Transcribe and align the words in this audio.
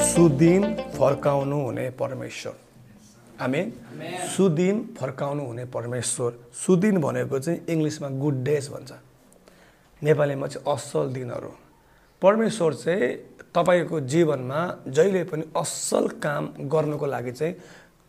सुदिन 0.00 0.62
फर्काउनु 0.96 1.56
हुने 1.56 1.90
परमेश्वर। 1.90 2.52
हामी 3.40 3.62
सुदिन 4.36 4.76
फर्काउनु 4.98 5.44
हुने 5.44 5.64
परमेश्वर। 5.64 6.32
सुदिन 6.56 7.00
भनेको 7.00 7.38
चाहिँ 7.38 7.60
इङ्ग्लिसमा 7.68 8.08
गुड 8.08 8.36
डेज 8.44 8.68
भन्छ। 8.68 8.92
नेपालीमा 10.02 10.46
चाहिँ 10.46 10.74
असल 10.74 11.12
दिनहरू। 11.12 11.52
परमेश्वर 12.22 12.74
चाहिँ 12.74 13.08
तपाईँको 13.54 14.00
जीवनमा 14.00 14.60
जहिले 14.88 15.24
पनि 15.24 15.44
असल 15.56 16.08
काम 16.24 16.48
गर्नुको 16.72 17.06
लागि 17.06 17.32
चाहिँ 17.32 17.54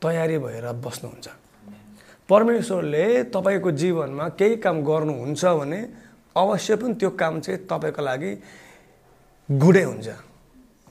तयारी 0.01 0.37
भएर 0.37 0.71
बस्नुहुन्छ। 0.71 1.27
परमेश्वरले 2.29 3.23
तपाईँको 3.35 3.71
जीवनमा 3.71 4.29
केही 4.39 4.55
काम 4.63 4.83
गर्नुहुन्छ 4.83 5.45
भने 5.45 5.79
अवश्य 6.35 6.75
पनि 6.75 6.93
त्यो 6.93 7.09
काम 7.19 7.39
चाहिँ 7.39 7.59
तपाईँको 7.67 8.01
लागि 8.01 8.31
गुडै 9.49 9.83
हुन्छ। 9.83 10.30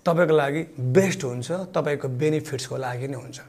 तपाईँको 0.06 0.34
लागि 0.36 0.60
बेस्ट 0.96 1.24
हुन्छ 1.24 1.48
तपाईँको 1.74 2.08
बेनिफिट्सको 2.08 2.76
लागि 2.76 3.08
नै 3.08 3.16
हुन्छ। 3.16 3.40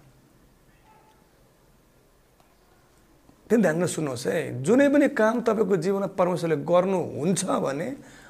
त्यो 3.50 3.58
ध्यान 3.60 3.86
सुन्नुहोस् 3.86 4.28
है 4.28 4.64
जुनै 4.64 4.88
पनि 4.90 5.08
काम 5.12 5.42
तपाईँको 5.44 5.76
जीवनमा 5.84 6.08
परमेश्वरले 6.16 6.58
गर्नुहुन्छ 6.64 7.44
भने 7.66 7.88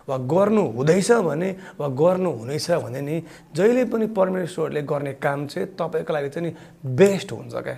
वा 0.10 0.18
गर्नु 0.18 0.64
हुँदैछ 0.78 1.12
भने 1.22 1.50
वा 1.78 1.88
गर्नु 1.94 2.30
हुनेछ 2.42 2.68
भने 2.84 3.02
नि 3.02 3.16
जहिले 3.54 3.84
पनि 3.86 4.06
परमेश्वरले 4.18 4.82
गर्ने 4.82 5.14
काम 5.22 5.46
चाहिँ 5.48 5.68
तपाईँको 5.78 6.14
लागि 6.14 6.30
चाहिँ 6.30 6.50
नि 6.50 6.56
बेस्ट 6.98 7.32
हुन्छ 7.32 7.54
क्या। 7.54 7.78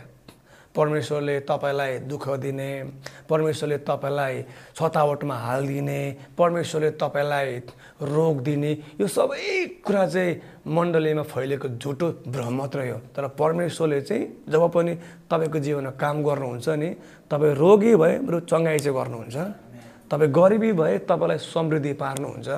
परमेश्वरले 0.76 1.40
तपाईँलाई 1.44 1.98
दुःख 2.10 2.30
दिने 2.40 2.70
परमेश्वरले 3.30 3.78
तपाईँलाई 3.84 4.42
छतावटमा 4.74 5.36
हालिदिने 5.38 6.02
परमेश्वरले 6.38 6.92
तपाईँलाई 6.98 7.60
रोग 8.02 8.42
दिने 8.44 8.72
यो 9.00 9.08
सबै 9.08 9.82
कुरा 9.86 10.06
चाहिँ 10.08 10.42
मण्डलीमा 10.66 11.24
फैलिएको 11.24 11.68
झुटो 11.78 12.08
भ्रम 12.28 12.54
मात्रै 12.58 12.90
हो। 12.90 12.98
तर 13.14 13.28
परमेश्वरले 13.38 14.02
चाहिँ 14.02 14.50
जब 14.50 14.64
पनि 14.74 14.94
तपाईँको 15.30 15.60
जीवनमा 15.60 15.92
काम 16.02 16.16
गर्नुहुन्छ 16.24 16.68
नि 16.82 16.90
तपाईँ 17.30 17.54
रोगी 17.54 17.94
भए 17.96 18.14
बरु 18.26 18.40
चङ्गाइ 18.50 18.80
चाहिँ 18.80 18.98
गर्नुहुन्छ। 18.98 19.38
तपाईँ 20.12 20.30
गरिबी 20.30 20.72
भए 20.74 20.98
तपाईँलाई 21.10 21.38
समृद्धि 21.38 21.94
पार्नुहुन्छ। 21.98 22.50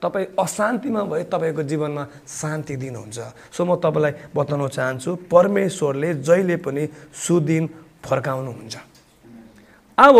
तपाईँ 0.00 0.26
अशान्तिमा 0.38 1.02
भए 1.10 1.22
तपाईँको 1.28 1.62
जीवनमा 1.62 2.04
शान्ति 2.28 2.76
दिनुहुन्छ। 2.76 3.18
सो 3.52 3.60
म 3.64 3.76
तपाईँलाई 3.76 4.12
बताउन 4.32 4.68
चाहन्छु 4.68 5.10
परमेश्वरले 5.28 6.10
जहिले 6.22 6.56
पनि 6.62 6.84
सुदिन 7.12 7.64
फर्काउनुहुन्छ। 8.00 8.74
अब 9.98 10.16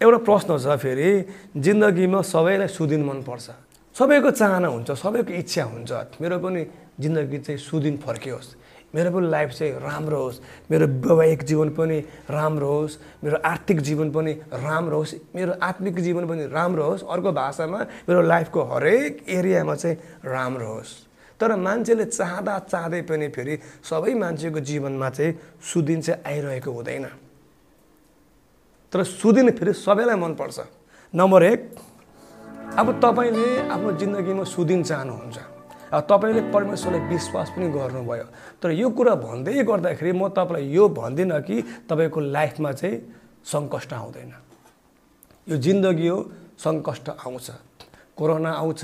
एउटा 0.00 0.18
प्रश्न 0.26 0.50
छ 0.58 0.66
फेरि 0.78 1.08
जिन्दगीमा 1.54 2.20
सबैलाई 2.22 2.68
सुदिन 2.68 3.02
मनपर्छ। 3.04 3.67
सबैको 3.98 4.30
चाहना 4.30 4.68
हुन्छ 4.68 4.90
सबैको 4.94 5.32
इच्छा 5.34 5.64
हुन्छ। 5.64 5.90
मेरो 6.22 6.38
पनि 6.38 6.62
जिन्दगी 7.02 7.38
चाहिँ 7.38 7.58
सुदिन 7.58 7.96
फर्कियोस् 7.98 8.48
मेरो 8.94 9.10
पनि 9.10 9.26
लाइफ 9.28 9.50
चाहिँ 9.50 9.72
राम्रो 9.82 10.18
होस्। 10.22 10.38
मेरो 10.70 10.86
वैवाहिक 10.86 11.42
जीवन 11.42 11.68
पनि 11.74 11.98
राम्रो 12.30 12.68
होस्। 12.68 12.98
मेरो 13.24 13.36
आर्थिक 13.44 13.80
जीवन 13.80 14.10
पनि 14.10 14.32
राम्रो 14.54 14.96
होस्। 14.96 15.14
मेरो 15.34 15.52
आत्मिक 15.62 15.98
जीवन 16.00 16.24
पनि 16.28 16.46
राम्रो 16.46 16.84
होस्। 16.84 17.02
अर्को 17.04 17.32
भाषामा 17.32 17.78
मेरो 18.08 18.22
लाइफको 18.22 18.62
हरेक 18.64 19.24
एरियामा 19.28 19.74
चाहिँ 19.74 19.96
राम्रो 20.24 20.66
होस्। 20.66 20.92
तर 21.40 21.56
मान्छेले 21.56 22.04
चाहँदा 22.06 22.58
चाहँदै 22.70 23.02
पनि 23.02 23.28
फेरि 23.28 23.58
सबै 23.82 24.14
मान्छेको 24.14 24.60
जीवनमा 24.60 25.10
चाहिँ 25.10 25.32
सुदिन 25.60 26.00
चाहिँ 26.00 26.22
आइरहेको 26.22 26.70
हुँदैन। 26.70 27.04
तर 28.92 29.04
सुदिन 29.04 29.50
फेरि 29.52 29.72
सबैलाई 29.74 30.16
मनपर्छ। 30.16 30.58
नम्बर 31.14 31.42
एक 31.42 31.60
अब 32.76 33.00
तपाईँले 33.00 33.72
आफ्नो 33.72 33.90
जिन्दगीमा 33.96 34.44
सुदिन 34.44 34.82
चाहनुहुन्छ। 34.82 35.38
तपाईँले 36.04 36.42
परमेश्वरलाई 36.52 37.00
विश्वास 37.08 37.48
पनि 37.56 37.66
गर्नुभयो। 37.72 38.26
तर 38.60 38.70
यो 38.76 38.88
कुरा 38.92 39.14
भन्दै 39.16 39.62
गर्दाखेरि 39.64 40.12
म 40.12 40.28
तपाईँलाई 40.28 40.68
यो 40.68 40.84
भन्दिनँ 40.92 41.40
कि 41.48 41.56
तपाईँको 41.88 42.20
लाइफमा 42.20 42.70
चाहिँ 42.72 42.96
सङ्कष्ट 43.40 43.92
आउँदैन। 43.92 44.32
यो 45.48 45.56
जिन्दगी 45.56 46.08
हो 46.08 46.18
सङ्कष्ट 46.60 47.08
आउँछ। 47.24 47.46
कोरोना 48.12 48.50
आउँछ 48.52 48.82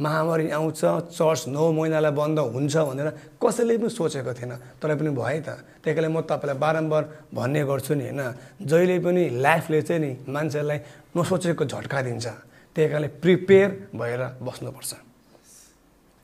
महामारी 0.00 0.50
आउँछ 0.50 0.80
चर्च 1.12 1.44
नौ 1.52 1.70
महिनालाई 1.76 2.12
बन्द 2.16 2.38
हुन्छ 2.56 2.76
भनेर 2.88 3.08
कसैले 3.36 3.76
पनि 3.76 3.90
सोचेको 3.92 4.32
थिएन। 4.32 4.80
तर 4.80 4.96
पनि 4.96 5.10
भयो 5.12 5.40
त। 5.44 5.48
त्यही 5.84 5.92
कारणले 5.92 6.08
म 6.08 6.24
तपाईँलाई 6.24 6.56
बारम्बार 6.56 7.02
भन्ने 7.36 7.60
गर्छु 7.68 7.94
नि 7.94 8.04
होइन? 8.08 8.22
जहिले 8.64 8.96
पनि 9.04 9.22
लाइफले 9.44 9.80
चाहिँ 9.84 10.00
नि 10.00 10.10
मान्छेलाई 10.24 10.78
नसोचेको 11.12 11.64
झट्का 11.68 12.00
दिन्छ। 12.00 12.49
त्यही 12.76 12.88
कारणले 12.88 13.08
प्रिपेयर 13.08 13.70
भएर 13.94 14.22
बस्नुपर्छ। 14.42 14.94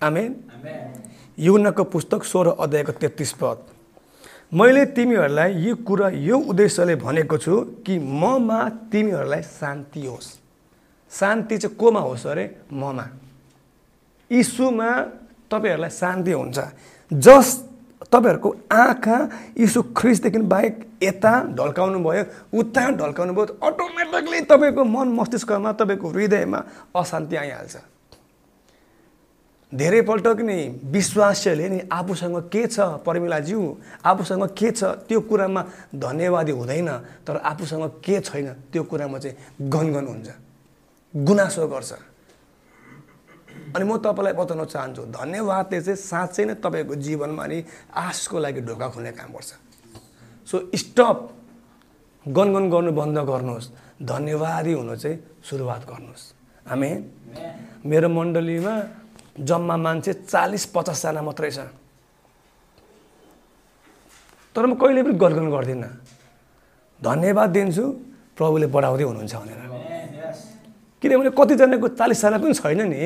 आमेन? 0.03 0.31
युनको 1.39 1.85
पुस्तक 1.85 2.25
सोह्र 2.25 2.49
अध्यायको 2.61 2.93
तेत्तिस 2.93 3.33
पद। 3.33 3.59
मैले 4.55 4.85
तिमीहरूलाई 4.87 5.51
यो 5.59 5.75
कुरा 5.77 6.09
यो 6.09 6.39
उद्देश्यले 6.39 6.95
भनेको 6.97 7.39
छु 7.39 7.55
कि 7.87 7.99
ममा 7.99 8.69
तिमीहरूलाई 8.93 9.43
शान्ति 9.43 10.07
होस्। 10.07 10.29
शान्ति 11.11 11.59
चाहिँ 11.59 11.77
कोमा 11.77 12.01
होस् 12.01 12.27
अरे? 12.27 12.47
ममा। 12.73 13.07
यीशुमा 14.31 14.91
तपाईँहरूलाई 15.51 15.91
शान्ति 15.91 16.33
हुन्छ। 16.33 16.59
जस 17.13 17.49
तपाईँहरूको 18.13 18.55
आँखा 18.73 19.17
यीशु 19.59 19.83
ख्रिसदेखि 19.97 20.39
बाहेक 20.39 20.75
यता 21.03 21.33
ढल्काउनु 21.59 21.99
भयो 22.05 22.25
उता 22.59 22.85
ढल्काउनु 23.01 23.33
भयो 23.35 23.59
अटोमेटिकली 23.63 24.41
तपाईँको 24.47 24.85
मन 24.85 25.09
मस्तिष्कमा 25.19 25.73
तपाईँको 25.73 26.09
हृदयमा 26.09 26.59
अशान्ति 26.97 27.37
आइहाल्छ। 27.37 27.77
धेरैपल्ट 29.73 30.27
कि 30.39 30.43
नि 30.43 30.59
विश्वासले 30.95 31.69
नि 31.69 31.81
आफूसँग 31.93 32.37
के 32.49 32.67
छ 32.67 32.81
परमिलाज्यू? 33.03 33.61
आफूसँग 34.05 34.45
के 34.55 34.71
छ 34.71 34.85
त्यो 35.09 35.21
कुरामा 35.21 35.63
धन्यवादी 35.95 36.53
हुँदैन 36.53 36.89
तर 37.27 37.37
आफूसँग 37.43 37.85
के 38.05 38.21
छैन 38.21 38.49
त्यो 38.73 38.83
कुरामा 38.83 39.19
चाहिँ 39.19 39.37
गनगन 39.69 40.07
हुन्छ 40.07 40.29
गुनासो 41.15 41.67
गर्छ। 41.69 41.93
अनि 43.75 43.85
म 43.85 43.97
तपाईँलाई 43.99 44.35
बताउन 44.39 44.65
चाहन्छु 44.65 45.03
धन्यवादले 45.11 45.79
चाहिँ 45.83 45.99
साँच्चै 45.99 46.45
नै 46.47 46.55
तपाईँको 46.63 46.95
जीवनमा 46.95 47.45
नि 47.47 47.59
आशको 47.95 48.37
लागि 48.39 48.61
ढोका 48.63 48.87
खुल्ने 48.95 49.13
काम 49.19 49.31
गर्छ। 49.35 49.51
सो 50.49 50.57
स्टप 50.75 51.19
गनगन 52.27 52.65
गर्नु 52.71 52.91
बन्द 52.93 53.19
गर्नुहोस्। 53.31 53.67
धन्यवादी 54.03 54.73
हुनु 54.79 54.95
चाहिँ 54.97 55.17
सुरुवात 55.43 55.83
गर्नुहोस्। 55.91 56.25
हामी 56.69 56.91
मेरो 57.87 58.09
मण्डलीमा 58.09 58.75
जम्मा 59.41 59.77
मान्छे 59.77 60.13
चालिस 60.27 60.65
पचासजना 60.75 61.21
मात्रै 61.23 61.51
छ। 61.51 61.59
तर 64.55 64.65
म 64.67 64.75
कहिले 64.81 65.03
पनि 65.03 65.15
गलगन 65.21 65.47
गर्दिनँ। 65.53 65.91
धन्यवाद 67.01 67.51
दिन्छु 67.51 67.85
प्रभुले 68.37 68.67
बढाउँदै 68.73 69.05
हुनुहुन्छ 69.05 69.35
भनेर। 69.37 69.61
किनभने 71.03 71.31
कतिजनाको 71.37 71.89
चालिसजना 72.01 72.37
पनि 72.41 72.55
छैन 72.57 72.81
नि। 72.89 73.01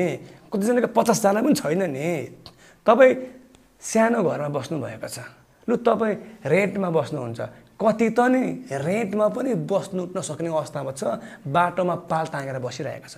कतिजनाको 0.51 0.87
पचासजना 0.91 1.39
पनि 1.41 1.53
छैन 1.55 1.83
नि। 1.89 2.07
तपाईँ 2.85 3.13
सानो 3.79 4.19
घरमा 4.21 4.49
बस्नुभएको 4.51 5.07
छ। 5.07 5.17
लु 5.67 5.75
तपाईँ 5.79 6.15
रेन्टमा 6.45 6.89
बस्नुहुन्छ। 6.91 7.41
कति 7.81 8.09
त 8.13 8.19
नि 8.29 8.43
रेन्टमा 8.69 9.27
पनि 9.33 9.51
बस्नु 9.65 10.13
नसक्ने 10.13 10.49
अवस्थामा 10.49 10.91
छ 10.91 11.01
बाटोमा 11.47 11.95
पाल 12.05 12.25
ताँगेर 12.29 12.59
बसिरहेको 12.59 13.09
छ। 13.09 13.17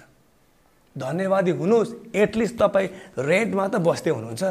धन्यवादी 0.96 1.52
हुनुहोस् 1.52 2.16
एटलिस्ट 2.16 2.56
तपाईँ 2.62 2.88
रेन्टमा 3.18 3.68
त 3.68 3.76
बस्दै 3.82 4.12
हुनुहुन्छ। 4.14 4.44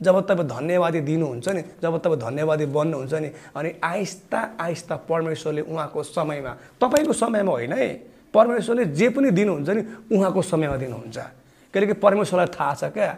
जब 0.00 0.16
तपाईँ 0.26 0.48
धन्यवादी 0.48 1.00
दिनुहुन्छ 1.00 1.48
नि 1.48 1.62
जब 1.82 1.94
तपाईँ 2.00 2.20
धन्यवादी 2.20 2.66
बन्नुहुन्छ 2.66 3.14
नि 3.14 3.28
अनि 3.56 3.70
आहिस्ता 3.82 4.40
आहिस्ता 4.60 4.94
परमेश्वरले 5.10 5.62
उहाँको 5.62 6.02
समयमा 6.02 6.52
तपाईँको 6.80 7.12
समयमा 7.12 7.52
होइन 7.52 7.72
है 7.72 7.88
परमेश्वरले 8.34 8.84
जे 8.94 9.08
पनि 9.10 9.30
दिनुहुन्छ 9.30 9.68
नि 9.68 9.82
उहाँको 10.16 10.42
समयमा 10.42 10.76
दिनुहुन्छ। 10.76 11.41
किनकि 11.72 11.92
परमेश्वरलाई 11.98 12.48
थाहा 12.52 12.74
छ 12.74 12.84
क्या? 12.92 13.10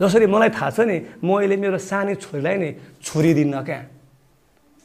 जसरी 0.00 0.26
मलाई 0.26 0.50
थाहा 0.52 0.70
छ 0.70 0.80
नि 0.84 0.96
म 1.24 1.40
अहिले 1.40 1.56
मेरो 1.56 1.78
सानो 1.80 2.14
छोरीलाई 2.20 2.56
नि 2.56 2.70
छुरी 3.02 3.32
दिन्न 3.34 3.64
क्या? 3.64 3.80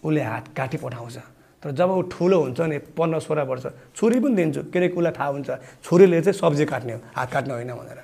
उसले 0.04 0.22
हात 0.24 0.46
काटी 0.56 0.78
पठाउँछ। 0.80 1.18
तर 1.62 1.72
जब 1.78 1.90
ऊ 1.92 2.02
ठुलो 2.10 2.38
हुन्छ 2.42 2.60
नि 2.62 2.78
पन्ध्र 2.98 3.20
सोह्र 3.20 3.42
वर्ष 3.46 3.66
छुरी 3.94 4.20
पनि 4.20 4.36
दिन्छु। 4.36 4.62
किनकि 4.74 4.96
उसलाई 4.98 5.14
थाहा 5.14 5.30
हुन्छ 5.30 5.50
छुरीले 5.84 6.22
चाहिँ 6.22 6.38
सब्जी 6.40 6.66
काट्ने 6.66 6.94
हो 6.94 7.00
हात 7.14 7.30
काट्ने 7.32 7.54
होइन 7.54 7.72
भनेर। 7.76 8.00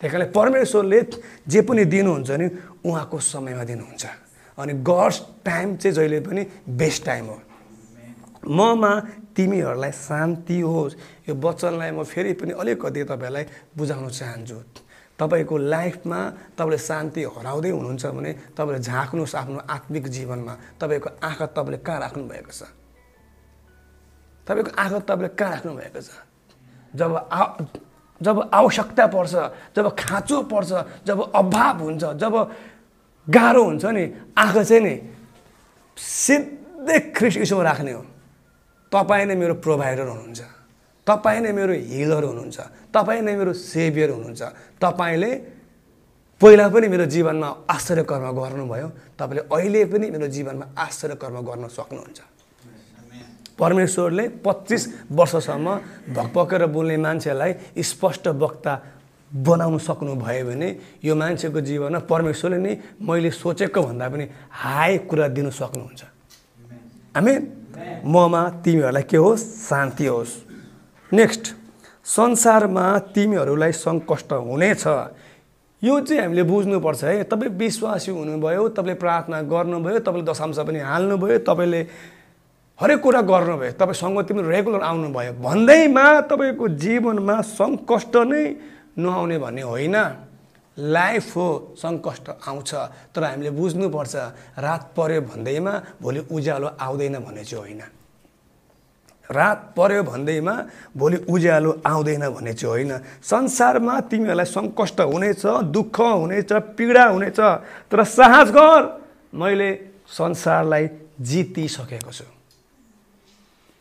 त्यही 0.00 0.10
कारणले 0.10 0.30
परमेश्वरले 0.34 1.00
जे 1.46 1.60
पनि 1.62 1.84
दिनुहुन्छ 1.84 2.30
नि 2.30 2.46
उहाँको 2.82 3.18
समयमा 3.22 3.64
दिनुहुन्छ। 3.70 4.04
अनि 4.58 4.72
गड्स 4.82 5.16
टाइम 5.46 5.76
चाहिँ 5.76 5.94
जहिले 5.94 6.20
पनि 6.26 6.42
बेस्ट 6.66 7.04
टाइम 7.06 7.24
हो। 7.26 7.38
ममा 8.50 8.92
तिमीहरूलाई 9.36 9.92
शान्ति 9.92 10.60
होस्। 10.60 10.96
यो 11.28 11.34
वचनलाई 11.34 11.90
म 11.90 12.02
फेरि 12.04 12.32
पनि 12.40 12.52
अलिकति 12.52 13.04
तपाईँहरूलाई 13.04 13.44
बुझाउन 13.76 14.08
चाहन्छु। 14.08 14.58
तपाईँको 15.18 15.56
लाइफमा 15.56 16.20
तपाईँले 16.58 16.78
शान्ति 16.78 17.22
हराउँदै 17.36 17.70
हुनुहुन्छ 17.70 18.04
भने 18.06 18.32
तपाईँले 18.56 18.80
झाँक्नुहोस् 18.82 19.34
आफ्नो 19.36 19.60
आत्मिक 19.70 20.04
जीवनमा। 20.08 20.54
तपाईँको 20.80 21.08
आँखा 21.22 21.46
तपाईँले 21.46 21.78
कहाँ 21.86 22.00
राख्नु 22.00 22.24
भएको 22.28 22.52
छ? 22.52 22.62
तपाईँको 24.46 24.70
आँखा 24.74 24.98
तपाईँले 24.98 25.28
कहाँ 25.38 25.50
राख्नु 25.52 25.72
भएको 25.78 26.00
छ? 26.00 26.10
जब 26.94 27.12
आ 27.32 27.42
जब 28.20 28.36
आवश्यकता 28.54 29.06
पर्छ 29.06 29.34
जब 29.76 29.86
खाँचो 29.98 30.42
पर्छ 30.46 30.70
जब 31.06 31.18
अभाव 31.34 31.78
हुन्छ 31.82 32.04
जब 32.22 32.34
गाह्रो 33.26 33.62
हुन्छ 33.64 33.84
नि 33.84 34.04
आँखा 34.38 34.62
चाहिँ 34.62 34.82
नि 34.82 34.94
सिधै 35.96 36.98
यसोमा 37.38 37.62
राख्ने 37.62 37.92
हो। 37.92 38.02
तपाईँ 38.92 39.26
नै 39.26 39.34
मेरो 39.34 39.54
प्रोभाइडर 39.64 40.06
हुनुहुन्छ। 40.12 40.40
तपाईँ 41.06 41.40
नै 41.40 41.52
मेरो 41.52 41.72
हिलर 41.72 42.24
हुनुहुन्छ। 42.24 42.58
तपाईँ 42.94 43.22
नै 43.22 43.34
मेरो 43.36 43.52
सेभियर 43.52 44.10
हुनुहुन्छ। 44.10 44.42
तपाईँले 44.84 45.30
पहिला 46.40 46.68
पनि 46.68 46.86
मेरो 46.88 47.06
जीवनमा 47.06 47.48
आश्चर्य 47.70 48.02
कर्म 48.04 48.26
गर्नुभयो। 48.36 48.88
तपाईँले 49.18 49.42
अहिले 49.48 49.84
पनि 49.88 50.06
मेरो 50.10 50.26
जीवनमा 50.28 50.66
आश्चर्य 50.76 51.14
कर्म 51.16 51.36
गर्न 51.40 51.64
सक्नुहुन्छ। 51.68 52.20
परमेश्वरले 53.58 54.24
पच्चिस 54.44 54.82
वर्षसम्म 55.12 55.66
भकभकेर 56.16 56.62
बोल्ने 56.66 56.96
मान्छेलाई 56.96 57.52
स्पष्ट 57.78 58.28
वक्ता 58.28 58.72
बनाउनु 59.32 59.78
सक्नुभयो 59.78 60.44
भने 60.44 60.68
यो 61.04 61.14
मान्छेको 61.14 61.60
जीवनमा 61.60 61.98
परमेश्वरले 62.10 62.58
नै 62.58 62.72
मैले 63.00 63.30
सोचेको 63.30 63.80
भन्दा 63.82 64.06
पनि 64.08 64.24
हाई 64.50 64.98
कुरा 65.08 65.26
दिनु 65.36 65.50
सक्नुहुन्छ। 65.50 66.02
हामी 67.16 67.32
ममा 68.04 68.42
तिमीहरूलाई 68.64 69.02
के 69.02 69.16
होस्? 69.16 69.42
शान्ति 69.68 70.06
होस्। 70.06 70.32
नेक्स्ट 71.12 71.44
संसारमा 72.04 72.86
तिमीहरूलाई 73.14 73.72
सङ्कष्ट 73.72 74.32
हुनेछ 74.32 74.86
यो 75.82 76.00
चाहिँ 76.00 76.22
हामीले 76.22 76.42
बुझ्नुपर्छ 76.42 77.04
है। 77.04 77.22
तपाईँ 77.26 77.50
विश्वासी 77.58 78.10
हुनुभयो 78.12 78.68
तपाईँले 78.68 78.94
प्रार्थना 78.94 79.42
गर्नुभयो 79.42 79.98
तपाईँले 79.98 80.26
दशांश 80.30 80.58
पनि 80.62 80.78
हाल्नुभयो 80.78 81.38
तपाईँले 81.42 81.80
हरेक 82.80 83.00
कुरा 83.02 83.20
गर्नुभयो 83.22 83.72
तपाईँ 83.78 83.98
सङ्गति 83.98 84.34
पनि 84.34 84.42
रेगुलर 84.48 84.82
आउनुभयो। 84.82 85.32
भन्दैमा 85.42 86.06
तपाईँको 86.30 86.68
जीवनमा 86.78 87.36
सङ्कष्ट 87.58 88.14
नै 88.16 88.44
नआउने 88.98 89.38
भन्ने 89.38 89.62
होइन। 89.62 89.96
लाइफ 90.78 91.36
हो 91.36 91.48
सङ्कष्ट 91.78 92.28
आउँछ 92.48 92.74
तर 93.14 93.24
हामीले 93.24 93.50
बुझ्नुपर्छ 93.50 94.14
रात 94.58 94.82
पऱ्यो 94.96 95.20
भन्दैमा 95.22 95.72
भोलि 96.02 96.20
उज्यालो 96.32 96.68
आउँदैन 96.80 97.18
भन्ने 97.18 97.44
चाहिँ 97.44 97.60
होइन। 97.60 97.82
रात 99.30 99.72
पऱ्यो 99.76 100.02
भन्दैमा 100.02 100.54
भोलि 100.96 101.16
उज्यालो 101.28 101.70
आउँदैन 101.86 102.28
भन्ने 102.28 102.52
चाहिँ 102.52 102.72
होइन। 102.72 102.92
संसारमा 103.22 104.00
तिमीहरूलाई 104.08 104.46
सङ्कष्ट 104.46 105.00
हुनेछ 105.02 105.44
दुःख 105.72 106.00
हुनेछ 106.00 106.52
पीडा 106.76 107.04
हुनेछ 107.06 107.40
तर 107.92 108.04
साहस 108.04 108.48
गर 108.50 108.80
मैले 109.34 109.70
संसारलाई 110.08 110.88
जितिसकेको 111.20 112.12
छु। 112.12 112.24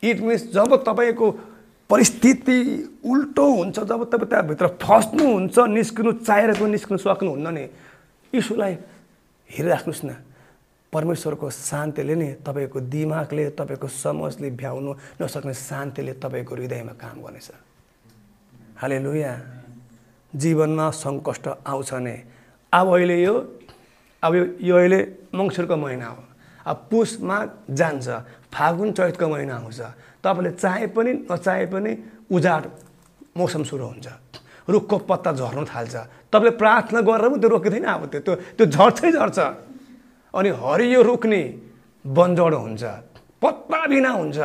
इट 0.04 0.20
मिन्स 0.20 0.42
जब 0.54 0.76
तपाईँको 0.84 1.28
परिस्थिति 1.92 2.58
उल्टो 3.04 3.46
हुन्छ 3.52 3.80
जब 3.80 4.04
तपाईँ 4.08 4.30
त्यहाँभित्र 4.32 4.68
फस्नुहुन्छ 4.80 5.58
निस्किनु 5.76 6.12
चाहेर 6.24 6.54
पनि 6.56 6.72
निस्किनु 6.72 6.98
सक्नुहुन्न 6.98 7.48
नि। 7.52 7.64
यीशुलाई 8.34 8.74
हेरिराख्नुहोस् 9.50 10.06
न। 10.06 10.12
परमेश्वरको 10.94 11.50
शान्तिले 11.50 12.16
नै 12.16 12.30
तपाईँको 12.48 12.80
दिमागले 12.88 13.44
तपाईँको 13.60 13.88
समझले 13.88 14.50
भ्याउनु 14.56 14.92
नसक्ने 15.22 15.54
शान्तिले 15.54 16.14
तपाईँको 16.24 16.56
हृदयमा 16.56 16.94
काम 16.96 17.18
गर्नेछ। 17.24 17.50
हाले 18.80 18.98
लुया 19.00 19.34
जीवनमा 20.34 20.88
सङ्कष्ट 20.96 21.46
आउँछ 21.68 21.92
नै। 21.94 22.18
अब 22.74 22.88
अहिले 22.88 23.18
यो 23.24 23.36
अब 24.24 24.34
यो 24.64 24.76
अहिले 24.76 25.00
मङ्सिरको 25.36 25.76
महिना 25.76 26.08
हो। 26.08 26.24
अब 26.66 26.78
पुसमा 26.92 27.38
जान्छ 27.68 28.08
फागुन 28.54 28.92
चैतको 28.92 29.28
महिना 29.28 29.56
आउँछ 29.56 29.80
तपाईँले 30.24 30.52
चाहे 30.52 30.88
पनि 30.88 31.12
नचाहे 31.32 31.66
पनि 31.66 31.92
उजाड 32.32 32.64
मौसम 33.38 33.64
सुरु 33.64 33.86
हुन्छ। 33.86 34.08
रुखको 34.70 34.98
पत्ता 35.10 35.32
झर्नु 35.34 35.64
थाल्छ। 35.66 35.96
तपाईँले 36.32 36.52
प्रार्थना 36.58 37.00
गरेर 37.02 37.28
पनि 37.30 37.40
त्यो 37.42 37.50
रोकिँदैन 37.50 37.86
अब 37.86 38.04
त्यो। 38.12 38.22
त्यो 38.22 38.36
त्यो 38.58 38.66
झर्छै 38.66 39.12
झर्छ। 39.12 39.40
अनि 40.34 40.50
हरियो 40.62 41.02
रुख 41.02 41.26
नि 41.26 41.42
बन्जड 42.06 42.54
हुन्छ। 42.54 42.84
पत्ता 43.42 43.80
बिना 43.88 44.12
हुन्छ। 44.12 44.40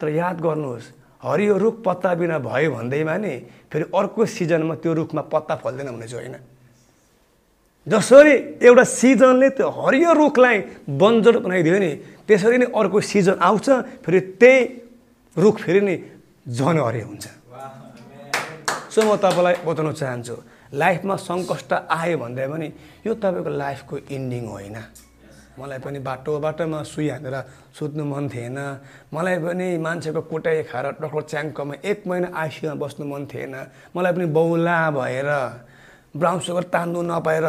तर 0.00 0.08
याद 0.14 0.36
गर्नुहोस् 0.40 0.86
हरियो 1.22 1.56
रुख 1.58 1.74
पत्ता 1.82 2.14
बिना 2.14 2.38
भयो 2.38 2.70
भन्दैमा 2.70 3.16
नि 3.18 3.34
फेरि 3.66 3.84
अर्को 3.90 4.22
सिजनमा 4.26 4.74
त्यो 4.78 4.92
रुखमा 4.94 5.22
पत्ता 5.26 5.54
फल्दैन 5.58 5.88
चाहिँ 6.06 6.14
होइन 6.14 6.36
जसरी 7.86 8.34
एउटा 8.62 8.84
सिजनले 8.84 9.48
त्यो 9.58 9.68
हरियो 9.68 10.12
रुखलाई 10.12 10.58
बन्जर 10.86 11.38
बनाइदियो 11.42 11.78
नि 11.78 11.90
त्यसरी 12.28 12.58
नै 12.58 12.66
अर्को 12.70 13.00
सिजन 13.00 13.36
आउँछ 13.42 13.66
फेरि 14.04 14.20
त्यही 14.38 14.60
रुख 15.38 15.56
फेरि 15.62 15.80
नै 15.86 15.96
झन् 16.58 16.78
हरियो 16.86 17.06
हुन्छ। 17.06 17.24
सो 18.92 19.00
म 19.06 19.16
तपाईँलाई 19.22 19.56
बताउन 19.66 19.92
चाहन्छु 19.94 20.34
लाइफमा 20.74 21.14
सङ्कष्ट 21.28 21.72
आयो 21.98 22.16
भन्दा 22.18 22.42
पनि 22.52 22.68
यो 23.06 23.12
तपाईँको 23.22 23.50
लाइफको 23.62 23.94
इन्डिङ 24.16 24.44
होइन। 24.54 24.78
मलाई 25.58 25.78
पनि 25.84 25.98
बाटो 26.08 26.32
बाटोमा 26.38 26.78
सुई 26.86 27.08
हानेर 27.10 27.36
सुत्नु 27.78 28.04
मन 28.04 28.24
थिएन। 28.30 28.58
मलाई 29.14 29.36
पनि 29.44 29.66
मान्छेको 29.78 30.20
कुटाइ 30.30 30.62
खाएर 30.70 30.86
डक्टर 31.02 31.22
च्याङ्कोमा 31.30 31.74
एक 31.90 31.98
महिना 32.08 32.28
आइसियुमा 32.34 32.74
बस्नु 32.82 33.04
मन 33.06 33.22
थिएन। 33.26 33.54
मलाई 33.94 34.12
पनि 34.14 34.26
बौला 34.30 34.78
भएर 34.98 35.30
ब्राउन 36.14 36.38
सुगर 36.46 36.64
तान्नु 36.74 37.00
नपाएर 37.10 37.46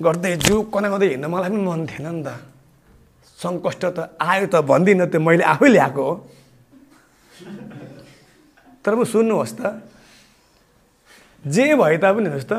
गर्दै 0.00 0.32
जिउ 0.44 0.56
कनाउँदै 0.72 1.08
हिँड्न 1.12 1.26
मलाई 1.28 1.50
पनि 1.50 1.60
मन 1.60 1.80
थिएन 1.92 2.08
नि 2.08 2.22
त। 2.24 2.28
सङ्कष्ट 3.38 3.82
त 3.96 3.98
आयो 4.20 4.46
त 4.52 4.56
भन्दिनँ 4.64 5.06
त्यो 5.12 5.20
मैले 5.20 5.44
आफै 5.44 5.68
ल्याएको 5.76 6.02
हो। 6.04 6.12
तर 8.84 8.94
म 8.94 9.04
सुन्नुहोस् 9.04 9.54
त। 9.58 9.60
जे 11.44 11.74
भए 11.74 11.96
तापनि 11.98 12.28
हेर्नुहोस् 12.28 12.48
त 12.48 12.54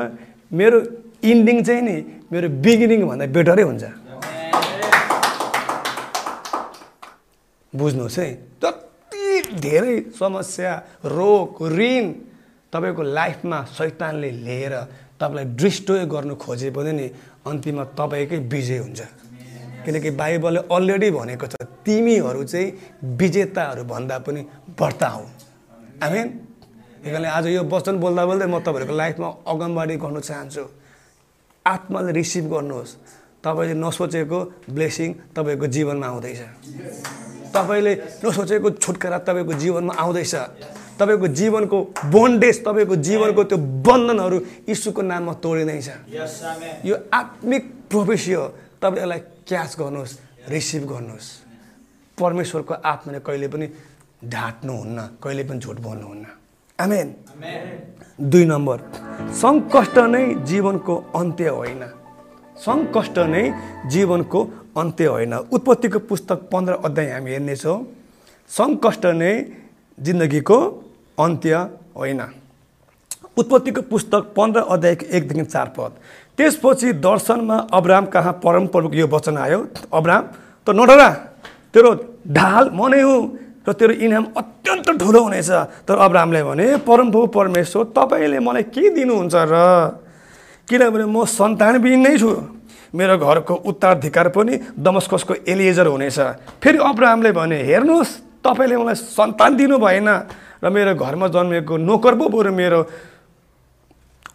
मेरो 0.50 0.78
इन्डिङ 1.22 1.56
चाहिँ 1.62 1.82
नि 1.82 1.96
मेरो 2.32 2.48
बिगिनिङ 2.62 3.00
भन्दा 3.06 3.26
बेटरै 3.30 3.62
हुन्छ। 3.62 3.84
बुझ्नुहोस् 7.72 8.18
है 8.18 8.28
जति 8.62 9.58
धेरै 9.62 9.96
समस्या 10.18 10.72
रोग 11.06 11.62
ऋण 11.78 12.04
तपाईँको 12.72 13.02
लाइफमा 13.02 13.58
सैतानले 13.78 14.30
लिएर 14.46 14.74
तपाईँलाई 15.20 15.46
डिस्ट्रोय 15.54 16.04
गर्नु 16.10 16.34
खोजे 16.36 16.70
पनि 16.74 16.92
नि 16.92 17.06
अन्तिममा 17.46 17.84
तपाईँकै 17.98 18.38
विजय 18.50 18.78
हुन्छ। 18.84 19.00
किनकि 19.84 20.10
बाइबलले 20.10 20.60
अलरेडी 20.70 21.10
भनेको 21.10 21.46
छ 21.46 21.54
तिमीहरू 21.86 22.42
चाहिँ 22.44 22.68
विजेताहरू 23.18 23.82
भन्दा 23.84 24.18
पनि 24.18 24.40
बढ्ता 24.78 25.08
हौ। 25.08 25.24
आमेन 26.02 26.28
त्यही 27.02 27.24
आज 27.26 27.46
यो 27.46 27.62
वचन 27.66 27.98
बोल्दा 27.98 28.22
बोल्दै 28.26 28.46
म 28.46 28.58
तपाईँहरूको 28.60 28.94
लाइफमा 28.94 29.28
अगमबाडी 29.46 29.94
गर्नु 29.98 30.20
चाहन्छु। 30.20 30.64
आत्माले 31.66 32.12
रिसिभ 32.12 32.44
गर्नुहोस्। 32.52 32.90
तपाईँले 33.44 33.74
नसोचेको 33.74 34.38
ब्लेसिङ 34.70 35.08
तपाईँको 35.34 35.66
जीवनमा 35.66 36.06
आउँदैछ। 36.06 36.40
तपाईँले 37.50 37.92
नसोचेको 38.22 38.68
छुटकारा 38.78 39.18
तपाईँको 39.26 39.52
जीवनमा 39.52 39.92
आउँदैछ। 39.98 40.34
तपाईँको 40.98 41.26
जीवनको 41.26 41.78
बोन्डेज 42.14 42.56
तपाईँको 42.64 42.96
जीवनको 43.02 43.42
त्यो 43.44 43.58
बन्धनहरू 43.58 44.38
यीशुको 44.70 45.02
नाममा 45.02 45.32
तोडिँदैछ। 45.42 45.88
यो 46.86 46.94
आत्मिक 47.12 47.62
प्रोफेसी 47.90 48.32
हो। 48.32 48.46
तपाईँ 48.82 49.02
यसलाई 49.02 49.20
क्याच 49.46 49.70
गर्नुहोस् 49.78 50.14
रिसिभ 50.50 50.82
गर्नुहोस्। 50.90 51.28
परमेश्वरको 52.18 52.74
आत्माले 52.82 53.20
कहिले 53.22 53.48
पनि 53.48 53.66
ढाँट्नुहुन्न 54.26 54.98
कहिले 55.22 55.42
पनि 55.46 55.58
झुट 55.58 55.78
बोल्नुहुन्न। 55.80 56.26
आमेन 56.78 57.08
दुई 58.30 58.44
नम्बर 58.44 58.78
सङ्कष्ट 59.42 59.96
नै 60.10 60.24
जीवनको 60.42 60.94
अन्त्य 61.14 61.48
होइन। 61.48 61.82
सङ्कष्ट 62.58 63.18
नै 63.32 63.44
जीवनको 63.86 64.40
अन्त्य 64.76 65.06
होइन। 65.06 65.34
उत्पत्तिको 65.54 65.98
पुस्तक 66.10 66.38
पन्ध्र 66.52 66.72
अध्याय 66.84 67.10
हामी 67.12 67.30
हेर्नेछौँ। 67.30 67.78
सङ्कष्ट 68.50 69.04
नै 69.14 69.32
जिन्दगीको 69.98 70.58
अन्त्य 71.18 71.54
होइन। 71.94 72.22
उत्पत्तिको 73.38 73.82
पुस्तक 73.82 74.22
पन्ध्र 74.36 74.60
अध्यायको 74.60 75.04
एकदेखि 75.06 75.44
चार 75.44 75.68
पद। 75.76 75.92
त्यसपछि 76.38 76.92
दर्शनमा 76.98 77.56
अब्राम 77.72 78.04
कहाँ 78.08 78.32
परमप्रभुको 78.44 78.96
यो 78.96 79.06
वचन 79.06 79.36
आयो? 79.38 79.58
अब्राम 79.92 80.22
त 80.66 80.70
नडरा 80.70 81.08
तेरो 81.74 81.90
ढाल 82.28 82.64
म 82.72 82.88
नै 82.88 83.00
हुँ 83.02 83.20
र 83.62 83.72
तेरो 83.72 83.92
इनाम 83.94 84.24
अत्यन्त 84.36 84.88
ठुलो 84.98 85.20
हुनेछ। 85.22 85.50
तर 85.86 85.96
अब्रामले 85.98 86.42
भने 86.42 86.66
परमप्रभु 86.88 87.26
परमेश्वर 87.36 87.84
तपाईँले 87.94 88.38
मलाई 88.38 88.62
के 88.74 88.88
दिनुहुन्छ 88.90 89.34
र? 89.34 89.54
किनभने 90.68 91.04
म 91.04 91.24
सन्तानविहीन 91.28 92.00
नै 92.00 92.16
छु। 92.18 92.30
मेरो 92.92 93.16
घरको 93.18 93.54
उत्तराधिकार 93.70 94.28
पनि 94.36 94.54
दमस्कसको 94.76 95.34
एलिएजर 95.48 95.86
हुनेछ। 95.86 96.18
फेरि 96.60 96.78
अब्राहमले 96.80 97.30
भने 97.32 97.58
हेर्नुहोस् 97.62 98.12
तपाईँले 98.44 98.76
मलाई 98.76 98.94
सन्तान 98.94 99.50
दिनु 99.56 99.78
भएन 99.78 100.08
र 100.62 100.66
मेरो 100.70 100.94
घरमा 100.94 101.26
जन्मेको 101.28 101.76
नोकर 101.76 102.14
पो 102.18 102.24
बरु 102.28 102.52
मेरो 102.52 102.80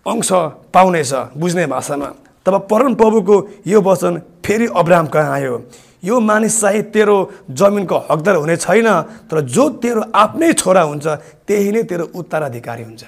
अंश 0.08 0.30
पाउनेछ 0.74 1.14
बुझ्ने 1.38 1.66
भाषामा। 1.68 2.10
तब 2.46 2.56
परम 2.72 2.96
प्रभुको 2.96 3.36
यो 3.68 3.82
वचन 3.82 4.14
फेरि 4.46 4.68
अब्राहम 4.72 5.08
कहाँ 5.08 5.34
आयो। 5.34 5.56
यो 6.04 6.20
मानिस 6.20 6.62
चाहिँ 6.62 6.82
तेरो 6.94 7.18
जमिनको 7.52 7.98
हकदार 8.12 8.36
हुने 8.36 8.56
छैन 8.58 8.88
तर 9.28 9.42
जो 9.44 9.64
तेरो 9.84 10.02
आफ्नै 10.16 10.54
छोरा 10.54 10.82
हुन्छ 10.82 11.08
त्यही 11.48 11.72
नै 11.72 11.84
तेरो 11.84 12.06
उत्तराधिकारी 12.16 12.84
हुन्छ। 12.84 13.04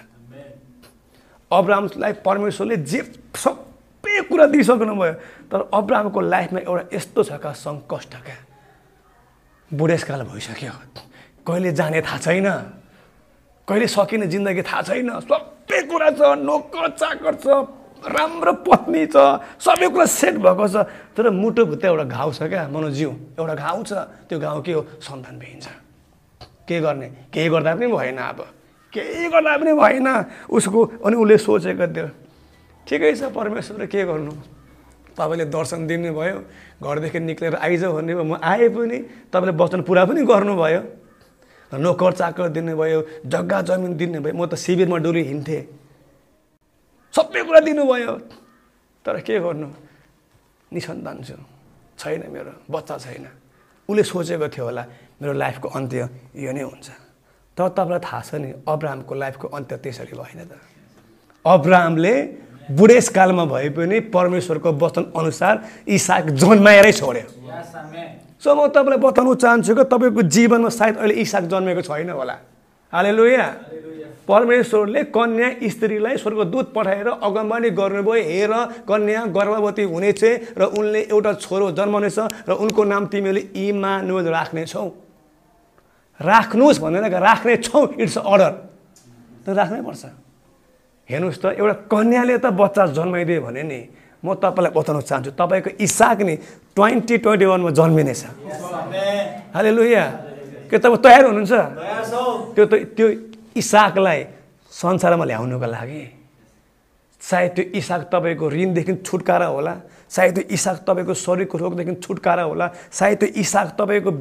अब्रामलाई 1.51 2.13
परमेश्वरले 2.25 2.77
जे 2.83 2.99
सबै 3.33 4.21
कुरा 4.27 4.45
दिइसक्नु 4.51 4.93
भयो 4.93 5.13
तर 5.47 5.59
अब्रामको 5.73 6.19
लाइफमा 6.19 6.59
एउटा 6.67 6.83
यस्तो 6.93 7.23
छ 7.23 7.31
क्या 7.39 7.53
सङ्कष्ट 7.55 8.13
क्या 8.19 8.37
बुढेसकाल 9.71 10.21
भइसक्यो। 10.27 10.73
कहिले 11.47 11.71
जाने 11.71 12.01
थाहा 12.01 12.17
छैन 12.19 12.47
कहिले 13.67 13.87
सकिने 13.87 14.27
जिन्दगी 14.27 14.61
थाहा 14.67 14.81
छैन 14.83 15.09
सबै 15.23 15.39
कुरा 15.69 16.09
छ 16.17 16.21
नोकर 16.41 16.89
चाकर 16.97 17.33
छ 17.45 17.47
राम्रो 17.99 18.53
पत्नी 18.65 19.05
छ 19.05 19.17
सबै 19.59 19.87
कुरा 19.93 20.05
सेट 20.05 20.35
भएको 20.41 20.65
छ। 20.67 20.75
तर 21.13 21.29
मुटुभित्र 21.29 21.87
एउटा 21.87 22.03
घाउ 22.09 22.31
छ 22.33 22.49
क्या 22.49 22.67
मनोजिउ। 22.73 23.09
एउटा 23.37 23.55
घाउ 23.55 23.83
छ 23.83 23.91
त्यो 24.29 24.39
घाउ 24.39 24.61
के 24.61 24.71
हो? 24.73 24.81
सन्तान 25.03 25.35
भइन्छ 25.37 25.67
के 26.65 26.79
गर्ने? 26.79 27.07
केही 27.33 27.49
गर्दा 27.49 27.75
पनि 27.75 27.87
भएन 27.91 28.17
अब। 28.17 28.39
केही 28.93 29.27
गर्दा 29.29 29.57
पनि 29.57 29.73
भएन। 29.73 30.07
उसको 30.49 30.79
अनि 31.05 31.15
उसले 31.15 31.37
सोचेको 31.37 31.87
थियो 31.93 32.07
ठिकै 32.87 33.13
छ 33.13 33.29
परमेश्वरले 33.29 33.87
के 33.87 34.05
गर्नु? 34.09 34.33
तपाईँले 35.13 35.45
दर्शन 35.51 35.85
दिनुभयो 35.87 36.37
घरदेखि 36.81 37.19
निक्लेर 37.19 37.55
आइज 37.59 37.83
भन्ने 37.83 38.13
म 38.15 38.39
आएँ 38.41 38.69
पनि 38.71 38.97
तपाईँले 39.29 39.53
वचन 39.53 39.81
पुरा 39.83 40.05
पनि 40.07 40.23
गर्नुभयो। 40.23 40.81
नोकर 41.73 42.11
चाकर 42.13 42.47
दिनुभयो 42.49 42.99
जग्गा 43.25 43.61
जमिन 43.61 43.93
दिनुभयो। 43.97 44.33
म 44.33 44.45
त 44.49 44.55
शिविरमा 44.55 44.97
डोली 45.05 45.23
हिँड्थेँ। 45.23 45.63
सबै 47.13 47.41
कुरा 47.45 47.59
दिनुभयो। 47.59 48.13
तर 49.05 49.19
के 49.21 49.39
गर्नु? 49.39 49.67
निसन्तान 50.73 51.17
छु। 51.23 51.35
छैन 51.99 52.21
मेरो 52.31 52.51
बच्चा 52.71 52.95
छैन। 52.97 53.25
उसले 53.89 54.03
सोचेको 54.03 54.47
थियो 54.49 54.65
होला 54.65 54.83
मेरो 55.21 55.33
लाइफको 55.33 55.67
अन्त्य 55.69 56.09
यो 56.37 56.51
नै 56.53 56.63
हुन्छ। 56.63 56.87
तर 57.57 57.69
तपाईँलाई 57.75 58.01
थाहा 58.01 58.21
छ 58.21 58.29
नि 58.39 58.49
अब्रामको 58.65 59.13
लाइफको 59.15 59.47
अन्त्य 59.49 59.75
त्यसरी 59.83 60.13
भएन 60.13 60.39
त। 60.45 60.51
अब्रामले 61.45 62.13
बुढेसकालमा 62.69 63.45
भए 63.45 63.69
पनि 63.73 63.99
परमेश्वरको 64.13 64.69
वचन 64.77 65.03
अनुसार 65.17 65.55
इसाक 65.89 66.25
जन्माएरै 66.37 66.91
छोड्यो। 66.93 67.25
सो 68.41 68.55
म 68.55 68.67
तपाईँलाई 68.71 68.99
बताउनु 69.03 69.33
चाहन्छु 69.35 69.75
कि 69.75 69.83
तपाईँको 69.83 70.21
जीवनमा 70.25 70.69
सायद 70.71 70.95
अहिले 70.97 71.15
इसाक 71.23 71.43
जन्मेको 71.51 71.81
छैन 71.83 72.09
होला। 72.09 72.35
हाले 72.93 73.11
लुया 73.11 73.47
परमेश्वरले 74.23 75.03
कन्या 75.11 75.49
स्त्रीलाई 75.69 76.15
स्वर्गदूत 76.17 76.67
पठाएर 76.71 77.07
अगमबानी 77.19 77.69
गर्नुभयो। 77.75 78.23
हेर 78.23 78.53
कन्या 78.87 79.25
गर्भवती 79.35 79.83
हुनेछ 79.83 80.23
र 80.55 80.63
उनले 80.71 81.01
एउटा 81.11 81.33
छोरो 81.43 81.71
जन्माउनेछ 81.75 82.19
र 82.47 82.51
उनको 82.53 82.81
नाम 82.83 83.03
तिमीले 83.11 83.41
इमानुएल 83.57 84.27
राख्नेछौ। 84.29 84.87
राख्नुहोस् 86.19 86.79
भनेर 86.79 87.05
राख्ने 87.19 87.55
छौ 87.59 87.79
इट्स 87.97 88.17
अर्डर 88.23 88.53
राख्नै 89.49 89.81
पर्छ। 89.81 90.03
हेर्नुहोस् 91.09 91.41
त 91.41 91.45
एउटा 91.57 91.75
कन्याले 91.89 92.37
त 92.37 92.45
बच्चा 92.53 92.83
जन्माइदियो 92.93 93.41
भने 93.41 93.63
नि 93.65 93.79
म 94.21 94.35
तपाईँलाई 94.35 94.71
बताउन 94.75 95.01
चाहन्छु 95.01 95.31
तपाईँको 95.33 95.69
इसाक 95.79 96.19
नि 96.21 96.35
ट्वेन्टी 96.79 97.15
ट्वेन्टी 97.19 97.45
वानमा 97.51 97.71
जन्मिनेछ। 97.75 98.23
हाले 99.51 99.71
लुया 99.75 100.05
के 100.71 100.77
तपाईँ 100.79 101.03
तयार 101.03 101.23
हुनुहुन्छ। 101.27 101.53
त्यो 102.55 102.65
त 102.71 102.73
त्यो 102.95 103.07
इसाकलाई 103.59 104.19
संसारमा 104.71 105.25
ल्याउनुको 105.27 105.67
लागि। 105.75 106.03
सायद 107.21 107.51
त्यो 107.55 107.63
इसाक 107.75 108.01
तपाईँको 108.07 108.45
ऋणदेखि 108.47 108.93
छुटकारा 109.03 109.47
होला। 109.51 109.73
सायद 110.09 110.35
त्यो 110.35 110.43
इसाक 110.49 110.77
तपाईँको 110.87 111.13
शरीरको 111.13 111.57
रोगदेखि 111.57 111.93
छुटकारा 112.01 112.43
होला 112.43 112.67
सायद 112.89 113.17
त्यो 113.19 113.29
इसाक 113.41 113.67
तपाईँको 113.79 114.11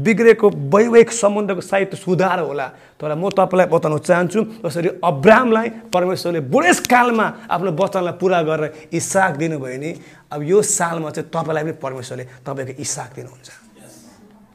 बिग्रेको 0.00 0.46
वैवाहिक 0.72 1.10
सम्बन्धको 1.12 1.60
सायद 1.60 1.94
सुधार 1.94 2.40
होला। 2.48 2.66
तर 2.96 3.14
म 3.14 3.28
तपाईँलाई 3.28 3.68
बताउन 3.68 3.98
चाहन्छु 4.00 4.40
जसरी 4.64 4.88
अब्रामलाई 5.04 5.68
परमेश्वरले 5.92 6.40
बुढेसकालमा 6.48 7.26
आफ्नो 7.50 7.70
वचनलाई 7.76 8.14
पुरा 8.16 8.40
गरेर 8.48 8.88
इसाक 8.92 9.32
दिनुभयो 9.36 9.78
नि 9.78 9.90
अब 10.32 10.40
यो 10.42 10.58
सालमा 10.62 11.10
चाहिँ 11.12 11.28
तपाईँलाई 11.28 11.62
पनि 11.62 11.72
परमेश्वरले 11.76 12.24
तपाईँको 12.46 12.72
इसाक 12.80 13.10
दिनुहुन्छ। 13.16 13.48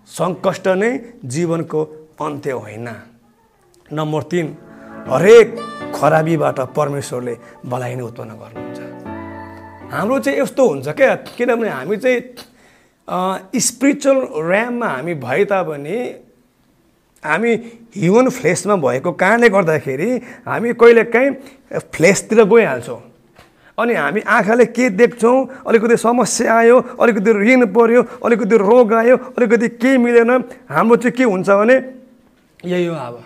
सङ्कष्ट 0.10 0.66
नै 0.82 0.92
जीवनको 1.24 1.80
अन्त्य 2.18 2.52
होइन। 2.52 2.88
नम्बर 3.90 4.24
तिन 4.32 4.46
हरेक 5.10 5.48
खराबीबाट 5.96 6.60
परमेश्वरले 6.76 7.34
भलाइ 7.66 7.94
नै 7.96 8.04
उत्पन्न 8.04 8.32
गर्नुहुन्छ 8.42 8.69
हाम्रो 9.92 10.20
चाहिँ 10.20 10.40
यस्तो 10.40 10.68
हुन्छ 10.70 10.88
क्या 10.94 11.16
किनभने 11.38 11.70
हामी 11.70 11.98
चाहिँ 11.98 13.60
स्पिरिचुअल 13.60 14.18
ऱ्याममा 14.38 14.88
हामी 14.88 15.14
भए 15.18 15.46
तापनि 15.50 15.98
हामी 17.24 17.52
ह्युमन 17.98 18.30
फ्लेसमा 18.30 18.76
भएको 18.86 19.12
कारणले 19.18 19.50
गर्दाखेरि 19.50 20.10
हामी 20.46 20.74
कहिलेकाहीँ 20.78 21.32
फ्लेसतिर 21.94 22.44
गइहाल्छौँ। 22.46 23.02
अनि 23.78 23.94
हामी 23.94 24.22
आँखाले 24.30 24.66
के 24.78 24.90
देख्छौँ 24.94 25.38
अलिकति 25.68 25.98
समस्या 25.98 26.54
आयो 26.54 26.78
अलिकति 27.02 27.32
ऋण 27.34 27.66
पऱ्यो 27.74 28.02
अलिकति 28.26 28.58
रोग 28.62 28.94
आयो 28.94 29.16
अलिकति 29.18 29.68
केही 29.82 29.98
मिलेन 29.98 30.32
हाम्रो 30.70 30.96
चाहिँ 31.02 31.16
के 31.18 31.24
हुन्छ 31.24 31.50
भने 31.50 31.76
यही 32.66 32.86
हो 32.86 32.96
अब। 32.96 33.24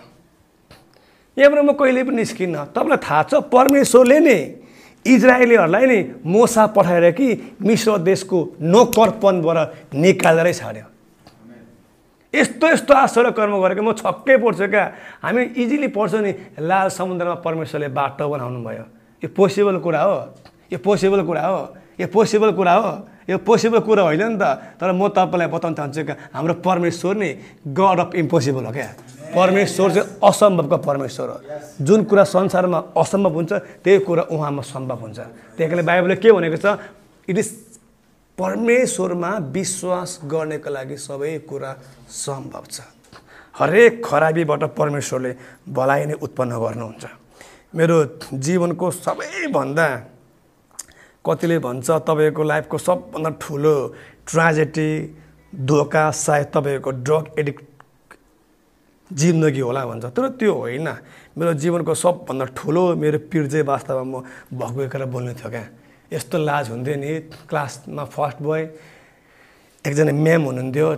यहाँबाट 1.36 1.64
म 1.64 1.72
कहिले 1.76 2.02
पनि 2.04 2.16
निस्किन्न। 2.16 2.56
तपाईँलाई 2.72 2.98
थाहा 3.04 3.22
छ 3.28 3.34
परमेश्वरले 3.52 4.18
नै 4.20 4.38
इजरायलीहरूलाई 5.06 5.86
नि 5.86 5.98
मोसा 6.24 6.66
पठाएर 6.72 7.10
कि 7.12 7.28
मिश्र 7.60 7.98
देशको 8.00 8.38
नोकरपनबाट 8.60 9.94
निकालेरै 9.94 10.52
छाड्यो। 10.52 10.86
यस्तो 12.34 12.66
यस्तो 12.66 12.94
आश्चर्य 12.94 13.30
कर्म 13.30 13.54
गरेको 13.62 13.82
म 13.82 13.92
छक्कै 13.94 14.36
पर्छु 14.42 14.66
क्या। 14.66 14.84
हामी 15.22 15.42
इजिली 15.54 15.88
पढ्छौँ 15.94 16.22
नि 16.24 16.32
लाल 16.58 16.88
समुद्रमा 16.90 17.34
परमेश्वरले 17.46 17.88
बाटो 17.94 18.26
बनाउनु 18.26 18.60
भयो। 18.64 18.84
यो 19.22 19.28
पोसिबल 19.30 19.78
कुरा 19.78 20.00
हो 20.02 20.16
यो 20.72 20.78
पोसिबल 20.82 21.22
कुरा 21.22 21.42
हो 21.46 21.60
यो 22.00 22.06
पोसिबल 22.10 22.50
कुरा 22.58 22.74
हो 22.74 22.90
यो 23.30 23.38
पोसिबल 23.38 23.80
कुरा 23.86 24.02
होइन 24.02 24.22
नि 24.34 24.38
त। 24.40 24.44
तर 24.80 24.90
म 24.92 25.08
तपाईँलाई 25.14 25.48
बताउन 25.48 25.74
चाहन्छु 25.78 26.02
क्या 26.04 26.16
हाम्रो 26.34 26.54
परमेश्वर 26.64 27.14
नै 27.16 27.30
गड 27.70 27.98
अफ 28.02 28.10
इम्पोसिबल 28.18 28.64
हो 28.66 28.72
क्या। 28.72 28.88
परमेश्वर 29.36 29.92
चाहिँ 29.92 30.08
असम्भवको 30.22 30.76
परमेश्वर 30.86 31.28
हो। 31.28 31.84
जुन 31.84 32.04
कुरा 32.04 32.24
संसारमा 32.24 32.82
असम्भव 32.96 33.34
हुन्छ 33.34 33.52
त्यही 33.84 33.98
कुरा 34.06 34.22
उहाँमा 34.30 34.62
सम्भव 34.62 34.98
हुन्छ। 35.00 35.18
त्यही 35.18 35.68
कारणले 35.70 35.82
बाइबलले 35.82 36.16
के 36.16 36.32
भनेको 36.32 36.56
छ 36.56 36.78
इट 37.28 37.38
इज 37.38 37.48
परमेश्वरमा 38.38 39.30
विश्वास 39.54 40.18
गर्नेको 40.30 40.70
लागि 40.70 40.96
सबै 40.98 41.38
कुरा 41.48 41.70
सम्भव 42.10 42.64
छ। 42.70 42.80
हरेक 43.54 44.04
खराबीबाट 44.04 44.62
परमेश्वरले 44.74 45.32
भलाइ 45.70 46.06
नै 46.06 46.14
उत्पन्न 46.22 46.52
गर्नुहुन्छ। 46.58 47.04
मेरो 47.74 47.96
जीवनको 48.34 48.90
सबैभन्दा 48.90 49.88
कतिले 51.24 51.58
भन्छ 51.58 51.90
तपाईँको 52.06 52.42
लाइफको 52.42 52.78
सबभन्दा 52.78 53.30
ठुलो 53.40 53.76
ट्राजेडी 54.26 54.90
धोका 55.52 56.04
सायद 56.10 56.46
तपाईँको 56.54 56.90
ड्रग 57.06 57.24
एडिक्ट 57.38 57.62
जिन्दगी 59.14 59.60
होला 59.60 59.82
भन्छ। 59.86 60.04
तर 60.10 60.28
त्यो 60.38 60.52
होइन। 60.52 60.88
मेरो 61.38 61.52
जीवनको 61.62 61.94
सबभन्दा 61.94 62.44
ठुलो 62.58 62.82
मेरो 62.98 63.18
पिर 63.30 63.62
वास्तवमा 63.62 64.04
म 64.04 64.24
भगवेकर 64.52 65.04
बोल्ने 65.06 65.32
थियो 65.38 65.50
क्या। 65.50 65.64
यस्तो 66.12 66.36
लाज 66.38 66.70
हुन्थ्यो 66.70 66.94
नि 66.94 67.10
क्लासमा 67.48 68.04
फर्स्ट 68.04 68.38
बोय 68.42 68.62
एकजना 69.84 70.12
म्याम 70.12 70.42
हुनुहुन्थ्यो 70.48 70.88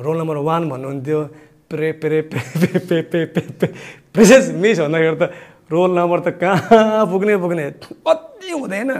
रोल 0.00 0.16
नम्बर 0.18 0.36
वान 0.48 0.62
भन्नुहुन्थ्यो 0.70 1.20
प्रे 1.68 1.88
प्रे 2.00 2.20
पे 2.28 2.38
पे 2.60 2.78
पे 2.78 2.96
पे 3.02 3.18
पे 3.32 3.40
पे 3.60 3.66
प्रेसेस 4.12 4.44
मिस 4.52 4.78
भन्दाखेरि 4.80 5.16
त 5.16 5.24
रोल 5.72 5.90
नम्बर 5.98 6.18
त 6.20 6.28
कहाँ 6.36 7.06
पुग्ने 7.08 7.36
पुग्ने 7.40 7.64
कति 8.04 8.50
हुँदैन। 8.52 8.90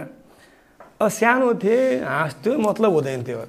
सानो 1.02 1.48
थिएँ 1.60 2.00
हाँस्थ्यो 2.04 2.52
मतलब 2.58 2.90
हुँदैन 2.92 3.20
थियो। 3.26 3.40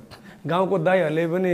गाउँको 0.47 0.75
दाईहरूले 0.79 1.23
पनि 1.31 1.53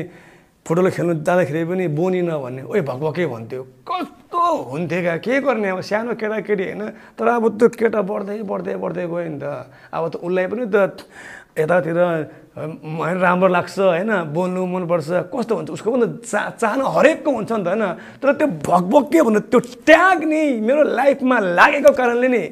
फुटबल 0.69 0.89
खेल्नु 0.93 1.13
जाँदाखेरि 1.25 1.65
पनि 1.65 1.85
बोनी 1.97 2.21
नभन्ने। 2.29 2.61
ओइ 2.69 2.81
भकभकै 2.85 3.25
भन्थ्यो? 3.25 3.61
कस्तो 3.89 4.41
हुन्थ्यो 4.69 5.01
क्या? 5.01 5.15
के 5.17 5.33
गर्ने? 5.41 5.69
अब 5.73 5.81
सानो 5.81 6.13
केटाकेटी 6.13 6.65
होइन 6.69 6.83
तर 7.17 7.25
अब 7.25 7.57
त्यो 7.57 7.67
केटा 7.73 8.01
बढ्दै 8.05 8.45
बढ्दै 8.45 8.75
बढ्दै 8.77 9.05
गयो 9.09 9.29
नि 9.33 9.39
त। 9.41 9.45
अब 9.89 10.03
त 10.13 10.15
उसलाई 10.21 10.45
पनि 10.45 10.65
त 10.69 10.77
यतातिर 11.57 11.97
राम्रो 13.17 13.49
लाग्छ 13.49 13.77
होइन 13.81 14.11
बोल्नु 14.29 14.61
मनपर्छ 14.69 15.33
कस्तो 15.33 15.53
हुन्छ? 15.57 15.69
उसको 15.73 15.89
पनि 15.89 16.05
चा 16.29 16.53
चाहना 16.61 16.85
हरेकको 16.85 17.29
हुन्छ 17.33 17.49
नि 17.49 17.63
त 17.65 17.67
होइन। 17.73 17.83
तर 18.21 18.29
त्यो 18.37 18.47
भकभके 18.61 19.19
भन्नु? 19.25 19.39
त्यो 19.49 19.59
ट्याग 19.89 20.17
नि 20.21 20.41
मेरो 20.61 20.81
लाइफमा 20.85 21.37
लागेको 21.57 21.91
कारणले 21.97 22.29
नि 22.29 22.43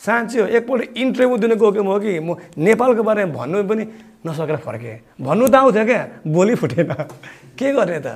साँच्ची 0.00 0.36
हो। 0.40 0.46
एकपल्ट 0.48 0.96
इन्टरभ्यू 0.96 1.36
दिनु 1.44 1.54
गएको 1.60 1.82
म 1.84 2.00
कि 2.00 2.12
म 2.24 2.40
नेपालको 2.56 3.02
बारेमा 3.04 3.32
भन्नु 3.36 3.68
पनि 3.68 3.84
नसकेर 4.26 4.56
फर्केँ। 4.60 4.96
भन्नु 5.20 5.46
त 5.48 5.54
आउँथ्यो 5.54 5.84
क्या 5.84 6.00
बोली 6.28 6.54
फुटेन 6.60 6.92
के 7.56 7.72
गर्ने 7.72 8.00
त? 8.04 8.08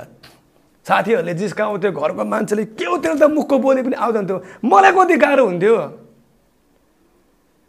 साथीहरूले 0.85 1.33
जिस्काउँथ्यो 1.33 1.91
घरको 1.91 2.23
मान्छेले 2.23 2.65
के 2.77 2.85
हो 2.85 2.97
त्यो 3.01 3.15
त 3.17 3.23
मुखको 3.25 3.55
बोली 3.57 3.81
पनि 3.81 3.95
आउँदैन 3.97 4.25
थियो। 4.29 4.37
मलाई 4.69 4.91
कति 4.93 5.15
गाह्रो 5.17 5.43
हुन्थ्यो। 5.49 5.75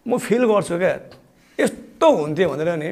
म 0.06 0.18
फिल 0.20 0.44
गर्छु 0.44 0.76
क्या। 0.76 0.92
यस्तो 1.58 2.06
हुन्थ्यो 2.12 2.48
भनेर 2.52 2.70
नि 2.76 2.88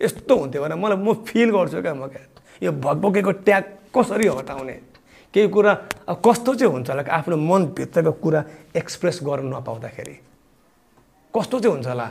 यस्तो 0.00 0.32
हुन्थ्यो 0.32 0.60
भनेर 0.64 0.78
मलाई 0.80 0.96
म 0.96 1.12
फिल 1.28 1.48
गर्छु 1.52 1.78
क्या 1.84 1.94
म 1.94 2.08
क्या। 2.08 2.24
यो 2.64 2.72
भकभकेको 2.72 3.32
ट्याग 3.44 3.64
कसरी 3.92 4.26
हटाउने? 4.32 4.76
केही 5.28 5.48
कुरा 5.52 5.72
कस्तो 6.24 6.54
चाहिँ 6.56 6.72
हुन्छ 6.72 6.88
होला 6.90 7.02
आफ्नो 7.12 7.36
मनभित्रको 7.36 8.12
कुरा 8.16 8.40
एक्सप्रेस 8.72 9.20
गर्नु 9.20 9.48
नपाउँदाखेरि? 9.52 10.16
कस्तो 11.36 11.56
चाहिँ 11.60 11.74
हुन्छ 11.76 11.86
होला? 11.92 12.08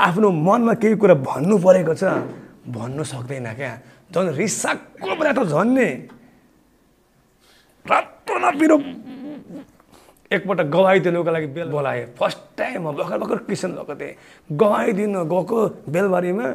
आफ्नो 0.00 0.30
मनमा 0.30 0.74
केही 0.82 0.94
कुरा 0.98 1.14
भन्नु 1.22 1.58
परेको 1.58 1.94
छ 1.94 2.04
भन्नु 2.66 3.04
सक्दैन 3.04 3.46
क्या। 3.54 3.72
झन् 4.10 4.34
रिसाको 4.34 5.14
बेला 5.14 5.32
त 5.32 5.46
झन् 5.46 5.74
नि। 5.74 5.88
रातो 7.86 8.34
नपिरो। 8.42 8.76
एकपल्ट 10.34 10.60
गवाई 10.74 10.98
दिनुको 11.04 11.30
लागि 11.30 11.46
बेल 11.54 11.68
बोलाएँ। 11.70 12.04
फर्स्ट 12.18 12.38
टाइम 12.58 12.88
म 12.88 12.92
भर्खर 12.96 13.18
भर्खर 13.18 13.38
क्रिस्चियन 13.46 13.72
भएको 13.78 13.94
थिएँ। 13.94 14.14
गवाई 14.50 14.92
दिनु 14.98 15.20
गएको 15.30 15.58
बेलबारीमा। 15.86 16.46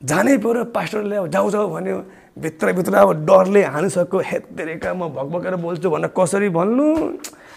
जानै 0.00 0.36
पऱ्यो 0.40 0.64
पास्टरले 0.72 1.16
अब 1.16 1.26
जाउ 1.28 1.50
जाऊ 1.50 1.68
भन्यो। 1.68 1.98
भित्रभित्र 2.40 2.94
अब 2.94 3.10
डरले 3.28 3.62
हानिसक्यो। 3.64 4.18
हेतेरेका 4.24 4.90
म 4.94 5.12
भकभकेर 5.12 5.54
बोल्छु 5.60 5.88
भनेर 5.90 6.10
कसरी 6.16 6.48
भन्नु? 6.48 6.86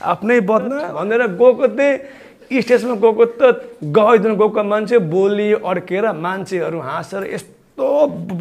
आफ्नै 0.04 0.40
बदना 0.44 0.80
भनेर 0.92 1.22
गएको 1.40 1.68
थिएँ। 1.78 1.94
स्टेजमा 2.52 2.96
गएको 3.04 3.26
त 3.40 3.42
गइदिनु 3.82 4.36
गएको 4.36 4.62
मान्छे 4.64 4.98
बोली 5.00 5.50
अड्केर 5.62 6.06
मान्छेहरू 6.12 6.80
हाँसेर 6.80 7.24
यस्तो 7.34 7.88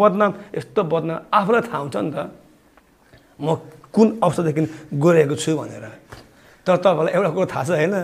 बदनाम 0.01 0.33
यस्तो 0.57 0.81
बदनाम 0.83 1.19
आफूलाई 1.33 1.63
थाहा 1.69 1.79
हुन्छ 1.83 1.97
नि 1.97 2.11
त। 2.13 2.19
म 3.41 3.57
कुन 3.93 4.07
अवस्थादेखि 4.23 4.63
गइरहेको 4.97 5.35
छु 5.37 5.51
भनेर। 5.57 5.85
तर 6.67 6.77
तपाईँलाई 6.79 7.13
एउटा 7.13 7.31
कुरो 7.31 7.47
थाहा 7.47 7.65
छ 7.65 7.71
होइन 7.77 7.95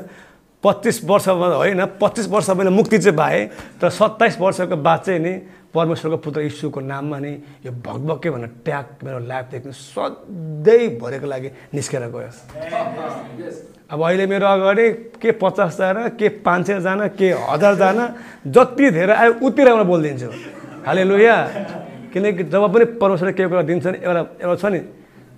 पच्चिस 0.65 1.05
वर्षमा 1.05 1.47
होइन 1.55 1.85
पच्चिस 2.01 2.27
वर्ष 2.29 2.51
मैले 2.51 2.71
मुक्ति 2.71 2.99
चाहिँ 2.99 3.17
पाएँ 3.17 3.47
तर 3.81 3.91
सत्ताइस 3.91 4.39
वर्षको 4.41 4.77
बाद 4.77 5.01
चाहिँ 5.07 5.21
नि 5.21 5.33
परमेश्वरको 5.75 6.17
पुत्र 6.19 6.41
यीशुको 6.41 6.81
नाममा 6.81 7.19
नि 7.19 7.33
यो 7.67 7.73
भगभक्के 7.87 8.31
भनेर 8.31 8.51
ट्याग 8.65 8.85
मेरो 9.05 9.19
लाइफदेखि 9.29 9.73
सधैँ 9.73 10.99
भरेको 10.99 11.27
लागि 11.27 11.49
निस्केर 11.75 12.03
गयो। 12.11 12.31
अब 13.91 14.03
अहिले 14.03 14.27
मेरो 14.27 14.47
अगाडि 14.47 14.87
के 15.23 15.31
पचासजना 15.39 16.09
के 16.19 16.29
पाँच 16.43 16.67
सयजना 16.67 17.07
के 17.15 17.29
हजारजना 17.47 18.05
जति 18.47 18.91
धेरै 18.91 19.15
आयो 19.15 19.33
उति 19.47 19.65
राम्रो 19.65 19.85
बोलिदिन्छु। 19.85 20.31
हाले 20.87 21.05
लुया 21.05 21.37
किनकि 22.13 22.43
जब 22.51 22.63
पनि 22.75 22.85
परमेश्वरले 22.99 23.33
केही 23.37 23.49
कुरा 23.49 23.63
दिन्छ 23.63 23.87
नि 23.87 23.99
एउटा 24.03 24.23
एउटा 24.43 24.57
छ 24.57 24.65
नि 24.73 24.81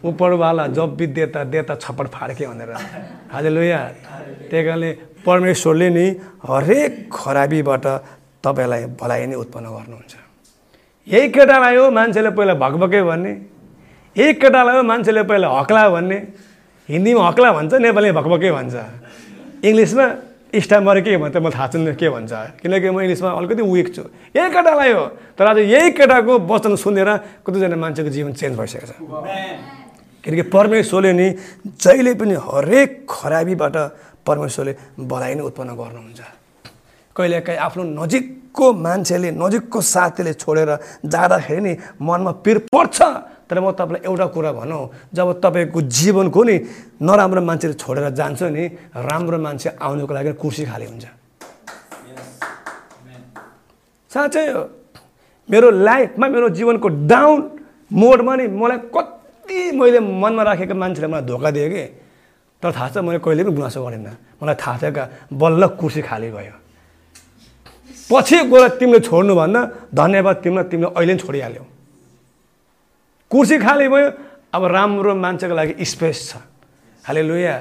उपरवाला 0.01 0.67
जब 0.73 0.97
विद्यता 0.97 1.45
देता 1.45 1.75
छप्पड 1.77 2.07
फाड्के 2.09 2.47
भनेर। 2.47 2.71
हाले 3.31 3.51
लुया 3.51 3.81
त्यही 4.51 4.65
कारणले 4.65 4.91
परमेश्वरले 5.27 5.89
नि 5.91 6.07
हरेक 6.49 6.93
खराबीबाट 7.13 7.85
तपाईँलाई 8.45 8.85
भलाइ 9.01 9.27
नै 9.27 9.37
उत्पन्न 9.37 9.67
गर्नुहुन्छ। 9.69 10.15
यही 11.09 11.29
केटालाई 11.29 11.77
हो 11.77 11.91
मान्छेले 11.91 12.31
पहिला 12.31 12.55
भकभके 12.55 13.03
भन्ने। 13.03 13.33
यही 14.17 14.33
केटालाई 14.41 14.77
हो 14.77 14.83
मान्छेले 14.83 15.23
पहिला 15.29 15.49
हक्ला 15.49 15.89
भन्ने। 15.91 16.19
हिन्दीमा 16.89 17.23
हक्ला 17.29 17.53
भन्छ 17.53 17.73
नेपालीमा 17.75 18.21
भकभके 18.21 18.51
भन्छ। 18.53 18.75
इङ्ग्लिसमा 19.65 20.07
स्टामर 20.51 21.01
के 21.07 21.17
भन्छ 21.17 21.37
मलाई 21.37 21.53
थाहा 21.53 21.67
छैन 21.69 21.95
के 21.95 22.09
भन्छ। 22.09 22.33
किनकि 22.63 22.89
म 22.91 23.01
इङ्ग्लिसमा 23.01 23.31
अलिकति 23.39 23.63
विक 23.63 23.89
छु। 23.95 24.03
यही 24.37 24.49
केटालाई 24.51 24.93
हो 24.93 25.05
तर 25.39 25.47
आज 25.47 25.59
यही 25.69 25.91
केटाको 25.95 26.33
वचन 26.49 26.75
सुनेर 26.81 27.11
कतिजना 27.47 27.77
मान्छेको 27.77 28.11
जीवन 28.11 28.33
चेन्ज 28.35 28.55
भइसकेको 28.59 28.87
छ। 28.89 28.93
किनकि 30.25 30.43
परमेश्वरले 30.53 31.13
नि 31.13 31.29
जहिले 31.81 32.13
पनि 32.21 32.35
हरेक 32.35 33.07
खराबीबाट 33.09 33.77
परमेश्वरले 34.27 34.73
भलाइ 35.01 35.35
नै 35.35 35.43
उत्पन्न 35.43 35.71
गर्नुहुन्छ। 35.81 36.21
कहिलेकाहीँ 37.17 37.61
आफ्नो 37.61 37.83
नजिकको 38.01 38.67
मान्छेले 38.87 39.31
नजिकको 39.35 39.79
साथीले 39.81 40.33
छोडेर 40.35 40.71
जाँदाखेरि 41.05 41.61
नि 41.61 41.73
मनमा 42.01 42.33
पिर 42.45 42.59
पर्छ। 42.71 42.99
तर 43.51 43.59
म 43.61 43.75
तपाईँलाई 43.75 44.07
एउटा 44.07 44.27
कुरा 44.31 44.51
भनौँ 44.53 45.11
जब 45.11 45.29
तपाईँको 45.43 45.81
जीवनको 45.83 46.41
नि 46.45 46.57
नराम्रो 47.03 47.41
मान्छेले 47.43 47.75
छोडेर 47.75 48.15
जान्छ 48.15 48.43
नि 48.55 48.65
राम्रो 48.95 49.39
मान्छे 49.43 49.69
आउनुको 49.75 50.13
लागि 50.15 50.33
कुर्सी 50.39 50.65
खाली 50.71 50.87
हुन्छ। 50.87 51.05
साँच्चै 54.11 54.47
हो। 54.51 54.63
मेरो 55.49 55.71
लाइफमा 55.71 56.27
मेरो 56.31 56.49
जीवनको 56.55 56.89
डाउन 57.11 57.39
मोडमा 57.91 58.33
नि 58.37 58.47
मलाई 58.47 58.79
कति 58.95 59.59
मैले 59.75 59.99
मनमा 59.99 60.43
राखेको 60.47 60.75
मान्छेले 60.75 61.07
मलाई 61.11 61.27
धोका 61.27 61.51
दियो 61.51 61.69
कि? 61.75 61.85
तर 62.63 62.73
थाहा 62.73 62.89
छ 62.89 62.97
मैले 63.01 63.19
कहिले 63.25 63.43
पनि 63.45 63.53
गुनासो 63.57 63.81
गरेन। 63.85 64.09
मलाई 64.41 64.57
थाहा 64.61 64.77
छ 64.79 64.85
क्या 64.93 65.05
बल्ल 65.33 65.63
कुर्सी 65.81 66.01
खाली 66.05 66.31
भयो। 66.31 66.57
पछि 68.11 68.37
गएर 68.53 68.69
तिमीले 68.79 69.01
छोड्नुभन्दा 69.01 69.61
धन्यवाद 69.95 70.37
तिमीलाई 70.45 70.67
तिमीले 70.71 70.89
अहिले 70.93 71.15
पनि 71.15 71.23
छोडिहाल्यौ। 71.25 71.65
कुर्सी 73.31 73.57
खाली 73.59 73.87
भयो 73.89 74.09
अब 74.53 74.63
राम्रो 74.77 75.15
मान्छेको 75.15 75.55
लागि 75.55 75.75
स्पेस 75.85 76.19
छ। 76.29 76.33
हाले 77.05 77.23
लुया 77.23 77.57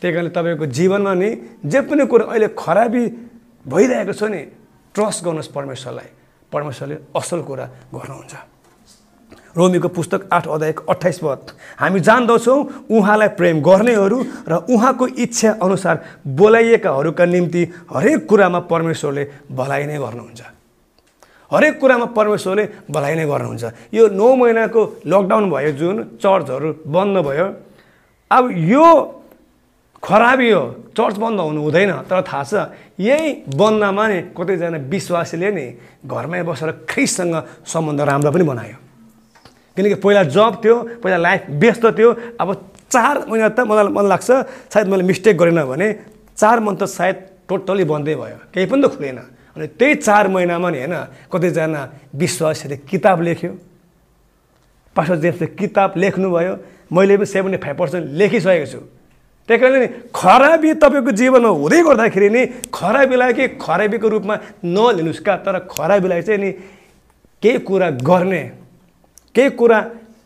त्यही 0.00 0.12
कारणले 0.14 0.30
तपाईँको 0.32 0.66
जीवनमा 0.66 1.12
नि 1.12 1.28
जे 1.68 1.80
पनि 1.84 2.06
कुरो 2.08 2.24
अहिले 2.32 2.48
खराबी 2.56 3.02
भइरहेको 3.68 4.12
छ 4.16 4.22
नि 4.32 4.40
ट्रस्ट 4.96 5.18
गर्नुहोस् 5.24 5.52
परमेश्वरलाई। 5.52 6.08
परमेश्वरले 6.52 6.96
असल 7.14 7.40
कुरा 7.44 7.66
गर्नुहुन्छ। 7.94 8.34
रोमीको 9.56 9.88
पुस्तक 9.88 10.28
आठ 10.32 10.46
अध्यायको 10.48 10.82
अठाइस 10.86 11.18
पद। 11.18 11.40
हामी 11.78 12.00
जान्दछौँ 12.00 12.88
उहाँलाई 12.90 13.28
प्रेम 13.34 13.60
गर्नेहरू 13.60 14.18
र 14.48 14.52
उहाँको 14.68 15.06
इच्छा 15.18 15.50
अनुसार 15.62 15.96
बोलाइएकाहरूका 16.26 17.24
निम्ति 17.24 17.62
हरेक 17.90 18.26
कुरामा 18.28 18.60
परमेश्वरले 18.70 19.24
भलाइ 19.50 19.86
नै 19.86 19.98
गर्नुहुन्छ। 19.98 20.40
हरेक 21.50 21.74
कुरामा 21.80 22.06
परमेश्वरले 22.14 22.64
भलाइ 22.90 23.14
नै 23.14 23.26
गर्नुहुन्छ। 23.26 23.64
यो 23.94 24.08
नौ 24.14 24.28
महिनाको 24.36 24.80
लकडाउन 25.06 25.50
भयो 25.50 25.72
जुन 25.74 25.96
चर्चहरू 26.22 26.68
बन्द 26.86 27.16
भयो। 27.26 27.46
अब 28.30 28.44
यो 28.70 28.86
खराबी 30.02 30.50
हो 30.50 30.62
चर्च 30.96 31.16
बन्द 31.18 31.40
हुनु 31.40 31.60
हुँदैन 31.60 31.92
तर 32.08 32.22
थाहा 32.22 32.44
छ 32.44 32.52
यही 32.96 33.50
बन्दमा 33.52 34.04
नि 34.08 34.18
कतिजना 34.32 34.78
विश्वासीले 34.88 35.50
नि 35.50 35.66
घरमै 36.06 36.42
बसेर 36.46 36.70
ख्रिससँग 36.88 37.34
सम्बन्ध 37.66 38.00
राम्रो 38.00 38.30
पनि 38.32 38.44
बनायो। 38.46 38.76
किनकि 39.76 39.94
पहिला 40.02 40.22
जब 40.34 40.52
थियो 40.64 40.76
पहिला 41.02 41.16
लाइफ 41.16 41.42
व्यस्त 41.62 41.84
थियो। 41.98 42.10
अब 42.40 42.48
चार 42.90 43.14
महिना 43.30 43.48
त 43.48 43.60
मलाई 43.60 43.92
मन 43.94 44.06
लाग्छ 44.08 44.30
सायद 44.72 44.86
मैले 44.88 45.02
मिस्टेक 45.06 45.36
गरेन 45.38 45.62
भने 45.64 45.88
चार 46.36 46.60
मन्थ 46.60 46.82
त 46.82 46.84
सायद 46.88 47.16
टोटल्ली 47.48 47.84
बन्दै 47.84 48.14
भयो। 48.14 48.38
केही 48.54 48.66
पनि 48.66 48.82
त 48.82 48.86
खुलेन 48.90 49.18
अनि 49.56 49.66
त्यही 49.78 49.94
चार 50.02 50.28
महिनामा 50.28 50.68
नि 50.70 50.78
होइन 50.78 50.96
कतिजना 51.30 51.80
विश्वासले 52.14 52.76
किताब 52.90 53.18
लेख्यो। 53.22 53.52
पास्टर 54.96 55.16
जेम्सले 55.22 55.46
किताब 55.54 55.90
लेख्नुभयो। 55.96 56.54
मैले 56.90 57.16
पनि 57.16 57.26
सेभेन्टी 57.26 57.58
फाइभ 57.62 57.76
पर्सेन्ट 57.78 58.04
लेखिसकेको 58.18 58.66
छु। 58.66 58.80
त्यही 59.48 59.58
कारणले 59.60 59.86
खराबी 60.14 60.70
तपाईँको 60.82 61.10
जीवनमा 61.10 61.50
हुँदै 61.50 61.80
गर्दाखेरि 61.82 62.28
नि 62.30 62.42
खराबीलाई 62.74 63.32
के 63.34 63.44
खराबीको 63.58 64.08
रूपमा 64.08 64.34
नलिनुहोस् 64.66 65.22
का 65.26 65.34
तर 65.46 65.58
खराबीलाई 65.70 66.22
चाहिँ 66.22 66.40
नि 66.40 66.50
केही 67.42 67.58
कुरा 67.66 67.90
गर्ने 68.02 68.42
केही 69.34 69.50
कुरा 69.50 69.78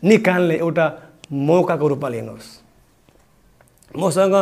निकाल्ने 0.03 0.55
एउटा 0.57 0.85
मौकाको 1.31 1.87
रूपमा 1.87 2.09
लिनुहोस्। 2.09 2.49
मसँग 3.97 4.35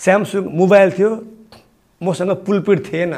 स्यामसुङ 0.00 0.44
मोबाइल 0.52 0.90
थियो 0.96 1.10
मसँग 2.00 2.30
पुलपिट 2.46 2.78
थिएन। 2.86 3.14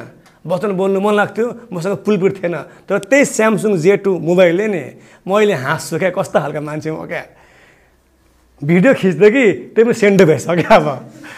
वचन 0.47 0.73
बोल्नु 0.75 1.01
मन 1.01 1.15
लाग्थ्यो 1.15 1.47
मसँग 1.73 1.97
पुलपिट 2.05 2.33
थिएन। 2.43 2.57
तर 2.89 2.99
त्यही 2.99 3.25
स्यामसुङ 3.25 3.77
जे 3.79 3.97
टू 4.03 4.19
मोबाइलले 4.19 4.67
नि 4.69 4.83
मैले 5.23 5.55
हाँस्छु 5.55 5.99
क्या 5.99 6.11
कस्तो 6.11 6.39
खालको 6.41 6.61
मान्छे 6.61 6.91
म 6.91 7.07
क्या। 7.07 7.25
भिडियो 8.63 8.93
खिच्दै 8.95 9.31
कि 9.31 9.45
त्यही 9.75 9.85
पनि 9.87 9.95
सेन्डो 9.95 10.25
भइसक्यो 10.27 10.71
अब। 10.71 10.87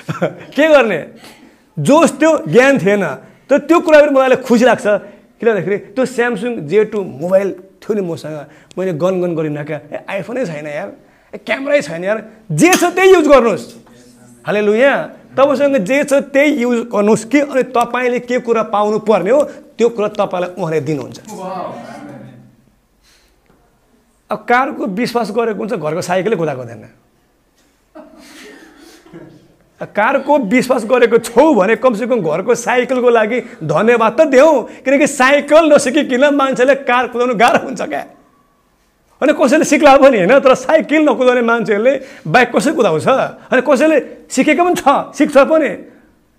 के 0.57 0.65
गर्ने? 0.69 1.01
जोस 1.77 2.11
त्यो 2.21 2.31
ज्ञान 2.49 2.79
थिएन। 2.81 3.05
तर 3.49 3.59
त्यो 3.69 3.81
कुरा 3.81 4.01
पनि 4.01 4.13
मलाई 4.17 4.37
खुसी 4.41 4.65
लाग्छ। 4.65 4.87
किन 5.37 5.47
भन्दाखेरि 5.49 5.79
त्यो 5.93 6.05
स्यामसुङ 6.05 6.53
जे 6.69 6.85
टू 6.89 6.99
मोबाइल 7.05 7.49
थियो 7.85 7.95
नि 7.95 8.01
मसँग 8.01 8.77
मैले 8.79 8.93
गन 8.97 9.21
गन 9.21 9.35
गरिनँ 9.37 9.65
क्या। 9.65 9.79
ए 9.93 9.97
आइफोनै 10.09 10.45
छैन 10.49 10.67
यार। 10.67 10.91
ए 11.33 11.39
क्यामरै 11.45 11.81
छैन 11.85 12.05
यार। 12.05 12.19
जे 12.49 12.73
छ 12.73 12.89
त्यही 12.97 13.13
युज 13.13 13.29
गर्नुहोस्। 13.29 13.65
हाले 14.47 14.61
लु 14.65 14.75
यहाँ 14.75 15.37
तपाईँसँग 15.37 15.77
जे 15.85 16.03
छ 16.05 16.13
त्यही 16.33 16.63
युज 16.63 16.79
गर्नुहोस् 16.89 17.25
कि 17.29 17.41
अनि 17.45 17.63
तपाईँले 17.77 18.19
के 18.25 18.39
कुरा 18.41 18.63
पाउनु 18.73 18.99
पर्ने 19.05 19.31
हो 19.31 19.43
त्यो 19.77 19.89
कुरा 19.93 20.09
तपाईँलाई 20.17 20.51
उहाँले 20.57 20.81
दिनुहुन्छ। 20.81 21.19
अब 24.31 24.39
कारको 24.49 24.87
विश्वास 24.97 25.31
गरेको 25.37 25.59
हुन्छ 25.59 25.73
घरको 25.75 26.01
साइकलै 26.01 26.37
कुदाएको 26.37 26.63
हुँदैन। 26.63 27.04
कारको 29.87 30.39
विश्वास 30.49 30.85
गरेको 30.85 31.19
छौ 31.19 31.45
भने 31.55 31.77
कमसेकम 31.77 32.21
घरको 32.21 32.55
साइकलको 32.55 33.11
लागि 33.11 33.41
धन्यवाद 33.65 34.13
त 34.13 34.27
देऊ 34.29 34.51
किनकि 34.85 35.07
साइकल 35.07 35.73
नसिकिकन 35.73 36.35
मान्छेले 36.35 36.75
कार 36.89 37.07
कुदाउनु 37.09 37.35
गाह्रो 37.35 37.65
हुन्छ 37.67 37.83
क्या? 37.83 38.05
अनि 39.23 39.33
कसैले 39.33 39.65
सिक्ला 39.65 39.97
पनि 39.97 40.17
होइन 40.19 40.39
तर 40.39 40.55
साइकल 40.55 41.03
नकुदाउने 41.09 41.43
मान्छेहरूले 41.43 41.95
बाइक 42.27 42.49
कसै 42.57 42.73
कुदाउँछ? 42.73 43.09
अनि 43.53 43.61
कसैले 43.63 43.99
सिकेको 44.31 44.63
पनि 44.65 44.75
छ 44.75 44.87
सिक्छ 45.19 45.37
पनि। 45.51 45.71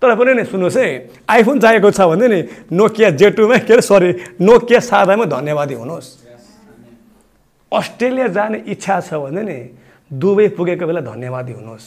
तर 0.02 0.14
पनि 0.14 0.32
नि 0.34 0.44
सुन्नुहोस् 0.44 0.76
है 0.76 0.86
आइफोन 1.24 1.56
चाहिएको 1.60 1.90
छ 1.90 2.00
भने 2.04 2.26
नि 2.28 2.40
नोकिया 2.72 3.10
जेटुमै 3.16 3.58
के 3.64 3.72
अरे 3.72 3.82
सरी 3.82 4.10
नोकिया 4.40 4.80
सादामै 4.80 5.26
धन्यवादी 5.26 5.74
हुनुहोस्। 5.74 6.08
अस्ट्रेलिया 7.72 8.28
जाने 8.28 8.58
इच्छा 8.68 9.00
छ 9.00 9.14
भने 9.16 9.42
नि 9.42 9.58
दुबई 10.10 10.48
पुगेको 10.54 10.86
बेला 10.86 11.00
धन्यवादी 11.00 11.52
हुनुहोस्। 11.52 11.86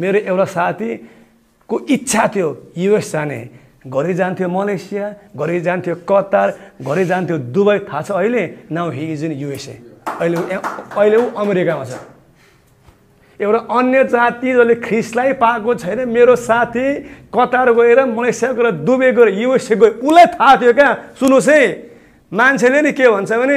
मेरो 0.00 0.18
एउटा 0.20 0.44
साथी 0.46 0.94
को 1.68 1.78
इच्छा 1.90 2.26
थियो 2.34 2.48
युएस 2.78 3.12
जाने। 3.12 3.38
घरि 3.86 4.14
जान्थ्यो 4.14 4.48
मलेसिया 4.48 5.14
घरि 5.36 5.60
जान्थ्यो 5.60 5.94
कतार 6.10 6.48
घरि 6.82 7.04
जान्थ्यो 7.04 7.38
दुबई। 7.54 7.78
थाहा 7.86 8.02
छ 8.02 8.10
अहिले? 8.12 8.42
Now 8.70 8.90
he 8.90 9.04
is 9.12 9.24
in 9.24 9.32
USA 9.32 9.78
अहिले 10.20 10.36
अहिले 10.36 11.16
ऊ 11.16 11.26
अमेरिकामा 11.34 11.84
छ। 11.84 11.94
एउटा 13.40 13.58
अन्य 13.70 14.04
जाति 14.04 14.52
जसले 14.52 14.74
ख्रिसलाई 14.80 15.32
पाएको 15.36 15.74
छैन 15.74 16.08
मेरो 16.08 16.36
साथी 16.36 16.86
कतार 17.30 17.72
गएर 17.72 18.04
मलेसिया 18.06 18.52
गएर 18.52 18.70
दुबई 18.82 19.10
गएर 19.12 19.28
युएसए 19.38 19.76
गयो 19.76 19.90
उसलाई 20.02 20.26
थाहा 20.34 20.56
थियो 20.56 20.72
क्या? 20.72 20.90
सुन्नुहोस् 21.20 21.48
है। 21.48 21.62
मान्छेले 22.32 22.80
नि 22.82 22.92
के 22.92 23.08
भन्छ 23.08 23.32
भने 23.32 23.56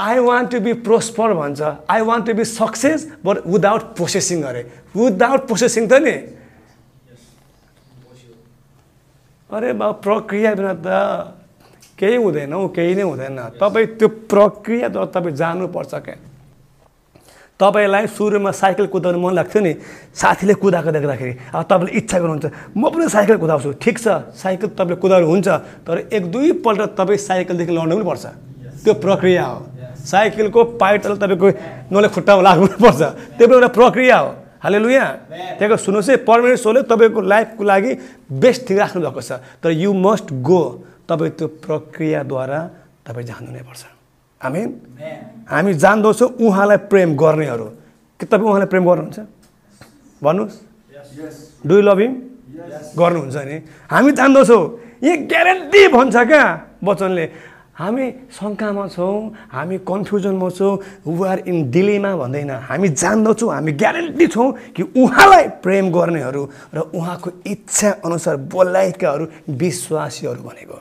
I 0.00 0.18
want 0.18 0.50
to 0.50 0.60
be 0.60 0.72
prosper 0.82 1.32
भन्छ. 1.34 1.60
I 1.90 2.00
want 2.02 2.26
to 2.26 2.34
be 2.34 2.44
success 2.44 3.00
but 3.24 3.46
without 3.46 3.82
processing 3.96 4.42
अरे 4.42 4.62
विदाउट 4.96 5.46
प्रोसेसिङ 5.46 5.88
त 5.88 5.92
नि? 6.02 6.16
अरे 9.50 9.72
बा 9.72 9.90
प्रक्रिया 10.02 10.54
बिना 10.54 10.72
त 10.82 10.86
केही 11.94 12.16
हुँदैन 12.18 12.52
हौ 12.52 12.66
केही 12.74 12.94
नै 12.94 13.02
हुँदैन। 13.02 13.38
तपाईँ 13.54 13.86
त्यो 13.98 14.08
प्रक्रिया 14.26 14.88
तपाईँ 14.90 15.34
जानुपर्छ 15.34 15.94
क्या। 15.94 16.16
तपाईँलाई 17.54 18.06
सुरुमा 18.10 18.50
साइकल 18.50 18.86
कुदाउनु 18.90 19.18
मन 19.22 19.34
लाग्थ्यो 19.38 19.62
नि 19.62 19.72
साथीले 20.10 20.54
कुदाएको 20.58 20.90
देख्दाखेरि। 20.90 21.32
अब 21.54 21.62
तपाईँले 21.70 21.92
इच्छा 22.02 22.18
गर्नुहुन्छ 22.18 22.46
म 22.74 22.82
पनि 22.90 23.06
साइकल 23.14 23.36
कुदाउँछु। 23.38 23.70
ठिक 23.78 23.96
छ 24.02 24.06
साइकल 24.34 24.74
तपाईँले 24.74 24.98
कुदाउनु 24.98 25.26
हुन्छ 25.30 25.48
तर 25.86 26.10
एक 26.10 26.22
दुईपल्ट 26.34 26.98
तपाईँ 26.98 27.18
साइकलदेखि 27.22 27.72
लड्नु 27.78 27.94
पनि 27.94 28.06
पर्छ। 28.10 28.26
त्यो 28.82 28.94
प्रक्रिया 28.98 29.44
हो। 29.46 29.58
साइकलको 30.04 30.60
पाइटल 30.80 31.16
तपाईँको 31.16 31.48
नले 31.92 32.08
खुट्टामा 32.14 32.42
लाग्नु 32.42 32.66
पर्छ 32.78 33.02
त्यो 33.36 33.46
पनि 33.48 33.54
एउटा 33.56 33.68
प्रक्रिया 33.72 34.16
हो। 34.18 34.30
हाले 34.64 34.78
लुया 34.78 35.06
त्यहाँको 35.58 35.76
सुन्नुहोस् 35.76 36.10
है 36.10 36.16
परमेश्वरले 36.24 36.82
तपाईँको 36.88 37.20
लाइफको 37.20 37.62
लागि 37.64 37.90
बेस्ट 38.32 38.60
थिङ 38.68 38.76
राख्नुभएको 38.78 39.20
छ 39.20 39.32
तर 39.60 39.70
यु 39.72 39.90
मस्ट 39.92 40.32
गो 40.40 40.60
तपाईँ 41.08 41.32
त्यो 41.36 41.46
प्रक्रियाद्वारा 41.64 42.60
तपाईँ 43.06 43.26
जानु 43.28 43.50
नै 43.52 43.62
पर्छ 43.68 43.82
हामी 44.40 44.60
हामी 45.52 45.72
जान्दछौँ 45.74 46.28
उहाँलाई 46.40 46.78
प्रेम 46.88 47.10
गर्नेहरू 47.16 47.66
के 48.20 48.24
तपाईँ 48.24 48.48
उहाँलाई 48.48 48.68
प्रेम 48.72 48.84
गर्नुहुन्छ? 48.88 49.18
भन्नुहोस्। 50.22 50.56
डु 51.66 51.74
लभ 51.80 51.98
हिम 52.00 52.12
गर्नुहुन्छ 52.96 53.36
नि। 53.36 53.56
हामी 53.92 54.10
जान्दछौँ 54.12 54.62
यहाँ 55.04 55.18
ग्यारेन्टी 55.28 55.80
भन्छ 55.92 56.16
क्या 56.16 56.44
वचनले 56.84 57.24
हामी 57.74 58.06
शङ्कामा 58.30 58.86
छौँ 58.88 59.50
हामी 59.50 59.76
कन्फ्युजनमा 59.82 60.48
छौँ 60.50 61.26
आर 61.26 61.38
इन 61.50 61.56
डिलेमा 61.74 62.10
भन्दैन। 62.16 62.50
हामी 62.70 62.88
जान्दछौँ 62.94 63.50
हामी 63.50 63.72
ग्यारेन्टी 63.74 64.26
छौँ 64.30 64.48
कि 64.76 64.82
उहाँलाई 64.94 65.44
प्रेम 65.58 65.90
गर्नेहरू 65.90 66.42
र 66.70 66.78
उहाँको 66.94 67.30
इच्छा 67.42 67.90
अनुसार 68.06 68.36
बोलाएकाहरू 68.46 69.24
विश्वासीहरू 69.58 70.42
भनेको। 70.42 70.76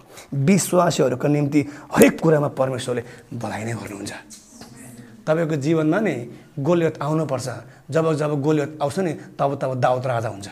विश्वासीहरूको 0.45 1.27
निम्ति 1.27 1.61
हरेक 1.97 2.13
कुरामा 2.21 2.49
परमेश्वरले 2.53 3.03
बोलाइ 3.41 3.63
नै 3.65 3.73
गर्नुहुन्छ। 3.73 4.13
तपाईँको 5.25 5.55
जीवनमा 5.65 5.99
नि 5.99 6.15
गोलियत 6.61 7.01
आउनुपर्छ। 7.01 7.47
जब 7.89 8.05
जब 8.21 8.31
गोलियत 8.41 8.77
आउँछ 8.81 8.97
नि 8.99 9.13
तब 9.33 9.57
तब 9.61 9.71
दाउत 9.81 10.05
राजा 10.05 10.29
हुन्छ। 10.29 10.47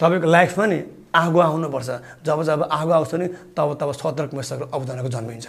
तपाईँको 0.00 0.26
लाइफमा 0.26 0.66
नि 0.66 0.78
आगो 1.14 1.38
आउनुपर्छ। 1.38 1.90
जब 2.26 2.42
जब 2.42 2.60
आगो 2.66 2.92
आउँछ 2.92 3.14
नि 3.14 3.26
तब 3.54 3.68
तब 3.80 3.90
सतर्क 3.94 4.30
मेषको 4.34 4.64
अवधानको 4.66 5.08
जन्मिन्छ 5.08 5.46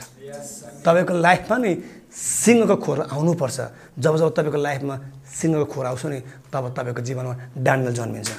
तपाईँको 0.86 1.14
लाइफमा 1.18 1.58
नि 1.58 1.72
सिंहको 2.14 2.76
खोर 2.78 3.00
आउनुपर्छ। 3.10 3.58
जब 3.98 4.14
जब 4.18 4.30
तपाईँको 4.38 4.60
लाइफमा 4.62 4.96
सिंहको 5.26 5.66
खोर 5.66 5.86
आउँछ 5.86 6.06
नि 6.06 6.20
तब 6.54 6.64
तपाईँको 6.78 7.02
जीवनमा 7.02 7.36
डान्डल 7.58 7.94
जन्मिन्छ 7.94 8.32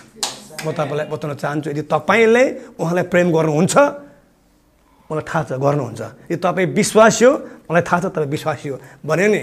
म 0.65 0.73
तपाईँलाई 0.73 1.07
बताउन 1.13 1.35
चाहन्छु 1.37 1.71
यदि 1.71 1.83
तपाईँले 1.91 2.45
उहाँलाई 2.79 3.05
प्रेम 3.13 3.29
गर्नुहुन्छ 3.35 3.77
मलाई 5.11 5.25
थाहा 5.29 5.43
छ 5.45 5.51
गर्नुहुन्छ। 5.61 6.03
यदि 6.31 6.41
तपाईँ 6.41 6.69
विश्वासी 6.73 7.25
हो 7.25 7.33
मलाई 7.69 7.83
थाहा 7.83 7.99
छ 8.01 8.05
तपाईँ 8.15 8.31
विश्वासी 8.31 8.69
हो। 8.71 8.77
भन्यो 9.05 9.29
नि 9.29 9.43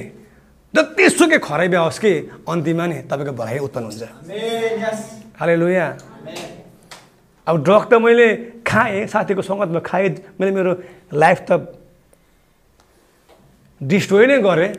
जतिसुकै 0.73 1.37
खराबी 1.37 1.75
आओस् 1.77 1.99
कि 2.01 2.11
अन्तिममा 2.49 2.85
नि 2.89 2.97
तपाईँको 3.05 3.33
भलाइ 3.37 3.59
उत्पन्न 3.61 3.85
हुन्छ। 3.85 4.03
हाले 5.37 5.55
लुया 5.55 5.85
अब 7.47 7.63
ड्रग 7.63 7.83
त 7.91 7.93
मैले 7.99 8.27
खाएँ 8.63 9.07
साथीको 9.07 9.41
सङ्गतमा 9.41 9.79
खाएँ 9.83 10.09
मैले 10.39 10.51
मेरो 10.51 10.71
लाइफ 11.11 11.39
त 11.49 11.51
डिस्ट्रोय 13.81 14.25
नै 14.27 14.37
गरेँ। 14.39 14.71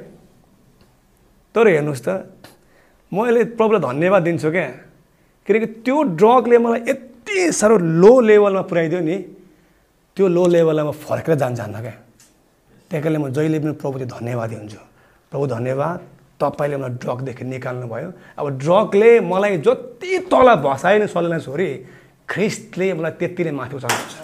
तर 1.54 1.66
हेर्नुहोस् 1.68 2.04
त 2.08 2.08
मैले 3.12 3.44
प्रब्लम 3.58 3.80
धन्यवाद 3.84 4.22
दिन्छु 4.22 4.50
क्या। 4.50 4.68
किनकि 5.46 5.66
त्यो 5.84 5.96
ड्रगले 6.16 6.58
मलाई 6.58 6.80
यति 6.88 7.52
साह्रो 7.52 7.76
लो 8.00 8.12
लेभलमा 8.32 8.62
पुऱ्याइदियो 8.64 9.00
नि 9.04 9.16
त्यो 10.16 10.24
लो 10.28 10.44
लेभलमा 10.48 10.88
म 10.88 10.92
फर्केर 11.04 11.34
जान 11.36 11.52
जान्न 11.54 11.76
क्या। 11.84 11.94
त्यही 12.90 13.02
कारणले 13.02 13.18
म 13.20 13.28
जहिले 13.28 13.58
पनि 13.60 13.72
प्रभुले 13.76 14.06
धन्यवाद 14.08 14.50
हुन्छु। 14.56 14.80
प्रभु 15.30 15.44
धन्यवाद 15.52 15.98
तपाईँले 16.40 16.76
मलाई 16.80 16.96
ड्रगदेखि 17.04 17.44
निकाल्नु 17.44 17.86
भयो 17.92 18.08
अब 18.40 18.46
ड्रगले 18.64 19.10
मलाई 19.20 19.56
जति 19.60 20.10
तल 20.32 20.48
भसाइ 20.64 20.98
नै 20.98 21.06
सल्लाह 21.12 21.38
छोरी 21.44 21.68
ख्रिस्टले 22.28 22.86
मलाई 22.94 23.12
त्यति 23.20 23.42
नै 23.44 23.50
माथि 23.58 23.74
उचाल्नुहुन्छ 23.76 24.14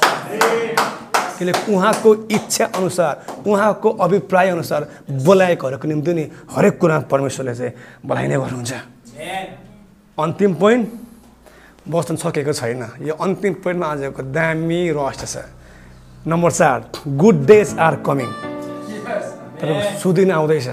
किनकि 1.39 1.73
उहाँको 1.73 2.11
इच्छा 2.37 2.65
अनुसार 2.77 3.15
उहाँको 3.47 3.89
अभिप्राय 4.05 4.49
अनुसार 4.51 4.81
बोलाएकोहरूको 5.25 5.89
निम्ति 5.89 6.13
नि 6.15 6.25
हरेक 6.53 6.79
कुरा 6.81 6.99
परमेश्वरले 7.13 7.55
चाहिँ 7.55 7.73
बोलाइ 8.07 8.27
नै 8.29 8.37
गर्नुहुन्छ। 8.37 8.73
अन्तिम 10.19 10.53
पोइन्ट 10.61 10.89
बस्न 11.89 12.17
सकेको 12.17 12.53
छैन। 12.53 12.83
यो 13.09 13.15
अन्तिम 13.25 13.55
पोइन्टमा 13.65 13.87
आजको 13.87 14.23
दामी 14.37 14.81
रहस्य 14.93 15.27
छ। 15.27 15.37
नम्बर 16.29 16.51
चार 16.53 16.79
गुड 17.17 17.37
डेज 17.47 17.69
आर 17.81 17.95
कमिङ 18.05 18.29
तपाईँको 19.61 19.99
सुदिन 20.01 20.31
आउँदैछ। 20.31 20.69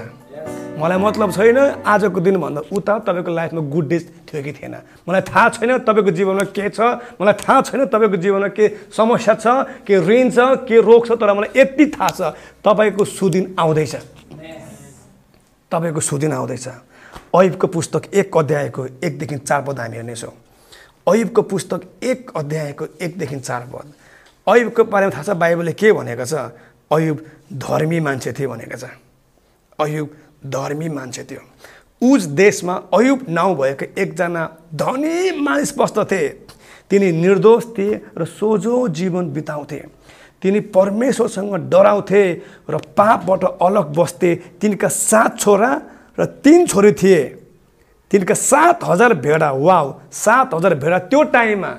मलाई 0.80 0.98
मतलब 1.00 1.28
छैन 1.32 1.58
आजको 1.80 2.20
दिनभन्दा 2.20 2.60
उता 2.76 2.98
तपाईँको 3.08 3.30
लाइफमा 3.32 3.60
गुड 3.72 3.88
डेज 3.88 4.04
थियो 4.28 4.42
कि 4.42 4.52
थिएन। 4.52 4.74
मलाई 5.08 5.22
थाहा 5.24 5.48
छैन 5.56 5.78
तपाईँको 5.88 6.10
जीवनमा 6.12 6.44
के 6.52 6.68
छ 6.68 6.80
मलाई 7.16 7.34
थाहा 7.40 7.60
छैन 7.64 7.84
तपाईँको 7.88 8.16
जीवनमा 8.16 8.48
के 8.52 8.68
समस्या 8.92 9.34
छ 9.34 9.46
के 9.82 9.96
ऋण 10.04 10.30
छ 10.30 10.38
के 10.68 10.80
रोग 10.80 11.06
छ 11.08 11.10
तर 11.16 11.32
मलाई 11.32 11.50
यति 11.56 11.86
थाहा 11.96 12.08
छ 12.08 12.20
तपाईँको 12.60 13.04
सुदिन 13.04 13.54
आउँदैछ। 13.58 13.94
तपाईँको 15.72 16.00
सुदिन 16.00 16.32
आउँदैछ। 16.32 16.68
ऐबको 17.36 17.66
पुस्तक 17.66 18.02
एक 18.14 18.36
अध्यायको 18.36 18.86
एकदेखि 19.04 19.36
चार 19.38 19.62
पद 19.64 19.80
हामी 19.80 19.96
हेर्नेछौँ। 19.96 20.32
ऐबको 21.08 21.42
पुस्तक 21.42 21.80
एक 22.02 22.30
अध्यायको 22.36 22.84
एकदेखि 23.00 23.38
चार 23.40 23.62
पद। 23.72 23.92
ऐबको 24.46 24.84
बारेमा 24.84 25.12
थाहा 25.12 25.22
छ 25.22 25.36
बाइबलले 25.36 25.72
के 25.72 25.92
भनेको 25.92 26.24
छ? 26.24 26.34
अयुब 26.88 27.18
धर्मी 27.52 28.00
मान्छे 28.00 28.32
थियो 28.32 28.48
भनेको 28.48 28.76
छ। 28.76 28.84
अयुब 29.78 30.08
धर्मी 30.46 30.88
मान्छे 30.88 31.22
थियो। 31.24 31.42
उज 32.02 32.24
देशमा 32.34 32.74
अयुब 32.94 33.26
नाउँ 33.28 33.54
भएको 33.56 33.86
एकजना 34.00 34.44
धनी 34.74 35.40
मानिस 35.40 35.78
बस्दथे। 35.78 36.28
तिनी 36.90 37.12
निर्दोष 37.12 37.64
थिए 37.78 38.00
र 38.18 38.24
सोझो 38.24 38.88
जीवन 38.88 39.32
बिताउँथे। 39.32 39.78
तिनी 40.42 40.60
परमेश्वरसँग 40.60 41.54
डराउँथे 41.70 42.22
र 42.70 42.76
पापबाट 42.96 43.44
अलग 43.62 43.94
बस्थे। 43.96 44.34
तिनका 44.60 44.88
सात 44.88 45.38
छोरा 45.38 45.70
र 46.18 46.24
तिन 46.24 46.66
छोरी 46.66 46.92
थिए। 46.92 47.24
तिनका 48.10 48.34
सात 48.34 48.84
हजार 48.84 49.14
भेडा 49.14 49.50
वाउ 49.52 49.92
सात 50.12 50.54
हजार 50.54 50.74
भेडा। 50.74 50.98
त्यो 50.98 51.22
टाइममा 51.22 51.72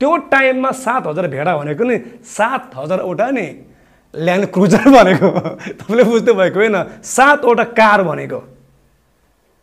त्यो 0.00 0.16
टाइममा 0.16 0.70
सात 0.72 1.06
हजार 1.06 1.26
भेडा 1.28 1.56
भनेको 1.56 1.84
नि 1.84 1.96
सात 2.24 2.70
हजारवटा 2.76 3.30
नि 3.30 3.46
ल्यान्ड 4.14 4.46
क्रुजर 4.46 4.86
भनेको। 4.88 5.28
तपाईँले 5.78 6.04
बुझ्नु 6.04 6.34
भएको 6.34 6.58
होइन 6.58 6.76
सातवटा 7.04 7.64
कार 7.64 8.02
भनेको। 8.02 8.59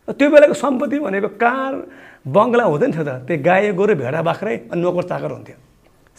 त्यो 0.07 0.29
बेलाको 0.31 0.53
सम्पत्ति 0.53 0.97
भनेको 0.99 1.29
कार 1.35 1.73
बङ्गला 2.27 2.63
हुँदैन 2.63 2.91
थियो 2.95 3.03
त। 3.03 3.09
त्यो 3.27 3.37
गाई 3.43 3.71
गोरु 3.75 3.93
भेडा 3.95 4.21
बाख्रै 4.23 4.55
अनि 4.71 4.81
नोकर 4.81 5.03
चाकर 5.11 5.31
हुन्थ्यो। 5.31 5.57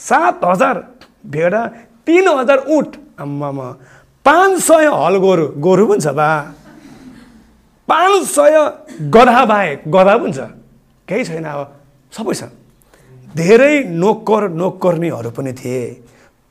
सात 0.01 0.45
हजार 0.45 0.77
भेडा 1.27 1.63
तिन 2.07 2.27
हजार 2.29 2.59
उठ। 2.69 2.91
आम्मामा 3.21 3.69
पाँच 4.25 4.53
सय 4.61 4.87
हल 4.93 5.17
गोरु। 5.17 5.47
गोरु 5.57 5.85
पनि 5.89 6.01
छ 6.01 6.09
बा। 6.13 6.29
पाँच 7.89 8.23
सय 8.29 8.57
गधा 9.09 9.45
बाहेक 9.45 9.83
गधा 9.89 10.15
पनि 10.17 10.33
छ। 10.33 10.41
केही 11.09 11.25
छैन 11.25 11.45
अब। 11.45 11.61
सबै 12.13 12.35
छ। 12.35 12.53
धेरै 13.37 13.75
नोकर 13.89 14.49
नोकर्नीहरू 14.53 15.31
पनि 15.33 15.53
थिए। 15.53 15.81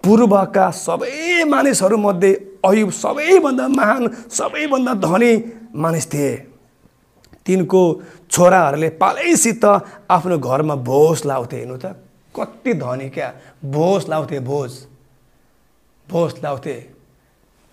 पूर्वका 0.03 0.65
सबै 0.73 1.43
मानिसहरूमध्ये 1.45 2.31
अयुब 2.65 2.89
सबैभन्दा 2.91 3.65
महान 3.67 4.03
सबैभन्दा 4.29 4.93
धनी 5.05 5.31
मानिस 5.75 6.05
थिए। 6.13 6.31
तिनको 7.47 7.81
छोराहरूले 8.29 8.89
पालैसित 8.99 9.65
आफ्नो 9.65 10.37
घरमा 10.37 10.75
भोज 10.83 11.25
लाउँथे। 11.25 11.57
हेर्नु 11.57 11.77
त 11.77 11.95
कति 12.35 12.73
धनी 12.75 13.09
क्या। 13.09 13.33
भोज 13.65 14.09
लाउँथे 14.09 14.39
भोज। 14.39 14.71
भोज 16.07 16.33
लाउँथे। 16.43 16.75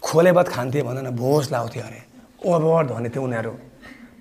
खोले 0.03 0.33
भात 0.33 0.49
खान्थे 0.49 0.83
भन्दैन 0.83 1.11
भोज 1.17 1.51
लाउँथे 1.53 1.81
अरे। 1.81 2.03
ओभर 2.47 2.87
धनी 2.87 3.09
थिए 3.09 3.23
उनीहरू। 3.23 3.51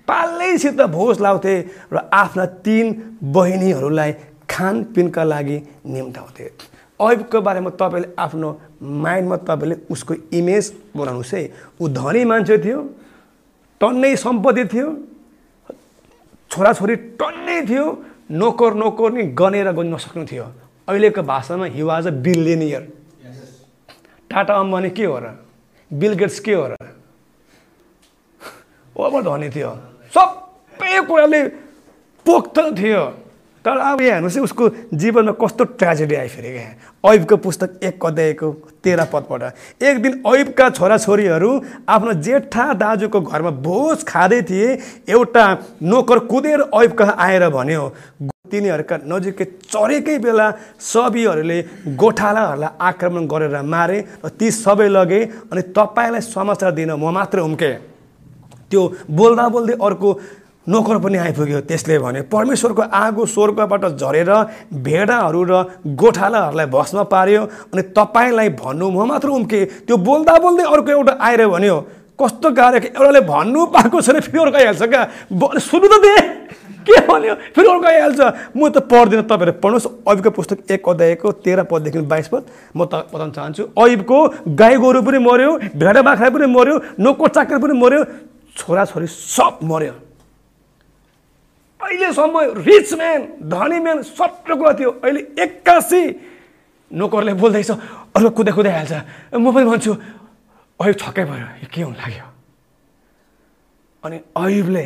पालैसित 0.08 0.80
भोज 0.90 1.20
लाउँथे 1.20 1.54
र 1.92 2.08
आफ्ना 2.12 2.46
तिन 2.60 2.86
बहिनीहरूलाई 3.22 4.12
खानपिनका 4.50 5.24
लागि 5.24 5.56
निम्ताउँथे। 5.86 6.50
ऐबको 7.00 7.40
बारेमा 7.40 7.70
तपाईँले 7.70 8.08
आफ्नो 8.18 8.48
माइन्डमा 8.82 9.36
तपाईँले 9.48 9.76
उसको 9.90 10.14
इमेज 10.32 10.72
बनाउनुहोस् 10.96 11.34
है। 11.34 11.42
ऊ 11.80 11.88
धनी 11.90 12.24
मान्छे 12.24 12.58
थियो 12.58 12.80
टन्नै 13.80 14.14
सम्पत्ति 14.16 14.64
थियो 14.66 14.88
छोराछोरी 16.54 16.96
टन्नै 17.18 17.58
थियो 17.66 17.84
नोकर 18.30 18.74
नोकर 18.78 19.10
नि 19.12 19.22
गनेर 19.34 19.68
गन्न 19.74 19.94
नसक्नु 19.94 20.24
थियो। 20.30 20.44
अहिलेको 20.88 21.22
भाषामा 21.26 21.66
he 21.66 21.82
was 21.82 22.06
a 22.06 22.10
billionaire 22.22 22.82
Tata 24.30 24.54
Ambani 24.54 24.90
के 24.94 25.04
हो 25.04 25.18
र? 25.18 25.34
बिल 25.90 26.12
गेट्स 26.14 26.38
के 26.46 26.54
हो 26.54 26.64
र? 26.70 26.72
ओभर 28.96 29.20
धनी 29.22 29.48
थियो। 29.50 29.70
सबै 30.14 31.02
कुराले 31.10 31.42
पोख्त 32.26 32.56
थियो। 32.78 33.02
तर 33.64 33.78
अब 33.80 34.00
यहाँ 34.00 34.12
हेर्नुहोस् 34.12 34.36
है 34.36 34.42
उसको 34.42 34.68
जीवनमा 34.94 35.32
कस्तो 35.40 35.64
ट्रेजेडी 35.80 36.14
आइफेरेको 36.14 36.58
यहाँ। 36.58 37.14
ऐबको 37.14 37.36
पुस्तक 37.36 37.80
एक 37.82 38.04
अध्यायको 38.04 38.50
तेह्र 38.84 39.04
पदबाट 39.12 39.82
एक 39.82 40.02
दिन 40.02 40.22
ऐबका 40.26 40.68
छोराछोरीहरू 40.70 41.50
आफ्नो 41.88 42.12
जेठा 42.20 42.72
दाजुको 42.76 43.20
घरमा 43.22 43.50
भोज 43.64 44.04
खाँदै 44.04 44.42
थिए 44.44 44.68
एउटा 45.08 45.44
नोकर 45.82 46.18
कुदेर 46.28 46.60
ऐब 46.74 46.92
कहाँ 46.92 47.16
आएर 47.18 47.48
भन्यो 47.48 47.88
तिनीहरूका 48.52 48.96
नजिकै 49.08 49.44
चरेकै 49.64 50.18
बेला 50.20 50.46
सबीहरूले 50.82 51.58
गोठालाहरूलाई 51.96 52.70
आक्रमण 52.88 53.26
गरेर 53.26 53.56
मारे 53.64 53.98
र 54.20 54.28
ती 54.36 54.50
सबै 54.52 54.88
लगे 54.90 55.20
अनि 55.48 55.62
तपाईँलाई 55.72 56.20
समाचार 56.28 56.70
दिन 56.76 56.92
म 56.94 57.16
मात्र 57.16 57.40
उम्के 57.40 57.72
त्यो 58.70 58.82
बोल्दा 59.10 59.48
बोल्दै 59.48 59.74
अर्को 59.80 60.10
नोकर 60.66 60.98
पनि 60.98 61.18
आइपुग्यो। 61.18 61.60
त्यसले 61.68 61.98
भने 61.98 62.20
परमेश्वरको 62.26 62.82
आगो 62.82 63.24
स्वर्गबाट 63.26 63.84
झरेर 64.00 64.30
भेडाहरू 64.72 65.42
र 65.44 65.52
गोठालाहरूलाई 65.84 66.66
भस्म 66.66 67.04
पार्यो 67.04 67.42
अनि 67.68 67.82
तपाईँलाई 67.92 68.48
भन्नु 68.56 68.90
म 68.90 69.04
मात्र 69.04 69.28
उम्के। 69.28 69.60
त्यो 69.84 69.96
बोल्दा 69.96 70.34
बोल्दै 70.40 70.64
अर्को 70.64 70.90
एउटा 70.90 71.12
आएर 71.20 71.46
भन्यो 71.48 71.76
कस्तो 72.16 72.48
गाह्रो 72.54 72.78
एउटाले 72.80 73.20
भन्नु 73.26 73.60
पाएको 73.74 74.00
छैन 74.00 74.20
फेरि 74.22 74.38
अर्को 74.40 74.56
आइहाल्छ 74.56 74.82
क्या? 74.82 75.02
सुन्नु 75.58 75.88
त 75.90 75.96
दे। 76.00 76.14
के 76.86 77.00
भन्यो? 77.10 77.34
फेरि 77.52 77.68
अर्को 77.68 77.86
आइहाल्छ। 77.90 78.20
म 78.54 78.68
त 78.70 78.86
पढ्दिनँ। 78.86 79.26
तपाईँहरू 79.26 79.52
पढ्नुहोस्। 79.58 79.86
ऐबको 80.08 80.30
पुस्तक 80.30 80.70
एक 80.70 80.88
अध्यायको 80.88 81.32
तेह्र 81.42 81.62
पददेखि 81.66 82.06
बाइस 82.06 82.28
पद। 82.30 82.42
म 82.72 82.86
त 82.86 83.10
बताउन 83.10 83.30
चाहन्छु। 83.34 83.62
ऐबको 83.74 84.18
गाई 84.54 84.74
गोरु 84.78 85.02
पनि 85.02 85.18
मऱ्यो 85.18 85.50
भेडा 85.74 86.00
बाख्रा 86.06 86.28
पनि 86.30 86.46
मऱ्यो 86.46 86.76
नोको 87.02 87.28
चाकर 87.34 87.58
पनि 87.58 87.74
मऱ्यो 87.74 88.00
छोराछोरी 88.56 89.06
सब 89.10 89.58
मऱ्यो 89.66 89.94
अहिलेसम्म 91.84 92.36
रिच 92.66 92.88
म्यान 92.98 93.20
धनी 93.52 93.78
म्यान 93.84 93.98
सबै 94.02 94.54
कुरा 94.56 94.72
थियो। 94.78 94.90
अहिले 95.04 95.20
एक्कासी 95.44 96.02
नोकरले 96.90 97.32
बोल्दैछ 97.40 97.70
अर्को 98.16 98.30
कुदै 98.38 98.52
कुदै 98.56 98.72
हाल्छ। 98.72 98.92
म 99.36 99.46
पनि 99.52 99.64
भन्छु 99.70 99.92
अहिले 100.80 100.94
छक्कै 101.02 101.24
भयो। 101.30 101.46
यो 101.62 101.68
के 101.72 101.80
हुन 101.82 101.94
लाग्यो? 102.00 102.26
अनि 104.04 104.16
अयुबले 104.36 104.84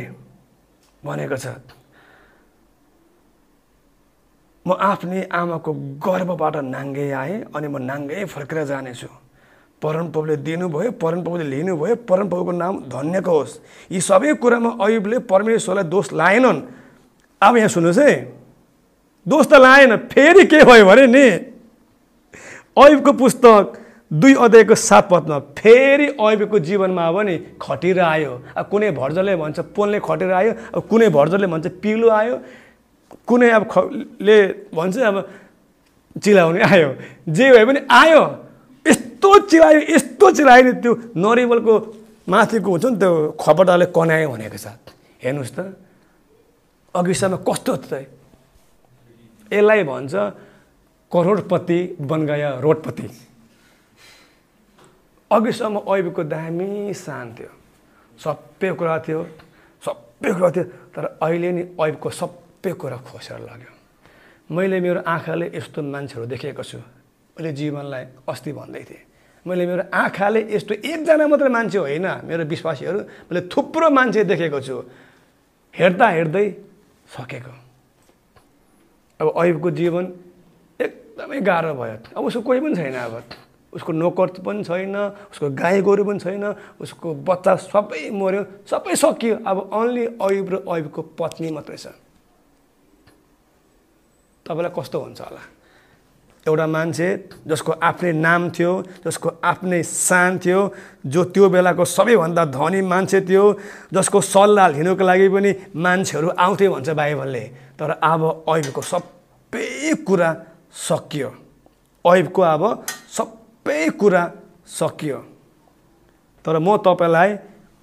भनेको 1.03 1.37
छ 1.37 1.47
म 4.67 4.77
आफ्नै 4.77 5.21
आमाको 5.33 5.71
गर्वबाट 6.05 6.57
नाङ्गे 6.61 7.07
आएँ 7.09 7.37
अनि 7.57 7.67
म 7.73 7.77
नाङ्गै 7.89 8.25
फर्केर 8.29 8.69
जानेछु। 8.69 9.09
परमप्रभुले 9.81 10.37
दिनुभयो 10.45 10.91
परमप्रभुले 11.01 11.45
लिनुभयो 11.55 11.95
परमप्रभुको 12.05 12.53
नाम 12.53 12.75
धन्यको 12.93 13.33
होस्। 13.33 13.53
यी 13.89 14.01
सबै 14.01 14.35
कुरामा 14.43 14.71
अयुबले 14.77 15.19
परमेश्वरलाई 15.25 15.87
दोष 15.89 16.07
लाएनन्। 16.13 16.59
अब 17.43 17.57
यहाँ 17.57 17.69
सुन्नुहोस् 17.69 17.99
है। 17.99 18.15
दोष 19.27 19.47
त 19.47 19.55
लाएन 19.55 19.97
फेरि 20.11 20.45
के 20.47 20.65
भयो 20.65 20.87
भने 20.87 21.07
नि 21.07 21.27
ऐबको 22.77 23.13
पुस्तक 23.13 23.79
दुई 24.11 24.35
अध्यायको 24.35 24.75
सात 24.75 25.09
पदमा 25.11 25.39
फेरि 25.59 26.07
ऐबको 26.19 26.59
जीवनमा 26.59 27.07
अब 27.09 27.19
नि 27.21 27.37
खटिएर 27.61 28.01
आयो 28.01 28.33
अब 28.57 28.65
कुनै 28.71 28.91
भर्जरले 28.97 29.37
भन्छ 29.37 29.59
पोलले 29.77 29.99
खटेर 30.01 30.33
आयो 30.33 30.53
अब 30.75 30.83
कुनै 30.89 31.09
भर्जरले 31.09 31.47
भन्छ 31.47 31.67
पिलो 31.83 32.09
आयो। 32.11 32.37
कुनै 33.29 33.51
अब 33.51 33.65
खले 33.69 34.39
भन्छ 34.75 34.97
अब 34.99 35.17
चिलाउने 36.23 36.61
आयो। 36.63 36.89
जे 37.29 37.51
भए 37.53 37.65
पनि 37.65 37.81
आयो। 37.91 38.23
यस्तो 38.87 39.31
चिलायो 39.47 39.81
यस्तो 39.95 40.31
चिलायो 40.31 40.63
नि 40.65 40.73
त्यो 40.81 40.93
नरिवलको 41.17 41.75
माथिको 42.29 42.69
हुन्छ 42.71 42.85
नि 42.85 42.97
त्यो 42.97 43.13
खपटाले 43.41 43.87
कनायो 43.93 44.29
भनेको 44.29 44.59
छ। 44.59 44.67
हेर्नुहोस् 45.23 45.53
त। 45.53 45.59
अघिसम्म 46.95 47.37
कस्तो 47.49 47.77
यसलाई 49.53 49.83
भन्छ 49.85 50.15
करोडपति 51.13 51.81
गया 52.27 52.51
रोडपति। 52.61 53.09
अघिसम्म 55.31 55.77
ऐबको 55.89 56.23
दामी 56.25 56.95
सान 56.95 57.27
थियो। 57.35 57.51
सबै 58.19 58.73
कुरा 58.75 58.99
थियो 59.07 59.21
सबै 59.85 60.33
कुरा 60.33 60.51
थियो 60.51 60.65
तर 60.93 61.05
अहिले 61.23 61.51
नि 61.53 61.63
ऐबको 61.81 62.11
सबै 62.11 62.73
कुरा 62.73 62.97
खोसेर 63.05 63.41
लाग्यो। 63.41 63.73
मैले 64.51 64.81
मेरो 64.81 65.01
आँखाले 65.07 65.47
यस्तो 65.55 65.83
मान्छेहरू 65.83 66.27
देखेको 66.27 66.63
छु। 66.63 66.79
मैले 67.37 67.53
जीवनलाई 67.53 68.05
अस्ति 68.29 68.53
भन्दै 68.53 68.85
थिएँ। 68.89 69.05
मैले 69.47 69.65
मेरो 69.67 69.83
आँखाले 69.93 70.41
यस्तो 70.51 70.75
एकजना 70.75 71.27
मात्रै 71.29 71.49
मान्छे 71.49 71.79
होइन। 71.79 72.07
मेरो 72.25 72.45
विश्वासीहरू 72.45 72.99
मैले 73.29 73.41
थुप्रो 73.53 73.89
मान्छे 73.91 74.25
देखेको 74.25 74.61
छु। 74.61 74.77
हेर्दा 75.75 76.09
हेर्दै 76.09 76.47
सकेको। 77.17 77.53
अब 79.21 79.27
ऐबको 79.45 79.71
जीवन 79.71 80.05
एकदमै 80.81 81.41
गाह्रो 81.41 81.75
भयो। 81.75 81.97
अब 82.17 82.25
उसको 82.25 82.43
कोही 82.43 82.61
पनि 82.61 82.77
छैन 82.77 82.95
अब। 82.95 83.23
उसको 83.69 83.93
नोकर 83.93 84.41
पनि 84.41 84.65
छैन 84.65 84.97
उसको 85.29 85.51
गाई 85.53 85.83
गोरु 85.83 86.05
पनि 86.05 86.19
छैन 86.19 86.45
उसको 86.81 87.15
बच्चा 87.21 87.55
सबै 87.69 88.11
मऱ्यो 88.11 88.43
सबै 88.65 88.95
सकियो। 88.97 89.37
अब 89.45 89.57
अन्ली 89.73 90.05
ऐब 90.07 90.47
र 90.49 90.55
ऐबको 90.65 91.01
पत्नी 91.19 91.51
मात्रै 91.53 91.77
छ। 91.77 91.93
तपाईँलाई 94.47 94.73
कस्तो 94.73 94.97
हुन्छ 95.01 95.21
होला? 95.21 95.43
एउटा 96.49 96.67
मान्छे 96.67 97.09
जसको 97.47 97.73
आफ्नै 97.89 98.13
नाम 98.19 98.49
थियो 98.57 98.73
जसको 99.05 99.29
आफ्नै 99.45 99.83
सान 99.83 100.39
थियो 100.45 100.61
जो 101.07 101.25
त्यो 101.33 101.49
बेलाको 101.55 101.85
सबैभन्दा 101.85 102.45
धनी 102.57 102.81
मान्छे 102.93 103.21
थियो 103.29 103.45
जसको 103.95 104.21
सल्लाह 104.33 104.67
लिनुको 104.75 105.05
लागि 105.05 105.29
पनि 105.29 105.51
मान्छेहरू 105.77 106.29
आउँथे 106.45 106.69
भन्छ 106.69 106.89
बाइबलले। 107.01 107.45
तर 107.79 107.91
अब 108.03 108.23
ऐबको 108.49 108.83
सबै 108.83 109.95
कुरा 110.07 110.31
सकियो। 110.89 111.31
ऐबको 112.05 112.43
अब 112.43 112.63
सबै 113.17 113.89
कुरा 114.01 114.23
सकियो। 114.81 115.19
तर 116.45 116.59
म 116.59 116.77
तपाईँलाई 116.87 117.31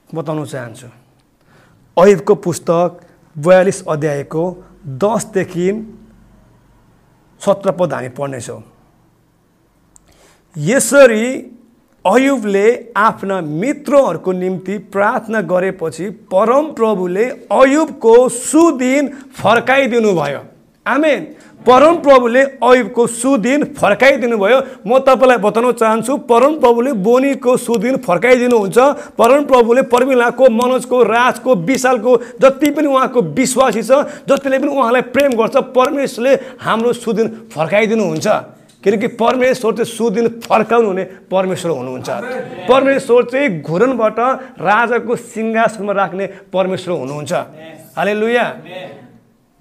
बताउन 0.10 0.46
चाहन्छु 0.46 0.88
ऐबको 1.98 2.34
पुस्तक 2.46 2.90
बयालिस 3.36 3.80
अध्यायको 3.88 4.44
दसदेखि 5.04 5.68
सत्र 7.42 7.72
पद 7.72 7.94
हामी 7.94 8.10
पढ्नेछौँ। 8.10 8.62
यसरी 10.56 11.26
अयुबले 12.06 12.68
आफ्ना 12.98 13.40
मित्रहरूको 13.42 14.32
निम्ति 14.32 14.78
प्रार्थना 14.94 15.42
गरेपछि 15.44 16.10
परमप्रभुले 16.32 17.26
अयुबको 17.54 18.18
सुदिन 18.30 19.08
फर्काइदिनु 19.38 20.14
भयो 20.14 20.42
आमेन। 20.86 21.22
परमप्रभुले 21.68 22.42
अयुबको 22.62 23.06
सुदिन 23.10 23.64
फर्काइदिनु 23.74 24.38
भयो 24.38 24.60
म 24.86 25.00
तपाईँलाई 25.02 25.38
बताउन 25.42 25.72
चाहन्छु 25.74 26.18
परमप्रभुले 26.30 26.92
बोनीको 27.02 27.58
सुदिन 27.58 27.96
फर्काइदिनुहुन्छ। 28.06 28.78
परमप्रभुले 29.18 29.82
पर्मिलाको 29.90 30.50
मनोजको 30.52 30.98
राजको 31.04 31.56
विशालको 31.66 32.12
जति 32.42 32.70
पनि 32.72 32.88
उहाँको 32.88 33.22
विश्वासी 33.34 33.82
छ 33.82 33.92
जतिले 34.30 34.60
पनि 34.60 34.70
उहाँलाई 34.70 35.02
प्रेम 35.10 35.32
गर्छ 35.34 35.56
परमेश्वरले 35.74 36.34
हाम्रो 36.62 36.94
सुदिन 36.94 37.28
फर्काइदिनुहुन्छ। 37.50 38.28
किनकि 38.84 39.08
परमेश्वर 39.18 39.74
चाहिँ 39.74 39.90
सुदिन 39.90 40.28
फर्काउनु 40.46 40.88
हुने 40.88 41.04
परमेश्वर 41.34 41.72
हुनुहुन्छ। 41.72 42.10
परमेश्वर 42.70 43.24
चाहिँ 43.26 43.62
घुरनबाट 43.62 44.20
राजाको 44.62 45.16
सिंहासनमा 45.16 45.94
राख्ने 45.94 46.26
परमेश्वर 46.54 46.94
हुनुहुन्छ। 46.94 47.34
हाले 47.98 48.14
लुया 48.14 48.46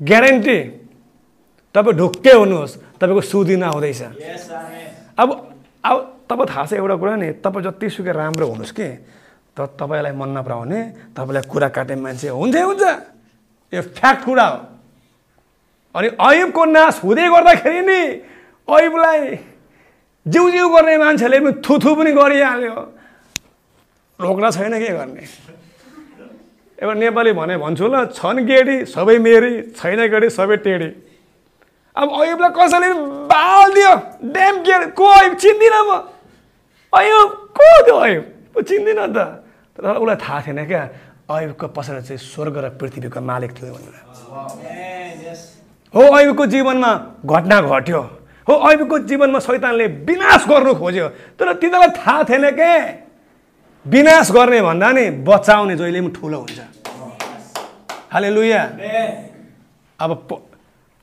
ग्यारेन्टी। 0.01 0.84
तपाईँ 1.75 1.97
ढुक्कै 1.99 2.35
हुनुहोस् 2.39 2.75
तपाईँको 3.03 3.21
सुदिन 3.21 3.63
आउँदैछ 3.67 4.03
अब 5.19 5.29
अब 5.85 5.97
तपाईँ 6.31 6.49
थाहा 6.49 6.65
छ 6.67 6.73
एउटा 6.79 6.97
कुरा 6.97 7.15
नि 7.19 7.29
तपाईँ 7.43 7.65
जतिसुकै 7.67 8.13
राम्रो 8.15 8.47
हुनुहोस् 8.47 8.73
कि 8.73 8.89
तर 9.55 9.67
तपाईँलाई 9.79 10.13
मन 10.15 10.31
नपराउने 10.39 10.81
तपाईँलाई 11.15 11.45
कुरा 11.47 11.69
काट्ने 11.75 11.95
मान्छे 11.99 12.29
हुन्छै 12.31 12.63
हुन्छ। 12.63 12.83
यो 13.73 13.83
फ्याक्ट 13.91 14.23
कुरा 14.25 14.47
हो। 14.47 14.59
अनि 15.95 16.09
ऐबको 16.11 16.63
नाश 16.65 16.95
हुँदै 17.03 17.27
गर्दाखेरि 17.31 17.83
नि 17.87 18.01
ऐबलाई 18.67 19.21
जिउ 20.27 20.45
जिउ 20.51 20.67
गर्ने 20.75 20.95
मान्छेले 20.99 21.39
पनि 21.39 21.53
थुथु 21.63 21.91
पनि 21.95 22.11
गरिहाल्यो। 22.19 22.77
रोक्न 24.19 24.45
छैन 24.51 24.75
के 24.79 24.91
गर्ने? 24.91 25.23
एउटा 26.83 26.95
नेपाली 26.99 27.33
भने 27.39 27.55
भन्छु 27.63 27.87
ल 27.87 27.95
छन् 28.11 28.43
गेडी 28.43 28.77
सबै 28.91 29.19
मेरी 29.19 29.53
छैन 29.79 30.01
गेडी 30.11 30.29
सबै 30.35 30.57
टेडी। 30.67 30.89
अब 31.95 32.11
अयुबलाई 32.11 32.51
कसैले 32.51 32.89
बाल 33.31 33.73
दियो। 33.75 33.93
ड्याम 34.35 34.55
के 34.67 34.75
को 34.99 35.07
अयुब 35.07 35.35
चिन्दिनँ 35.39 35.83
म। 35.87 35.91
अयुब 36.93 37.29
को 37.55 37.67
त्यो 37.87 37.97
अयुब 37.97 38.63
चिन्दिनँ 38.67 39.07
त। 39.15 39.19
तर 39.79 40.03
उसलाई 40.03 40.17
थाहा 40.19 40.41
थिएन 40.43 40.61
क्या। 40.67 40.83
अयुबको 41.31 41.67
पछाडि 41.71 42.03
चाहिँ 42.03 42.19
स्वर्ग 42.19 42.57
र 42.59 42.67
पृथ्वीको 42.83 43.21
मालिक 43.23 43.51
थियो 43.55 43.71
भनेर। 43.71 43.95
हो 45.95 46.03
अयुबको 46.03 46.45
जीवनमा 46.51 46.91
घटना 47.23 47.57
घट्यो। 47.63 48.01
हो 48.47 48.55
अयुबको 48.55 48.99
जीवनमा 49.07 49.39
शैतानले 49.39 49.87
विनाश 50.03 50.43
गर्नु 50.51 50.75
खोज्यो। 50.75 51.07
तर 51.39 51.47
तिनीहरूलाई 51.63 51.91
थाहा 51.95 52.23
थिएन 52.27 52.51
के? 52.59 52.75
विनाश 53.87 54.31
गर्ने 54.35 54.61
भन्दा 54.67 54.89
नि 54.91 55.05
बचाउने 55.23 55.75
जहिले 55.79 56.01
पनि 56.03 56.11
ठुलो 56.11 56.39
हुन्छ। 56.43 56.59
हाले 58.11 58.29
लुया 58.35 58.63
अब 60.01 60.11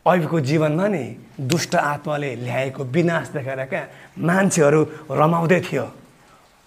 अहिलेको 0.01 0.39
जीवनमा 0.39 0.87
नि 0.87 1.03
दुष्ट 1.37 1.75
आत्माले 1.75 2.35
ल्याएको 2.35 2.83
विनाश 2.83 3.27
देखाएर 3.37 3.61
क्या 3.69 3.81
मान्छेहरू 4.17 4.81
रमाउँदै 5.11 5.59
थियो। 5.61 5.85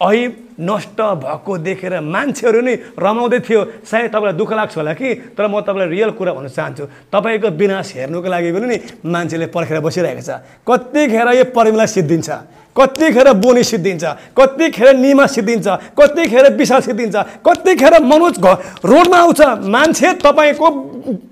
ऐब 0.01 0.33
नष्ट 0.61 1.01
भएको 1.01 1.53
देखेर 1.59 1.94
मान्छेहरू 2.01 2.61
नै 2.61 2.75
रमाउँदै 2.99 3.40
थियो। 3.40 3.61
सायद 3.83 4.11
तपाईँलाई 4.14 4.37
दुःख 4.38 4.53
लाग्छ 4.53 4.77
होला 4.77 4.92
कि 4.94 5.09
तर 5.35 5.47
म 5.51 5.61
तपाईँलाई 5.66 5.88
रियल 5.90 6.11
कुरा 6.14 6.33
भन्न 6.35 6.49
चाहन्छु। 6.49 6.85
तपाईँको 7.11 7.49
विनाश 7.59 7.94
हेर्नुको 7.94 8.29
लागि 8.29 8.51
पनि 8.55 8.66
नि 8.70 8.77
मान्छेले 9.03 9.47
पर्खेर 9.51 9.81
बसिरहेको 9.83 10.23
छ। 10.23 10.31
कतिखेर 10.62 11.29
यो 11.35 11.44
परिमला 11.51 11.87
सिद्धिन्छ? 11.87 12.31
कतिखेर 12.76 13.32
बोनी 13.34 13.62
सिद्धिन्छ 13.64 14.04
कतिखेर 14.38 14.94
निमा 14.96 15.26
सिद्धिन्छ 15.26 15.66
कतिखेर 15.98 16.52
विशाल 16.56 16.80
सिद्धिन्छ 16.80 17.16
कतिखेर 17.46 17.94
मनोज 18.02 18.38
घर 18.38 18.54
रोडमा 18.84 19.18
आउँछ 19.18 19.40
मान्छे 19.68 20.12
तपाईँको 20.22 20.68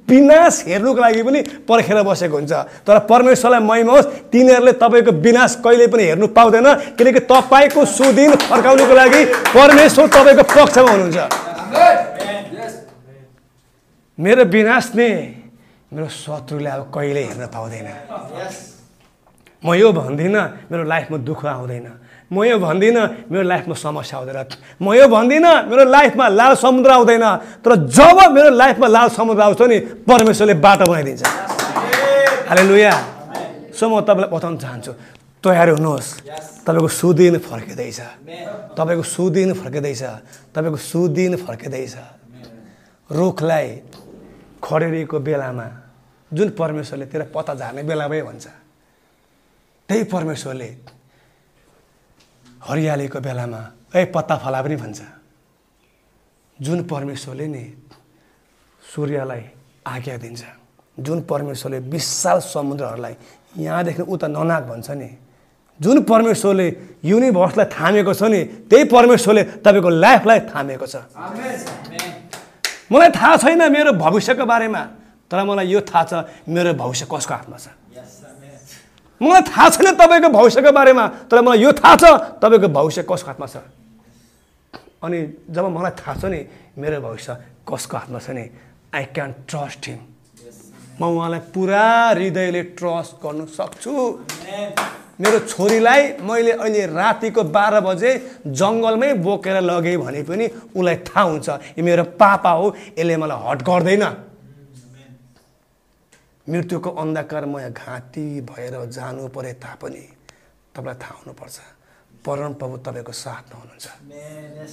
विनाश 0.08 0.64
हेर्नुको 0.68 1.00
लागि 1.00 1.22
पनि 1.22 1.40
पर्खेर 1.68 2.02
बसेको 2.02 2.36
हुन्छ। 2.36 2.52
तर 2.86 2.98
परमेश्वरलाई 3.08 3.60
महिमा 3.60 3.92
होस् 3.92 4.06
तिनीहरूले 4.32 4.72
तपाईँको 4.78 5.12
विनाश 5.18 5.54
कहिले 5.64 5.86
पनि 5.88 6.02
हेर्नु 6.04 6.26
पाउँदैन 6.36 6.68
किनकि 6.98 7.20
तपाईँको 7.26 7.84
सुदिन 7.88 8.30
फर्काउनुको 8.42 8.94
लागि 8.94 9.24
परमेश्वर 9.56 10.06
तपाईँको 10.08 10.44
पक्षमा 10.52 10.90
हुनुहुन्छ। 10.90 11.18
मेरो 14.18 14.44
विनाश 14.44 14.90
नै 14.94 15.10
मेरो 15.92 16.08
शत्रुले 16.08 16.70
अब 16.70 16.82
कहिले 16.94 17.22
हेर्न 17.24 17.46
पाउँदैन। 17.48 17.88
म 19.62 19.74
यो 19.74 19.92
भन्दिनँ 19.92 20.42
मेरो 20.70 20.82
लाइफमा 20.84 21.16
दुःख 21.22 21.44
आउँदैन। 21.46 21.88
म 22.32 22.36
यो 22.44 22.58
भन्दिनँ 22.58 23.30
मेरो 23.30 23.44
लाइफमा 23.46 23.74
समस्या 23.78 24.18
आउँदैन। 24.18 24.38
म 24.82 24.86
यो 24.94 25.06
भन्दिनँ 25.06 25.52
मेरो 25.70 25.84
लाइफमा 25.86 26.26
लाल 26.28 26.52
समुद्र 26.58 26.90
आउँदैन। 26.90 27.24
तर 27.62 27.72
जब 27.86 28.18
मेरो 28.32 28.50
लाइफमा 28.50 28.86
लाल 28.88 29.08
समुद्र 29.14 29.42
आउँछ 29.42 29.62
नि 29.62 29.78
परमेश्वरले 30.02 30.54
बाटो 30.58 30.84
बनाइदिन्छ। 30.90 31.22
हाले 32.48 32.62
लुया 32.66 32.92
सो 33.70 33.84
म 33.88 34.00
तपाईँलाई 34.02 34.30
बताउन 34.34 34.56
चाहन्छु 34.58 34.92
तयार 35.44 35.68
हुनुहोस्। 35.78 36.08
तपाईँको 36.66 36.88
सुदिन 36.88 37.38
फर्किँदैछ। 37.38 38.00
तपाईँको 38.78 39.04
सुदिन 39.04 39.52
फर्किँदैछ। 39.54 40.02
तपाईँको 40.54 40.78
सुदिन 40.78 41.32
फर्किँदैछ। 41.36 41.94
रुखलाई 43.10 43.66
खडेरीको 44.62 45.18
बेलामा 45.20 45.66
जुन 46.32 46.48
परमेश्वरले 46.56 47.06
तेरो 47.12 47.24
पत्ता 47.34 47.54
झार्ने 47.54 47.82
बेलामै 47.82 48.22
भन्छ। 48.22 48.46
त्यही 49.92 50.04
परमेश्वरले 50.08 50.68
हरियालीको 52.64 53.20
बेलामा 53.20 53.60
ए 53.92 54.04
पत्ता 54.08 54.36
फला 54.40 54.60
पनि 54.64 54.76
भन्छ। 54.80 55.00
जुन 56.58 56.82
परमेश्वरले 56.88 57.46
नि 57.46 57.64
सूर्यलाई 58.82 59.42
आज्ञा 59.84 60.16
दिन्छ 60.16 60.42
जुन 60.96 61.20
परमेश्वरले 61.28 61.78
विशाल 61.92 62.38
समुद्रहरूलाई 62.40 63.14
यहाँदेखि 63.60 64.02
उता 64.08 64.26
ननाक 64.32 64.62
भन्छ 64.64 64.88
नि 64.96 65.10
जुन 65.80 66.02
परमेश्वरले 66.08 66.66
युनिभर्सलाई 67.04 67.66
थामेको 67.76 68.12
छ 68.16 68.22
नि 68.32 68.40
त्यही 68.72 68.84
परमेश्वरले 68.96 69.42
तपाईँको 69.60 69.90
लाइफलाई 69.92 70.40
थामेको 70.48 70.86
छ। 70.88 71.04
मलाई 72.88 73.10
थाहा 73.12 73.36
छैन 73.44 73.60
मेरो 73.68 73.92
भविष्यको 74.00 74.44
बारेमा 74.48 74.82
तर 75.28 75.44
मलाई 75.44 75.66
यो 75.68 75.80
थाहा 75.84 76.04
छ 76.08 76.12
मेरो 76.48 76.72
भविष्य 76.80 77.04
कसको 77.12 77.34
हातमा 77.36 77.58
छ। 77.60 77.68
मलाई 79.22 79.42
थाहा 79.48 79.68
छैन 79.70 79.94
तपाईँको 79.96 80.28
भविष्यको 80.28 80.72
बारेमा 80.72 81.06
तर 81.30 81.40
मलाई 81.46 81.58
यो 81.62 81.72
थाहा 81.78 81.94
छ 81.96 82.04
तपाईँको 82.42 82.68
भविष्य 82.68 83.02
कसको 83.06 83.28
हातमा 83.30 83.46
छ। 83.46 83.56
अनि 85.02 85.18
जब 85.50 85.64
मलाई 85.70 85.92
थाहा 85.98 86.14
छ 86.20 86.24
नि 86.32 86.40
मेरो 86.78 87.00
भविष्य 87.00 87.30
कसको 87.68 87.96
हातमा 87.96 88.18
छ 88.18 88.30
नि 88.34 88.44
आई 88.94 89.04
क्यान 89.14 89.30
ट्रस्ट 89.48 89.82
हिम 89.88 89.98
म 91.00 91.02
उहाँलाई 91.08 91.40
पुरा 91.54 91.86
हृदयले 92.18 92.62
ट्रस्ट 92.78 93.12
गर्नु 93.22 93.46
सक्छु। 93.48 93.92
मेरो 95.20 95.38
छोरीलाई 95.48 96.00
मैले 96.20 96.52
अहिले 96.52 96.82
रातिको 96.86 97.42
बाह्र 97.54 97.80
बजे 97.80 98.10
जङ्गलमै 98.46 99.12
बोकेर 99.24 99.60
लगेँ 99.60 99.96
भने 99.96 100.22
पनि 100.28 100.46
उसलाई 100.76 100.96
थाहा 101.08 101.22
हुन्छ 101.22 101.48
यो 101.78 101.82
मेरो 101.84 102.04
पापा 102.18 102.50
हो 102.50 102.66
यसले 102.98 103.16
मलाई 103.16 103.38
हट 103.46 103.62
गर्दैन। 103.62 104.04
मृत्युको 106.48 106.90
अन्धकारमय 106.90 107.70
घाँटी 107.70 108.40
भएर 108.40 108.74
जानु 108.90 109.28
परे 109.28 109.52
तापनि 109.62 110.04
तपाईँलाई 110.74 110.98
थाहा 110.98 111.14
हुनुपर्छ। 111.18 111.58
परम 112.26 112.52
प्रभु 112.54 112.76
तपाईँको 112.82 113.12
साथमा 113.12 113.56
हुनुहुन्छ। 113.60 113.86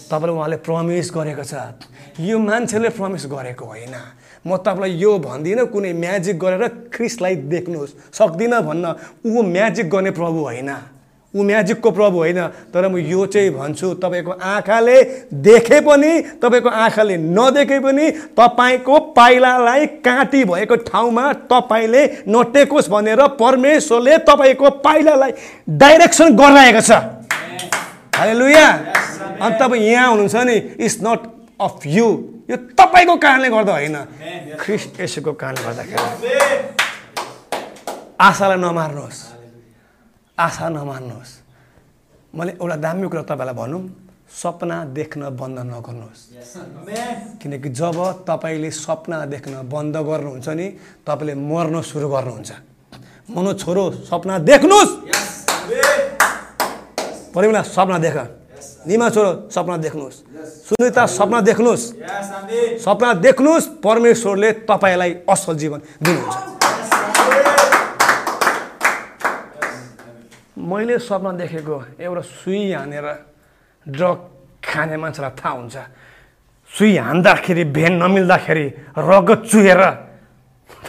तपाईँलाई 0.09 0.35
उहाँले 0.35 0.57
प्रमिस 0.57 1.11
गरेको 1.13 1.43
छ। 1.43 1.53
यो 2.19 2.39
मान्छेले 2.39 2.89
प्रमिस 2.89 3.25
गरेको 3.25 3.65
होइन। 3.65 3.95
म 4.45 4.57
तपाईँलाई 4.57 4.97
यो 4.97 5.11
भन्दिनँ 5.19 5.65
कुनै 5.69 5.93
म्याजिक 5.93 6.39
गरेर 6.39 6.67
क्रिसलाई 6.89 7.35
देख्नुहोस् 7.49 7.93
सक्दिनँ 8.13 8.61
भन्न। 8.61 8.85
ऊ 9.25 9.41
म्याजिक 9.45 9.89
गर्ने 9.89 10.11
प्रभु 10.11 10.39
होइन। 10.41 10.69
ऊ 11.33 11.43
म्याजिकको 11.43 11.89
प्रभु 11.91 12.17
होइन। 12.17 12.41
तर 12.73 12.87
म 12.89 12.97
यो 12.97 13.25
चाहिँ 13.25 13.49
भन्छु 13.53 13.93
तपाईँको 14.01 14.31
आँखाले 14.31 14.97
देखे 15.29 15.79
पनि 15.85 16.41
तपाईँको 16.41 16.69
आँखाले 16.69 17.17
नदेखे 17.17 17.79
पनि 17.79 18.05
तपाईँको 18.33 18.99
पाइलालाई 19.13 19.85
काँटी 20.01 20.43
भएको 20.43 20.75
ठाउँमा 20.89 21.25
तपाईँले 21.45 22.03
नटेकोस् 22.27 22.89
भनेर 22.89 23.21
परमेश्वरले 23.37 24.17
तपाईँको 24.25 24.69
पाइलालाई 24.81 25.31
डाइरेक्सन 25.69 26.35
गरिरहेको 26.35 26.81
छ। 26.81 26.91
हाले 28.17 28.33
लुया 28.33 28.67
अनि 29.37 29.55
तपाईँ 29.61 29.85
यहाँ 29.85 30.09
हुनुहुन्छ 30.09 30.35
नि 30.35 30.55
इट्स 30.81 30.97
नट 31.05 31.21
अफ 31.61 31.85
यु। 31.85 32.07
यो 32.49 32.57
तपाईँको 32.73 33.15
कारणले 33.15 33.49
गर्दा 33.49 33.73
होइन। 33.73 33.97
ख्रिस्ट 34.59 34.99
यसोको 35.01 35.31
कारणले 35.37 35.61
गर्दाखेरि। 35.61 36.09
आशालाई 38.19 38.57
नमार्नुहोस्। 38.57 39.28
आशा 40.39 40.67
नमान्नुहोस्। 40.71 41.31
मैले 42.31 42.51
एउटा 42.63 42.75
दामी 42.79 43.07
कुरा 43.11 43.23
तपाईँलाई 43.27 43.55
भनौँ 43.59 43.81
सपना 44.31 44.77
देख्न 44.95 45.21
बन्द 45.35 45.59
नगर्नुहोस्। 45.67 46.21
किनकि 47.41 47.69
जब 47.69 47.97
तपाईँले 48.23 48.69
सपना 48.71 49.17
देख्न 49.33 49.53
बन्द 49.67 49.95
गर्नुहुन्छ 49.99 50.47
नि 50.55 50.67
तपाईँले 51.03 51.33
मर्न 51.35 51.75
सुरु 51.83 52.07
गर्नुहुन्छ। 52.07 52.51
मनो 53.35 53.51
छोरो 53.53 53.83
सपना 54.07 54.35
देख्नुहोस्। 54.49 54.91
परिमला 57.35 57.61
सपना 57.67 57.97
देख। 57.99 58.17
निमा 58.87 59.07
छोरो 59.09 59.31
सपना 59.51 59.75
देख्नुहोस्। 59.77 60.17
सुनिता 60.67 61.03
सपना 61.19 61.39
देख्नुहोस्। 61.41 61.83
सपना 62.85 63.09
देख्नुहोस् 63.25 63.67
परमेश्वरले 63.83 64.49
तपाईँलाई 64.69 65.11
असल 65.27 65.53
जीवन 65.57 65.79
दिनुहुन्छ। 65.99 66.68
मैले 70.59 70.99
सपना 70.99 71.31
देखेको 71.39 72.03
एउटा 72.03 72.21
सुई 72.43 72.71
हानेर 72.75 73.07
ड्रग 73.85 74.17
खाने 74.59 74.97
मान्छेलाई 74.99 75.31
थाहा 75.39 75.53
हुन्छ। 75.55 75.75
सुई 76.71 76.97
हान्दाखेरि 76.99 77.63
भेन 77.71 77.93
नमिल्दाखेरि 78.03 78.67
रगत 78.99 79.41
चुहेर 79.47 79.81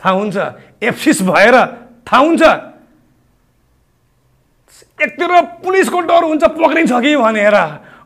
थाहा 0.03 0.11
हुन्छ। 0.11 0.37
एप्सिस 0.83 1.23
भएर 1.23 1.55
थाहा 2.03 2.19
हुन्छ। 2.19 2.43
एकतिर 5.01 5.33
पुलिसको 5.63 5.99
डर 6.03 6.23
हुन्छ 6.25 6.45
पक्रिन्छ 6.51 6.93
कि 6.93 7.17
भनेर। 7.17 7.57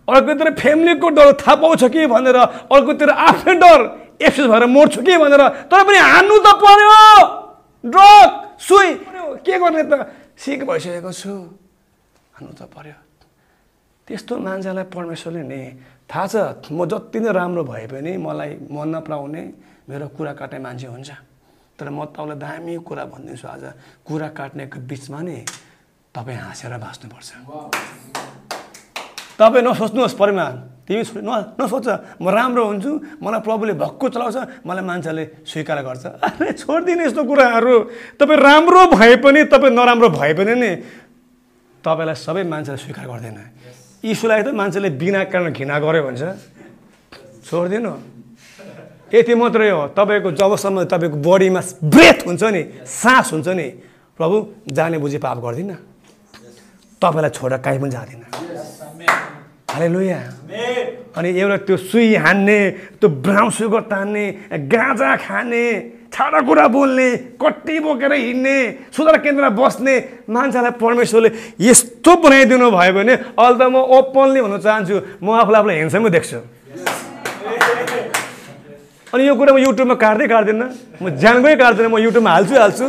अर्कोतिर 0.05 0.49
फ्यामिलीको 0.61 1.09
डर 1.17 1.33
थाहा 1.41 1.55
पाउँछ 1.65 1.83
कि 1.89 2.07
भनेर। 2.07 2.37
अर्कोतिर 2.69 3.11
आफ्नै 3.11 3.55
डर 3.57 3.81
एप्सिस 4.21 4.47
भएर 4.47 4.65
मर्छु 4.69 5.01
कि 5.01 5.17
भनेर। 5.17 5.43
तर 5.73 5.81
पनि 5.81 5.99
हान्नु 5.99 6.37
त 6.45 6.47
पर्यो। 6.61 7.01
ड्रग 7.89 8.29
सुई 8.61 8.89
के 9.43 9.59
गर्ने 9.59 9.83
त? 9.89 9.93
सिक 10.39 10.61
भइसकेको 10.66 11.12
छु। 11.12 11.32
हान्नु 12.35 12.53
त 12.59 12.62
पर्यो। 12.66 12.97
त्यस्तो 14.07 14.35
मान्छेलाई 14.37 14.85
परमेश्वरले 14.93 15.43
नि 15.43 15.61
थाहा 16.11 16.26
छ 16.26 16.35
म 16.74 16.85
जति 16.91 17.18
नै 17.22 17.30
राम्रो 17.32 17.62
भए 17.64 17.87
पनि 17.89 18.12
मलाई 18.18 18.51
मन 18.68 18.89
नपराउने 18.95 19.43
मेरो 19.89 20.07
कुरा 20.16 20.32
काट्ने 20.35 20.59
मान्छे 20.59 20.87
हुन्छ। 20.91 21.11
तर 21.78 21.89
म 21.89 22.05
तपाईँलाई 22.11 22.39
दामी 22.39 22.74
कुरा 22.82 23.05
भनिदिन्छु 23.14 23.47
आज। 23.49 23.64
कुरा 24.05 24.28
काट्नेको 24.37 24.78
बिचमा 24.91 25.20
नि 25.22 25.39
तपाईँ 26.14 26.39
हाँसेर 26.45 26.74
बाँच्नुपर्छ। 26.82 27.30
तपाईँ 29.39 29.64
नसोच्नुहोस् 29.64 30.18
परिमा 30.20 30.47
तिमी 30.85 31.03
न 31.24 31.57
नसोच 31.57 31.89
म 32.20 32.28
राम्रो 32.28 32.62
हुन्छु 32.68 32.91
मलाई 33.24 33.41
प्रभुले 33.41 33.72
भक्कु 33.80 34.05
चलाउँछ 34.12 34.37
मलाई 34.68 34.85
मान्छेले 34.85 35.24
स्वीकार 35.49 35.78
गर्छ। 35.80 36.05
अरे 36.20 36.53
छोडिदिनु 36.61 37.03
यस्तो 37.09 37.22
कुराहरू। 37.24 37.74
तपाईँ 38.20 38.41
राम्रो 38.41 38.82
भए 38.93 39.16
पनि 39.24 39.41
तपाईँ 39.49 39.72
नराम्रो 39.72 40.09
भए 40.12 40.32
पनि 40.37 40.55
नि 40.61 40.70
तपाईँलाई 41.80 42.16
सबै 42.20 42.43
मान्छेले 42.45 42.78
स्वीकार 42.85 43.07
गर्दैन। 43.09 43.39
यीशुलाई 44.05 44.43
त 44.45 44.49
मान्छेले 44.53 44.89
बिना 45.01 45.24
कारण 45.32 45.53
घृणा 45.57 45.76
गऱ्यो 45.80 46.03
भन्छ। 46.05 46.22
छोडिदिनु। 47.49 47.93
यति 49.09 49.35
मात्रै 49.41 49.70
हो। 49.70 49.97
तपाईँको 49.97 50.30
जबसम्म 50.37 50.85
तपाईँको 50.85 51.16
बडीमा 51.24 51.61
ब्रेथ 51.80 52.18
हुन्छ 52.28 52.43
नि 52.45 52.62
सास 52.85 53.32
हुन्छ 53.32 53.49
नि 53.57 53.66
प्रभु 54.18 54.37
जाने 54.68 54.97
बुझी 55.01 55.18
पाप 55.24 55.39
गर्दिनँ। 55.41 55.78
तपाईँलाई 57.01 57.32
छोडेर 57.32 57.59
काहीँ 57.64 57.80
पनि 57.80 57.91
जाँदिनँ। 57.91 58.28
हाले 59.75 59.89
लुया 59.91 60.20
अनि 61.18 61.29
एउटा 61.35 61.57
त्यो 61.66 61.77
सुई 61.91 62.14
हान्ने 62.25 62.59
त्यो 63.03 63.09
ब्राउन 63.27 63.51
सुगर 63.59 63.83
तान्ने 63.91 64.25
गाँजा 64.70 65.11
खाने 65.27 65.64
छाडा 66.14 66.41
कुरा 66.47 66.66
बोल्ने 66.70 67.09
कट्टी 67.43 67.79
बोकेर 67.83 68.12
हिँड्ने 68.14 68.57
सुधार 68.95 69.16
केन्द्रमा 69.18 69.51
बस्ने 69.59 69.95
मान्छेलाई 70.31 70.79
परमेश्वरले 70.79 71.31
यस्तो 71.59 72.12
बनाइदिनु 72.22 72.70
भयो 72.70 72.93
भने 72.95 73.14
अहिले 73.35 73.59
त 73.59 73.62
म 73.66 73.83
ओपनली 73.99 74.41
भन्न 74.47 74.59
चाहन्छु 74.62 74.95
म 75.18 75.27
आफूलाई 75.43 75.59
आफूलाई 75.59 75.77
हेन्समै 75.83 76.11
देख्छु। 76.14 76.39
अनि 79.11 79.22
यो 79.27 79.35
कुरा 79.35 79.53
म 79.55 79.59
युट्युबमा 79.59 79.95
काट्दै 79.99 80.27
काट्दिनँ 80.31 80.68
म 81.03 81.05
ज्यानकै 81.18 81.55
काट्दिनँ 81.59 81.91
म 81.91 81.99
युट्युबमा 81.99 82.31
हाल्छु 82.31 82.55
हाल्छु 82.62 82.87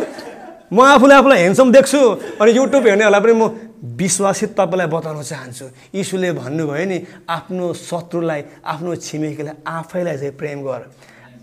म 0.69 0.77
आफूले 0.93 1.13
आफूलाई 1.17 1.39
हेन्सम 1.49 1.67
देख्छु। 1.73 2.01
अनि 2.41 2.51
युट्युब 2.61 2.83
हेर्नेहरूलाई 2.85 3.21
पनि 3.25 3.33
म 3.41 3.64
विश्वासित 3.83 4.49
तपाईँलाई 4.55 4.87
बताउन 4.87 5.21
चाहन्छु। 5.23 5.65
यीशुले 5.95 6.31
भन्नुभयो 6.31 6.85
नि 6.85 6.97
आफ्नो 7.29 7.73
शत्रुलाई 7.73 8.41
आफ्नो 8.63 8.95
छिमेकीलाई 8.95 9.55
आफैलाई 9.67 10.17
चाहिँ 10.17 10.35
प्रेम 10.37 10.59
गर। 10.63 10.81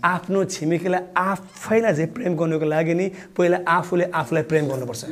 आफ्नो 0.03 0.43
छिमेकीलाई 0.43 1.01
आफैलाई 1.17 1.93
चाहिँ 1.93 2.11
प्रेम 2.13 2.35
गर्नुको 2.35 2.65
लागि 2.65 2.93
नि 2.93 3.05
पहिला 3.37 3.57
आफूले 3.67 4.05
आफूलाई 4.11 4.43
प्रेम 4.43 4.65
गर्नुपर्छ। 4.67 5.03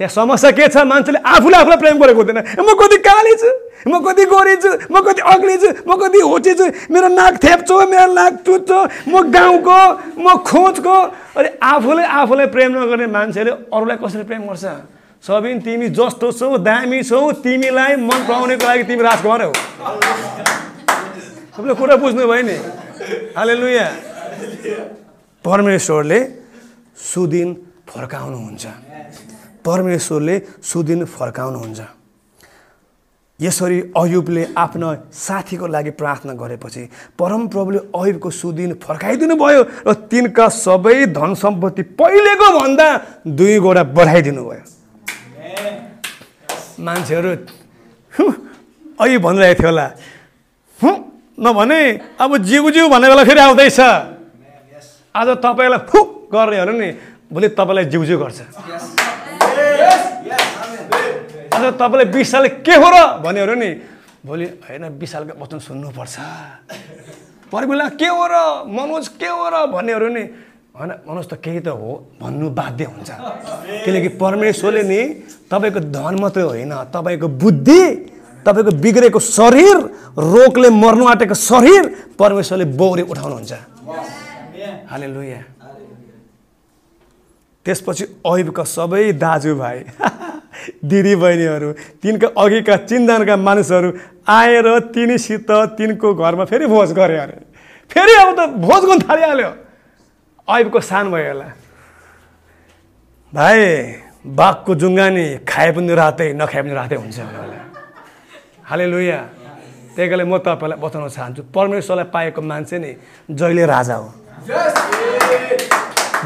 त्यहाँ 0.00 0.12
समस्या 0.16 0.50
के 0.56 0.68
छ? 0.68 0.76
मान्छेले 0.80 1.18
आफूले 1.20 1.56
आफूलाई 1.56 1.78
प्रेम 1.78 1.96
गरेको 2.00 2.20
हुँदैन। 2.20 2.38
म 2.60 2.68
कति 2.76 2.96
काली 3.04 3.34
छु 3.36 3.50
म 3.88 4.00
कति 4.04 4.24
गोरी 4.28 4.56
छु 4.60 4.70
म 4.92 5.00
कति 5.00 5.20
अग्ली 5.24 5.56
छु 5.56 5.68
म 5.88 5.96
कति 5.96 6.20
होची 6.20 6.52
छु 6.56 6.64
मेरो 6.92 7.08
नाक 7.08 7.34
थेप्छो 7.44 7.76
मेरो 7.88 8.12
नाक 8.12 8.32
टुट्छो 8.44 8.78
म 9.08 9.28
गाउँको 9.32 9.78
म 10.20 10.26
खोजको। 10.44 10.96
अनि 11.36 11.48
आफूले 11.56 12.04
आफूलाई 12.04 12.46
प्रेम 12.48 12.70
नगर्ने 12.76 13.06
मान्छेले 13.08 13.50
अरूलाई 13.72 13.96
कसरी 13.96 14.24
प्रेम 14.24 14.42
गर्छ? 14.48 14.64
सबिन 15.24 15.60
तिमी 15.60 15.88
जस्तो 15.92 16.32
छौ 16.32 16.58
दामी 16.58 17.02
छौ 17.04 17.20
तिमीलाई 17.44 17.96
मन 18.00 18.20
पराउनेको 18.24 18.64
लागि 18.66 18.84
तिमी 18.88 19.02
राजकुमार 19.04 19.42
हो। 19.42 19.52
तपाईँले 21.52 21.74
कुरा 21.76 21.96
बुझ्नुभयो 22.00 22.42
नि। 22.48 22.56
हाले 23.36 23.54
लुया 23.60 23.86
परमेश्वरले 25.44 26.20
सुदिन 26.96 27.48
फर्काउनुहुन्छ। 27.84 28.64
परमेश्वरले 29.60 30.36
सुदिन 30.62 31.04
फर्काउनुहुन्छ। 31.04 31.80
यसरी 33.40 33.78
अयुबले 33.96 34.42
आफ्नो 34.56 34.88
साथीको 35.12 35.66
लागि 35.66 35.92
प्रार्थना 36.00 36.32
गरेपछि 36.32 36.82
परमप्रभुले 37.20 37.80
अयुबको 37.92 38.30
सुदिन 38.40 38.70
फर्काइदिनु 38.80 39.34
भयो 39.36 39.62
र 39.84 39.92
तिनका 40.08 40.48
सबै 40.64 41.12
धन 41.12 41.30
सम्पत्ति 41.36 41.82
पहिलेको 42.00 42.48
भन्दा 42.56 42.88
दुई 43.28 43.58
गोडा 43.60 43.82
बढाइदिनु 43.96 44.44
भयो। 44.48 44.79
मान्छेहरू 46.80 47.30
अघि 49.00 49.16
भनिरहेको 49.18 49.60
थियो 49.60 49.68
होला। 49.68 49.86
नभने 51.40 51.80
अब 52.20 52.30
जिउ 52.36 52.70
जिउ 52.70 52.88
भन्ने 52.88 53.08
बेला 53.08 53.24
फेरि 53.24 53.40
आउँदैछ। 53.40 53.80
आज 55.14 55.28
तपाईँलाई 55.40 55.80
फुक 55.88 56.08
गर्ने 56.32 56.64
नि 56.78 56.88
भोलि 57.32 57.48
तपाईँलाई 57.56 57.84
जिउ 57.92 58.04
जिउ 58.04 58.18
गर्छ। 58.20 58.40
आज 61.54 61.64
तपाईँलाई 61.80 62.06
विशाल 62.12 62.44
के 62.60 62.74
हो 62.76 62.88
र 62.92 62.96
भन्यो 63.24 63.54
नि 63.56 63.70
भोलि 64.20 64.46
होइन 64.64 64.84
विशालको 65.00 65.32
वचन 65.40 65.58
सुन्नुपर्छ। 65.64 66.16
पर्मिला 67.52 67.86
के 67.96 68.08
हो 68.08 68.24
र 68.30 68.34
मनोज 68.68 69.08
के 69.16 69.28
हो 69.28 69.48
र 69.48 69.66
भन्नेहरू 69.72 70.08
नि 70.08 70.22
होइन 70.74 70.90
मनोज 71.06 71.26
त 71.26 71.34
केही 71.44 71.60
त 71.60 71.68
हो 71.74 71.90
भन्नु 72.20 72.48
बाध्य 72.54 72.84
हुन्छ। 72.84 73.10
किनकि 73.84 74.08
परमेश्वरले 74.22 74.82
नि 74.86 75.00
तपाईँको 75.50 75.80
धन 75.90 76.14
मात्रै 76.22 76.42
होइन 76.42 76.72
तपाईँको 76.94 77.28
बुद्धि 77.42 77.82
तपाईँको 78.46 78.72
बिग्रेको 78.84 79.20
शरीर 79.20 79.76
रोगले 80.34 80.68
मर्नु 80.82 81.04
आँटेको 81.12 81.34
शरीर 81.34 81.82
परमेश्वरले 82.18 82.66
बौरी 82.80 83.02
उठाउनुहुन्छ। 83.12 83.52
हाले 84.90 85.06
लुया 85.14 85.42
त्यसपछि 87.66 88.04
अहिबका 88.24 88.64
सबै 88.64 89.04
दाजुभाइ 89.20 89.78
दिदी 90.90 91.14
बहिनीहरू 91.22 91.68
तिनका 92.02 92.28
अघिका 92.42 92.76
चिन्तनका 92.90 93.36
मानिसहरू 93.36 93.88
आएर 94.28 94.66
तिनीसित 94.94 95.50
तिनको 95.76 96.08
घरमा 96.14 96.44
फेरि 96.50 96.66
भोज 96.66 96.92
गरे 96.98 97.16
अरे। 97.24 97.36
फेरि 97.90 98.14
अब 98.22 98.28
त 98.38 98.40
भोज 98.64 98.82
गर्नु 98.88 99.04
थालिहाल्यो 99.08 99.50
अहिबको 100.48 100.80
सान 100.80 101.10
भयो 101.10 101.28
होला। 101.32 101.48
भाइ 103.32 103.60
बाघको 104.26 104.74
जुङ्गानी 104.74 105.26
खाए 105.48 105.70
पनि 105.72 105.94
रातै 105.94 106.28
नखाए 106.32 106.62
पनि 106.62 106.74
रातै 106.74 106.96
हुन्छ 106.96 107.18
होला। 107.18 107.58
हाले 108.68 108.86
लुया 108.86 109.18
त्यही 109.94 110.08
कारणले 110.08 110.24
म 110.24 110.38
तपाईँलाई 110.38 110.78
बताउन 110.78 111.08
चाहन्छु 111.08 111.42
परमेश्वरलाई 111.54 112.06
पाएको 112.14 112.40
मान्छे 112.42 112.76
नि 112.78 112.90
जहिले 113.30 113.64
राजा 113.66 113.94
हो। 113.94 114.08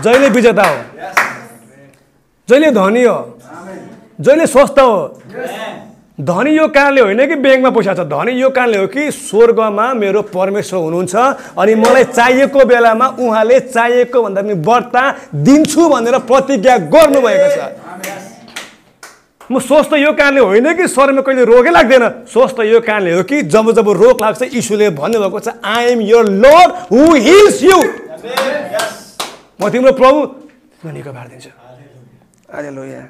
जहिले 0.04 0.28
विजेता 0.28 0.64
हो। 0.68 0.76
जहिले 2.48 2.70
धनी 2.70 3.04
हो। 3.04 3.18
जहिले 4.20 4.46
स्वस्थ 4.46 4.78
हो। 4.78 4.96
धनी 6.18 6.50
यो 6.56 6.66
कारणले 6.70 7.00
होइन 7.00 7.26
कि 7.26 7.34
ब्याङ्कमा 7.42 7.70
पैसा 7.74 7.94
छ? 7.94 8.06
धनी 8.06 8.32
यो 8.38 8.48
कारणले 8.54 8.78
हो 8.78 8.86
कि 8.86 9.10
स्वर्गमा 9.10 9.86
मेरो 9.94 10.22
परमेश्वर 10.30 10.78
हुनुहुन्छ 10.80 11.14
अनि 11.58 11.74
मलाई 11.74 12.04
चाहिएको 12.14 12.64
बेलामा 12.64 13.06
उहाँले 13.18 13.58
चाहिएको 13.60 14.22
भन्दा 14.22 14.42
पनि 14.42 14.54
बढ्ता 14.62 15.02
दिन्छु 15.34 15.88
भनेर 15.90 16.18
प्रतिज्ञा 16.30 16.76
गर्नुभएको 16.94 17.48
छ। 17.50 17.58
म 19.50 19.58
स्वस्थ 19.58 19.92
यो 19.98 20.12
कारणले 20.14 20.40
होइन 20.40 20.72
कि 20.78 20.86
शरीरमा 20.88 21.22
कहिले 21.26 21.44
रोगै 21.44 21.70
लाग्दैन? 21.74 22.04
स्वस्थ 22.30 22.60
यो 22.62 22.80
कारणले 22.80 23.12
हो 23.12 23.22
कि 23.26 23.42
जब 23.50 23.70
जब 23.74 23.88
रोग 23.98 24.20
लाग्छ 24.22 24.42
यीशुले 24.54 24.90
भन्नुभएको 24.94 25.38
छ 25.40 25.58
I 25.66 25.98
am 25.98 26.00
your 26.00 26.24
Lord 26.46 26.70
who 26.94 27.02
heals 27.26 27.58
you 27.62 27.78
म 29.58 29.68
तिम्रो 29.68 29.92
प्रभु 29.98 30.20
निको 30.94 31.10
पारिदिन्छु 31.10 31.50
लोया 32.70 33.02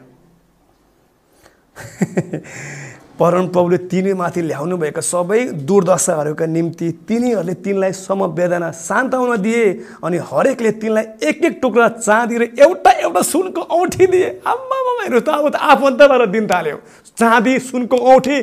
परमप्रभुले 3.18 3.78
तिनीमाथि 3.86 4.42
ल्याउनुभएका 4.42 5.00
सबै 5.00 5.40
दुर्दशाहरूका 5.62 6.46
निम्ति 6.46 6.90
तिनीहरूले 7.08 7.54
तिनलाई 7.64 7.92
समवेदना 7.94 8.70
सान्ताउन 8.74 9.36
दिए 9.38 9.64
अनि 10.04 10.18
हरेकले 10.30 10.70
तिनलाई 10.82 11.04
एक 11.22 11.44
एक 11.44 11.58
टुक्रा 11.62 11.88
चाँदी 12.02 12.38
र 12.38 12.42
एउटा 12.58 12.90
एउटा 12.90 13.22
सुनको 13.22 13.60
औँठी 13.70 14.06
दिए। 14.06 14.28
आम्मा 14.46 14.78
त 15.14 15.28
अब 15.28 15.48
त 15.48 15.56
आफन्तबाट 15.62 16.28
दिन 16.28 16.46
थाल्यो। 16.46 16.76
चाँदी 17.16 17.58
सुनको 17.60 17.96
औँठी 17.96 18.40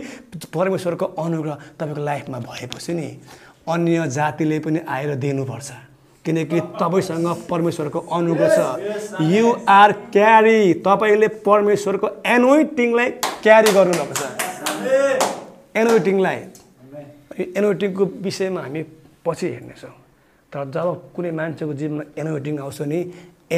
परमेश्वरको 0.54 1.06
अनुग्रह 1.20 1.58
तपाईँको 1.80 2.04
लाइफमा 2.04 2.40
भएपछि 2.40 2.94
नि 2.94 3.08
अन्य 3.68 4.08
जातिले 4.08 4.60
पनि 4.60 4.80
आएर 4.88 5.16
दिनुपर्छ। 5.16 5.72
किनकि 6.26 6.60
तपाईँसँग 6.80 7.28
परमेश्वरको 7.50 8.00
अनुग्रह 8.00 8.50
छ। 8.56 9.20
यु 9.36 9.52
आर 9.70 9.92
क्यारी 10.16 10.74
तपाईँले 10.86 11.28
परमेश्वरको 11.44 12.08
एनोइटिङलाई 12.26 13.10
क्यारी 13.44 13.72
गर्नुपर्छ 13.74 14.41
एनोइटिङलाई 15.82 16.40
एनोइटिङको 17.58 18.04
विषयमा 18.26 18.62
हामी 18.62 18.82
पछि 19.26 19.48
हेर्नेछौँ। 19.56 19.96
तर 20.52 20.62
जब 20.76 20.88
कुनै 21.16 21.32
मान्छेको 21.40 21.74
जीवनमा 21.80 22.04
एनोइटिङ 22.22 22.54
आउँछ 22.60 22.80
नि 22.92 23.00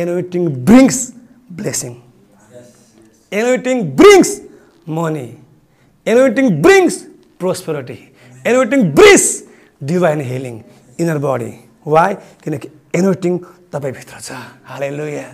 anointing 0.02 0.44
brings 0.68 0.98
blessing 1.60 1.94
anointing 3.32 3.78
brings 4.00 4.30
money 4.98 5.28
anointing 6.08 6.46
brings 6.62 6.96
prosperity 7.42 8.00
anointing 8.50 8.80
brings 8.98 9.26
divine 9.82 10.22
healing 10.32 10.56
inner 11.02 11.18
body 11.26 11.52
why 11.86 12.12
किनकि 12.44 12.68
एनोइटिङ 13.00 13.34
तपाईँभित्र 13.74 14.20
छ। 14.22 14.30
हालै 14.70 14.90
लुया 15.00 15.28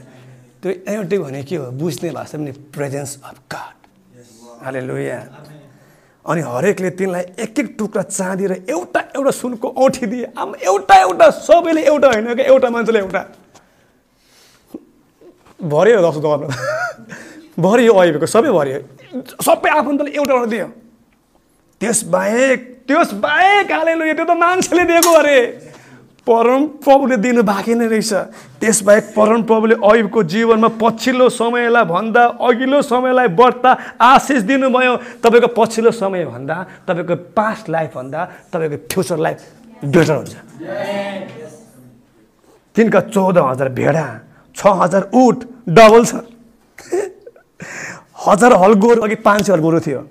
त्यो 0.62 0.72
एनोइटिङ 0.92 1.20
भने 1.24 1.42
के 1.44 1.56
हो? 1.56 1.66
बुझ्ने 1.76 2.10
भाषा 2.16 2.38
पनि 2.38 2.52
प्रेजेन्स 2.76 3.12
अफ 3.24 3.38
गड 3.52 3.76
हाले 4.64 4.82
लुया 4.88 5.18
अनि 6.30 6.42
हरेकले 6.46 6.90
तिनलाई 6.94 7.24
एक 7.42 7.60
एक 7.60 7.76
टुक्रा 7.78 8.02
चाँदी 8.06 8.46
र 8.46 8.54
एउटा 8.70 9.00
एउटा 9.18 9.32
सुनको 9.34 9.68
औँठी 9.74 10.06
दिए। 10.06 10.26
आमा 10.38 10.58
एउटा 10.62 10.96
एउटा 10.96 11.30
सबैले 11.42 11.82
एउटा 11.90 12.08
होइन 12.08 12.34
क्या? 12.36 12.46
एउटा 12.46 12.70
मान्छेले 12.70 13.00
एउटा। 13.00 13.22
भर्यो 15.60 16.02
जस्तो 16.02 16.22
गर्नु 16.22 16.48
भरियो 17.60 17.94
अहिलेको 18.00 18.26
सबै 18.26 18.52
भरियो। 18.54 18.80
सबै 19.42 19.70
आफन्तले 19.70 20.12
एउटा 20.12 20.34
एउटा 20.34 20.50
दियो। 20.54 20.68
त्यसबाहेक 21.82 22.60
त्यसबाहेक 22.88 23.72
हालेलुया 23.72 24.14
त्यो 24.14 24.26
त 24.26 24.38
मान्छेले 24.38 24.84
दिएको 24.86 25.12
अरे। 25.20 25.38
परम 26.30 26.66
प्रभुले 26.86 27.18
दिनु 27.18 27.42
बाँकी 27.42 27.74
नै 27.74 27.88
रहेछ। 27.90 28.14
त्यसबाहेक 28.62 29.06
परम 29.18 29.42
प्रभुले 29.50 29.76
अयुबको 29.82 30.20
जीवनमा 30.24 30.70
पछिल्लो 30.78 31.30
समयलाई 31.34 31.86
भन्दा 31.90 32.24
अघिल्लो 32.38 32.82
समयलाई 32.86 33.28
बढ्ता 33.34 33.72
आशिष 33.98 34.42
दिनुभयो। 34.46 34.94
तपाईँको 35.26 35.50
पछिल्लो 35.58 35.92
समय 35.92 36.26
भन्दा 36.30 36.56
तपाईँको 36.86 37.16
पास्ट 37.34 37.70
लाइफ 37.70 37.90
भन्दा 37.98 38.20
तपाईँको 38.54 38.78
फ्युचर 38.86 39.18
लाइफ 39.18 39.38
बेटर 39.90 40.14
हुन्छ। 40.14 40.34
तिनका 42.76 43.00
चौध 43.10 43.38
हजार 43.40 43.70
भेडा 43.74 44.06
छ 44.56 44.62
हजार 44.82 45.10
उठ 45.10 45.38
डबल 45.66 46.06
छ। 46.06 46.14
हजार 48.28 48.54
हल 48.54 48.74
गोरु 48.78 49.02
अघि 49.02 49.16
पाँच 49.26 49.42
सय 49.48 49.54
हल 49.54 49.60
गोरु 49.60 49.80
थियो। 49.82 50.02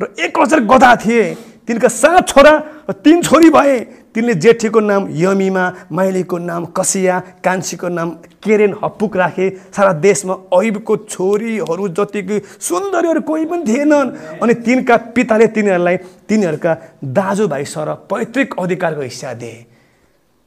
र 0.00 0.04
एक 0.16 0.38
हजार 0.38 0.60
गधा 0.64 0.94
थिए। 0.96 1.24
तिनका 1.66 1.88
सात 1.90 2.28
छोरा 2.28 2.52
र 2.88 2.92
तिन 2.94 3.22
छोरी 3.22 3.50
भए। 3.50 3.78
तिनले 4.16 4.34
जेठीको 4.40 4.80
नाम 4.80 5.08
यमिमा 5.12 5.64
माइलीको 5.92 6.36
नाम 6.40 6.64
कसिया 6.72 7.14
कान्छीको 7.44 7.88
नाम 7.88 8.10
केरेन 8.40 8.72
हप्पुक 8.82 9.16
राखे। 9.16 9.46
सारा 9.76 9.92
देशमा 10.00 10.34
ऐबको 10.56 10.96
छोरीहरू 11.04 11.88
जतिको 11.92 12.36
सुन्दरीहरू 12.58 13.20
कोही 13.20 13.44
पनि 13.44 13.64
थिएनन्। 13.68 14.40
अनि 14.40 14.54
तिनका 14.64 14.96
पिताले 15.12 15.46
तिनीहरूलाई 15.52 15.96
तिनीहरूका 16.28 16.72
दाजुभाइ 17.04 17.64
सर 17.66 17.92
पैतृक 18.08 18.56
अधिकारको 18.56 19.02
हिस्सा 19.02 19.32
दिए। 19.36 19.64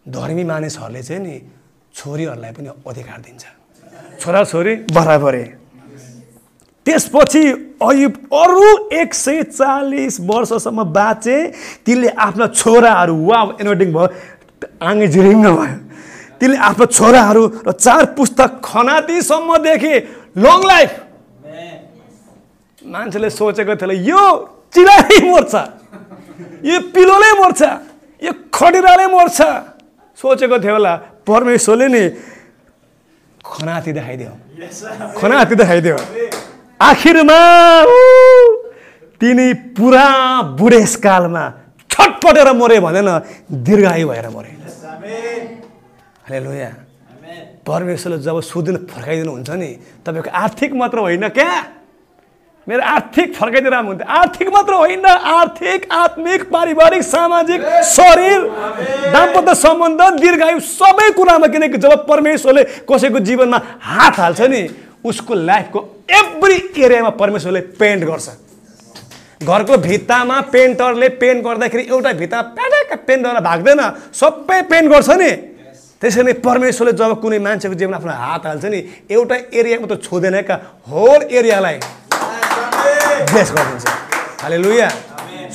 धर्मी 0.05 0.43
मानिसहरूले 0.43 1.01
चाहिँ 1.03 1.21
नि 1.21 1.35
छोरीहरूलाई 1.93 2.51
पनि 2.51 2.69
अधिकार 2.87 3.19
दिन्छ। 3.21 3.43
छोराछोरी? 4.19 4.75
बराबरै। 4.89 5.58
त्यसपछि 6.89 7.43
अयुब 7.85 8.13
अरू 8.33 8.67
एक 8.97 9.13
सय 9.13 9.43
चालिस 9.53 10.19
वर्षसम्म 10.25 10.83
बाँचे। 10.89 11.37
तिनले 11.85 12.09
आफ्ना 12.17 12.47
छोराहरू 12.49 13.15
वा 13.25 13.39
एनोटिङ 13.61 13.89
भयो। 13.93 14.07
आँगे 14.81 15.07
जिरिङ्ग 15.13 15.45
भयो। 15.45 15.75
तिनले 16.39 16.57
आफ्नो 16.57 16.85
छोराहरू 16.87 17.43
र 17.67 17.71
चार 17.77 18.05
पुस्तक 18.17 18.49
खनातीसम्म 18.65 19.57
देखे। 19.61 19.93
लङ 20.37 20.59
लाइफ 20.65 20.91
मान्छेले 22.81 23.29
सोचेको 23.29 23.75
थियो 23.77 23.93
यो 24.09 24.21
चिलाले 24.73 25.17
मर्छ 25.29 25.53
यो 26.65 26.79
पिलोले 26.89 27.31
मर्छ 27.39 27.61
यो 28.21 28.31
खटिराले 28.49 29.05
मर्छ 29.13 29.37
सोचेको 30.17 30.57
थियो 30.57 30.73
होला 30.73 30.93
परमेश्वरले 31.27 31.87
नि 31.87 32.03
खनाती 33.45 33.91
देखाइदियो। 33.93 34.31
खनाती 35.19 35.55
देखाइदियो। 35.55 35.97
आखिरमा 36.79 37.39
तिनी 39.21 39.53
पुरा 39.75 40.05
बुढेसकालमा 40.59 41.43
छटपटेर 41.91 42.51
मरे 42.55 42.79
भनेन 42.79 43.09
दीर्घायु 43.67 44.07
भएर 44.09 44.27
मरे। 44.29 44.51
अरे 46.25 46.39
लोया 46.39 46.71
परमेश्वरले 47.67 48.17
जब 48.23 48.39
सुदिन 48.41 48.75
फर्काइदिनुहुन्छ 48.87 49.49
नि 49.59 49.69
तपाईँको 50.05 50.29
आर्थिक 50.31 50.71
मात्र 50.73 50.97
होइन 50.99 51.27
क्या? 51.29 51.51
मेरो 52.67 52.81
आर्थिक 52.85 53.35
फर्काइदिएर 53.35 53.75
हुन्थ्यो 53.75 54.07
आर्थिक 54.07 54.47
मात्र 54.53 54.73
होइन 54.73 55.05
आर्थिक 55.05 55.91
आत्मिक 55.91 56.49
पारिवारिक 56.51 57.03
सामाजिक 57.03 57.61
शरीर 57.91 58.39
दाम्पत्य 59.13 59.55
सम्बन्ध 59.55 60.01
दीर्घायु 60.21 60.59
सबै 60.71 61.11
कुरामा 61.11 61.47
किनकि 61.53 61.77
जब 61.77 62.07
परमेश्वरले 62.07 62.63
कसैको 62.89 63.19
जीवनमा 63.19 63.61
हात 63.83 64.19
हाल्छ 64.19 64.41
नि 64.41 64.67
उसको 65.03 65.33
लाइफको 65.33 65.79
एभ्री 66.11 66.57
एरियामा 66.83 67.09
परमेश्वरले 67.21 67.61
पेन्ट 67.79 68.03
गर्छ। 68.05 68.27
घरको 69.43 69.77
भित्तामा 69.79 70.39
पेन्टरले 70.53 71.09
पेन्ट 71.21 71.43
गर्दाखेरि 71.43 71.83
एउटा 71.89 72.11
भित्ता 72.13 72.41
प्याटाक 72.57 72.91
पेन्ट 73.07 73.21
गरेर 73.25 73.41
भाग्दैन। 73.41 73.81
सबै 74.13 74.61
पेन्ट 74.71 74.87
गर्छ 74.91 75.09
नि। 75.21 75.31
त्यसरी 76.01 76.23
नै 76.23 76.33
परमेश्वरले 76.39 76.93
जब 76.99 77.11
कुनै 77.21 77.39
मान्छेको 77.39 77.75
जीवनमा 77.75 77.97
आफ्नो 77.97 78.13
हात 78.23 78.45
हाल्छ 78.45 78.65
नि 78.65 78.79
एउटा 79.11 79.35
एरियामा 79.51 79.87
त 79.87 79.93
छोँदैन 80.03 80.35
क्या 80.47 80.55
होल 80.87 81.21
एरियालाई 81.29 81.77
ब्लेस 83.31 83.49
गरिदिन्छ। 83.51 83.85
हाले 84.43 84.57
लुया 84.63 84.87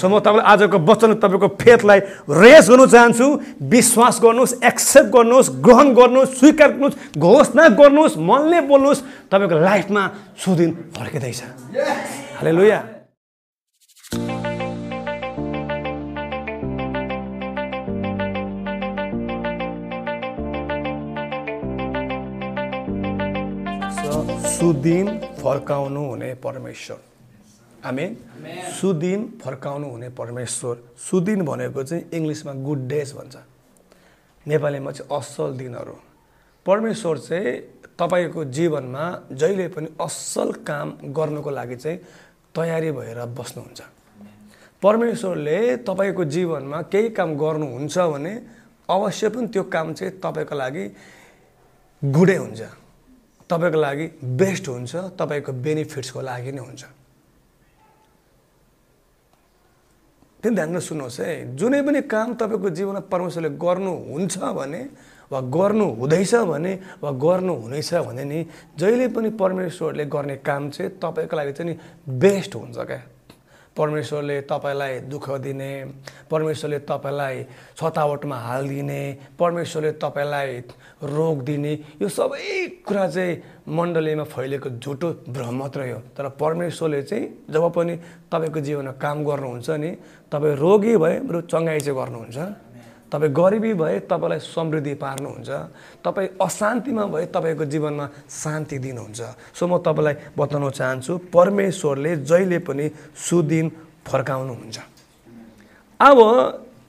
सो 0.00 0.08
म 0.08 0.18
तपाईँलाई 0.18 0.46
आजको 0.52 0.78
वचन 0.88 1.14
तपाईँको 1.22 1.48
फेथलाई 1.62 1.98
रेस 2.42 2.68
गर्नु 2.70 2.86
चाहन्छु। 2.86 3.26
विश्वास 3.72 4.20
गर्नुहोस् 4.22 4.54
एक्सेप्ट 4.64 5.08
गर्नुहोस् 5.14 5.50
ग्रहण 5.64 5.94
गर्नुहोस् 5.94 6.34
स्वीकार 6.38 6.70
गर्नुहोस् 6.72 7.18
घोषणा 7.18 7.68
गर्नुहोस् 7.80 8.18
मनले 8.18 8.60
बोल्नुहोस् 8.70 9.04
तपाईँको 9.30 9.56
लाइफमा 9.62 10.02
सुदिन 10.42 10.70
फर्किँदैछ। 10.96 11.40
हाले 12.38 12.52
लुया 12.52 12.80
सुदिन 24.54 25.06
फर्काउनु 25.42 26.02
हुने 26.10 26.34
परमेश्वर। 26.44 27.13
हामी 27.84 28.06
सुदिन 28.80 29.20
फर्काउनु 29.44 29.88
हुने 29.90 30.08
परमेश्वर। 30.16 30.76
सुदिन 30.98 31.44
भनेको 31.44 31.82
चाहिँ 31.84 32.04
इङ्ग्लिसमा 32.12 32.52
गुड 32.64 32.80
डेज 32.88 33.12
भन्छ। 33.12 33.36
नेपालीमा 34.46 34.90
चाहिँ 34.92 35.18
असल 35.18 35.56
दिनहरू। 35.56 35.96
परमेश्वर 36.66 37.18
चाहिँ 37.18 37.52
तपाईँको 38.00 38.44
जीवनमा 38.56 39.04
जहिले 39.32 39.68
पनि 39.68 39.88
असल 40.00 40.52
काम 40.64 40.88
गर्नुको 41.12 41.50
लागि 41.50 41.76
चाहिँ 41.76 41.98
तयारी 42.56 42.90
भएर 42.90 43.20
बस्नुहुन्छ। 43.36 43.80
परमेश्वरले 44.82 45.76
तपाईँको 45.84 46.24
जीवनमा 46.24 46.82
केही 46.88 47.08
काम 47.12 47.36
गर्नुहुन्छ 47.36 47.98
भने 47.98 48.34
अवश्य 48.88 49.28
पनि 49.28 49.46
त्यो 49.52 49.62
काम 49.68 49.92
चाहिँ 49.92 50.12
तपाईँको 50.24 50.54
लागि 50.54 50.84
गुडै 52.02 52.36
हुन्छ। 52.36 52.60
तपाईँको 53.50 53.78
लागि 53.80 54.06
बेस्ट 54.40 54.68
हुन्छ। 54.68 54.92
तपाईँको 55.20 55.52
बेनिफिट्सको 55.52 56.20
लागि 56.20 56.52
नै 56.52 56.62
हुन्छ। 56.64 57.03
त्यो 60.44 60.52
ध्यानमा 60.52 60.80
सुन्नुहोस् 60.84 61.20
है 61.24 61.56
जुनै 61.56 61.80
पनि 61.88 62.00
काम 62.04 62.28
तपाईँको 62.36 62.68
जीवनमा 62.76 63.08
परमेश्वरले 63.08 63.50
गर्नुहुन्छ 63.56 64.36
भने 64.52 64.82
वा 65.32 65.40
गर्नु 65.40 65.86
हुँदैछ 66.00 66.34
भने 66.44 66.72
वा 67.00 67.10
गर्नु 67.16 67.54
हुनेछ 67.64 67.90
भने 68.04 68.24
नि 68.28 68.38
जहिले 68.76 69.08
पनि 69.08 69.28
परमेश्वरले 69.40 70.04
गर्ने 70.04 70.36
काम 70.44 70.68
चाहिँ 70.68 70.90
तपाईँको 71.00 71.36
लागि 71.36 71.52
चाहिँ 71.56 71.72
नि 71.72 71.74
बेस्ट 72.20 72.52
हुन्छ 72.60 72.76
क्या। 72.76 73.13
परमेश्वरले 73.76 74.40
तपाईँलाई 74.50 74.98
दुःख 75.10 75.30
दिने 75.42 75.70
परमेश्वरले 76.30 76.78
तपाईँलाई 76.90 77.42
छतावटमा 77.76 78.36
हालिदिने 78.38 79.02
परमेश्वरले 79.38 79.92
तपाईँलाई 79.98 80.58
रोग 81.02 81.42
दिने 81.44 81.72
यो 82.00 82.08
सबै 82.08 82.82
कुरा 82.86 83.06
चाहिँ 83.10 83.42
मण्डलीमा 83.68 84.24
फैलिएको 84.24 84.68
झुटो 84.78 85.08
भ्रम 85.28 85.54
मात्रै 85.58 85.90
हो। 85.90 85.98
तर 86.16 86.28
परमेश्वरले 86.38 87.02
चाहिँ 87.02 87.26
जब 87.50 87.64
पनि 87.74 87.94
तपाईँको 88.30 88.60
जीवनमा 88.60 88.92
काम 89.02 89.24
गर्नुहुन्छ 89.24 89.70
नि 89.82 89.90
तपाईँ 90.30 90.56
रोगी 90.56 90.96
भए 90.96 91.18
बरु 91.26 91.40
चङ्गाइ 91.50 91.80
चाहिँ 91.80 91.98
गर्नुहुन्छ। 91.98 92.38
तपाईँ 93.14 93.30
गरिबी 93.30 93.72
भए 93.78 94.10
तपाईँलाई 94.10 94.40
समृद्धि 94.42 94.94
पार्नुहुन्छ। 94.98 95.50
तपाईँ 96.02 96.28
अशान्तिमा 96.42 97.04
भए 97.14 97.26
तपाईँको 97.30 97.64
जीवनमा 97.70 98.06
शान्ति 98.26 98.78
दिनुहुन्छ। 98.82 99.20
सो 99.54 99.62
म 99.70 99.78
तपाईँलाई 99.78 100.34
बताउन 100.34 100.64
चाहन्छु 100.74 101.12
परमेश्वरले 101.30 102.12
जहिले 102.26 102.58
पनि 102.58 102.86
सुदिन 103.14 103.66
फर्काउनुहुन्छ। 104.02 104.78
अब 106.00 106.18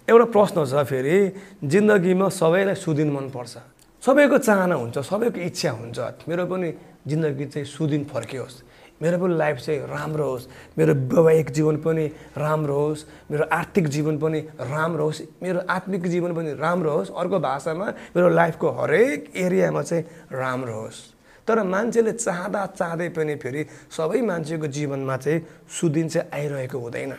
एउटा 0.10 0.26
प्रश्न 0.34 0.58
छ 0.66 0.74
फेरि 0.82 1.18
जिन्दगीमा 1.62 2.28
सबैलाई 2.34 2.76
सुदिन 2.76 3.10
मनपर्छ। 3.14 3.54
सबैको 4.02 4.38
चाहना 4.42 4.76
हुन्छ 4.82 4.98
सबैको 5.06 5.40
इच्छा 5.46 5.72
हुन्छ। 5.78 6.26
मेरो 6.26 6.46
पनि 6.50 6.70
जिन्दगी 7.06 7.46
चाहिँ 7.54 7.66
सुदिन 7.70 8.04
फर्कियोस्। 8.10 8.56
मेरो 9.02 9.18
पनि 9.20 9.36
लाइफ 9.38 9.58
चाहिँ 9.58 9.80
राम्रो 9.80 10.26
होस्। 10.26 10.48
मेरो 10.78 10.94
वैवाहिक 10.94 11.50
जीवन 11.50 11.78
पनि 11.78 12.06
राम्रो 12.38 12.76
होस्। 12.76 13.06
मेरो 13.32 13.44
आर्थिक 13.52 13.88
जीवन 13.88 14.18
पनि 14.18 14.40
राम्रो 14.40 15.04
होस्। 15.04 15.22
मेरो 15.44 15.60
आत्मिक 15.70 16.08
जीवन 16.08 16.36
पनि 16.36 16.54
राम्रो 16.54 16.92
होस्। 16.92 17.12
अर्को 17.12 17.40
भाषामा 17.40 17.88
मेरो 18.16 18.30
लाइफको 18.30 18.70
हरेक 18.72 19.32
एरियामा 19.36 19.82
चाहिँ 19.82 20.04
राम्रो 20.32 20.74
होस्। 20.74 21.00
तर 21.48 21.64
मान्छेले 21.64 22.12
चाहँदा 22.12 22.66
चाहँदै 22.66 23.10
पनि 23.10 23.36
फेरि 23.36 23.66
सबै 23.92 24.22
मान्छेको 24.22 24.68
जीवनमा 24.68 25.18
चाहिँ 25.18 25.40
सुदिन 25.70 26.08
चाहिँ 26.10 26.30
आइरहेको 26.34 26.80
हुँदैन। 26.80 27.14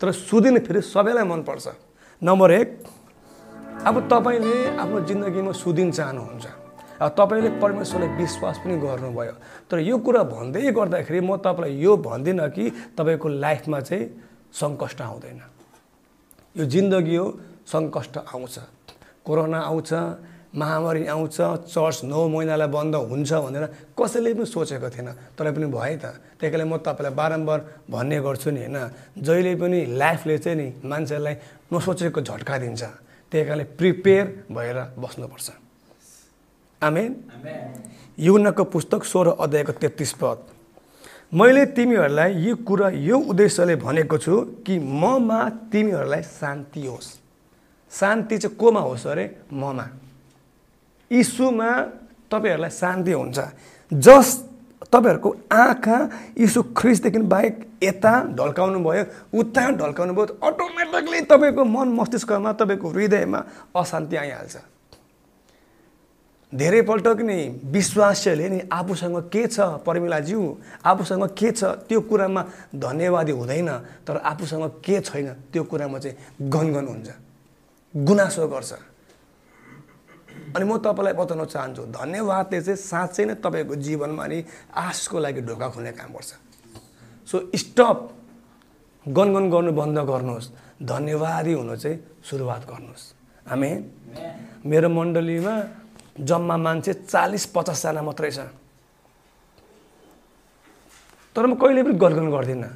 तर 0.00 0.12
सुदिन 0.12 0.58
फेरि 0.58 0.80
सबैलाई 0.80 1.24
मनपर्छ। 1.24 1.66
नम्बर 2.22 2.50
एक 2.52 2.68
अब 3.86 4.08
तपाईँले 4.08 4.76
आफ्नो 4.76 5.00
जिन्दगीमा 5.00 5.52
सुदिन 5.52 5.90
चाहनुहुन्छ। 5.90 6.46
तपाईँले 6.96 7.50
परमेश्वरलाई 7.60 8.08
विश्वास 8.16 8.56
पनि 8.58 8.76
गर्नुभयो। 8.76 9.34
तर 9.70 9.78
यो 9.82 9.98
कुरा 9.98 10.22
भन्दै 10.22 10.70
गर्दाखेरि 10.70 11.20
म 11.20 11.36
तपाईँलाई 11.42 11.74
यो 11.82 11.96
भन्दिनँ 11.98 12.48
कि 12.50 12.64
तपाईँको 12.94 13.28
लाइफमा 13.28 13.80
चाहिँ 13.80 14.04
सङ्कष्ट 14.54 15.00
आउँदैन। 15.02 15.40
यो 16.56 16.64
जिन्दगी 16.64 17.16
हो 17.16 17.26
सङ्कष्ट 17.66 18.14
आउँछ। 18.30 18.54
कोरोना 19.26 19.58
आउँछ 19.58 19.90
महामारी 20.54 21.06
आउँछ 21.06 21.36
चर्च 21.68 21.98
नौ 22.08 22.28
महिनालाई 22.32 22.68
बन्द 22.72 22.94
हुन्छ 23.10 23.32
भनेर 23.44 23.64
कसैले 23.92 24.32
पनि 24.34 24.46
सोचेको 24.46 24.88
थिएन। 24.88 25.08
तर 25.36 25.52
पनि 25.52 25.66
भयो 25.66 25.98
त। 25.98 26.16
त्यही 26.38 26.50
कारणले 26.50 26.64
म 26.64 26.78
तपाईँलाई 26.80 27.12
बारम्बार 27.12 27.60
भन्ने 27.90 28.18
गर्छु 28.22 28.50
नि 28.54 28.60
होइन? 28.64 28.78
जहिले 29.18 29.52
पनि 29.60 29.78
लाइफले 30.00 30.36
चाहिँ 30.38 30.56
नि 30.56 30.66
मान्छेलाई 30.80 31.34
नसोचेको 31.74 32.20
झट्का 32.22 32.56
दिन्छ। 32.62 32.82
त्यही 33.28 33.44
कारणले 33.44 33.64
प्रिपेयर 33.76 34.24
भएर 34.48 34.78
बस्नुपर्छ। 34.96 35.46
आमेन। 36.82 37.10
युनको 38.18 38.64
पुस्तक 38.64 39.04
सोह्र 39.04 39.28
अध्यायको 39.40 39.72
तेत्तिस 39.72 40.12
पद। 40.12 40.38
मैले 41.34 41.66
तिमीहरूलाई 41.66 42.32
यो 42.32 42.56
कुरा 42.56 42.88
यो 42.88 43.18
उद्देश्यले 43.18 43.76
भनेको 43.76 44.18
छु 44.18 44.40
कि 44.66 44.78
ममा 44.78 45.48
तिमीहरूलाई 45.72 46.22
शान्ति 46.22 46.86
होस्। 46.86 47.08
शान्ति 47.92 48.38
चाहिँ 48.38 48.56
कोमा 48.56 48.80
होस् 48.80 49.06
अरे? 49.06 49.24
ममा। 49.52 49.86
यीशुमा 51.10 51.70
तपाईँहरूलाई 52.30 52.70
शान्ति 52.70 53.12
हुन्छ। 53.12 53.38
जस 53.92 54.28
तपाईँहरूको 54.92 55.36
आँखा 55.52 55.98
यीशु 56.38 56.62
ख्रिसदेखि 56.62 57.18
बाहेक 57.18 57.54
यता 57.82 58.12
ढल्काउनु 58.32 58.78
भयो 58.80 59.04
उता 59.38 59.70
ढल्काउनु 59.70 60.14
भयो 60.14 60.26
अटोमेटिकली 60.40 61.20
तपाईँको 61.20 61.64
मन 61.64 61.88
मस्तिष्कमा 62.00 62.52
तपाईँको 62.52 62.88
हृदयमा 62.88 63.44
अशान्ति 63.76 64.16
आइहाल्छ। 64.16 64.56
धेरैपल्ट 66.52 67.06
कि 67.18 67.22
नि 67.22 67.38
विश्वासले 67.64 68.48
नि 68.48 68.60
आफूसँग 68.72 69.16
के 69.28 69.46
छ 69.46 69.60
पर्मिलाज्यू? 69.82 70.40
आफूसँग 70.84 71.24
के 71.34 71.50
छ 71.52 71.64
त्यो 71.88 72.00
कुरामा 72.00 72.42
धन्यवादी 72.74 73.32
हुँदैन 73.32 73.70
तर 74.06 74.16
आफूसँग 74.22 74.64
के 74.84 75.00
छैन 75.00 75.28
त्यो 75.52 75.62
कुरामा 75.64 75.98
चाहिँ 75.98 76.16
गनगन 76.48 76.86
हुन्छ 76.86 77.08
गुनासो 77.94 78.46
गर्छ। 78.48 78.72
अनि 80.54 80.64
म 80.64 80.78
तपाईँलाई 80.78 81.14
बताउन 81.18 81.44
चाहन्छु 81.44 81.82
धन्यवादले 81.90 82.60
चाहिँ 82.62 82.78
साँच्चै 82.78 83.24
नै 83.24 83.34
तपाईँको 83.42 83.74
जीवनमा 83.76 84.26
नि 84.26 84.38
आशको 84.70 85.18
लागि 85.18 85.40
ढोका 85.42 85.68
खुल्ने 85.74 85.92
काम 85.92 86.12
गर्छ। 86.14 86.30
सो 87.28 87.36
स्टप 87.54 87.98
गनगन 89.06 89.44
गर्नु 89.50 89.72
बन्द 89.72 89.98
गर्नुहोस्। 89.98 90.46
धन्यवादी 90.82 91.52
हुनु 91.52 91.76
चाहिँ 91.76 91.98
सुरुवात 92.22 92.62
गर्नुहोस्। 92.70 93.04
हामी 93.50 93.70
मेरो 94.66 94.88
मण्डलीमा 94.88 95.54
जम्मा 96.20 96.56
मान्छे 96.56 96.92
चालिस 97.12 97.44
पचासजना 97.54 98.02
मात्रै 98.02 98.30
छ 98.30 98.40
तर 101.36 101.44
म 101.46 101.54
कहिले 101.60 101.82
पनि 101.84 101.94
गनगन 102.00 102.28
गर्दिनँ। 102.32 102.72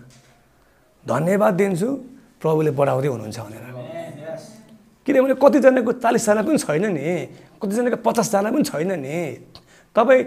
धन्यवाद 1.08 1.54
दिन्छु 1.56 1.88
प्रभुले 2.44 2.70
बढाउँदै 2.76 3.08
हुनुहुन्छ 3.08 3.38
भनेर। 3.40 3.64
किनभने 5.06 5.34
कतिजनाको 5.40 5.92
चालिसजना 6.04 6.42
पनि 6.44 6.58
छैन 6.60 6.84
नि। 6.92 7.04
कतिजनाको 7.56 7.98
पचासजना 8.04 8.48
पनि 8.52 8.64
छैन 8.68 8.92
नि। 9.00 9.16
तपाईँ 9.96 10.22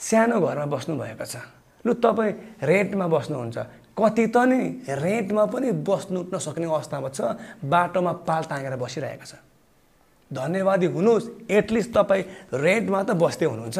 सानो 0.00 0.40
घरमा 0.40 0.64
बस्नुभएको 0.64 1.26
छ। 1.28 1.44
लु 1.84 1.92
तपाईँ 2.00 2.32
रेन्टमा 2.64 3.06
बस्नुहुन्छ। 3.12 3.58
कति 3.92 4.24
त 4.32 4.36
नि 4.48 4.60
रेन्टमा 4.88 5.44
पनि 5.52 5.68
बस्नु 5.84 6.32
नसक्ने 6.32 6.66
अवस्थामा 6.72 7.08
छ। 7.12 7.20
बाटोमा 7.68 8.12
पाल 8.24 8.42
ताँगेर 8.48 8.80
बसिरहेको 8.80 9.26
छ। 9.28 9.34
धन्यवादी 10.30 10.86
हुनुहोस् 10.86 11.28
एटलिस्ट 11.50 11.90
तपाईँ 11.92 12.22
रेन्टमा 12.54 13.02
त 13.02 13.10
बस्दै 13.16 13.46
हुनुहुन्छ। 13.46 13.78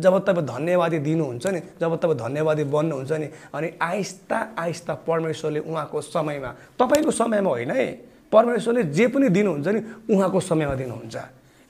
जब 0.00 0.14
तपाईँ 0.24 0.46
धन्यवादी 0.46 0.98
दिनुहुन्छ 0.98 1.46
नि 1.46 1.60
जब 1.80 1.92
तपाईँ 2.00 2.18
धन्यवादी 2.18 2.64
बन्नुहुन्छ 2.64 3.12
नि 3.12 3.26
अनि 3.52 3.68
आहिस्ता 3.80 4.38
आहिस्ता 4.56 4.94
परमेश्वरले 5.04 5.60
उहाँको 5.60 6.00
समयमा 6.00 6.50
तपाईँको 6.80 7.10
समयमा 7.10 7.50
होइन 7.50 7.70
है 7.70 7.86
परमेश्वरले 8.32 8.82
जे 8.96 9.06
पनि 9.08 9.28
दिनुहुन्छ 9.28 9.68
नि 9.68 9.80
उहाँको 10.08 10.40
समयमा 10.40 10.74
दिनुहुन्छ। 10.74 11.16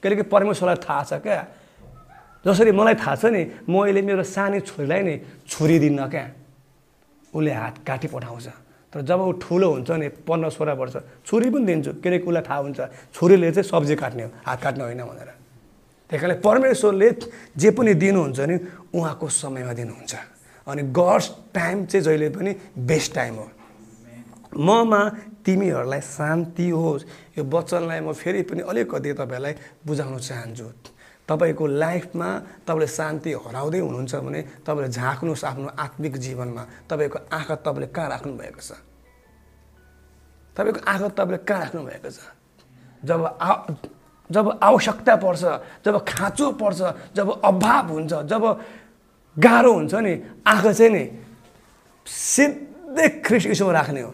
किनकि 0.03 0.23
परमेश्वरलाई 0.31 0.77
थाहा 0.79 1.03
छ 1.03 1.13
क्या। 1.19 1.39
जसरी 2.45 2.71
मलाई 2.71 2.95
थाहा 2.95 3.15
छ 3.15 3.25
नि 3.25 3.41
म 3.67 3.83
अहिले 3.83 4.01
मेरो 4.01 4.23
सानो 4.23 4.59
छोरीलाई 4.63 5.01
नि 5.03 5.15
छुरी 5.47 5.77
दिन्न 5.79 6.07
क्या। 6.07 6.25
उसले 7.35 7.51
हात 7.51 7.75
काटी 7.87 8.07
पठाउँछ। 8.07 8.47
तर 8.93 9.01
जब 9.01 9.19
ऊ 9.21 9.31
ठुलो 9.39 9.67
हुन्छ 9.71 9.91
नि 9.91 10.07
पन्ध्र 10.27 10.49
सोह्र 10.51 10.71
वर्ष 10.75 10.95
छुरी 11.25 11.49
पनि 11.49 11.65
दिन्छु। 11.65 11.91
किनकि 12.03 12.25
उसलाई 12.27 12.43
थाहा 12.43 12.59
हुन्छ 12.59 12.79
छुरीले 13.15 13.51
चाहिँ 13.51 13.67
सब्जी 13.69 13.95
काट्ने 13.95 14.23
हो 14.23 14.29
हात 14.45 14.59
काट्ने 14.61 14.83
होइन 14.83 15.01
भनेर। 15.07 15.29
त्यही 16.09 16.19
कारणले 16.19 16.39
परमेश्वरले 16.43 17.09
जे 17.55 17.69
पनि 17.71 17.93
दिनुहुन्छ 17.95 18.39
नि 18.51 18.55
उहाँको 18.91 19.27
समयमा 19.31 19.73
दिनुहुन्छ। 19.79 20.13
अनि 20.67 20.81
गड्स 20.91 21.25
टाइम 21.55 21.85
चाहिँ 21.87 22.03
जहिले 22.03 22.29
पनि 22.35 22.51
बेस्ट 22.77 23.15
टाइम 23.15 23.35
हो। 23.35 23.47
ममा 24.59 25.01
तिमीहरूलाई 25.45 26.01
शान्ति 26.01 26.69
होस्। 26.69 27.05
यो 27.39 27.43
वचनलाई 27.47 27.99
म 28.03 28.11
फेरि 28.11 28.41
पनि 28.43 28.61
अलिकति 28.67 29.13
तपाईँहरूलाई 29.15 29.53
बुझाउन 29.87 30.17
चाहन्छु। 30.19 30.67
तपाईँको 31.31 31.65
लाइफमा 31.79 32.29
तपाईँले 32.67 32.87
शान्ति 32.91 33.31
हराउँदै 33.31 33.79
हुनुहुन्छ 33.79 34.15
भने 34.15 34.41
तपाईँले 34.67 34.89
झाँक्नुहोस् 34.91 35.45
आफ्नो 35.47 35.69
आत्मिक 35.79 36.13
जीवनमा। 36.19 36.63
तपाईँको 36.91 37.19
आँखा 37.31 37.55
तपाईँले 37.63 37.87
कहाँ 37.95 38.09
राख्नु 38.11 38.35
भएको 38.35 38.59
छ? 38.59 38.71
तपाईँको 40.55 40.79
आँखा 40.83 41.07
तपाईँले 41.15 41.37
कहाँ 41.47 41.59
राख्नु 41.63 41.81
भएको 41.87 42.09
छ? 42.11 42.19
जब 43.03 43.21
आ 43.39 43.51
जब 44.29 44.59
आवश्यकता 44.63 45.15
पर्छ 45.15 45.43
जब 45.85 45.95
खाँचो 46.03 46.51
पर्छ 46.59 46.81
जब 47.15 47.27
अभाव 47.43 47.87
हुन्छ 47.87 48.13
जब 48.27 48.43
गाह्रो 49.39 49.71
हुन्छ 49.73 49.93
नि 49.95 50.13
आँखा 50.47 50.71
चाहिँ 50.71 50.91
नि 50.91 51.03
सिधै 52.07 53.07
यसोमा 53.47 53.71
राख्ने 53.71 54.01
हो। 54.01 54.11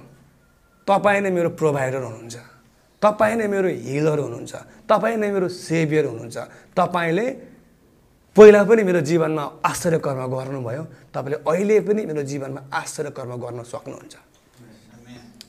तपाईँ 0.87 1.21
नै 1.21 1.29
मेरो 1.33 1.49
प्रोभाइडर 1.57 2.01
हुनुहुन्छ। 2.03 2.56
तपाईँ 3.01 3.35
नै 3.37 3.47
मेरो 3.47 3.69
हिलर 3.87 4.19
हुनुहुन्छ 4.19 4.53
तपाईँ 4.89 5.17
नै 5.17 5.29
मेरो 5.31 5.47
सेभियर 5.47 6.05
हुनुहुन्छ। 6.05 6.37
तपाईँले 6.77 7.25
पहिला 8.35 8.63
पनि 8.69 8.81
मेरो 8.83 9.01
जीवनमा 9.01 9.43
आश्चर्य 9.65 9.99
कर्म 10.05 10.21
गर्नुभयो 10.29 10.83
तपाईँले 11.13 11.37
अहिले 11.45 11.79
पनि 11.87 12.01
मेरो 12.05 12.21
जीवनमा 12.23 12.61
आश्चर्य 12.73 13.09
कर्म 13.17 13.31
गर्न 13.37 13.63
सक्नुहुन्छ। 13.63 14.15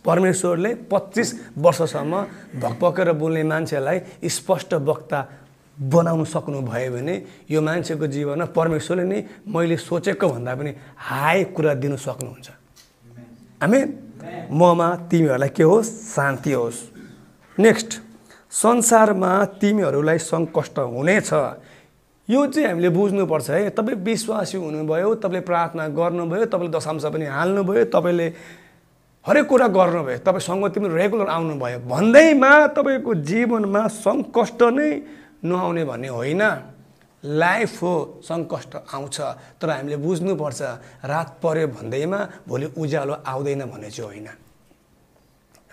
परमेश्वरले 0.05 0.71
पच्चिस 0.89 1.29
वर्षसम्म 1.59 2.15
भकभकेर 2.63 3.13
बोल्ने 3.13 3.43
मान्छेलाई 3.45 3.99
स्पष्ट 4.25 4.75
वक्ता 4.89 5.19
बनाउनु 5.79 6.25
सक्नुभयो 6.25 6.91
भने 6.93 7.15
यो 7.51 7.61
मान्छेको 7.61 8.07
जीवनमा 8.07 8.47
परमेश्वरले 8.57 9.05
नै 9.05 9.19
मैले 9.47 9.77
सोचेको 9.77 10.27
भन्दा 10.29 10.53
पनि 10.55 10.71
हाई 11.09 11.45
कुरा 11.57 11.73
दिनु 11.83 11.97
सक्नुहुन्छ। 11.97 12.49
हामी 13.63 13.81
ममा 14.51 14.89
तिमीहरूलाई 15.11 15.51
के 15.57 15.63
होस्? 15.63 15.89
शान्ति 16.15 16.53
होस्। 16.53 16.98
नेक्स्ट 17.59 17.93
संसारमा 18.53 19.33
तिमीहरूलाई 19.61 20.19
सङ्कष्ट 20.19 20.79
हुनेछ 20.79 21.31
यो 22.29 22.47
चाहिँ 22.47 22.69
हामीले 22.69 22.89
बुझ्नुपर्छ 22.95 23.51
है। 23.51 23.71
तपाईँ 23.75 23.99
विश्वासी 23.99 24.57
हुनुभयो 24.59 25.15
तपाईँले 25.19 25.41
प्रार्थना 25.43 25.89
गर्नुभयो 25.91 26.45
तपाईँले 26.47 26.73
दशांश 26.77 27.05
पनि 27.11 27.27
हाल्नुभयो 27.27 27.85
तपाईँले 27.91 28.27
हरेक 29.27 29.47
कुरा 29.49 29.67
गर्नुभयो 29.75 30.19
तपाईँ 30.23 30.71
पनि 30.71 30.89
रेगुलर 30.89 31.29
आउनुभयो। 31.29 31.79
भन्दैमा 31.89 32.53
तपाईँको 32.79 33.15
जीवनमा 33.27 33.83
सङ्कष्ट 34.07 34.63
नै 34.63 34.91
नआउने 35.43 35.85
भन्ने 35.85 36.09
होइन। 36.09 36.43
लाइफ 37.25 37.83
हो 37.83 37.95
सङ्कष्ट 38.23 38.73
आउँछ। 38.95 39.17
तर 39.59 39.69
हामीले 39.71 39.97
बुझ्नुपर्छ 39.99 40.61
रात 41.11 41.29
पऱ्यो 41.43 41.67
भन्दैमा 41.75 42.21
भोलि 42.47 42.67
उज्यालो 42.79 43.15
आउँदैन 43.27 43.63
भन्ने 43.67 43.91
चाहिँ 43.91 44.07
होइन। 44.07 44.29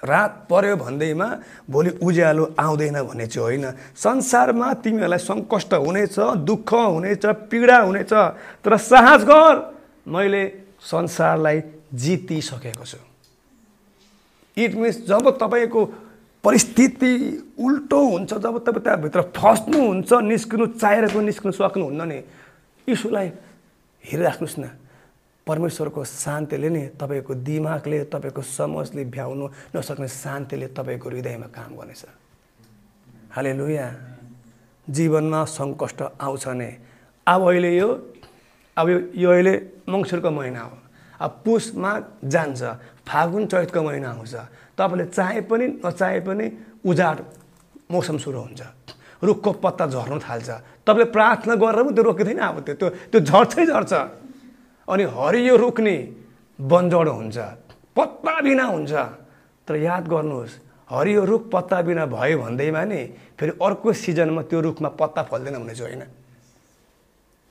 रात 0.03 0.33
पऱ्यो 0.49 0.75
भन्दैमा 0.75 1.27
भोलि 1.69 1.89
उज्यालो 2.03 2.43
आउँदैन 2.59 2.97
भन्ने 3.03 3.25
चाहिँ 3.27 3.43
होइन। 3.43 3.65
संसारमा 3.95 4.73
तिमीहरूलाई 4.83 5.19
सङ्कष्ट 5.19 5.73
हुनेछ 5.73 6.19
दुःख 6.45 6.71
हुनेछ 6.73 7.25
पीडा 7.49 7.77
हुनेछ 7.79 8.13
तर 8.61 8.77
साहस 8.77 9.23
गर 9.23 9.53
मैले 10.07 10.43
संसारलाई 10.81 11.61
जितिसकेको 11.93 12.85
छु। 12.85 12.97
इट 14.57 14.75
मिन्स 14.75 14.97
जब 15.07 15.25
तपाईँको 15.41 15.81
परिस्थिति 16.43 17.11
उल्टो 17.57 17.99
हुन्छ 18.05 18.33
जब 18.33 18.55
तपाईँ 18.61 18.83
त्यहाँभित्र 18.83 19.21
फस्नुहुन्छ 19.33 20.11
निस्किनु 20.13 20.65
चाहेर 20.77 21.05
पनि 21.09 21.25
निस्किनु 21.25 21.51
सक्नुहुन्न 21.51 22.01
नि 22.07 22.19
यीशुलाई 22.87 23.27
हेरिराख्नुहोस् 24.03 24.59
न। 24.59 24.69
परमेश्वरको 25.45 26.03
शान्तिले 26.03 26.69
नै 26.69 26.83
तपाईँको 26.99 27.33
दिमागले 27.45 28.03
तपाईँको 28.09 28.41
समझले 28.41 29.03
भ्याउनु 29.13 29.45
नसक्ने 29.75 30.07
शान्तिले 30.09 30.67
तपाईँको 30.73 31.09
हृदयमा 31.09 31.47
काम 31.53 31.71
गर्नेछ। 31.77 32.03
हाले 33.35 33.51
लुया 33.53 33.87
जीवनमा 34.87 35.41
सङ्कष्ट 35.45 36.01
आउँछ 36.17 36.45
नै। 36.57 36.71
अब 37.27 37.41
अहिले 37.45 37.71
यो 37.77 37.89
अब 38.77 38.87
यो 39.13 39.29
अहिले 39.31 39.53
मङ्सिरको 39.85 40.29
महिना 40.31 40.61
हो। 40.61 40.77
अब 41.21 41.31
पुसमा 41.45 41.91
जान्छ। 42.25 42.61
फागुन 43.05 43.45
चैतको 43.45 43.81
महिना 43.81 44.09
आउँछ 44.17 44.33
तपाईँले 44.77 45.05
चाहे 45.13 45.41
पनि 45.45 45.65
नचाहे 45.85 46.19
पनि 46.25 46.45
उजाड 46.81 47.17
मौसम 47.91 48.17
सुरु 48.17 48.39
हुन्छ। 48.39 48.61
रुखको 49.23 49.51
पत्ता 49.61 49.85
झर्नु 49.93 50.17
थाल्छ। 50.25 50.49
तपाईँले 50.85 51.05
प्रार्थना 51.13 51.53
गरेर 51.55 51.81
पनि 51.85 51.93
त्यो 51.93 52.03
रोकिँदैन 52.03 52.39
अब 52.41 52.57
त्यो 52.65 52.89
त्यो 53.13 53.19
झर्छै 53.21 53.65
झर्छ। 53.65 53.93
अनि 54.87 55.03
हरियो 55.17 55.55
रुख 55.57 55.79
नि 55.79 55.95
बन्जड 56.59 57.07
हुन्छ 57.09 57.37
पत्ता 57.95 58.33
बिना 58.41 58.65
हुन्छ। 58.65 58.93
तर 59.67 59.75
याद 59.75 60.03
गर्नुहोस् 60.07 60.53
हरियो 60.89 61.23
रुख 61.25 61.43
पत्ता 61.51 61.81
बिना 61.81 62.05
भयो 62.05 62.37
भन्दैमा 62.37 62.83
नि 62.85 63.01
फेरि 63.39 63.51
अर्को 63.57 63.93
सिजनमा 63.93 64.41
त्यो 64.45 64.59
रुखमा 64.61 64.89
पत्ता 64.99 65.21
फल्दैन 65.25 65.55
चाहिँ 65.55 65.81
होइन। 65.81 66.03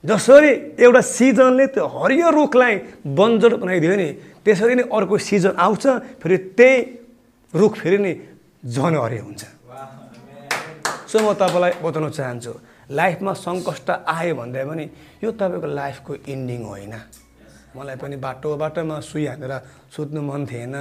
जसरी 0.03 0.51
एउटा 0.79 1.01
सिजनले 1.01 1.65
त्यो 1.75 1.85
हरियो 1.85 2.29
रुखलाई 2.29 2.73
बन्जर 3.03 3.55
बनाइदियो 3.57 3.95
नि 3.95 4.09
त्यसरी 4.45 4.75
नै 4.75 4.83
अर्को 4.87 5.17
सिजन 5.17 5.53
आउँछ 5.57 5.85
फेरि 6.21 6.37
त्यही 6.55 6.77
रुख 7.53 7.73
फेरि 7.75 7.97
नि 7.97 8.13
झन् 8.63 8.95
हरियो 8.95 9.23
हुन्छ। 9.25 9.43
सो 11.09 11.17
म 11.19 11.33
तपाईँलाई 11.33 11.73
बताउन 11.83 12.09
चाहन्छु 12.15 12.53
लाइफमा 12.95 13.33
सङ्कष्ट 13.33 13.89
आयो 14.07 14.33
भन्दा 14.35 14.61
पनि 14.63 14.85
यो 15.23 15.29
तपाईँको 15.33 15.67
लाइफको 15.73 16.11
इन्डिङ 16.23 16.61
होइन। 16.63 16.95
मलाई 17.75 17.95
पनि 17.99 18.15
बाटो 18.23 18.55
बाटोमा 18.55 18.99
सुई 19.03 19.25
हानेर 19.27 19.53
सुत्नु 19.91 20.21
मन 20.23 20.41
थिएन। 20.47 20.75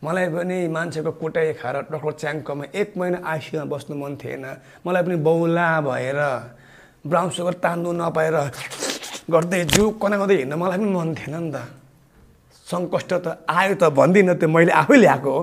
मलाई 0.00 0.26
पनि 0.32 0.56
मान्छेको 0.72 1.12
कुटाइ 1.20 1.52
खाएर 1.60 1.76
डक्टर 1.92 2.12
च्याङ्कोमा 2.20 2.64
एक 2.72 2.88
महिना 2.96 3.18
आइसियुमा 3.20 3.64
बस्नु 3.68 3.94
मन 4.00 4.16
थिएन। 4.16 4.44
मलाई 4.80 5.02
पनि 5.04 5.16
बौला 5.20 5.68
भएर 5.84 6.20
ब्राउन 7.04 7.28
सुगर 7.36 7.54
तान्नु 7.60 7.90
नपाएर 8.00 8.36
गर्दै 9.28 9.60
जिउ 9.76 9.84
कनाउँदै 10.00 10.36
हिँड्न 10.40 10.54
मलाई 10.56 10.78
पनि 10.80 10.88
मन 10.88 11.08
थिएन 11.20 11.36
नि 11.36 11.50
त। 11.52 11.56
सङ्कष्ट 12.66 13.12
त 13.24 13.26
आयो 13.44 13.74
त 13.76 13.84
भन्दिनँ 13.92 14.34
त्यो 14.40 14.48
मैले 14.48 14.72
आफै 14.72 14.96
ल्याएको 14.96 15.30
हो। 15.30 15.42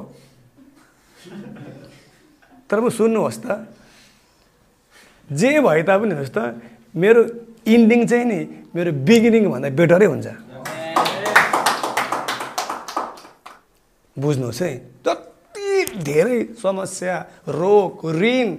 तर 2.69 2.77
म 2.81 2.89
सुन्नुहोस् 2.89 3.41
त। 3.45 3.45
जे 5.29 5.49
भए 5.61 5.81
तापनि 5.85 6.13
हेर्नुहोस् 6.13 6.33
त 6.33 6.39
मेरो 6.93 7.21
इन्डिङ 7.65 8.01
चाहिँ 8.05 8.25
नि 8.25 8.39
मेरो 8.73 8.91
बिगिनिङ 9.05 9.43
भन्दा 9.49 9.69
बेटरै 9.73 10.05
हुन्छ। 10.05 10.44
बुझ्नुहोस् 14.17 14.61
है 14.61 14.71
जति 15.07 16.01
धेरै 16.03 16.39
समस्या 16.61 17.15
रोग 17.49 18.05
ऋण 18.21 18.55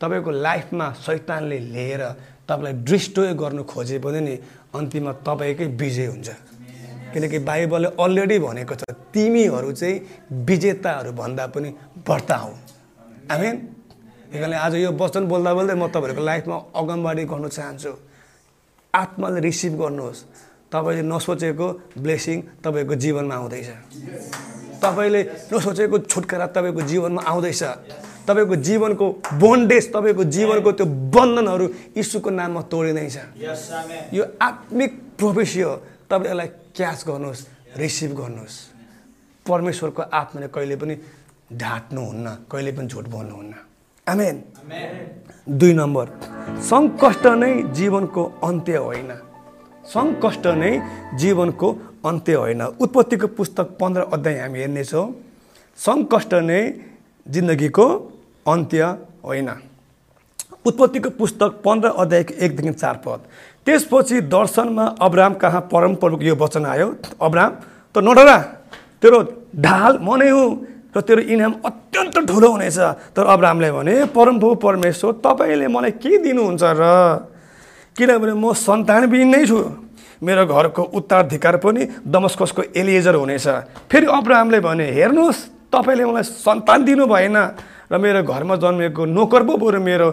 तपाईँको 0.00 0.30
लाइफमा 0.30 0.86
सैतानले 1.06 1.58
लिएर 1.58 2.02
तपाईँलाई 2.48 2.72
डिस्ट्रोय 2.84 3.32
गर्नु 3.34 3.62
खोजे 3.64 3.98
पनि 4.04 4.20
नि 4.20 4.34
अन्तिममा 4.74 5.12
तपाईँकै 5.26 5.66
विजय 5.76 6.06
हुन्छ। 6.06 6.28
किनकि 7.12 7.38
बाइबलले 7.42 7.88
अलरेडी 7.98 8.38
भनेको 8.38 8.74
छ 8.74 8.82
तिमीहरू 9.14 9.72
चाहिँ 9.72 9.96
विजेताहरू 10.46 11.12
भन्दा 11.12 11.46
पनि 11.54 11.68
बढ्ता 12.06 12.36
हौ। 12.36 12.52
आमेन। 13.34 13.56
त्यही 14.30 14.54
आज 14.54 14.74
यो 14.74 14.90
वचन 14.94 15.26
बोल्दा 15.26 15.50
बोल्दै 15.54 15.74
म 15.74 15.86
तपाईँहरूको 15.90 16.22
लाइफमा 16.22 16.56
अगमबाडी 16.70 17.24
गर्नु 17.26 17.48
चाहन्छु। 17.48 17.92
आत्माले 18.94 19.40
रिसिभ 19.40 19.74
गर्नुहोस्। 19.74 20.20
तपाईँले 20.72 21.02
नसोचेको 21.02 21.66
ब्लेसिङ 21.98 22.36
तपाईँको 22.62 22.94
जीवनमा 22.94 23.34
आउँदैछ। 23.34 23.68
तपाईँले 24.82 25.20
नसोचेको 25.52 25.96
छुटकारा 26.10 26.46
तपाईँको 26.56 26.80
जीवनमा 26.90 27.22
आउँदैछ। 27.22 27.62
तपाईँको 28.26 28.54
जीवनको 28.56 29.06
बोन्डेज 29.40 29.84
तपाईँको 29.92 30.24
जीवनको 30.24 30.70
त्यो 30.72 30.86
बन्धनहरू 31.14 31.66
यीशुको 31.96 32.30
नाममा 32.30 32.60
तोडिँदैछ। 32.72 33.16
यो 34.12 34.24
आत्मिक 34.40 34.90
प्रोफेसी 35.18 35.60
हो 35.60 35.74
तपाईँले 36.10 36.30
यसलाई 36.30 36.48
क्याच 36.76 37.00
गर्नुहोस् 37.08 37.42
रिसिभ 37.76 38.10
गर्नुहोस्। 38.20 38.56
परमेश्वरको 39.46 40.02
आत्माले 40.02 40.48
कहिले 40.54 40.76
पनि 40.76 40.94
ढाँट्नुहुन्न 41.50 42.26
कहिले 42.50 42.72
पनि 42.72 42.86
झुट 42.86 43.06
बोल्नुहुन्न। 43.08 43.54
आमेन 44.06 44.36
दुई 45.58 45.72
नम्बर 45.72 46.06
सङ्कष्ट 46.70 47.26
नै 47.26 47.52
जीवनको 47.74 48.22
अन्त्य 48.42 48.76
होइन। 48.76 49.10
सङ्कष्ट 49.92 50.46
नै 50.60 50.72
जीवनको 51.18 51.68
अन्त्य 52.04 52.34
होइन। 52.34 52.62
उत्पत्तिको 52.78 53.26
पुस्तक 53.38 53.66
पन्ध्र 53.80 54.00
अध्याय 54.14 54.36
हामी 54.40 54.58
हेर्नेछौँ। 54.58 55.06
सङ्कष्ट 55.78 56.32
नै 56.46 56.60
जिन्दगीको 57.26 57.86
अन्त्य 58.46 58.82
होइन। 59.24 59.50
उत्पत्तिको 60.66 61.10
पुस्तक 61.18 61.50
पन्ध्र 61.64 61.88
अध्यायको 62.02 62.32
एकदेखि 62.44 62.72
चार 62.72 62.96
पद। 63.04 63.20
त्यसपछि 63.66 64.20
दर्शनमा 64.28 64.84
अब्राम 65.00 65.32
कहाँ 65.42 65.60
परमप्रभुको 65.72 66.24
यो 66.24 66.34
वचन 66.36 66.64
आयो? 66.66 66.88
अब्राम 67.20 67.50
त 67.94 67.98
नडरा 67.98 68.36
तेरो 69.02 69.18
ढाल 69.56 69.92
म 69.98 70.16
नै 70.20 70.30
हुँ 70.30 70.48
र 70.94 71.00
तेरो 71.00 71.22
इनाम 71.24 71.52
अत्यन्त 71.64 72.16
ठुलो 72.28 72.48
हुनेछ। 72.50 72.78
तर 73.14 73.24
अब्रामले 73.26 73.70
भने 73.72 73.94
परमप्रभु 74.14 74.54
परमेश्वर 74.60 75.12
तपाईँले 75.24 75.66
मलाई 75.66 75.92
के 75.98 76.18
दिनुहुन्छ 76.18 76.62
र 76.62 76.84
किनभने 78.00 78.32
म 78.32 78.52
सन्तानविहीन 78.56 79.28
नै 79.28 79.44
छु। 79.44 79.60
मेरो 80.24 80.44
घरको 80.48 80.82
उत्तराधिकार 80.96 81.56
पनि 81.60 81.82
दमस्कसको 82.08 82.62
एलिएजर 82.72 83.14
हुनेछ। 83.20 83.46
फेरि 83.88 84.06
अब्राहमले 84.08 84.60
भने 84.60 84.86
हेर्नुहोस् 84.96 85.40
तपाईँले 85.68 86.04
मलाई 86.04 86.24
सन्तान 86.24 86.84
दिनु 86.84 87.04
भएन 87.04 87.36
र 87.92 87.94
मेरो 87.96 88.22
घरमा 88.24 88.56
जन्मेको 88.56 89.04
नोकर 89.04 89.42
पो 89.44 89.56
बरु 89.56 89.80
मेरो 89.80 90.08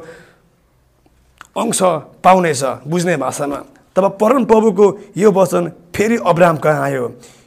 अंश 1.55 1.79
पाउनेछ 2.23 2.63
बुझ्ने 2.87 3.15
भाषामा। 3.17 3.59
तब 3.95 4.05
परम 4.21 4.43
प्रभुको 4.45 4.85
यो 5.17 5.31
वचन 5.31 5.63
फेरि 5.95 6.17
अब्राहम 6.21 6.57
कहाँ 6.59 6.83
आयो? 6.83 7.05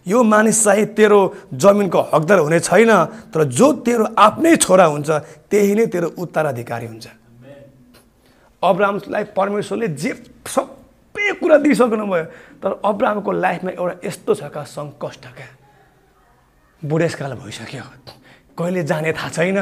यो 0.08 0.18
मानिस 0.24 0.64
चाहिँ 0.64 0.86
तेरो 0.96 1.20
जमिनको 1.54 2.00
हकदार 2.12 2.38
हुने 2.38 2.60
छैन 2.60 2.90
तर 3.30 3.44
जो 3.46 3.72
तेरो 3.84 4.04
आफ्नै 4.18 4.56
छोरा 4.56 4.84
हुन्छ 4.84 5.10
त्यही 5.50 5.74
नै 5.74 5.86
तेरो 5.86 6.08
उत्तराधिकारी 6.18 6.86
हुन्छ। 6.86 7.06
अब्राहमलाई 8.62 9.24
परमेश्वरले 9.36 9.88
जे 9.96 10.12
सबै 10.48 11.32
कुरा 11.40 11.56
दिइसक्नु 11.64 12.06
भयो 12.06 12.24
तर 12.60 12.70
अब्राहमको 12.84 13.30
लाइफमा 13.32 13.70
एउटा 13.72 13.94
यस्तो 14.04 14.34
छ 14.34 14.42
क्या 14.52 14.64
सङ्कष्ट 14.64 15.24
क्या? 15.36 15.48
बुढेसकाल 16.82 17.32
भइसक्यो। 17.40 17.84
कहिले 18.58 18.82
जाने 18.84 19.12
थाहा 19.12 19.28
छैन। 19.28 19.58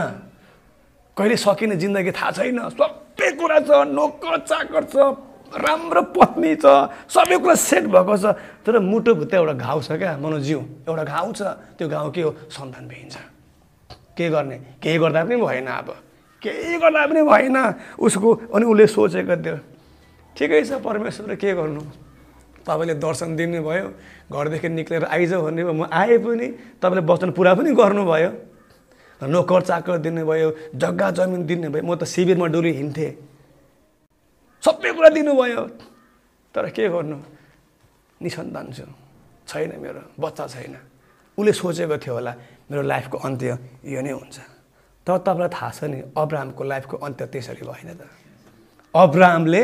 कहिले 1.16 1.36
सकिने 1.36 1.76
जिन्दगी 1.82 2.10
थाहा 2.14 2.30
छैन। 2.30 2.58
सबै 2.74 3.28
कुरा 3.38 3.58
छ 3.66 3.70
नोकर 3.86 4.34
चाकर 4.50 4.84
छ 4.90 4.96
राम्रो 5.48 6.02
पत्नी 6.14 6.54
छ 6.58 6.66
सबै 7.06 7.38
कुरा 7.38 7.54
सेट 7.54 7.84
भएको 7.86 8.14
छ। 8.18 8.34
तर 8.66 8.78
मुटुभुत्त 8.82 9.34
एउटा 9.34 9.54
घाउ 9.54 9.78
छ 9.82 9.88
क्या 9.98 10.18
मनोजिउ? 10.18 10.58
एउटा 10.90 11.04
घाउ 11.04 11.32
छ। 11.32 11.40
त्यो 11.78 11.86
घाउ 11.88 12.10
के 12.10 12.22
हो? 12.22 12.30
सन्तान 12.50 12.84
भइन्छ 12.90 13.16
के 14.18 14.28
गर्ने? 14.30 14.58
केही 14.82 14.98
गर्दा 14.98 15.24
पनि 15.24 15.36
भएन 15.38 15.66
अब। 15.66 15.88
केही 16.42 16.76
गर्दा 16.78 17.06
पनि 17.06 17.22
भएन। 17.22 17.56
उसको 17.98 18.28
अनि 18.54 18.64
उसले 18.66 18.86
सोचेको 18.86 19.36
थियो 19.42 19.56
ठिकै 20.36 20.62
छ 20.64 20.78
परमेश्वरले 20.78 21.36
के 21.36 21.54
गर्नु? 21.54 21.82
तपाईँले 22.62 22.94
दर्शन 23.00 23.36
दिनुभयो 23.36 23.86
घरदेखि 24.30 24.68
निक्लेर 24.68 25.04
आइज 25.08 25.32
भन्ने 25.34 25.62
म 25.64 25.88
आएँ 25.90 26.18
पनि 26.20 26.46
तपाईँले 26.78 27.02
वचन 27.02 27.30
पुरा 27.32 27.54
पनि 27.58 27.70
गर्नुभयो। 27.74 28.30
नोकर 29.20 29.62
चाकर 29.66 29.98
दिनुभयो 29.98 30.48
जग्गा 30.78 31.10
जमिन 31.16 31.42
दिनुभयो 31.46 31.82
म 31.82 31.94
त 31.96 32.04
शिविरमा 32.06 32.46
डोली 32.54 32.72
हिँड्थेँ। 32.76 33.12
सबै 34.62 34.90
कुरा 34.94 35.10
दिनुभयो। 35.16 35.62
तर 36.54 36.64
के 36.70 36.88
गर्नु? 36.88 37.18
निसन्तान 38.20 38.66
छु। 38.76 38.84
छैन 39.48 39.70
मेरो 39.80 40.02
बच्चा 40.20 40.44
छैन। 40.46 40.76
उसले 41.38 41.52
सोचेको 41.52 41.96
थियो 41.98 42.14
होला 42.14 42.32
मेरो 42.70 42.82
लाइफको 42.82 43.16
अन्त्य 43.26 43.58
यो 43.90 44.00
नै 44.02 44.12
हुन्छ। 44.12 44.36
तर 45.08 45.18
तपाईँलाई 45.24 45.48
थाहा 45.48 45.70
छ 45.72 45.84
नि 45.88 45.98
अब्राहमको 46.12 46.62
लाइफको 46.64 46.96
अन्त्य 47.00 47.26
त्यसरी 47.32 47.64
भएन 47.64 47.88
त। 47.96 48.04
अब्राहमले 48.94 49.62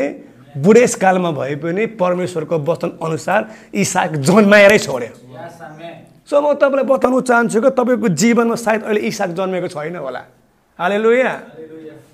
बुढेसकालमा 0.57 1.31
भए 1.31 1.55
पनि 1.61 1.85
परमेश्वरको 2.01 2.57
वचन 2.65 2.89
अनुसार 2.97 3.41
इसाक 3.75 4.11
जन्माएरै 4.25 4.79
छोड्यो। 4.79 5.13
सो 6.25 6.41
म 6.41 6.53
तपाईँलाई 6.57 6.85
बताउन 6.89 7.21
चाहन्छु 7.21 7.61
कि 7.61 7.69
तपाईँको 7.77 8.07
जीवनमा 8.17 8.55
सायद 8.57 8.81
अहिले 8.83 9.01
इसाक 9.05 9.29
जन्मेको 9.37 9.67
छैन 9.69 9.95
होला। 10.01 10.21
हाले 10.79 10.97
लुया 10.97 11.33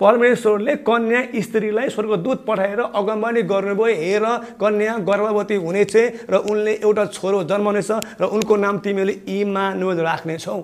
परमेश्वरले 0.02 0.76
कन्या 0.82 1.22
स्त्रीलाई 1.42 1.90
स्वर्गदूत 1.90 2.40
पठाएर 2.46 2.80
अगमबानी 2.92 3.42
गर्नुभयो। 3.48 3.96
हेर 3.96 4.26
कन्या 4.60 4.98
गर्भवती 5.08 5.56
हुनेछ 5.56 5.96
र 6.28 6.36
उनले 6.42 6.74
एउटा 6.84 7.06
छोरो 7.16 7.44
जन्माउनेछ 7.46 7.92
र 8.20 8.24
उनको 8.26 8.56
नाम 8.58 8.76
तिमीले 8.82 9.14
इमानुएल 9.30 10.00
राख्नेछौ। 10.02 10.58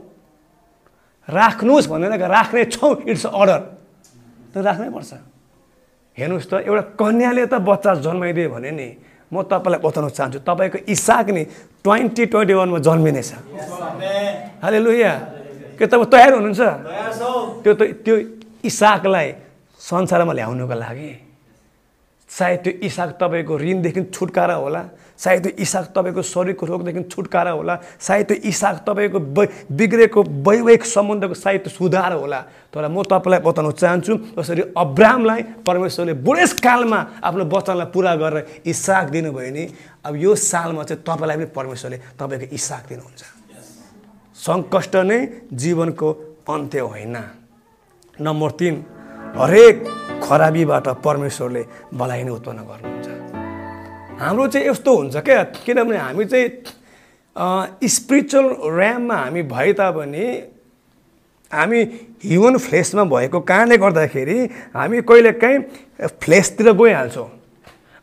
राख्नुहोस् 1.30 1.88
भन्दैन 1.91 2.13
राख्ने 2.28 2.63
छौ 2.71 2.88
इट्स 3.03 3.25
अर्डर 3.28 3.61
राख्नै 4.57 4.89
पर्छ। 4.89 5.11
हेर्नुहोस् 6.17 6.49
त 6.49 6.53
एउटा 6.65 6.84
कन्याले 6.97 7.43
त 7.45 7.53
बच्चा 7.61 7.91
जन्माइदियो 8.01 8.49
भने 8.49 8.71
नि 8.71 8.88
म 9.28 9.43
तपाईँलाई 9.43 9.82
बताउन 9.84 10.09
चाहन्छु 10.17 10.39
तपाईँको 10.47 10.78
इसाक 10.88 11.28
नि 11.36 11.43
ट्वेन्टी 11.84 12.23
ट्वेन्टी 12.32 12.53
वानमा 12.57 12.80
जन्मिनेछ। 12.80 13.32
हाले 14.63 14.80
लुया 14.80 15.13
के 15.78 15.86
तपाईँ 15.86 16.09
तयार 16.09 16.32
हुनुहुन्छ? 16.39 16.61
त्यो 17.63 17.73
त 17.75 17.82
त्यो 18.01 18.15
इसाकलाई 18.63 19.28
संसारमा 19.78 20.34
ल्याउनुको 20.34 20.75
लागि। 20.80 21.11
सायद 22.30 22.59
त्यो 22.63 22.71
इसाक 22.88 23.09
तपाईँको 23.21 23.53
ऋणदेखि 23.57 24.01
छुटकारा 24.15 24.55
होला। 24.63 24.82
सायद 25.18 25.43
त्यो 25.43 25.51
इसाक 25.57 25.86
तपाईँको 25.95 26.22
शरीरको 26.22 26.65
रोगदेखि 26.65 27.03
छुटकारा 27.09 27.51
होला 27.51 27.76
सायद 27.97 28.26
त्यो 28.28 28.38
इसाक 28.49 28.76
तपाईँको 28.88 29.20
बिग्रेको 29.74 30.20
वैवाहिक 30.45 30.84
सम्बन्धको 30.86 31.34
सायद 31.34 31.68
सुधार 31.68 32.13
होला। 32.13 32.39
तर 32.70 32.88
म 32.88 33.01
तपाईँलाई 33.03 33.41
बताउन 33.41 33.72
चाहन्छु 33.74 34.13
जसरी 34.38 34.61
अब्रामलाई 34.78 35.41
परमेश्वरले 35.65 36.13
बुढेसकालमा 36.22 36.99
आफ्नो 37.24 37.43
वचनलाई 37.49 37.88
पुरा 37.89 38.13
गरेर 38.22 38.61
इसाक 38.65 39.05
दिनुभयो 39.09 39.51
नि 39.51 39.63
अब 40.05 40.13
यो 40.15 40.32
सालमा 40.36 40.84
चाहिँ 40.86 41.01
तपाईँलाई 41.01 41.38
पनि 41.38 41.49
परमेश्वरले 41.57 41.97
तपाईँको 42.20 42.47
इसाक 42.53 42.84
दिनुहुन्छ। 42.89 43.22
सङ्कष्ट 44.38 44.95
नै 45.09 45.20
जीवनको 45.51 46.07
अन्त्य 46.45 46.80
होइन। 46.80 47.18
नम्बर 48.18 48.51
तिन 48.59 48.76
हरेक 49.38 49.76
खराबीबाट 50.24 50.88
परमेश्वरले 51.01 51.63
भलाइ 51.93 52.22
नै 52.24 52.32
उत्पन्न 52.32 52.59
गर्नुहुन्छ 52.70 52.97
हाम्रो 54.20 54.47
चाहिँ 54.47 54.68
यस्तो 54.68 54.95
हुन्छ 54.97 55.15
क्या 55.22 55.43
किनभने 55.65 55.97
हामी 55.97 56.26
चाहिँ 56.26 57.88
स्पिरिचुअल 57.88 58.45
ऱ्याममा 58.65 59.15
हामी 59.15 59.41
भए 59.45 59.74
तापनि 59.78 60.26
हामी 61.51 61.80
ह्युमन 62.26 62.57
फ्लेसमा 62.57 63.03
भएको 63.13 63.39
कारणले 63.45 63.78
गर्दाखेरि 63.78 64.38
हामी 64.74 65.01
कहिलेकाहीँ 65.05 65.59
फ्लेसतिर 66.22 66.72
गइहाल्छौँ। 66.74 67.30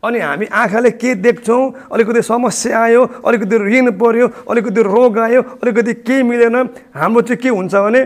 अनि 0.02 0.18
हामी 0.20 0.46
आँखाले 0.54 0.90
के 1.02 1.14
देख्छौँ 1.18 1.62
अलिकति 1.92 2.22
समस्या 2.22 2.78
आयो 2.78 3.02
अलिकति 3.26 3.56
ऋण 3.58 3.90
पऱ्यो 3.98 4.26
अलिकति 4.50 4.82
रोग 4.86 5.18
आयो 5.18 5.42
अलिकति 5.42 5.92
केही 6.06 6.22
मिलेन 6.22 6.56
हाम्रो 6.94 7.20
चाहिँ 7.26 7.42
के 7.42 7.48
हुन्छ 7.48 7.74
भने 7.74 8.00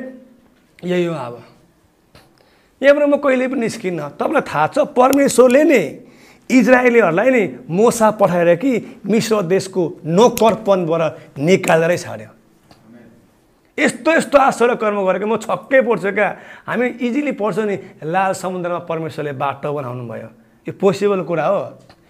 यही 0.84 1.04
हो 1.04 1.14
अब। 1.14 1.42
यहाँबाट 2.82 3.08
म 3.08 3.16
कहिले 3.20 3.48
पनि 3.48 3.60
निस्किन्न। 3.60 4.00
तपाईँलाई 4.16 4.44
थाहा 4.48 4.66
छ 4.72 4.78
परमेश्वरले 4.96 5.64
नै 5.64 5.82
इजरायलीहरूलाई 6.50 7.30
नै 7.30 7.44
मोसा 7.68 8.10
पठाएर 8.16 8.54
कि 8.56 8.72
मिश्र 9.04 9.42
देशको 9.52 9.82
नोकरपनबाट 10.04 11.38
निकालेरै 11.38 11.96
छाड्यो। 11.98 12.30
यस्तो 13.78 14.10
यस्तो 14.12 14.38
आश्चर्य 14.38 14.74
कर्म 14.80 14.98
गरेको 15.06 15.26
म 15.28 15.36
छक्कै 15.38 15.80
पर्छु 15.86 16.10
क्या। 16.10 16.28
हामी 16.66 16.86
इजिली 16.98 17.32
पढ्छौँ 17.38 17.66
नि 17.68 17.76
लाल 18.02 18.32
समुद्रमा 18.34 18.78
परमेश्वरले 18.90 19.32
बाटो 19.38 19.70
बनाउनु 19.70 20.04
भयो। 20.08 20.28
यो 20.66 20.72
पोसिबल 20.74 21.22
कुरा 21.22 21.46
हो। 21.46 21.62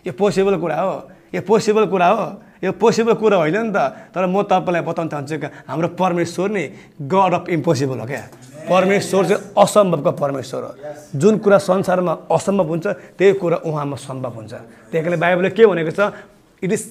यो 0.06 0.12
पोसिबल 0.16 0.56
कुरा 0.56 0.76
हो। 0.80 0.94
यो 1.34 1.42
पोसिबल 1.44 1.84
कुरा 1.92 2.08
हो। 2.08 2.26
यो 2.64 2.72
पोसिबल 2.72 3.14
कुरा 3.20 3.36
होइन 3.36 3.56
नि 3.68 3.72
त। 3.74 3.78
तर 4.14 4.24
म 4.26 4.42
तपाईँलाई 4.48 4.82
बताउन 4.82 5.08
चाहन्छु 5.12 5.36
क्या 5.38 5.50
हाम्रो 5.68 5.88
परमेश्वर 5.98 6.48
नै 6.50 6.64
गड 7.04 7.32
अफ 7.36 7.44
इम्पोसिबल 7.52 7.98
हो 8.00 8.06
क्या। 8.06 8.22
परमेश्वर 8.70 9.26
चाहिँ 9.26 9.42
असम्भवको 9.58 10.10
परमेश्वर 10.12 10.62
हो। 10.62 11.18
जुन 11.18 11.38
कुरा 11.38 11.58
संसारमा 11.58 12.16
असम्भव 12.30 12.68
हुन्छ 12.68 12.86
त्यही 13.18 13.32
कुरा 13.40 13.56
उहाँमा 13.64 13.96
सम्भव 13.96 14.32
हुन्छ। 14.34 14.52
त्यही 14.52 15.02
कारणले 15.04 15.16
बाइबलले 15.16 15.50
के 15.50 15.66
भनेको 15.66 15.90
छ 15.90 16.12
इट 16.62 16.72
इज 16.72 16.82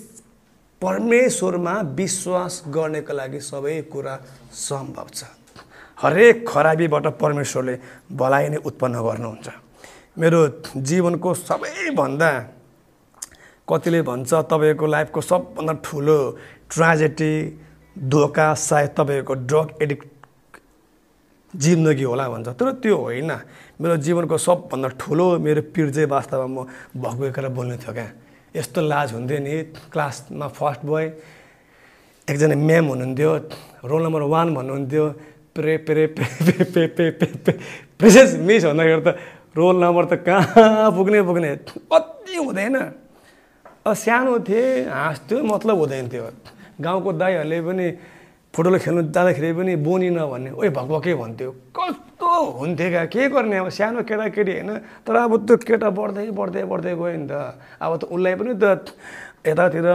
परमेश्वरमा 0.82 1.74
विश्वास 1.98 2.54
गर्नेको 2.74 3.14
लागि 3.14 3.40
सबै 3.42 3.82
कुरा 3.92 4.14
सम्भव 4.54 5.08
छ। 5.14 5.24
हरेक 5.98 6.48
खराबीबाट 6.48 7.06
परमेश्वरले 7.18 7.76
भलाइ 8.14 8.50
नै 8.50 8.58
उत्पन्न 8.66 8.96
गर्नुहुन्छ। 9.02 9.48
मेरो 10.18 10.40
जीवनको 10.78 11.34
सबैभन्दा 11.34 12.32
कतिले 13.68 14.02
भन्छ 14.02 14.34
तपाईँको 14.50 14.86
लाइफको 14.86 15.22
सबभन्दा 15.22 15.74
ठुलो 15.86 16.20
ट्राजेडी 16.72 17.34
धोका 17.96 18.48
सायद 18.54 18.90
तपाईँको 18.98 19.34
ड्रग 19.50 19.68
एडिक्ट 19.82 20.06
जिन्दगी 21.58 22.03
होला 22.03 22.26
भन्छ। 22.30 22.47
तर 22.53 22.72
त्यो 22.82 22.95
होइन। 22.95 23.32
मेरो 23.82 23.95
जीवनको 24.05 24.38
सबभन्दा 24.38 24.88
ठुलो 25.01 25.26
मेरो 25.41 25.62
पिर 25.74 25.89
चाहिँ 25.93 26.10
वास्तवमा 26.10 26.47
म 26.47 26.68
भगवेकर 26.95 27.47
बोल्ने 27.49 27.78
थियो 27.82 27.93
क्या। 27.93 28.08
यस्तो 28.55 28.80
लाज 28.82 29.14
हुन्थ्यो 29.14 29.39
नि 29.41 29.53
क्लासमा 29.93 30.47
फर्स्ट 30.53 30.82
बोय 30.86 31.05
एकजना 32.28 32.55
म्याम 32.55 32.86
हुनुहुन्थ्यो 32.91 33.32
रोल 33.86 34.01
नम्बर 34.03 34.22
वान 34.34 34.47
भन्नुहुन्थ्यो 34.55 35.05
प्रे 35.55 35.74
प्रे 35.86 36.05
पे 36.14 36.24
पे 36.45 36.64
पे 36.64 36.82
पे 36.88 37.05
पे 37.18 37.26
पे 37.45 37.51
प्रेसेस 37.97 38.38
मिस 38.38 38.64
भन्दाखेरि 38.66 39.01
त 39.01 39.10
रोल 39.58 39.76
नम्बर 39.84 40.05
त 40.05 40.14
कहाँ 40.22 40.91
पुग्ने 40.93 41.22
पुग्ने 41.26 41.49
कति 41.89 42.36
हुँदैन। 42.38 42.76
सानो 43.88 44.34
थिएँ 44.45 44.86
हाँस्थ्यो 44.89 45.38
मतलब 45.43 45.76
हुँदैन 45.78 46.05
थियो। 46.12 46.26
गाउँको 46.82 47.10
दाईहरूले 47.14 47.60
पनि 47.66 47.88
फुटबल 48.58 48.78
खेल्नु 48.82 49.01
जाँदाखेरि 49.14 49.53
पनि 49.53 49.74
बोनी 49.86 50.10
नभन्ने। 50.18 50.49
ओइ 50.58 50.70
भकभकै 50.74 51.14
भन्थ्यो? 51.14 51.49
कस्तो 51.78 52.30
हुन्थ्यो 52.58 52.89
क्या? 52.89 53.05
के 53.05 53.30
गर्ने? 53.30 53.58
अब 53.62 53.70
सानो 53.70 54.01
केटाकेटी 54.01 54.53
होइन 54.58 54.72
तर 55.05 55.16
अब 55.30 55.45
त्यो 55.45 55.55
केटा 55.62 55.89
बढ्दै 55.93 56.34
बढ्दै 56.34 56.64
बढ्दै 56.66 56.93
गयो 56.97 57.18
नि 57.22 57.28
त। 57.30 57.34
अब 57.78 57.91
त 58.01 58.03
उसलाई 58.10 58.34
पनि 58.34 58.53
त 58.58 58.66
यतातिर 59.45 59.86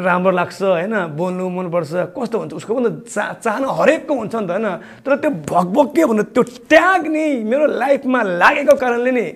राम्रो 0.00 0.32
लाग्छ 0.32 0.60
होइन 0.64 0.94
बोल्नु 1.12 1.44
मनपर्छ 1.52 1.92
कस्तो 2.16 2.36
हुन्छ? 2.40 2.52
उसको 2.56 2.72
पनि 2.72 2.90
चा 3.12 3.24
चाहना 3.44 3.68
हरेकको 3.68 4.12
हुन्छ 4.16 4.34
नि 4.34 4.46
त 4.48 4.50
होइन। 4.56 4.68
तर 5.04 5.12
त्यो 5.20 5.30
भकभक 5.52 5.88
के 5.92 6.02
भन्नु? 6.08 6.22
त्यो 6.32 6.42
ट्याग 6.72 7.02
नि 7.04 7.24
मेरो 7.44 7.64
लाइफमा 7.68 8.20
लागेको 8.40 8.74
कारणले 8.80 9.12
नि 9.12 9.26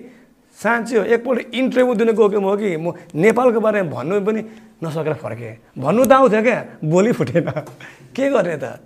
साँच्ची 0.57 0.95
हो 0.97 1.03
एकपल्ट 1.05 1.53
इन्टरभ्यू 1.53 1.93
दिनु 1.93 2.13
गएको 2.17 2.39
म 2.41 2.57
कि 2.57 2.77
म 2.81 2.93
नेपालको 3.13 3.59
बारेमा 3.61 3.89
भन्नु 3.93 4.21
पनि 4.25 4.41
नसकेर 4.81 5.13
फर्केँ। 5.21 5.77
भन्नु 5.77 6.05
त 6.05 6.11
आउँथ्यो 6.17 6.41
क्या 6.41 6.57
बोली 6.81 7.11
फुटेन 7.13 7.49
के 8.13 8.29
गर्ने 8.33 8.57
त? 8.57 8.81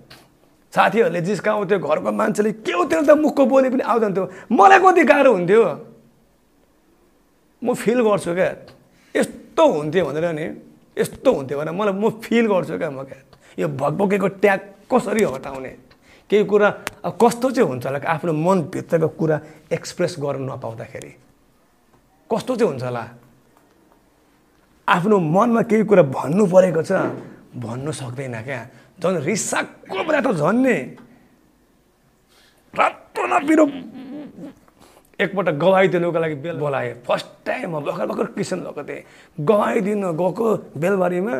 साथीहरूले 0.72 1.20
जिस्काउँथ्यो 1.20 1.78
घरको 1.80 2.12
मान्छेले 2.12 2.52
के 2.60 2.72
हो 2.72 2.84
त्यो 2.84 3.02
त 3.08 3.10
मुखको 3.16 3.42
बोली 3.48 3.68
पनि 3.72 3.82
आउँदैन 3.88 4.12
थियो। 4.12 4.24
मलाई 4.52 4.78
कति 4.84 5.02
गाह्रो 5.04 5.32
हुन्थ्यो। 5.32 5.64
म 7.64 7.72
फिल 7.72 7.98
गर्छु 8.04 8.32
क्या। 8.36 8.48
यस्तो 9.16 9.64
हुन्थ्यो 9.64 10.04
भनेर 10.04 10.26
नि 10.36 10.44
यस्तो 10.96 11.30
हुन्थ्यो 11.32 11.56
भनेर 11.56 11.72
मलाई 11.72 11.94
म 11.96 12.04
फिल 12.20 12.44
गर्छु 12.52 12.76
क्या 12.76 12.90
म 12.92 13.04
क्या। 13.08 13.20
यो 13.60 13.68
भकभकेको 13.68 14.28
ट्याग 14.44 14.60
कसरी 14.92 15.24
हटाउने? 15.24 15.72
केही 16.28 16.44
कुरा 16.44 16.68
कस्तो 17.16 17.50
चाहिँ 17.52 17.68
हुन्छ 17.68 17.84
होला 17.86 18.00
आफ्नो 18.12 18.32
मनभित्रको 18.32 19.08
कुरा 19.16 19.36
एक्सप्रेस 19.72 20.16
गर्नु 20.20 20.44
नपाउँदाखेरि। 20.52 21.12
कस्तो 22.32 22.56
चाहिँ 22.56 22.70
हुन्छ 22.72 22.84
होला? 22.84 23.04
आफ्नो 24.88 25.16
मनमा 25.20 25.62
केही 25.68 25.84
कुरा 25.84 26.02
भन्नु 26.16 26.44
परेको 26.48 26.82
छ 26.82 26.92
भन्नु 27.60 27.92
सक्दैन 27.92 28.40
क्या। 28.42 28.60
झन् 29.00 29.20
रिसाको 29.20 30.00
बेला 30.08 30.20
त 30.24 30.32
झन् 30.40 30.62
नि। 30.64 30.76
रातो 32.74 33.22
नपिरो 33.28 33.64
एकपल्ट 35.20 35.48
गवाई 35.60 35.88
दिनुको 35.92 36.18
लागि 36.18 36.34
बेल 36.40 36.56
बोलाएँ। 36.56 37.04
फर्स्ट 37.06 37.28
टाइम 37.46 37.76
म 37.76 37.84
भर्खर 37.84 38.06
भर्खर 38.06 38.26
किसन 38.34 38.60
भएको 38.64 38.82
थिएँ। 38.88 39.04
गवाई 39.38 39.80
दिन 39.86 40.02
गएको 40.16 40.46
बेलबारीमा। 40.80 41.36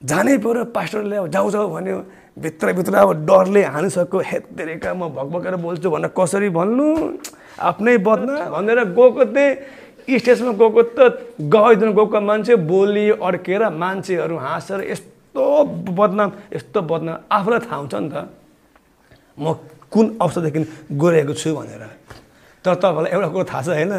जानै 0.00 0.38
पऱ्यो 0.38 0.64
पास्टरले 0.72 1.16
अब 1.16 1.26
जाउ 1.28 1.50
जाउ 1.50 1.68
भन्यो। 1.74 1.98
भित्रभित्र 2.38 2.94
अब 2.94 3.26
डरले 3.26 3.62
हानिसक्यो। 3.64 4.18
हेतेरेका 4.30 4.94
म 4.94 5.12
भकभकेर 5.12 5.54
बोल्छु 5.60 5.90
भनेर 5.90 6.10
कसरी 6.16 6.48
भन्नु? 6.48 6.88
आफ्नै 7.62 7.96
बदना 8.00 8.36
भनेर 8.50 8.78
गएको 8.90 9.24
थिएँ 9.26 10.18
स्टेजमा 10.18 10.52
गएको 10.54 10.82
त 10.90 10.98
गइदिनु 11.48 11.92
गएको 11.92 12.20
मान्छे 12.22 12.54
बोली 12.64 13.06
अड्केर 13.20 13.62
मान्छेहरू 13.74 14.36
हाँसेर 14.38 14.80
यस्तो 14.86 15.44
बदनाम 15.92 16.30
यस्तो 16.54 16.80
बदनाम 16.82 17.16
आफूलाई 17.30 17.60
थाहा 17.60 17.76
हुन्छ 17.76 17.94
नि 17.96 18.08
त 18.08 18.16
म 19.38 19.54
कुन 19.86 20.06
अवस्थादेखि 20.16 20.60
गइरहेको 20.94 21.34
छु 21.34 21.54
भनेर 21.54 21.82
तर 22.64 22.74
तपाईँलाई 22.76 23.10
एउटा 23.12 23.28
कुरो 23.28 23.44
थाहा 23.44 23.62
छ 23.62 23.68
होइन 23.68 23.92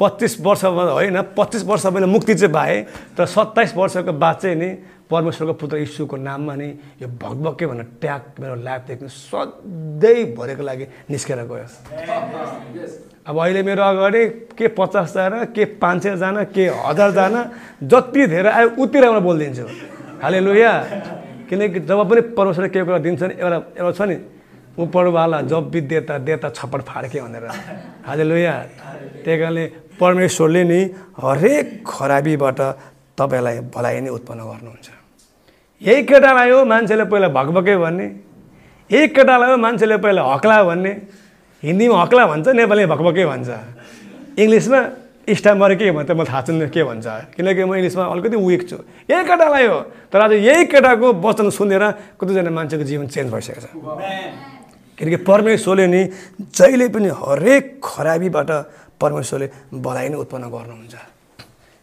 पच्चिस 0.00 0.40
वर्षमा 0.40 0.82
होइन 0.90 1.20
पच्चिस 1.38 1.62
वर्ष 1.64 1.86
मैले 1.86 2.06
मुक्ति 2.06 2.34
चाहिँ 2.34 2.52
पाएँ 2.54 2.82
तर 3.16 3.26
सत्ताइस 3.26 3.74
वर्षको 3.76 4.12
बाद 4.12 4.36
चाहिँ 4.42 4.56
नि 4.56 4.68
परमेश्वरको 5.10 5.52
पुत्र 5.54 5.76
यीशुको 5.78 6.16
नाममा 6.16 6.54
नै 6.54 6.68
यो 7.02 7.08
भगभक्कै 7.22 7.66
भनेर 7.66 7.86
ट्याग 8.00 8.22
मेरो 8.40 8.54
लाइफदेखि 8.64 9.08
सधैँभरिको 9.08 10.62
लागि 10.62 10.84
निस्केर 11.10 11.38
गयो। 11.46 11.66
अब 13.28 13.38
अहिले 13.38 13.62
मेरो 13.62 13.82
अगाडि 13.84 14.22
के 14.58 14.68
पचासजना 14.74 15.44
के 15.54 15.64
पाँच 15.78 16.02
सयजना 16.02 16.42
के 16.50 16.64
हजारजना 16.82 17.40
जति 17.84 18.26
धेरै 18.26 18.50
आयो 18.50 18.68
उति 18.82 18.98
राम्रो 19.00 19.20
बोलिदिन्छु। 19.20 19.66
हाले 20.22 20.40
लुया 20.40 20.72
किनकि 21.48 21.80
जब 21.86 22.00
पनि 22.10 22.20
परमेश्वरले 22.34 22.68
केही 22.72 22.84
कुरा 22.84 22.98
दिन्छ 22.98 23.22
नि 23.22 23.34
एउटा 23.38 23.58
एउटा 23.78 23.92
छ 23.92 24.02
नि 24.08 24.16
उपरवाला 24.74 25.40
जब 25.46 25.70
देता 25.70 26.18
देता 26.18 26.48
छप्पड 26.50 26.80
फाड्के 26.82 27.20
भनेर। 27.20 27.44
हाले 28.08 28.24
लुया 28.24 28.54
त्यही 29.24 29.38
कारणले 29.38 29.64
परमेश्वरले 30.00 30.62
नि 30.64 30.80
हरेक 31.22 31.66
खराबीबाट 31.86 32.60
तपाईँलाई 33.18 33.58
भलाइ 33.74 34.00
नै 34.00 34.10
उत्पन्न 34.10 34.40
गर्नुहुन्छ। 34.42 34.88
यही 35.82 36.02
केटालाई 36.02 36.50
हो 36.50 36.64
मान्छेले 36.64 37.04
पहिला 37.10 37.28
भकभकै 37.28 37.76
भन्ने। 37.76 38.06
यही 38.90 39.06
केटालाई 39.14 39.50
हो 39.50 39.56
मान्छेले 39.56 39.96
पहिला 40.02 40.22
हक्ला 40.22 40.62
भन्ने। 40.64 40.92
हिन्दीमा 41.62 41.96
हक्ला 42.02 42.22
भन्छ 42.26 42.46
नेपालीमा 42.48 42.94
भकभकै 42.94 43.24
भन्छ। 43.24 43.48
इङ्ग्लिसमा 44.38 44.80
स्टामर 45.24 45.74
के 45.80 45.90
भन्छ 45.96 46.10
मलाई 46.10 46.26
थाहा 46.26 46.40
छैन 46.42 46.68
के 46.68 46.82
भन्छ। 46.84 47.06
किनकि 47.36 47.62
म 47.64 47.72
इङ्ग्लिसमा 47.78 48.04
अलिकति 48.12 48.36
विक 48.36 48.62
छु। 48.68 48.76
यही 49.10 49.22
केटालाई 49.24 49.66
हो 49.66 49.78
तर 50.12 50.20
आज 50.20 50.32
यही 50.42 50.64
केटाको 50.68 51.06
वचन 51.22 51.48
सुनेर 51.54 51.84
कतिजना 52.20 52.50
मान्छेको 52.50 52.84
जीवन 52.84 53.06
चेन्ज 53.08 53.28
भइसकेको 53.32 53.60
छ। 53.62 53.66
किनकि 54.98 55.16
परमेश्वरले 55.26 55.86
नि 55.86 56.02
जहिले 56.54 56.86
पनि 56.94 57.08
हरेक 57.08 57.80
खराबीबाट 57.82 58.50
परमेश्वरले 59.00 59.46
भलाइ 59.74 60.08
नै 60.08 60.16
उत्पन्न 60.16 60.44
गर्नुहुन्छ। 60.54 60.94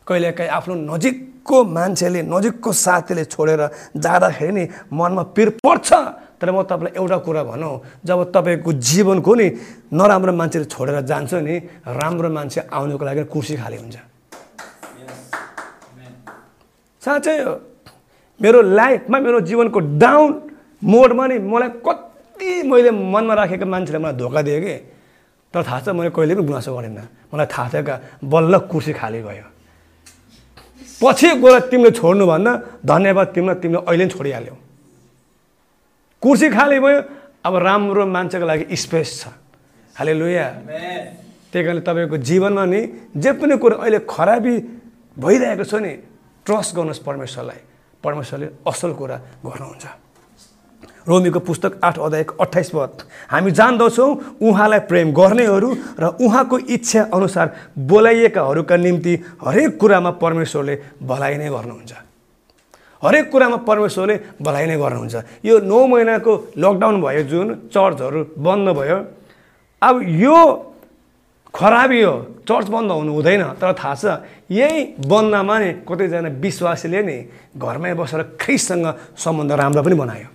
कहिलेकाहीँ 0.08 0.52
आफ्नो 0.52 0.74
नजिकको 0.92 1.58
मान्छेले 1.78 2.22
नजिकको 2.26 2.70
साथीले 2.72 3.24
छोडेर 3.26 3.62
जाँदाखेरि 3.96 4.52
नि 4.52 4.64
मनमा 4.92 5.24
पिर 5.36 5.50
पर्छ। 5.62 5.90
तर 6.42 6.50
म 6.52 6.66
तपाईँलाई 6.66 6.98
एउटा 6.98 7.18
कुरा 7.22 7.44
भनौँ 7.44 8.02
जब 8.02 8.20
तपाईँको 8.34 8.72
जीवनको 8.74 9.32
नि 9.36 9.48
नराम्रो 9.94 10.34
मान्छेले 10.34 10.66
छोडेर 10.66 11.02
जान्छ 11.06 11.34
नि 11.46 11.56
राम्रो 11.86 12.30
मान्छे 12.34 12.60
आउनुको 12.66 13.04
लागि 13.06 13.24
कुर्सी 13.30 13.56
खाली 13.62 13.78
हुन्छ। 13.78 13.98
साँच्चै 17.02 17.38
हो। 17.46 17.54
मेरो 18.42 18.62
लाइफमा 18.62 19.18
मेरो 19.22 19.40
जीवनको 19.46 19.80
डाउन 20.02 20.30
मोडमा 20.82 21.26
नि 21.28 21.38
मलाई 21.46 21.70
कति 21.86 22.50
मैले 22.66 22.92
मनमा 22.92 23.34
राखेको 23.38 23.66
मान्छेले 23.66 24.00
मलाई 24.02 24.18
धोका 24.18 24.42
दियो 24.42 24.60
कि? 24.66 24.76
तर 25.54 25.64
थाहा 25.64 25.80
छ 25.84 25.88
मैले 25.92 26.10
कहिले 26.16 26.36
पनि 26.36 26.46
गुनासो 26.48 26.72
गरेन। 26.72 27.00
मलाई 27.32 27.48
थाहा 27.52 27.68
थियो 27.72 27.84
क्या 27.84 27.98
बल्ल 28.24 28.54
कुर्सी 28.72 28.94
खाली 28.96 29.22
भयो। 29.22 29.48
पछि 31.02 31.30
गएर 31.44 31.60
तिमीले 31.70 31.92
छोड्नुभन्दा 31.92 32.52
धन्यवाद 32.86 33.28
तिमीलाई 33.36 33.58
तिमीले 33.62 33.80
अहिले 33.84 34.06
पनि 34.06 34.14
छोडिहाल्यौ। 34.16 34.56
कुर्सी 36.24 36.48
खाली 36.56 36.80
भयो 36.80 37.00
अब 37.44 37.54
राम्रो 37.68 38.06
मान्छेको 38.06 38.46
लागि 38.46 38.66
स्पेस 38.78 39.10
छ। 39.20 39.24
हाले 39.96 40.14
लुया 40.14 40.48
त्यही 41.52 41.64
कारणले 41.66 41.82
तपाईँको 41.84 42.18
जीवनमा 42.18 42.64
नि 42.66 42.82
जे 43.20 43.32
पनि 43.36 43.58
कुरो 43.60 43.76
अहिले 43.84 44.00
खराबी 44.08 44.56
भइरहेको 45.20 45.66
छ 45.68 45.74
नि 45.84 45.92
ट्रस्ट 46.48 46.70
गर्नुहोस् 46.76 47.04
परमेश्वरलाई। 47.04 47.60
परमेश्वरले 48.04 48.48
असल 48.72 48.92
कुरा 48.96 49.18
गर्नुहुन्छ। 49.46 49.86
रोमीको 51.08 51.40
पुस्तक 51.40 51.80
आठ 51.84 52.00
अध्यायको 52.00 52.34
अठाइस 52.38 52.70
पद। 52.70 52.92
हामी 53.30 53.52
जान्दछौँ 53.52 54.40
उहाँलाई 54.42 54.80
प्रेम 54.86 55.12
गर्नेहरू 55.12 55.70
र 56.00 56.06
उहाँको 56.22 56.58
इच्छा 56.70 57.02
अनुसार 57.14 57.48
बोलाइएकाहरूका 57.78 58.76
निम्ति 58.78 59.14
हरेक 59.42 59.78
कुरामा 59.80 60.12
परमेश्वरले 60.22 60.76
भलाइ 61.02 61.38
नै 61.38 61.50
गर्नुहुन्छ। 61.50 61.92
हरेक 63.04 63.32
कुरामा 63.32 63.58
परमेश्वरले 63.66 64.16
भलाइ 64.42 64.66
नै 64.68 64.78
गर्नुहुन्छ। 64.78 65.16
यो 65.46 65.60
नौ 65.66 65.80
महिनाको 65.88 66.32
लकडाउन 66.58 67.02
भयो 67.02 67.24
जुन 67.26 67.48
चर्चहरू 67.74 68.20
बन्द 68.38 68.68
भयो। 68.78 68.98
अब 69.82 69.96
यो 70.22 70.38
खराबी 71.54 72.02
हो 72.02 72.16
चर्च 72.48 72.68
बन्द 72.70 72.92
हुनु 72.92 73.12
हुँदैन 73.12 73.44
तर 73.60 73.74
थाहा 73.74 73.96
छ 73.96 74.04
यही 74.48 75.02
बन्दमा 75.04 75.56
नि 75.60 75.70
कतैजना 75.84 76.30
विश्वासीले 76.40 77.02
नि 77.04 77.18
घरमै 77.58 77.94
बसेर 77.98 78.22
ख्रिससँग 78.40 78.86
सम्बन्ध 79.18 79.52
राम्रो 79.52 79.84
पनि 79.84 79.96
बनायो। 79.98 80.28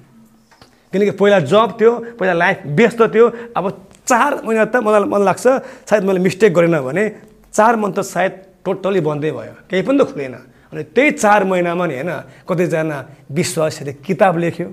किनकि 0.93 1.11
पहिला 1.19 1.39
जब 1.47 1.69
थियो 1.81 1.93
पहिला 2.19 2.35
लाइफ 2.35 2.59
व्यस्त 2.79 3.01
थियो। 3.15 3.27
अब 3.57 3.65
चार 4.07 4.31
महिना 4.47 4.65
त 4.65 4.77
मलाई 4.77 5.09
मन 5.11 5.23
लाग्छ 5.25 5.47
सायद 5.91 6.03
मैले 6.05 6.21
मिस्टेक 6.23 6.55
गरेन 6.55 6.79
भने 6.81 7.05
चार 7.53 7.77
मन 7.77 7.91
त 7.93 8.01
सायद 8.05 8.33
टोटल्ली 8.65 9.01
बन्दै 9.01 9.31
भयो। 9.31 9.55
केही 9.71 9.83
पनि 9.83 9.99
त 9.99 10.03
खुलेन 10.11 10.35
अनि 10.73 10.83
त्यही 10.95 11.11
चार 11.19 11.45
महिनामा 11.45 11.85
नि 11.87 11.95
होइन 11.95 12.13
कतिजना 12.49 12.99
विश्वासीले 13.31 13.93
किताब 14.07 14.39
लेख्यो। 14.39 14.69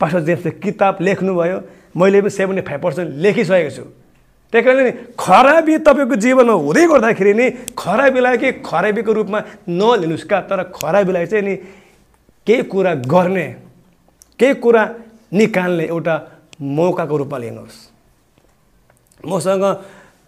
पास्टर 0.00 0.20
जेम्सले 0.26 0.50
किताब 0.62 0.94
लेख्नुभयो। 1.00 1.58
मैले 1.94 2.20
पनि 2.20 2.30
सेभेन्टी 2.30 2.62
फाइभ 2.66 2.80
पर्सेन्ट 2.82 3.08
लेखिसकेको 3.22 3.70
छु। 3.70 3.84
त्यही 4.52 4.62
कारणले 4.64 4.82
नि 4.84 4.92
खराबी 5.18 5.74
तपाईँको 5.86 6.14
जीवनमा 6.14 6.54
हुँदै 6.54 6.84
गर्दाखेरि 6.86 7.32
नि 7.34 7.46
खराबीलाई 7.78 8.36
के 8.38 8.48
खराबीको 8.62 9.12
रूपमा 9.12 9.38
नलिनुहोस् 9.70 10.26
का 10.30 10.38
तर 10.50 10.62
खराबीलाई 10.74 11.26
चाहिँ 11.26 11.44
नि 11.44 11.54
केही 12.46 12.62
कुरा 12.70 12.94
गर्ने 13.06 13.46
केही 14.40 14.54
कुरा 14.54 14.82
निकाल्ने 15.32 15.84
एउटा 15.86 16.14
मौकाको 16.60 17.16
रूपमा 17.16 17.38
लिनुहोस्। 17.38 17.78
मसँग 19.26 19.64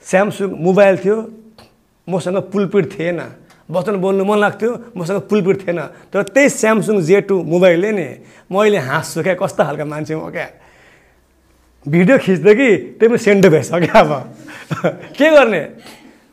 स्यामसुङ 0.06 0.50
मोबाइल 0.58 0.96
थियो 1.04 1.16
मसँग 2.08 2.36
पुलपिट 2.52 2.84
थिएन। 2.92 3.20
वचन 3.70 3.96
बोल्नु 3.98 4.24
मन 4.24 4.38
लाग्थ्यो 4.38 4.70
मसँग 4.96 5.20
पुलपिट 5.30 5.56
थिएन। 5.66 5.80
तर 6.12 6.22
त्यही 6.34 6.48
स्यामसुङ 6.50 7.00
जे 7.02 7.20
टू 7.26 7.42
मोबाइलले 7.42 7.90
नि 7.92 8.06
मैले 8.46 8.78
हाँस्छु 8.78 9.22
क्या 9.22 9.34
कस्तो 9.34 9.62
खालको 9.64 9.84
मान्छे 9.84 10.14
म 10.14 10.30
क्या। 10.30 10.48
भिडियो 11.86 12.18
खिच्दै 12.18 12.54
कि 12.54 12.68
त्यही 12.98 13.08
पनि 13.10 13.18
सेन्डो 13.18 13.48
भइसक्यो 13.50 13.94
अब। 13.94 14.10
के 15.18 15.30
गर्ने? 15.30 15.62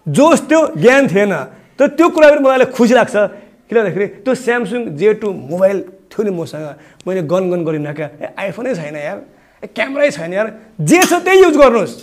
जोस 0.07 0.39
त्यो 0.49 0.59
ज्ञान 0.77 1.07
थिएन। 1.09 1.33
तर 1.77 1.87
त्यो 1.97 2.09
कुरा 2.09 2.29
पनि 2.29 2.41
मलाई 2.45 2.69
खुसी 2.69 2.93
लाग्छ। 2.93 3.15
किन 3.69 3.75
भन्दाखेरि 3.77 4.07
त्यो 4.21 4.33
स्यामसुङ 4.35 4.81
जे 4.97 5.13
टू 5.21 5.27
मोबाइल 5.33 5.77
थियो 6.13 6.23
नि 6.23 6.31
मसँग। 6.31 6.77
मैले 7.09 7.21
गन 7.25 7.49
गन 7.49 7.65
गरिनँ 7.65 7.93
क्या। 7.97 8.07
ए 8.21 8.25
आइफोनै 8.37 8.75
छैन 8.77 8.95
यार। 8.95 9.19
ए 9.63 9.67
क्यामरै 9.73 10.11
छैन 10.11 10.33
यार। 10.33 10.47
जे 10.77 11.01
छ 11.01 11.13
त्यही 11.25 11.41
युज 11.41 11.57
गर्नुहोस्। 11.57 11.93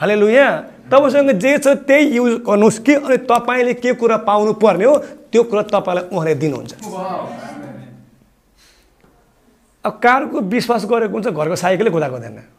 हाले 0.00 0.14
लु 0.18 0.28
यहाँ 0.28 0.90
तपाईँसँग 0.90 1.30
जे 1.38 1.58
छ 1.58 1.66
त्यही 1.86 2.18
युज 2.18 2.32
गर्नुहोस् 2.42 2.78
कि 2.82 2.94
अनि 2.98 3.16
तपाईँले 3.30 3.74
के 3.78 3.92
कुरा 3.94 4.16
पाउनु 4.26 4.52
पर्ने 4.58 4.84
हो 4.84 4.96
त्यो 5.30 5.42
कुरा 5.46 5.62
तपाईँलाई 5.70 6.04
उहाँले 6.10 6.34
दिनुहुन्छ। 6.34 6.72
अब 9.84 9.92
कारको 10.02 10.40
विश्वास 10.50 10.84
गरेको 10.90 11.12
हुन्छ 11.12 11.28
घरको 11.28 11.56
साइकलै 11.56 11.90
कुदाएको 11.90 12.16
हुँदैन। 12.16 12.57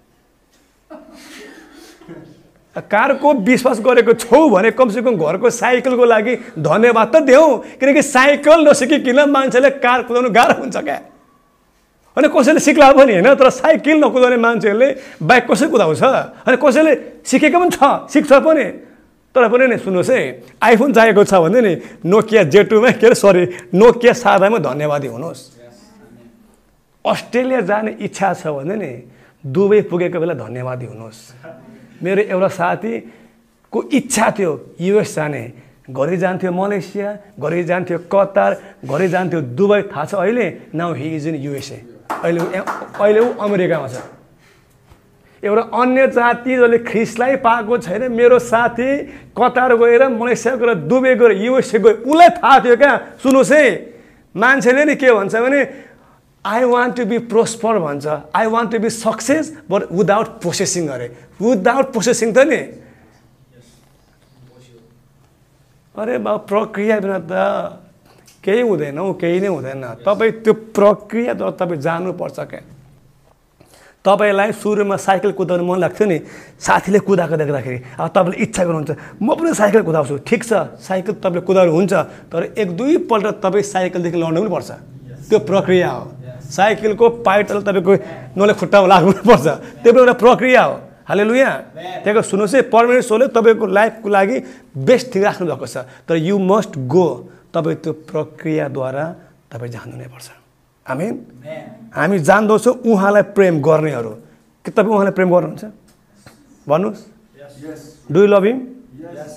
कारको 2.75 3.33
विश्वास 3.43 3.79
गरेको 3.81 4.13
छौ 4.13 4.49
भने 4.49 4.71
कमसेकम 4.71 5.15
घरको 5.17 5.49
साइकलको 5.49 6.05
लागि 6.05 6.35
धन्यवाद 6.59 7.07
त 7.15 7.21
देऊ 7.25 7.57
किनकि 7.79 8.01
साइकल 8.01 8.67
नसिकिकन 8.67 9.29
मान्छेले 9.29 9.69
कार 9.81 10.03
कुदाउनु 10.03 10.29
गाह्रो 10.29 10.61
हुन्छ 10.61 10.77
क्या? 10.77 10.99
अनि 12.17 12.27
कसैले 12.29 12.59
सिक्ला 12.59 12.91
पनि 12.93 13.13
होइन 13.13 13.33
तर 13.35 13.49
साइकल 13.49 13.97
नकुदाउने 14.05 14.37
मान्छेहरूले 14.37 14.89
बाइक 15.21 15.43
कसै 15.51 15.67
कुदाउँछ? 15.67 16.03
अनि 16.45 16.57
कसैले 16.57 16.93
सिकेको 17.25 17.57
पनि 17.59 17.69
छ 17.73 17.81
सिक्छ 18.13 18.31
पनि। 18.45 18.65
तर 19.35 19.47
पनि 19.49 19.65
नि 19.67 19.77
सुन्नुहोस् 19.77 20.09
है 20.09 20.21
आइफोन 20.61 20.93
चाहिएको 20.93 21.23
छ 21.23 21.33
भने 21.41 21.59
नि 21.61 21.73
नोकिया 22.05 22.43
जेटुमै 22.49 22.91
के 22.97 23.05
अरे 23.07 23.15
सरी 23.15 23.43
नोकिया 23.73 24.13
सादामै 24.13 24.59
धन्यवादी 24.59 25.07
हुनुहोस्। 25.07 25.41
अस्ट्रेलिया 27.05 27.61
जाने 27.61 27.91
इच्छा 28.01 28.33
छ 28.33 28.47
भने 28.47 28.75
नि 28.75 28.91
दुबई 29.43 29.81
पुगेको 29.89 30.19
बेला 30.19 30.33
धन्यवादी 30.35 30.85
हुनुहोस्। 30.85 31.19
मेरो 32.03 32.21
एउटा 32.23 32.47
साथीको 32.47 33.79
इच्छा 33.93 34.31
थियो 34.39 34.51
युएस 34.81 35.15
जाने। 35.15 35.43
घरि 35.89 36.17
जान्थ्यो 36.17 36.51
मलेसिया 36.51 37.17
घरि 37.39 37.63
जान्थ्यो 37.63 37.97
कतार 38.13 38.51
घरि 38.85 39.07
जान्थ्यो 39.07 39.41
दुबई। 39.57 39.81
थाहा 39.89 40.05
छ 40.05 40.13
अहिले? 40.15 40.47
Now 40.75 40.93
he 40.93 41.15
is 41.15 41.27
in 41.27 41.35
USA 41.37 41.81
अहिले 42.23 42.39
अहिले 42.39 43.19
ऊ 43.19 43.29
अमेरिकामा 43.39 43.87
छ। 43.87 43.97
एउटा 45.43 45.61
अन्य 45.73 46.07
जाति 46.07 46.55
जसले 46.55 46.77
ख्रिसलाई 46.83 47.35
पाएको 47.41 47.77
छैन 47.77 48.11
मेरो 48.11 48.39
साथी 48.39 48.89
कतार 49.33 49.75
गएर 49.77 50.07
मलेसिया 50.11 50.55
गएर 50.55 50.73
दुबई 50.85 51.15
गएर 51.15 51.31
युएसए 51.41 51.79
गयो। 51.79 51.93
उसलाई 52.05 52.29
थाहा 52.37 52.59
थियो 52.59 52.75
क्या? 52.77 52.93
सुन्नुहोस् 53.23 53.51
है। 53.51 53.65
मान्छेले 54.35 54.85
नि 54.85 54.95
के 54.95 55.11
भन्छ 55.11 55.35
भने 55.35 55.61
I 56.45 56.63
want 56.63 56.95
to 56.95 57.05
be 57.05 57.17
prosper 57.27 57.79
भन्छ. 57.79 58.05
I 58.35 58.45
want 58.47 58.71
to 58.71 58.79
be 58.79 58.89
success 58.89 59.45
but 59.69 59.91
without 59.91 60.27
processing 60.41 60.87
अरे 60.87 61.07
विदाउट 61.41 61.91
प्रोसेसिङ 61.91 62.33
त 62.33 62.39
नि? 62.47 62.61
अरे 65.95 66.17
बा 66.23 66.35
प्रक्रिया 66.47 66.99
बिना 66.99 67.19
त 67.27 67.31
केही 68.39 68.61
हुँदैन 68.63 68.97
हौ 68.97 69.13
केही 69.19 69.39
नै 69.39 69.47
हुँदैन। 69.47 69.83
तपाईँ 70.07 70.31
त्यो 70.43 70.53
प्रक्रिया 70.71 71.33
तपाईँ 71.35 71.79
जानुपर्छ 71.83 72.39
क्या। 72.39 72.61
तपाईँलाई 73.99 74.51
सुरुमा 74.55 74.95
साइकल 74.95 75.31
कुदाउनु 75.35 75.63
मन 75.67 75.79
लाग्थ्यो 75.83 76.07
नि 76.07 76.17
साथीले 76.55 76.99
कुदाएको 77.03 77.35
देख्दाखेरि। 77.35 77.77
अब 77.99 78.07
तपाईँले 78.15 78.37
इच्छा 78.47 78.63
गर्नुहुन्छ 78.63 78.91
म 79.19 79.27
पनि 79.35 79.51
साइकल 79.59 79.83
कुदाउँछु। 79.83 80.15
ठिक 80.23 80.41
छ 80.47 80.51
साइकल 80.79 81.19
तपाईँले 81.19 81.43
कुदाउनु 81.43 81.71
हुन्छ 81.75 81.93
तर 82.31 82.55
एक 82.55 82.67
दुईपल्ट 82.79 83.43
तपाईँ 83.43 83.63
साइकलदेखि 83.67 84.17
लड्नु 84.23 84.39
पनि 84.39 84.51
पर्छ। 84.55 84.71
त्यो 85.27 85.39
प्रक्रिया 85.43 85.89
हो। 85.91 86.03
साइकलको 86.49 87.05
पाइटल 87.25 87.61
तपाईँको 87.61 87.93
नले 88.37 88.53
खुट्टामा 88.59 88.87
लाग्नुपर्छ 88.87 89.47
त्यो 89.81 89.91
पनि 89.93 89.99
एउटा 90.01 90.13
प्रक्रिया 90.17 90.63
हो। 90.63 90.75
हाले 91.09 91.23
लु 91.23 91.33
यहाँ 91.35 91.57
त्यहाँको 92.03 92.21
सुन्नुहोस् 92.21 92.55
है 92.55 92.61
परमेश्वरले 92.69 93.27
तपाईँको 93.33 93.65
लाइफको 93.65 94.07
लागि 94.09 94.37
बेस्ट 94.77 95.05
थिङ 95.15 95.21
राख्नु 95.23 95.45
भएको 95.45 95.65
छ 95.65 95.77
तर 96.05 96.15
यु 96.17 96.35
मस्ट 96.37 96.77
गो 96.85 97.07
तपाईँ 97.53 97.77
त्यो 97.81 97.91
प्रक्रियाद्वारा 98.09 99.05
तपाईँ 99.49 99.71
जान्नु 99.73 99.95
नै 99.97 100.07
पर्छ 100.13 100.27
हामी 100.85 101.07
हामी 101.97 102.17
जान्दछौँ 102.19 102.73
उहाँलाई 102.85 103.23
प्रेम 103.37 103.55
गर्नेहरू 103.61 104.11
के 104.65 104.69
तपाईँ 104.71 104.93
उहाँलाई 104.93 105.13
प्रेम 105.17 105.29
गर्नुहुन्छ? 105.29 105.65
भन्नुहोस्। 106.67 107.01
डु 108.13 108.19
लभ 108.25 108.45
हिम 108.45 108.57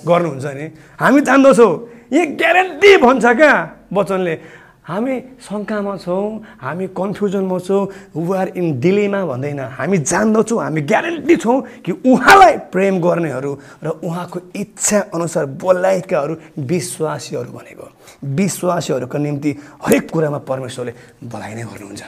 गर्नुहुन्छ 0.05 0.45
नि। 0.45 0.65
हामी 1.01 1.19
जान्दछौँ 1.21 1.71
यहाँ 2.13 2.27
ग्यारेन्टी 2.37 2.91
भन्छ 3.01 3.25
क्या 3.25 3.53
वचनले 3.93 4.35
हामी 4.83 5.15
शङ्कामा 5.39 5.95
छौँ 5.97 6.59
हामी 6.59 6.85
कन्फ्युजनमा 6.91 7.57
छौँ 7.59 8.35
आर 8.35 8.47
इन 8.59 8.65
डिलेमा 8.83 9.19
भन्दैन। 9.25 9.59
हामी 9.79 9.97
जान्दछौँ 10.03 10.59
हामी 10.59 10.81
ग्यारेन्टी 10.83 11.35
छौँ 11.39 11.57
कि 11.85 11.91
उहाँलाई 12.03 12.53
प्रेम 12.67 12.99
गर्नेहरू 12.99 13.51
र 13.83 13.87
उहाँको 14.03 14.39
इच्छा 14.51 14.99
अनुसार 15.15 15.45
बोलाएकाहरू 15.55 16.33
विश्वासीहरू 16.67 17.51
भनेको। 17.51 17.87
विश्वासीहरूको 18.35 19.17
निम्ति 19.17 19.51
हरेक 19.87 20.11
कुरामा 20.11 20.39
परमेश्वरले 20.43 20.93
बोलाइ 21.31 21.53
नै 21.55 21.63
गर्नुहुन्छ। 21.63 22.03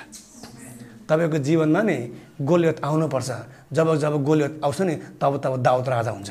तपाईँको 1.07 1.37
जीवनमा 1.47 1.81
नि 1.81 1.97
गोलियत 2.43 2.83
आउनुपर्छ। 2.83 3.29
जब 3.71 3.87
जब 4.03 4.13
गोलियत 4.23 4.53
आउँछ 4.63 4.79
नि 4.81 4.95
तब 5.21 5.33
तब 5.43 5.53
दाउत 5.63 5.87
राजा 5.89 6.11
हुन्छ। 6.11 6.29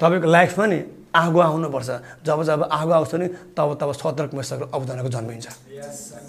तपाईँको 0.00 0.26
लाइफमा 0.26 0.66
नि 0.66 0.78
आगो 1.14 1.40
आउनुपर्छ। 1.40 1.90
जब 2.26 2.42
जब 2.42 2.60
आगो 2.66 2.92
आउँछ 2.92 3.14
नि 3.14 3.26
तब 3.54 3.78
तब 3.80 3.90
सतर्क 3.94 4.34
मेषको 4.34 4.66
अवधानको 4.74 5.08
जन्मिन्छ। 5.14 5.46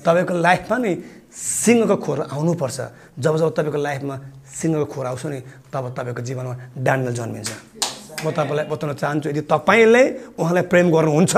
तपाईँको 0.06 0.34
लाइफमा 0.38 0.78
नि 0.78 0.92
सिंहको 1.34 1.96
खोर 1.98 2.20
आउनुपर्छ। 2.30 2.78
जब 3.18 3.34
जब 3.42 3.50
तपाईँको 3.58 3.80
लाइफमा 3.82 4.16
सिंहको 4.46 4.86
खोर 4.86 5.06
आउँछ 5.06 5.26
नि 5.26 5.40
तब 5.74 5.84
तपाईँको 5.98 6.22
जीवनमा 6.22 6.56
डान्डल 6.78 7.14
जन्मिन्छ। 7.14 7.52
म 8.24 8.32
तपाईँलाई 8.32 8.66
बताउन 8.70 8.94
चाहन्छु 8.96 9.30
यदि 9.30 9.42
तपाईँले 9.50 10.04
उहाँलाई 10.38 10.64
प्रेम 10.72 10.88
गर्नुहुन्छ 10.94 11.36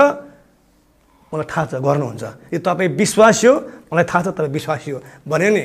मलाई 1.32 1.46
थाहा 1.48 1.64
छ 1.66 1.74
गर्नुहुन्छ। 1.80 2.24
यो 2.52 2.58
तपाईँ 2.60 2.90
विश्वासी 2.94 3.46
हो 3.48 3.54
मलाई 3.92 4.04
थाहा 4.04 4.20
छ 4.22 4.28
तपाईँ 4.36 4.52
विश्वासी 4.52 4.90
हो। 4.92 4.98
भन्यो 5.24 5.50
नि 5.50 5.64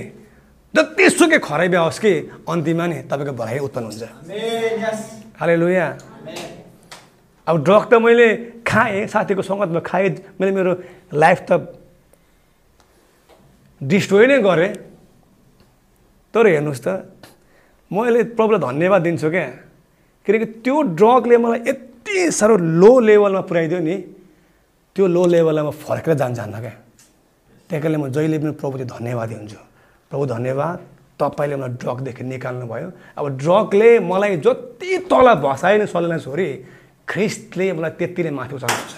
जतिसुकै 0.74 1.38
खराबी 1.38 1.78
आओस् 1.78 2.00
कि 2.02 2.12
अन्तिममा 2.50 2.86
नि 2.88 2.98
तपाईँको 3.06 3.34
भलाइ 3.38 3.60
उत्पन्न 3.62 3.86
हुन्छ। 3.86 4.04
हाले 5.38 5.56
लुया 5.56 5.88
अब 7.48 7.64
ड्रग 7.64 7.84
त 7.92 7.94
मैले 8.00 8.28
खाएँ 8.64 9.08
साथीको 9.08 9.42
सङ्गतमा 9.42 9.82
खाएँ 9.84 10.10
मैले 10.40 10.52
मेरो 10.52 10.72
लाइफ 11.14 11.40
त 11.50 11.52
डिस्ट्रोय 13.82 14.26
नै 14.28 14.40
गरेँ। 14.40 14.72
तर 16.34 16.46
हेर्नुहोस् 16.48 16.84
त 16.88 16.88
मैले 17.92 18.24
प्रभुलाई 18.38 18.60
धन्यवाद 18.64 19.02
दिन्छु 19.04 19.30
क्या। 19.30 19.48
किनकि 20.26 20.46
त्यो 20.64 20.76
ड्रगले 20.96 21.38
मलाई 21.38 21.60
यति 21.68 22.32
साह्रो 22.32 22.56
लो 22.80 22.92
लेभलमा 23.12 23.42
पुर्याइदियो 23.44 23.80
नि 23.84 23.96
त्यो 24.96 25.06
लो 25.08 25.24
लेभलमा 25.28 25.68
म 25.68 25.72
फर्केर 25.84 26.14
जान 26.16 26.32
जान्न 26.34 26.56
क्या। 26.64 26.74
त्यही 27.70 27.82
कारणले 27.84 27.98
म 28.00 28.08
जहिले 28.08 28.38
पनि 28.40 28.52
प्रभुले 28.56 28.86
धन्यवादी 28.88 29.34
हुन्छु। 29.36 29.60
प्रभु 30.10 30.26
धन्यवाद 30.32 30.78
तपाईँले 31.20 31.56
मलाई 31.60 31.76
ड्रगदेखि 31.84 32.24
निकाल्नु 32.24 32.66
भयो 32.72 32.90
अब 33.20 33.26
ड्रगले 33.44 33.90
मलाई 34.00 34.38
जति 34.48 34.90
तल 35.12 35.28
भसाइ 35.44 35.78
नै 35.78 35.86
सल्लाह 35.92 36.18
छोरी 36.24 36.48
ख्रिस्टले 37.08 37.66
मलाई 37.74 37.92
त्यति 38.00 38.22
नै 38.24 38.32
माथि 38.32 38.56
उचाल्नुहुन्छ 38.56 38.94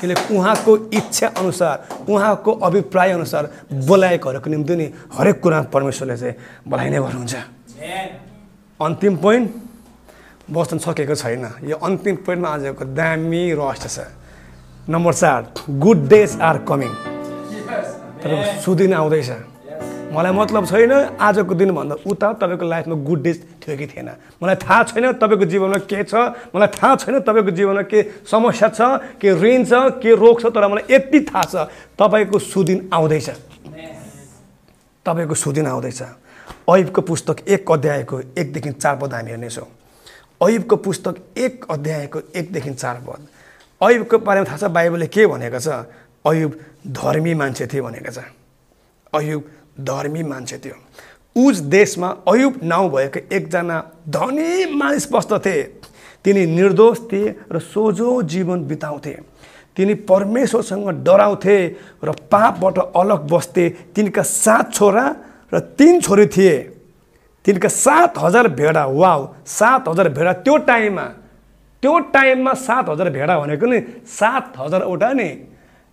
किनकि 0.00 0.34
उहाँको 0.34 0.72
इच्छा 0.98 1.26
अनुसार 1.38 1.76
उहाँको 2.10 2.50
अभिप्राय 2.68 3.10
अनुसार 3.12 3.44
बोलाएकोहरूको 3.88 4.50
निम्ति 4.50 4.74
नि 4.76 4.86
हरेक 5.18 5.40
कुरा 5.42 5.58
परमेश्वरले 5.74 6.16
चाहिँ 6.16 6.34
बोलाइ 6.68 6.90
नै 6.90 6.98
गर्नुहुन्छ। 6.98 7.34
अन्तिम 8.80 9.14
पोइन्ट 9.22 9.50
बस्न 10.50 10.78
सकेको 10.78 11.14
छैन। 11.14 11.44
यो 11.70 11.76
अन्तिम 11.78 12.16
पोइन्टमा 12.26 12.48
आजको 12.48 12.84
दामी 12.98 13.42
रहस्य 13.54 13.88
छ। 13.88 13.98
नम्बर 14.90 15.14
चार 15.14 15.40
गुड 15.78 15.98
डेज 16.08 16.30
आर 16.42 16.56
कमिङ 16.66 16.90
तपाईँको 18.22 18.60
सुदिन 18.62 18.92
आउँदैछ। 18.94 19.30
मलाई 20.14 20.32
मतलब 20.34 20.66
छैन 20.66 20.92
आजको 21.14 21.54
दिनभन्दा 21.54 21.94
उता 22.10 22.32
तपाईँको 22.42 22.66
लाइफमा 22.66 22.94
गुड 23.06 23.22
डेज 23.22 23.38
थियो 23.62 23.76
कि 23.76 23.86
थिएन। 23.86 24.08
मलाई 24.42 24.56
थाहा 24.58 24.82
छैन 24.90 25.12
तपाईँको 25.22 25.44
जीवनमा 25.46 25.78
के 25.86 26.02
छ 26.04 26.14
मलाई 26.50 26.68
थाहा 26.74 26.96
छैन 26.96 27.20
तपाईँको 27.22 27.50
जीवनमा 27.50 27.82
के 27.86 28.02
समस्या 28.26 28.68
छ 28.68 28.80
के 29.22 29.30
ऋण 29.38 29.64
छ 29.64 29.72
के 30.02 30.10
रोग 30.14 30.42
छ 30.42 30.46
तर 30.50 30.66
मलाई 30.66 30.84
यति 30.90 31.20
थाहा 31.30 31.44
छ 31.44 31.54
तपाईँको 31.94 32.38
सुदिन 32.38 32.88
आउँदैछ। 32.92 33.28
तपाईँको 35.06 35.34
सुदिन 35.34 35.66
आउँदैछ। 35.66 36.02
ऐबको 36.70 37.00
पुस्तक 37.02 37.36
एक 37.48 37.70
अध्यायको 37.70 38.20
एकदेखि 38.38 38.70
चार 38.72 38.96
पद 38.98 39.14
हामी 39.14 39.30
हेर्नेछौँ। 39.30 39.66
ऐबको 40.42 40.76
पुस्तक 40.76 41.14
एक 41.38 41.64
अध्यायको 41.70 42.18
एकदेखि 42.36 42.70
चार 42.74 42.96
पद। 43.06 43.26
ऐबको 43.80 44.18
बारेमा 44.18 44.46
थाहा 44.46 44.56
छ 44.56 44.64
बाइबलले 44.70 45.06
के 45.06 45.26
भनेको 45.26 45.58
छ? 45.58 45.68
अयुब 46.24 46.52
धर्मी 46.86 47.34
मान्छे 47.34 47.66
थियो 47.66 47.82
भनेको 47.82 48.10
छ। 48.10 48.18
अयुब 49.14 49.42
धर्मी 49.80 50.22
मान्छे 50.22 50.58
थियो। 50.58 50.76
उज 51.36 51.60
देशमा 51.60 52.08
अयुब 52.28 52.60
नाउँ 52.62 52.90
भएको 52.90 53.20
एकजना 53.36 53.78
धनी 54.08 54.74
मानिस 54.74 55.12
बस्दथे। 55.12 55.62
तिनी 56.24 56.46
निर्दोष 56.46 56.98
थिए 57.12 57.34
र 57.52 57.58
सोझो 57.58 58.22
जीवन 58.22 58.64
बिताउँथे। 58.64 59.12
तिनी 59.76 59.94
परमेश्वरसँग 59.94 60.88
डराउँथे 61.04 61.56
र 62.04 62.12
पापबाट 62.30 62.78
अलग 62.96 63.28
बस्थे। 63.30 63.68
तिनका 63.94 64.22
सात 64.22 64.74
छोरा 64.74 65.04
र 65.54 65.58
तिन 65.58 66.00
छोरी 66.00 66.26
थिए। 66.26 66.58
तिनका 67.44 67.68
सात 67.68 68.18
हजार 68.18 68.48
भेडा 68.48 68.84
वाउ 68.86 69.26
सात 69.46 69.88
हजार 69.88 70.08
भेडा 70.08 70.32
त्यो 70.32 70.56
टाइममा। 70.56 71.04
त्यो 71.82 71.98
टाइममा 71.98 72.52
सात 72.54 72.88
हजार 72.88 73.10
भेडा 73.10 73.38
भनेको 73.40 73.66
नि 73.66 73.80
सात 74.06 74.52
हजारवटा 74.58 75.12
नि 75.12 75.28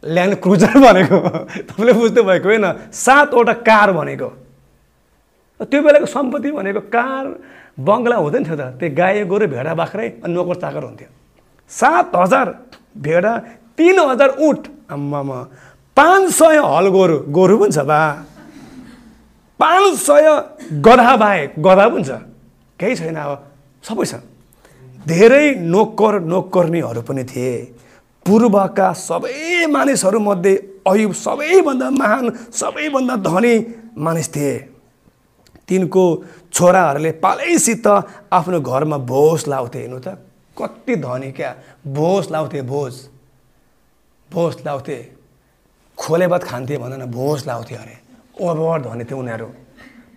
ल्यान्ड 0.03 0.35
क्रुजर 0.35 0.75
भनेको। 0.77 1.19
तपाईँले 1.67 1.93
बुझ्नु 1.93 2.23
भएको 2.23 2.47
होइन 2.47 2.65
सातवटा 2.93 3.53
कार 3.53 3.91
भनेको। 3.91 4.48
त्यो 5.59 5.81
बेलाको 5.83 6.05
सम्पत्ति 6.05 6.51
भनेको 6.51 6.81
कार 6.87 7.25
बङ्गला 7.79 8.15
हुँदैन 8.15 8.43
थियो 8.47 8.55
त। 8.55 8.63
त्यो 8.79 8.89
गाई 8.95 9.23
गोरु 9.27 9.47
भेडा 9.47 9.73
बाख्रै 9.75 10.07
अनि 10.23 10.33
नोकर 10.33 10.55
चाकर 10.63 10.83
हुन्थ्यो। 10.83 11.09
सात 11.71 12.15
हजार 12.15 12.47
भेडा 12.97 13.33
तिन 13.77 13.97
हजार 13.99 14.29
उठ। 14.39 14.61
आम्मामा 14.91 15.39
पाँच 15.97 16.23
सय 16.31 16.57
हल 16.63 16.87
गोरु। 16.89 17.17
गोरु 17.27 17.55
पनि 17.59 17.71
छ 17.71 17.79
बा। 17.83 17.99
पाँच 19.59 19.93
सय 19.99 20.27
गधा 20.79 21.15
बाहेक 21.15 21.59
गधा 21.59 21.85
पनि 21.89 22.03
छ। 22.03 22.11
केही 22.79 22.95
छैन 22.95 23.15
अब। 23.15 23.31
सबै 23.83 24.05
छ। 24.05 24.23
धेरै 25.07 25.45
नोकर 25.59 26.19
नोकर्नीहरू 26.23 27.01
पनि 27.03 27.23
थिए। 27.23 27.51
पूर्वका 28.25 28.87
सबै 28.93 29.65
मानिसहरूमध्ये 29.67 30.53
अयुब 30.87 31.13
सबैभन्दा 31.13 31.89
महान 31.91 32.25
सबैभन्दा 32.51 33.15
धनी 33.27 33.55
मानिस 33.97 34.27
थिए। 34.35 34.53
तिनको 35.69 36.03
छोराहरूले 36.53 37.11
पालैसित 37.21 37.87
आफ्नो 37.87 38.59
घरमा 38.59 38.97
भोज 39.05 39.47
लाउँथे। 39.47 39.79
हेर्नु 39.79 39.99
त 39.99 40.17
कति 40.57 40.95
धनी 40.97 41.31
क्या। 41.31 41.55
भोज 41.87 42.31
लाउँथे 42.31 42.61
भोज। 42.61 42.93
भोज 44.31 44.55
लाउँथे। 44.65 44.97
खोले 45.97 46.27
भात 46.27 46.43
खान्थे 46.43 46.77
भन 46.77 47.01
न 47.01 47.05
भोज 47.11 47.47
लाउँथे 47.47 47.75
अरे। 47.75 47.97
ओभर 48.41 48.81
धनी 48.81 49.03
थिए 49.03 49.17
उनीहरू। 49.17 49.45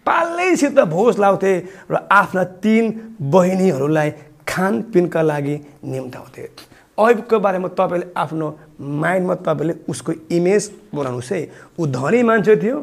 पालैसित 0.07 0.79
भोज 0.89 1.19
लाउँथे 1.19 1.53
र 1.91 2.07
आफ्ना 2.13 2.45
तिन 2.59 2.85
बहिनीहरूलाई 3.21 4.11
खानपिनका 4.49 5.23
लागि 5.23 5.57
निम्ताउँथे। 5.85 6.49
ऐबको 6.99 7.39
बारेमा 7.41 7.69
तपाईँले 7.69 8.07
आफ्नो 8.17 8.47
माइन्डमा 8.81 9.35
तपाईँले 9.47 9.75
उसको 9.89 10.13
इमेज 10.31 10.71
बनाउनुहोस् 10.95 11.33
है। 11.33 11.41
ऊ 11.79 11.87
धनी 11.89 12.23
मान्छे 12.23 12.57
थियो 12.57 12.79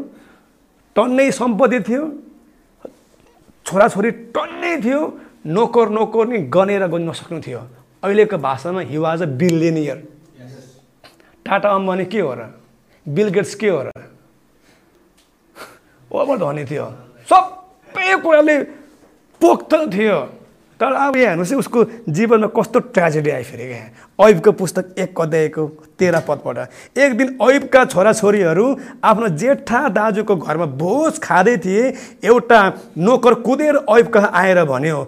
टन्नै 0.95 1.29
सम्पत्ति 1.31 1.79
थियो 1.81 2.03
छोराछोरी 3.69 4.11
टन्नै 4.33 4.73
थियो 4.81 4.99
नोकर 5.45 5.89
नोकर 5.93 6.25
नि 6.27 6.37
गनेर 6.49 6.83
गन्न 6.89 7.09
नसक्नु 7.09 7.39
थियो। 7.45 7.61
अहिलेको 8.03 8.37
भाषामा 8.41 8.81
he 8.81 8.97
was 8.97 9.21
a 9.21 9.25
billionaire 9.37 9.97
Tata 11.45 11.69
Ambani 11.69 12.05
के 12.09 12.19
हो 12.19 12.33
र? 12.33 12.49
बिल 13.05 13.29
गेट्स 13.29 13.53
के 13.61 13.69
हो 13.69 13.79
र? 13.85 13.87
ओभर 16.11 16.37
धनी 16.37 16.63
थियो। 16.65 16.85
सबै 17.29 18.17
कुराले 18.25 18.57
पोख्त 19.41 19.73
थियो। 19.93 20.17
तर 20.79 20.93
अब 20.95 21.15
यहाँ 21.17 21.27
हेर्नुहोस् 21.27 21.51
है 21.51 21.57
उसको 21.57 21.83
जीवनमा 22.09 22.47
कस्तो 22.55 22.79
ट्रेजेडी 22.95 23.29
आइफेरेको 23.29 23.73
यहाँ। 23.73 24.29
ऐबको 24.29 24.51
पुस्तक 24.51 24.95
एक 24.99 25.19
अध्यायको 25.21 25.65
तेह्र 25.99 26.19
पदबाट 26.27 26.97
एक 26.97 27.17
दिन 27.17 27.37
ऐबका 27.41 27.83
छोराछोरीहरू 27.85 28.65
आफ्नो 29.03 29.27
जेठा 29.35 29.81
दाजुको 29.91 30.35
घरमा 30.37 30.65
भोज 30.79 31.19
खाँदै 31.19 31.57
थिए 31.59 31.83
एउटा 32.23 32.59
नोकर 32.97 33.33
कुदेर 33.43 33.75
ऐब 33.89 34.07
कहाँ 34.07 34.31
आएर 34.33 34.63
भन्यो। 34.65 35.03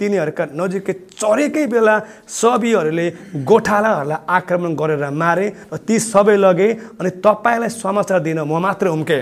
तिनीहरूका 0.00 0.44
नजिकै 0.56 0.92
चरेकै 1.12 1.66
बेला 1.68 1.94
सबीहरूले 2.26 3.06
गोठालाहरूलाई 3.44 4.18
आक्रमण 4.28 4.74
गरेर 4.74 5.04
मारे 5.12 5.46
र 5.68 5.76
ती 5.78 5.98
सबै 6.00 6.36
लगे 6.36 6.68
अनि 6.96 7.10
तपाईँलाई 7.20 7.68
समाचार 7.68 8.20
दिन 8.24 8.40
म 8.42 8.58
मात्र 8.64 8.88
उम्के 8.88 9.20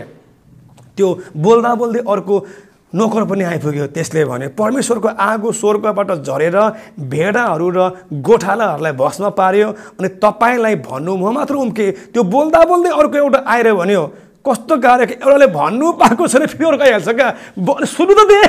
त्यो 0.96 1.08
बोल्दा 1.36 1.74
बोल्दै 1.74 2.00
अर्को 2.06 2.36
नोकर 2.94 3.24
पनि 3.24 3.44
आइपुग्यो। 3.44 3.86
त्यसले 3.94 4.24
भने 4.24 4.46
परमेश्वरको 4.58 5.08
आगो 5.08 5.52
स्वर्गबाट 5.52 6.10
झरेर 6.26 6.56
भेडाहरू 6.98 7.68
र 7.70 7.78
गोठालाहरूलाई 8.10 8.92
भस्म 8.98 9.30
पार्यो 9.30 9.68
अनि 9.98 10.08
तपाईँलाई 10.18 10.74
भन्नु 10.82 11.16
म 11.16 11.30
मात्र 11.30 11.54
उम्के। 11.54 11.86
त्यो 12.10 12.22
बोल्दा 12.24 12.60
बोल्दै 12.66 12.90
अर्को 12.90 13.16
एउटा 13.18 13.38
आएर 13.46 13.72
भन्यो। 13.74 14.02
कस्तो 14.42 14.74
गाह्रो 14.80 15.04
एउटाले 15.06 15.46
भन्नु 15.52 15.86
पाएको 16.00 16.26
छैन 16.26 16.46
फेरि 16.50 16.64
अर्को 16.66 16.82
आइहाल्छ 16.82 17.08
क्या। 17.08 17.28
सुन्नु 17.86 18.14
त 18.14 18.22
दे। 18.26 18.42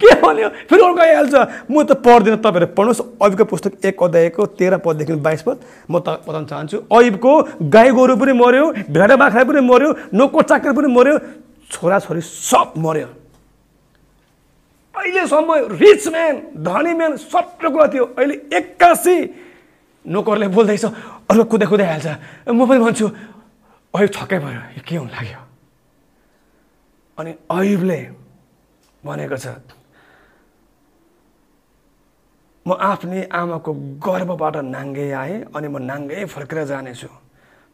के 0.00 0.10
भन्यो? 0.26 0.48
फेरि 0.66 0.82
अर्को 0.82 1.00
आइहाल्छ। 1.04 1.34
म 1.70 1.82
त 1.84 2.00
पढ्दिनँ। 2.00 2.38
तपाईँहरू 2.40 2.66
पढ्नुहोस्। 2.74 3.00
ऐबको 3.22 3.44
पुस्तक 3.44 3.72
एक 3.84 4.02
अध्यायको 4.02 4.42
तेह्र 4.58 4.76
पददेखि 4.80 5.20
बाइस 5.20 5.42
पद। 5.44 5.56
म 5.86 6.00
त 6.00 6.24
बताउन 6.26 6.44
चाहन्छु। 6.50 6.78
ऐबको 6.88 7.32
गाई 7.68 7.90
गोरु 7.92 8.16
पनि 8.16 8.32
मऱ्यो 8.32 8.64
भेडा 8.90 9.16
बाख्रा 9.20 9.44
पनि 9.44 9.60
मऱ्यो 9.60 9.90
नोको 10.16 10.42
चाकर 10.48 10.72
पनि 10.72 10.88
मऱ्यो 10.88 11.14
छोराछोरी 11.70 12.20
सब 12.24 12.72
मऱ्यो। 12.74 13.27
अहिलेसम्म 15.08 15.50
रिच 15.80 16.04
म्यान 16.12 16.34
धनी 16.60 16.92
म्यान 16.94 17.16
सबै 17.16 17.68
कुरा 17.72 17.86
थियो। 17.92 18.04
अहिले 18.20 18.34
एक्कासी। 18.52 19.16
नोकरले 20.04 20.46
बोल्दैछ। 20.52 20.84
अर्को 21.32 21.44
कुदै 21.48 21.66
कुदै 21.72 21.86
हाल्छ। 21.88 22.08
म 22.52 22.60
पनि 22.68 22.80
भन्छु 22.84 23.06
अयुब 23.96 24.10
छक्कै 24.12 24.38
भयो। 24.44 24.60
यो 24.76 24.82
के 24.84 24.96
हुन 25.00 25.08
लाग्यो? 25.08 25.40
अनि 27.18 27.30
अयुबले 27.48 28.00
भनेको 29.04 29.36
छ 29.36 29.46
म 32.68 32.76
आफ्नै 32.76 33.32
आमाको 33.32 33.72
गर्वबाट 34.04 34.56
नाङ्गे 34.68 35.06
आएँ 35.08 35.48
अनि 35.56 35.68
म 35.72 35.76
नाङ्गै 35.88 36.28
फर्केर 36.28 36.68
जानेछु। 36.68 37.08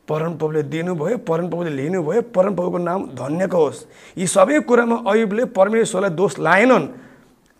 परमप्रभुले 0.06 0.62
दिनुभयो 0.70 1.18
परमप्रभुले 1.26 1.70
लिनुभयो 1.74 2.22
परमप्रभुको 2.30 2.78
नाम 2.78 3.00
धन्यको 3.18 3.58
होस्। 3.58 3.78
यी 4.14 4.26
सबै 4.30 4.62
कुरामा 4.62 4.96
अयुबले 5.10 5.44
परमेश्वरलाई 5.50 6.12
दोष 6.14 6.32
लाएनन्। 6.38 6.84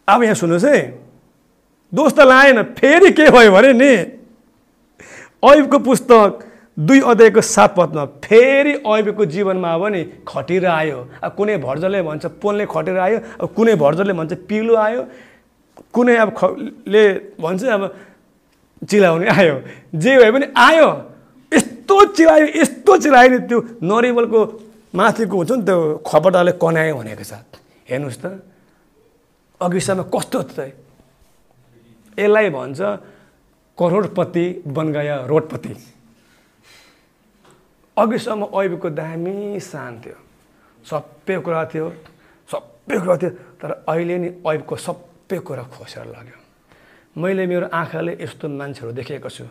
अब 0.09 0.23
यहाँ 0.23 0.35
सुन्नुहोस् 0.35 0.65
है। 0.65 0.81
दोष 1.93 2.13
त 2.13 2.21
लाएन 2.21 2.63
फेरि 2.75 3.11
के 3.13 3.31
भयो 3.31 3.53
भने 3.53 3.73
नि 3.73 3.93
ऐबको 5.43 5.79
पुस्तक 5.79 6.45
दुई 6.77 7.01
अध्यायको 7.01 7.41
सात 7.41 7.75
पदमा 7.77 8.05
फेरि 8.25 8.73
ऐबको 8.85 9.25
जीवनमा 9.25 9.75
अब 9.75 9.85
नि 9.87 10.03
खटिएर 10.29 10.67
आयो 10.67 10.99
अब 11.23 11.35
कुनै 11.37 11.57
भर्जरले 11.59 12.03
भन्छ 12.03 12.27
पोलले 12.43 12.67
खटेर 12.67 12.99
आयो 12.99 13.19
अब 13.41 13.49
कुनै 13.55 13.75
भर्जरले 13.77 14.13
भन्छ 14.13 14.33
पिलो 14.49 14.75
आयो। 14.77 15.03
कुनै 15.95 16.17
अब 16.17 16.31
खले 16.35 17.05
भन्छ 17.41 17.63
अब 17.65 17.83
चिलाउने 18.89 19.27
आयो। 19.31 19.55
जे 19.95 20.17
भए 20.19 20.31
पनि 20.31 20.47
आयो। 20.57 20.89
यस्तो 21.53 21.97
चिलायो 22.13 22.47
यस्तो 22.61 22.97
चिलायो 22.99 23.29
नि 23.31 23.39
त्यो 23.49 23.59
नरिवलको 23.83 24.41
माथिको 24.95 25.35
हुन्छ 25.37 25.51
नि 25.53 25.63
त्यो 25.63 25.79
खपटाले 26.07 26.53
कनायो 26.59 26.95
भनेको 26.99 27.25
छ। 27.25 27.33
हेर्नुहोस् 27.89 28.19
त। 28.19 28.25
अघिसम्म 29.65 30.03
कस्तो 30.15 30.41
त 30.43 30.59
यसलाई 32.19 32.49
भन्छ 32.51 32.81
करोडपति 33.79 34.47
गयो 34.69 35.17
रोडपति। 35.27 35.75
अघिसम्म 37.97 38.43
ऐबको 38.55 38.89
दामी 38.91 39.61
सान 39.61 39.93
थियो। 40.01 40.19
सबै 40.85 41.37
कुरा 41.41 41.65
थियो 41.73 41.87
सबै 42.51 42.97
कुरा 43.01 43.17
थियो 43.17 43.31
तर 43.59 43.71
अहिले 43.89 44.17
नि 44.19 44.29
ऐबको 44.47 44.77
सबै 44.77 45.39
कुरा 45.41 45.65
खोसेर 45.73 46.07
लाग्यो। 46.07 46.39
मैले 47.17 47.47
मेरो 47.47 47.67
आँखाले 47.73 48.13
यस्तो 48.21 48.47
मान्छेहरू 48.51 48.93
देखेको 48.93 49.29
छु। 49.31 49.45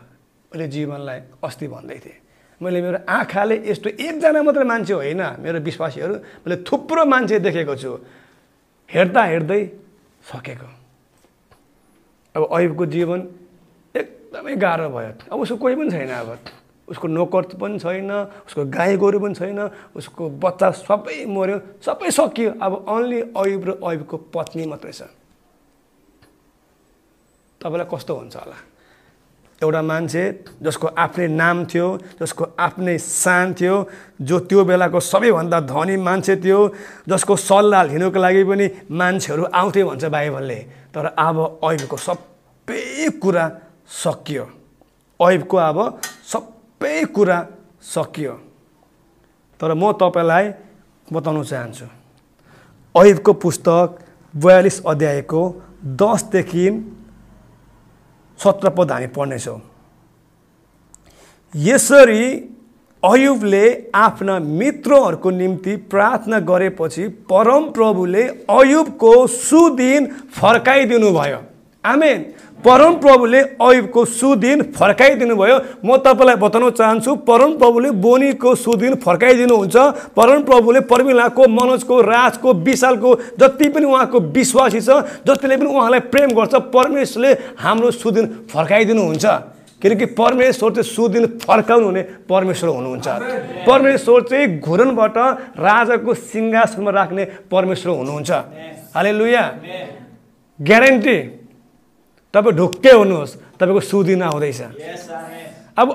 मैले 0.51 0.67
जीवनलाई 0.67 1.19
अस्ति 1.43 1.67
भन्दै 1.67 1.99
थिएँ। 2.03 2.19
मैले 2.61 2.79
मेरो 2.85 2.97
आँखाले 3.09 3.55
यस्तो 3.65 3.89
एकजना 3.89 4.39
मात्रै 4.43 4.65
मान्छे 4.71 4.93
होइन। 4.93 5.21
मेरो 5.41 5.59
विश्वासीहरू 5.59 6.15
मैले 6.43 6.55
थुप्रो 6.67 7.03
मान्छे 7.05 7.39
देखेको 7.39 7.75
छु। 7.75 7.91
हेर्दा 8.89 9.23
हेर्दै 9.23 9.61
सकेको। 10.31 10.69
अब 12.35 12.41
ऐबको 12.59 12.85
जीवन 12.85 13.19
एकदमै 13.95 14.55
गाह्रो 14.55 14.89
भयो। 14.89 15.11
अब 15.31 15.39
उसको 15.39 15.57
कोही 15.57 15.75
पनि 15.75 15.91
छैन 15.91 16.09
अब। 16.09 16.37
उसको 16.83 17.07
नोकर 17.07 17.43
पनि 17.55 17.79
छैन 17.79 18.11
उसको 18.47 18.65
गाई 18.67 18.97
गोरु 18.97 19.19
पनि 19.19 19.35
छैन 19.35 19.59
उसको 19.95 20.29
बच्चा 20.43 20.71
सबै 20.83 21.25
मऱ्यो 21.25 21.57
सबै 21.79 22.11
सकियो। 22.11 22.51
अब 22.59 22.73
अन्ली 22.89 23.19
ऐब 23.21 23.61
र 23.63 23.71
ऐबको 23.79 24.17
पत्नी 24.33 24.65
मात्रै 24.67 24.91
छ। 24.91 25.07
तपाईँलाई 27.61 27.87
कस्तो 27.87 28.13
हुन्छ 28.15 28.35
होला? 28.35 28.57
एउटा 29.63 29.81
मान्छे 29.81 30.23
जसको 30.61 30.87
आफ्नै 31.03 31.27
नाम 31.33 31.65
थियो 31.71 31.87
जसको 32.21 32.43
आफ्नै 32.59 32.97
सान 32.97 33.53
थियो 33.59 33.75
जो 34.21 34.39
त्यो 34.49 34.63
बेलाको 34.69 34.99
सबैभन्दा 34.99 35.59
धनी 35.71 35.95
मान्छे 36.07 36.35
थियो 36.43 36.59
जसको 37.09 37.35
सल्लाह 37.47 37.83
लिनुको 37.89 38.19
लागि 38.19 38.43
पनि 38.43 38.65
मान्छेहरू 38.91 39.43
आउँथे 39.53 39.83
भन्छ 39.83 40.03
बाइबलले। 40.15 40.59
तर 40.93 41.05
अब 41.17 41.37
ऐबको 41.63 41.97
सबै 41.97 43.09
कुरा 43.21 43.45
सकियो। 44.03 44.45
ऐबको 45.19 45.57
अब 45.57 45.77
सबै 46.31 47.03
कुरा 47.15 47.37
सकियो। 47.95 48.33
तर 49.59 49.73
म 49.73 49.91
तपाईँलाई 50.01 50.45
बताउन 51.07 51.43
चाहन्छु 51.43 51.85
ऐबको 52.95 53.33
पुस्तक 53.43 53.87
बयालिस 54.33 54.77
अध्यायको 54.85 55.41
दसदेखि 56.01 56.65
सत्र 58.39 58.69
पद 58.69 58.91
हामी 58.91 59.07
पढ्नेछौँ। 59.07 59.59
यसरी 61.53 62.23
अयुबले 63.03 63.65
आफ्ना 63.95 64.37
मित्रहरूको 64.39 65.29
निम्ति 65.31 65.75
प्रार्थना 65.91 66.39
गरेपछि 66.41 67.07
परमप्रभुले 67.29 68.23
अयुबको 68.51 69.15
सुदिन 69.27 70.05
फर्काइदिनु 70.33 71.11
भयो 71.11 71.39
आमेन। 71.83 72.19
परमप्रभुले 72.65 73.39
अयुबको 73.59 74.05
सुदिन 74.07 74.61
फर्काइदिनु 74.71 75.35
भयो 75.35 75.57
म 75.85 75.97
तपाईँलाई 75.99 76.35
बताउन 76.39 76.69
चाहन्छु 76.71 77.15
परमप्रभुले 77.27 77.91
बोनीको 77.99 78.55
सुदिन 78.55 78.95
फर्काइदिनुहुन्छ। 79.03 79.75
परमप्रभुले 80.15 80.79
पर्मिलाको 80.87 81.47
मनोजको 81.49 82.01
राजको 82.01 82.53
विशालको 82.63 83.09
जति 83.39 83.67
पनि 83.69 83.85
उहाँको 83.85 84.19
विश्वासी 84.31 84.81
छ 84.81 84.89
जतिले 85.27 85.57
पनि 85.57 85.69
उहाँलाई 85.69 85.99
प्रेम 86.07 86.29
गर्छ 86.31 86.53
परमेश्वरले 86.71 87.31
हाम्रो 87.59 87.91
सुदिन 87.91 88.25
फर्काइदिनुहुन्छ। 88.47 89.25
किनकि 89.81 90.05
परमेश्वर 90.15 90.71
चाहिँ 90.71 90.87
सुदिन 90.87 91.25
फर्काउनु 91.43 91.85
हुने 91.85 92.01
परमेश्वर 92.31 92.69
हुनुहुन्छ। 92.69 93.07
परमेश्वर 93.67 94.21
चाहिँ 94.23 94.59
घुरनबाट 94.59 95.17
राजाको 95.59 96.13
सिंहासनमा 96.13 96.91
राख्ने 96.91 97.23
परमेश्वर 97.51 97.91
हुनुहुन्छ। 97.91 98.31
हाले 98.95 99.11
लुया 99.11 99.43
ग्यारेन्टी। 100.59 101.17
तपाईँ 102.33 102.55
ढुक्कै 102.57 102.93
हुनुहोस् 102.97 103.33
तपाईँको 103.61 103.81
सुदिन 103.81 104.21
आउँदैछ 104.25 104.61
अब 105.77 105.87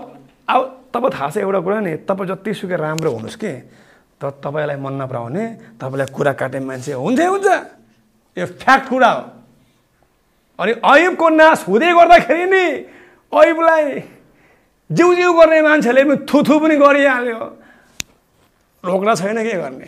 अब 0.49 0.61
तपाईँ 0.95 1.13
थाहा 1.13 1.31
छ 1.31 1.37
एउटा 1.43 1.61
कुरा 1.61 1.79
नि 1.83 1.93
तपाईँ 2.07 2.29
जतिसुकै 2.31 2.77
राम्रो 2.79 3.11
हुनुहोस् 3.11 3.37
कि 3.37 3.53
तर 4.19 4.31
तपाईँलाई 4.43 4.79
मन 4.79 4.95
नपराउने 5.03 5.45
तपाईँलाई 5.79 6.09
कुरा 6.11 6.33
काट्ने 6.39 6.61
मान्छे 6.63 6.93
हुन्छै 6.95 7.27
हुन्छ। 7.27 7.49
यो 8.37 8.47
फ्याक्ट 8.55 8.87
कुरा 8.91 9.11
हो। 9.11 9.23
अनि 10.59 10.73
ऐबको 10.75 11.27
नाश 11.39 11.59
हुँदै 11.67 11.91
गर्दाखेरि 11.95 12.47
नि 12.51 12.65
ऐबलाई 13.31 13.87
जिउ 14.91 15.09
जिउ 15.15 15.31
गर्ने 15.39 15.59
मान्छेले 15.63 16.03
पनि 16.03 16.17
थुथु 16.27 16.55
पनि 16.59 16.77
गरिहाल्यो। 16.83 17.41
रोक्न 18.85 19.09
छैन 19.15 19.39
के 19.43 19.55
गर्ने? 19.59 19.87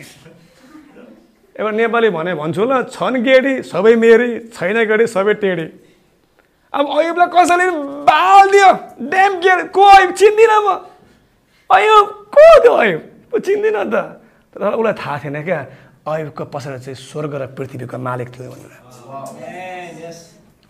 एउटा 1.59 1.71
नेपाली 1.75 2.09
भने 2.15 2.31
भन्छु 2.39 2.63
ल 2.63 2.87
छन् 2.87 3.19
गेडी 3.19 3.53
सबै 3.67 3.95
मेरी 3.95 4.29
छैन 4.55 4.77
गेडी 4.87 5.05
सबै 5.11 5.33
टेडी। 5.43 5.67
अब 6.71 6.87
अयुबलाई 6.87 7.27
कसैले 7.27 7.65
बालिदियो 8.07 8.69
ड्याम 9.11 9.33
के 9.43 9.53
को 9.75 9.83
अयुब 9.83 10.11
चिन्दिनँ 10.15 10.59
म। 10.63 10.67
अयुब 11.69 12.05
को 12.31 12.45
त्यो 12.63 12.73
अयुब 12.73 13.39
चिन्दिनँ 13.43 13.83
त। 13.91 13.95
तर 14.55 14.79
उसलाई 14.79 14.93
थाहा 14.95 15.17
थिएन 15.19 15.37
क्या। 15.43 15.59
अयुबको 16.07 16.43
पछाडि 16.47 16.79
चाहिँ 16.79 16.95
स्वर्ग 16.95 17.33
र 17.35 17.43
पृथ्वीको 17.59 17.97
मालिक 17.99 18.29
थियो 18.31 18.51
भनेर। 18.51 18.71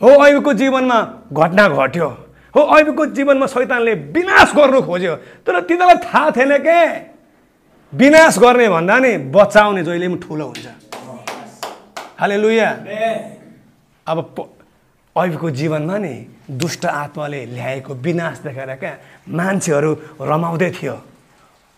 हो 0.01 0.09
अयुबको 0.09 0.51
जीवनमा 0.57 0.99
घटना 1.29 1.63
घट्यो। 1.69 2.09
हो 2.53 2.61
अयुबको 2.61 3.05
जीवनमा 3.13 3.45
शैतानले 3.45 3.93
विनाश 4.09 4.49
गर्नु 4.57 4.81
खोज्यो। 4.81 5.13
तर 5.45 5.53
तिनीहरूलाई 5.69 5.97
थाहा 6.01 6.31
थिएन 6.33 6.57
के? 6.65 6.81
विनाश 7.93 8.33
गर्ने 8.41 8.67
भन्दा 8.73 8.95
नि 9.05 9.11
बचाउने 9.29 9.81
जहिले 9.85 10.07
पनि 10.09 10.17
ठुलो 10.17 10.45
हुन्छ। 10.49 10.67
हाले 12.17 12.37
लुया 12.41 12.69
अब 14.07 14.17
अहिलेको 15.11 15.49
जीवनमा 15.51 15.97
नि 15.97 16.13
दुष्ट 16.55 16.85
आत्माले 16.85 17.45
ल्याएको 17.45 17.93
विनाश 17.93 18.37
देखेर 18.47 18.75
क्या 18.79 18.93
मान्छेहरू 19.27 19.91
रमाउँदै 20.21 20.71
थियो। 20.71 20.95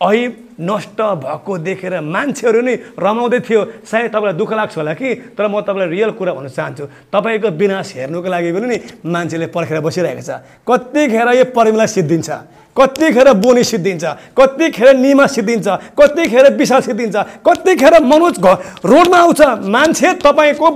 ऐब 0.00 0.32
नष्ट 0.60 1.00
भएको 1.00 1.52
देखेर 1.58 1.94
मान्छेहरू 2.00 2.60
नै 2.62 2.74
रमाउँदै 2.94 3.40
थियो। 3.40 3.60
सायद 3.82 4.10
तपाईँलाई 4.14 4.38
दुःख 4.38 4.52
लाग्छ 4.52 4.76
होला 4.78 4.94
कि 4.94 5.08
तर 5.34 5.46
म 5.50 5.60
तपाईँलाई 5.66 5.88
रियल 5.90 6.10
कुरा 6.14 6.32
भन्न 6.34 6.48
चाहन्छु। 6.48 6.84
तपाईँको 7.10 7.48
विनाश 7.58 7.88
हेर्नुको 7.94 8.28
लागि 8.28 8.50
पनि 8.54 8.66
नि 8.70 8.76
मान्छेले 9.02 9.46
पर्खेर 9.50 9.80
बसिरहेको 9.82 10.22
छ। 10.22 10.30
कतिखेर 10.62 11.28
यो 11.34 11.44
परिमला 11.50 11.86
सिद्धिन्छ? 11.86 12.30
कतिखेर 12.76 13.32
बोनी 13.34 13.64
सिद्धिन्छ 13.64 14.04
कतिखेर 14.38 14.88
निमा 14.96 15.26
सिद्धिन्छ 15.26 15.68
कतिखेर 15.98 16.46
विशाल 16.56 16.80
सिद्धिन्छ 16.82 17.16
कतिखेर 17.46 17.94
मनोज 18.02 18.38
घर 18.38 18.54
रोडमा 18.84 19.18
आउँछ 19.18 19.40
मान्छे 19.68 20.12
तपाईँको 20.24 20.68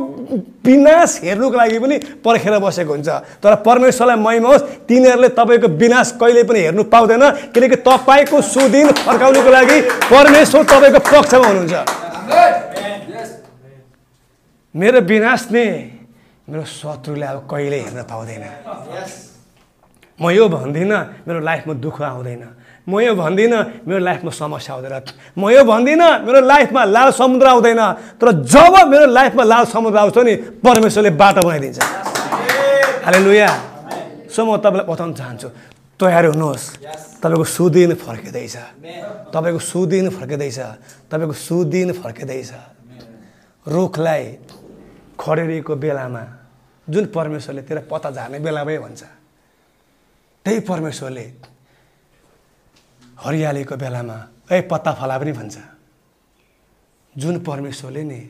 विनाश 0.65 1.21
हेर्नुको 1.25 1.57
लागि 1.57 1.79
पनि 1.79 1.97
पर्खेर 2.25 2.59
बसेको 2.59 2.93
हुन्छ। 2.93 3.09
तर 3.43 3.55
परमेश्वरलाई 3.65 4.17
महिमा 4.17 4.49
होस् 4.49 4.65
तिनीहरूले 4.89 5.29
तपाईँको 5.35 5.69
विनाश 5.75 6.09
कहिले 6.21 6.43
पनि 6.45 6.61
हेर्नु 6.61 6.83
पाउँदैन 6.93 7.25
किनकि 7.55 7.77
तपाईँको 7.83 8.41
सुदिन 8.45 8.93
फर्काउनुको 8.99 9.51
लागि 9.51 9.81
परमेश्वर 10.13 10.63
तपाईँको 10.65 11.01
पक्षमा 11.09 11.47
हुनुहुन्छ। 11.47 11.75
मेरो 14.75 15.01
विनाश 15.01 15.43
नै 15.51 15.67
मेरो 16.49 16.65
शत्रुले 16.65 17.27
अब 17.27 17.39
कहिले 17.51 17.79
हेर्न 17.81 18.03
पाउँदैन। 18.05 18.45
म 20.19 20.31
यो 20.31 20.49
भन्दिनँ 20.49 20.99
मेरो 21.27 21.41
लाइफमा 21.41 21.75
दुःख 21.79 22.03
आउँदैन। 22.03 22.45
म 22.89 22.93
यो 23.01 23.15
भन्दिनँ 23.15 23.87
मेरो 23.87 24.01
लाइफमा 24.03 24.31
समस्या 24.35 24.75
आउँदैन। 24.75 24.95
म 25.39 25.43
यो 25.51 25.63
भन्दिनँ 25.63 26.09
मेरो 26.27 26.41
लाइफमा 26.43 26.83
लाल 26.85 27.09
समुद्र 27.15 27.47
आउँदैन। 27.47 27.83
तर 28.19 28.29
जब 28.43 28.75
मेरो 28.89 29.07
लाइफमा 29.07 29.45
लाल 29.45 29.65
समुद्र 29.71 29.99
आउँछ 29.99 30.19
नि 30.19 30.35
परमेश्वरले 30.59 31.11
बाटो 31.15 31.41
बनाइदिन्छ। 31.47 31.79
हाले 33.05 33.19
लुया 33.23 33.49
सो 34.27 34.41
म 34.45 34.57
तपाईँलाई 34.59 34.87
बताउन 34.91 35.13
चाहन्छु 35.15 35.49
तयार 36.01 36.25
हुनुहोस्। 36.35 36.65
तपाईँको 37.23 37.45
सुदिन 37.45 37.95
फर्किँदैछ। 37.95 38.57
तपाईँको 39.35 39.61
सुदिन 39.61 40.07
फर्किँदैछ। 40.11 40.59
तपाईँको 41.11 41.35
सुदिन 41.35 41.93
फर्किँदैछ। 41.93 42.51
रुखलाई 43.67 44.25
खडेरीको 45.21 45.75
बेलामा 45.77 46.23
जुन 46.89 47.05
परमेश्वरले 47.13 47.63
तेरो 47.69 47.81
पत्ता 47.91 48.11
झार्ने 48.11 48.39
बेलामै 48.39 48.79
भन्छ 48.79 49.03
त्यही 50.49 50.61
परमेश्वरले 50.65 51.25
हरियालीको 53.21 53.77
बेलामा 53.77 54.17
ए 54.49 54.61
पत्ता 54.65 54.93
फला 54.97 55.17
पनि 55.21 55.33
भन्छ। 55.37 55.57
जुन 57.15 57.39
परमेश्वरले 57.45 58.03
नि 58.03 58.21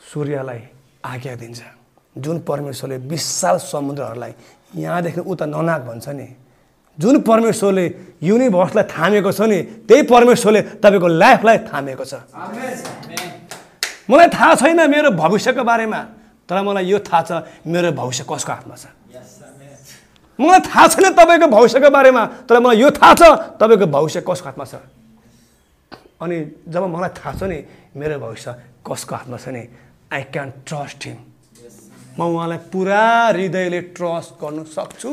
सूर्यलाई 0.00 0.60
आज्ञा 1.02 1.34
दिन्छ 1.34 1.60
जुन 2.14 2.38
परमेश्वरले 2.46 2.96
विशाल 3.10 3.58
समुद्रहरूलाई 3.58 4.32
यहाँदेखि 4.78 5.20
उता 5.26 5.46
ननाक 5.50 5.82
भन्छ 5.82 6.06
नि 6.14 6.28
जुन 6.98 7.20
परमेश्वरले 7.26 7.86
युनिभर्सलाई 8.22 8.84
थामेको 8.94 9.32
छ 9.34 9.40
नि 9.50 9.58
त्यही 9.90 10.02
परमेश्वरले 10.14 10.62
तपाईँको 10.78 11.08
लाइफलाई 11.10 11.58
थामेको 11.66 12.04
छ। 12.06 12.14
मलाई 14.06 14.28
थाहा 14.30 14.54
छैन 14.62 14.80
मेरो 14.86 15.10
भविष्यको 15.18 15.62
बारेमा 15.66 16.00
तर 16.46 16.62
मलाई 16.62 16.86
यो 16.86 16.98
थाहा 17.02 17.22
छ 17.26 17.30
मेरो 17.66 17.90
भविष्य 17.98 18.22
कसको 18.30 18.52
हातमा 18.54 18.76
छ। 18.78 18.86
मलाई 20.40 20.60
थाहा 20.66 20.86
छैन 20.88 21.12
तपाईँको 21.14 21.46
भविष्यको 21.52 21.90
बारेमा 21.90 22.24
तर 22.48 22.58
मलाई 22.60 22.76
यो 22.80 22.90
थाहा 22.96 23.14
छ 23.14 23.22
तपाईँको 23.60 23.86
भविष्य 23.86 24.20
कसको 24.24 24.46
हातमा 24.48 24.64
छ। 24.64 24.74
अनि 26.20 26.36
जब 26.68 26.82
मलाई 26.88 27.10
थाहा 27.16 27.32
छ 27.38 27.42
नि 27.44 27.58
मेरो 27.96 28.18
भविष्य 28.18 28.48
कसको 28.88 29.14
हातमा 29.14 29.36
छ 29.36 29.48
नि 29.52 29.62
आई 30.12 30.22
क्यान 30.32 30.48
ट्रस्ट 30.66 31.06
हिम 31.06 31.18
म 32.18 32.20
उहाँलाई 32.26 32.58
पुरा 32.72 33.04
हृदयले 33.36 33.80
ट्रस्ट 33.96 34.30
गर्नु 34.42 34.64
सक्छु। 34.76 35.10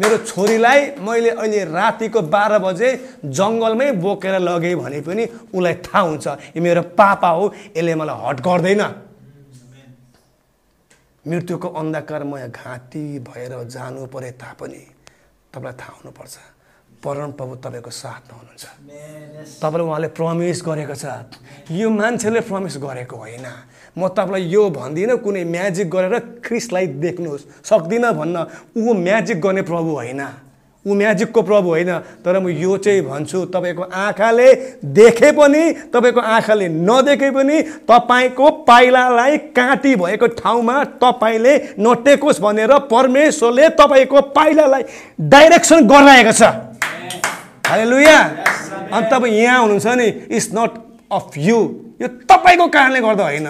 मेरो 0.00 0.16
छोरीलाई 0.24 0.80
मैले 1.00 1.30
अहिले 1.30 1.60
रातिको 1.70 2.20
बाह्र 2.32 2.58
बजे 2.58 2.88
जङ्गलमै 3.24 3.90
बोकेर 4.00 4.38
लगेँ 4.40 4.74
भने 4.80 5.00
पनि 5.06 5.24
उसलाई 5.54 5.74
थाहा 5.86 6.00
हुन्छ 6.00 6.26
यो 6.56 6.60
मेरो 6.62 6.82
पापा 6.96 7.28
हो 7.28 7.44
यसले 7.76 7.94
मलाई 7.94 8.16
हट 8.24 8.40
गर्दैन। 8.40 8.82
मृत्युको 11.26 11.68
अन्धकारमय 11.68 12.48
घाँटी 12.48 13.18
भएर 13.18 13.52
जानु 13.68 14.06
परे 14.06 14.30
तापनि 14.40 14.82
तपाईँलाई 15.52 15.76
थाहा 15.76 15.92
हुनुपर्छ। 15.92 16.36
परम 17.04 17.32
प्रभु 17.32 17.54
तपाईँको 17.64 17.90
साथमा 17.90 18.36
हुनुहुन्छ। 18.38 18.64
तपाईँलाई 19.60 19.86
उहाँले 19.86 20.08
प्रमिस 20.08 20.62
गरेको 20.64 20.94
छ। 20.94 21.04
यो 21.70 21.90
मान्छेले 21.90 22.40
प्रमिस 22.40 22.76
गरेको 22.76 23.16
होइन। 23.16 23.46
म 23.96 24.08
तपाईँलाई 24.08 24.48
यो 24.48 24.62
भन्दिनँ 24.70 25.16
कुनै 25.20 25.44
म्याजिक 25.44 25.90
गरेर 25.90 26.18
क्रिसलाई 26.40 26.86
देख्नुहोस् 27.04 27.44
सक्दिनँ 27.64 28.12
भन्न। 28.16 28.36
ऊ 28.76 28.92
म्याजिक 28.96 29.40
गर्ने 29.40 29.62
प्रभु 29.62 29.90
होइन। 29.92 30.22
ऊ 30.84 30.94
म्याजिकको 30.94 31.42
प्रभु 31.42 31.68
होइन। 31.68 31.92
तर 32.24 32.38
म 32.40 32.48
यो 32.48 32.76
चाहिँ 32.76 33.02
भन्छु 33.04 33.44
तपाईँको 33.52 33.82
आँखाले 33.84 34.48
देखे 34.80 35.30
पनि 35.32 35.92
तपाईँको 35.92 36.20
आँखाले 36.20 36.68
नदेखे 36.68 37.30
पनि 37.30 37.56
तपाईँको 37.84 38.50
पाइलालाई 38.64 39.36
काँटी 39.52 39.94
भएको 39.96 40.26
ठाउँमा 40.40 40.84
तपाईँले 40.96 41.54
नटेकोस् 41.78 42.40
भनेर 42.40 42.72
परमेश्वरले 42.88 43.68
तपाईँको 43.76 44.20
पाइलालाई 44.32 44.82
डाइरेक्सन 45.20 45.84
गरिरहेको 45.84 46.32
छ। 46.32 46.42
हाले 47.68 47.84
लुया 47.84 48.18
अनि 48.88 49.06
तपाईँ 49.12 49.36
यहाँ 49.36 49.60
हुनुहुन्छ 49.60 49.86
नि 49.86 50.08
इट्स 50.32 50.48
नट 50.56 50.72
अफ 51.12 51.36
यु। 51.36 51.58
यो 52.00 52.08
तपाईँको 52.24 52.66
कारणले 52.66 53.00
गर्दा 53.00 53.24
होइन। 53.24 53.48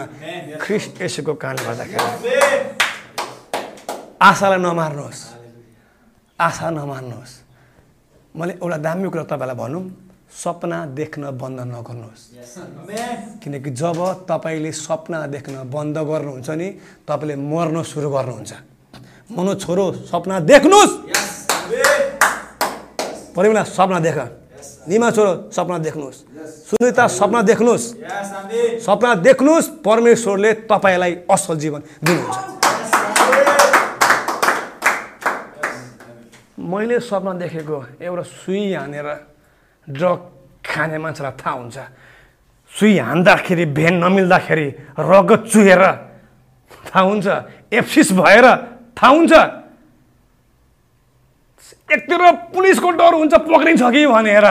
ख्रिस्ट 0.61 1.03
यसोको 1.03 1.35
कारणले 1.39 1.63
गर्दाखेरि। 1.63 2.11
आशालाई 4.19 4.59
नमार्नुहोस्। 4.59 5.30
आशा 6.41 6.69
नमार्नुहोस् 6.71 7.35
मैले 8.33 8.53
एउटा 8.63 8.79
दामी 8.81 9.09
कुरा 9.13 9.25
तपाईँलाई 9.29 9.57
भनौँ 9.61 9.85
सपना 10.33 10.79
देख्न 10.97 11.23
बन्द 11.37 11.61
नगर्नुहोस्। 11.69 12.23
किनकि 13.43 13.71
जब 13.71 13.99
तपाईँले 14.25 14.73
सपना 14.73 15.19
देख्न 15.27 15.55
बन्द 15.69 15.97
गर्नुहुन्छ 16.01 16.51
नि 16.51 16.69
तपाईँले 17.09 17.35
मर्न 17.37 17.77
सुरु 17.83 18.09
गर्नुहुन्छ। 18.11 18.53
मनो 19.37 19.53
छोरो 19.55 19.85
सपना 20.09 20.37
देख्नुहोस्। 20.51 20.93
परिमला 23.37 23.63
सपना 23.77 23.99
देख। 24.01 24.19
निमा 24.89 25.09
छोरो 25.11 25.33
सपना 25.51 25.77
देख्नुहोस्। 25.79 26.19
सुनिता 26.71 27.05
सपना 27.11 27.41
देख्नुहोस्। 27.43 27.85
सपना 28.87 29.11
देख्नुहोस् 29.27 29.69
परमेश्वरले 29.85 30.51
तपाईँलाई 30.71 31.13
असल 31.29 31.55
जीवन 31.59 31.81
दिनुहुन्छ। 32.01 32.70
मैले 36.71 36.99
सपना 37.03 37.33
देखेको 37.43 37.79
एउटा 37.99 38.23
सुई 38.23 38.73
हानेर 38.75 39.09
ड्रग 39.89 40.19
खाने 40.63 40.99
मान्छेलाई 41.03 41.35
थाहा 41.43 41.55
हुन्छ। 41.59 41.77
सुई 42.71 42.99
हान्दाखेरि 42.99 43.65
भेन 43.75 43.95
नमिल्दाखेरि 44.05 44.69
रगत 44.99 45.43
चुहेर 45.51 45.83
थाहा 46.87 47.03
हुन्छ। 47.03 47.27
एप्सिस 47.75 48.13
भएर 48.15 48.47
थाहा 48.95 49.11
हुन्छ। 49.11 49.33
एकतिर 51.91 52.23
पुलिसको 52.55 52.91
डर 52.95 53.15
हुन्छ 53.19 53.35
पक्रिन्छ 53.35 53.83
कि 53.83 54.07
भनेर। 54.07 54.47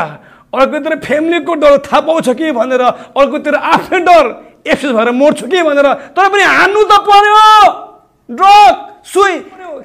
अर्कोतिर 0.51 0.95
फ्यामिलीको 0.99 1.53
डर 1.55 1.77
थाहा 1.87 1.99
पाउँछ 2.03 2.27
कि 2.35 2.51
भनेर। 2.51 2.83
अर्कोतिर 3.15 3.55
आफ्नै 3.55 3.99
डर 4.03 4.25
एप्सिस 4.67 4.91
भएर 4.91 5.09
मर्छु 5.15 5.47
कि 5.47 5.63
भनेर। 5.63 5.87
तर 6.11 6.25
पनि 6.27 6.43
हान्नु 6.43 6.83
त 6.83 6.99
पर्यो। 7.07 7.47
ड्रग 8.29 8.73
सुई। 9.07 9.33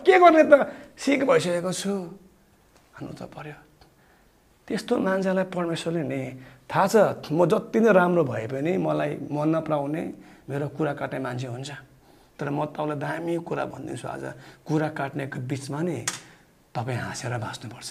के 0.02 0.18
गर्ने 0.18 0.42
त? 0.50 0.52
सिक 0.98 1.24
भइसकेको 1.26 1.72
छु। 1.72 1.94
हान्नु 2.94 3.12
त 3.12 3.26
पर्यो 3.26 3.58
त्यस्तो 4.68 4.94
मान्छेलाई 4.96 5.46
परमेश्वरले 5.50 6.02
नि 6.06 6.20
थाहा 6.64 6.86
छ 6.86 7.34
म 7.34 7.42
जति 7.44 7.78
नै 7.80 7.90
राम्रो 7.92 8.22
भए 8.24 8.46
पनि 8.46 8.72
मलाई 8.78 9.10
मन 9.26 9.48
नपराउने 9.50 10.02
मेरो 10.46 10.66
कुरा 10.70 10.92
काट्ने 10.94 11.18
मान्छे 11.18 11.48
हुन्छ 11.50 11.70
तर 12.38 12.48
म 12.48 12.64
तपाईँलाई 12.66 12.98
दामी 12.98 13.34
कुरा 13.42 13.64
भनिदिन्छु 13.66 14.06
आज 14.06 14.24
कुरा 14.62 14.88
काट्नेको 14.90 15.38
बिचमा 15.42 15.80
नि 15.82 15.98
तपाईँ 16.74 16.98
हाँसेर 17.00 17.34
बाँच्नुपर्छ 17.36 17.90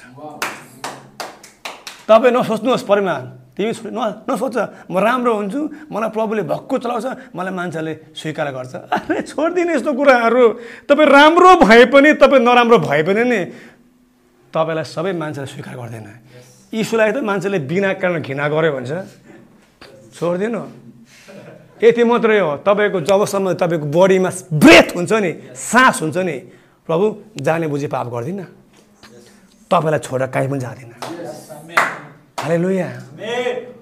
तपाईँ 2.03 2.33
नसोच्नुहोस् 2.33 2.83
परिमा 2.83 3.15
तिमी 3.55 3.71
न 3.87 3.99
नसोच 4.25 4.57
म 4.89 4.97
राम्रो 4.97 5.33
हुन्छु 5.33 5.59
मलाई 5.87 6.09
प्रभुले 6.09 6.43
भक्कु 6.43 6.77
चलाउँछ 6.79 7.07
मलाई 7.31 7.53
मान्छेले 7.53 7.93
स्वीकार 8.11 8.47
गर्छ 8.51 8.73
अरे 8.89 9.21
छोडिदिनु 9.23 9.71
यस्तो 9.73 9.91
कुराहरू 9.93 10.43
तपाईँ 10.83 11.07
राम्रो 11.07 11.51
भए 11.61 11.85
पनि 11.87 12.13
तपाईँ 12.17 12.41
नराम्रो 12.41 12.77
भए 12.81 13.01
पनि 13.03 13.23
नि 13.23 13.39
तपाईँलाई 14.53 14.85
सबै 14.85 15.11
मान्छेले 15.17 15.47
स्वीकार 15.49 15.75
गर्दैन। 15.81 16.07
यीशुलाई 16.73 17.11
त 17.11 17.17
मान्छेले 17.25 17.59
बिना 17.65 17.89
कारण 17.97 18.21
घृणा 18.21 18.45
गर्यो 18.53 18.71
भन्छ। 18.77 18.91
छोडिदिनु। 20.13 20.61
यति 21.81 22.03
मात्रै 22.05 22.39
हो। 22.39 22.61
तपाईँको 22.61 22.99
जबसम्म 23.01 23.57
तपाईँको 23.57 23.87
बडीमा 23.89 24.29
ब्रेथ 24.61 24.87
हुन्छ 24.95 25.11
नि 25.19 25.31
सास 25.51 26.01
हुन्छ 26.01 26.17
नि 26.21 26.37
प्रभु 26.87 27.05
जाने 27.41 27.67
बुझी 27.67 27.87
पाप 27.89 28.07
गर्दिनँ। 28.13 28.47
तपाईँलाई 29.71 30.01
छोडेर 30.05 30.29
काहीँ 30.29 30.49
पनि 30.49 30.59
जाँदिनँ। 30.61 30.97
हाले 32.39 32.57
लुया 32.61 32.89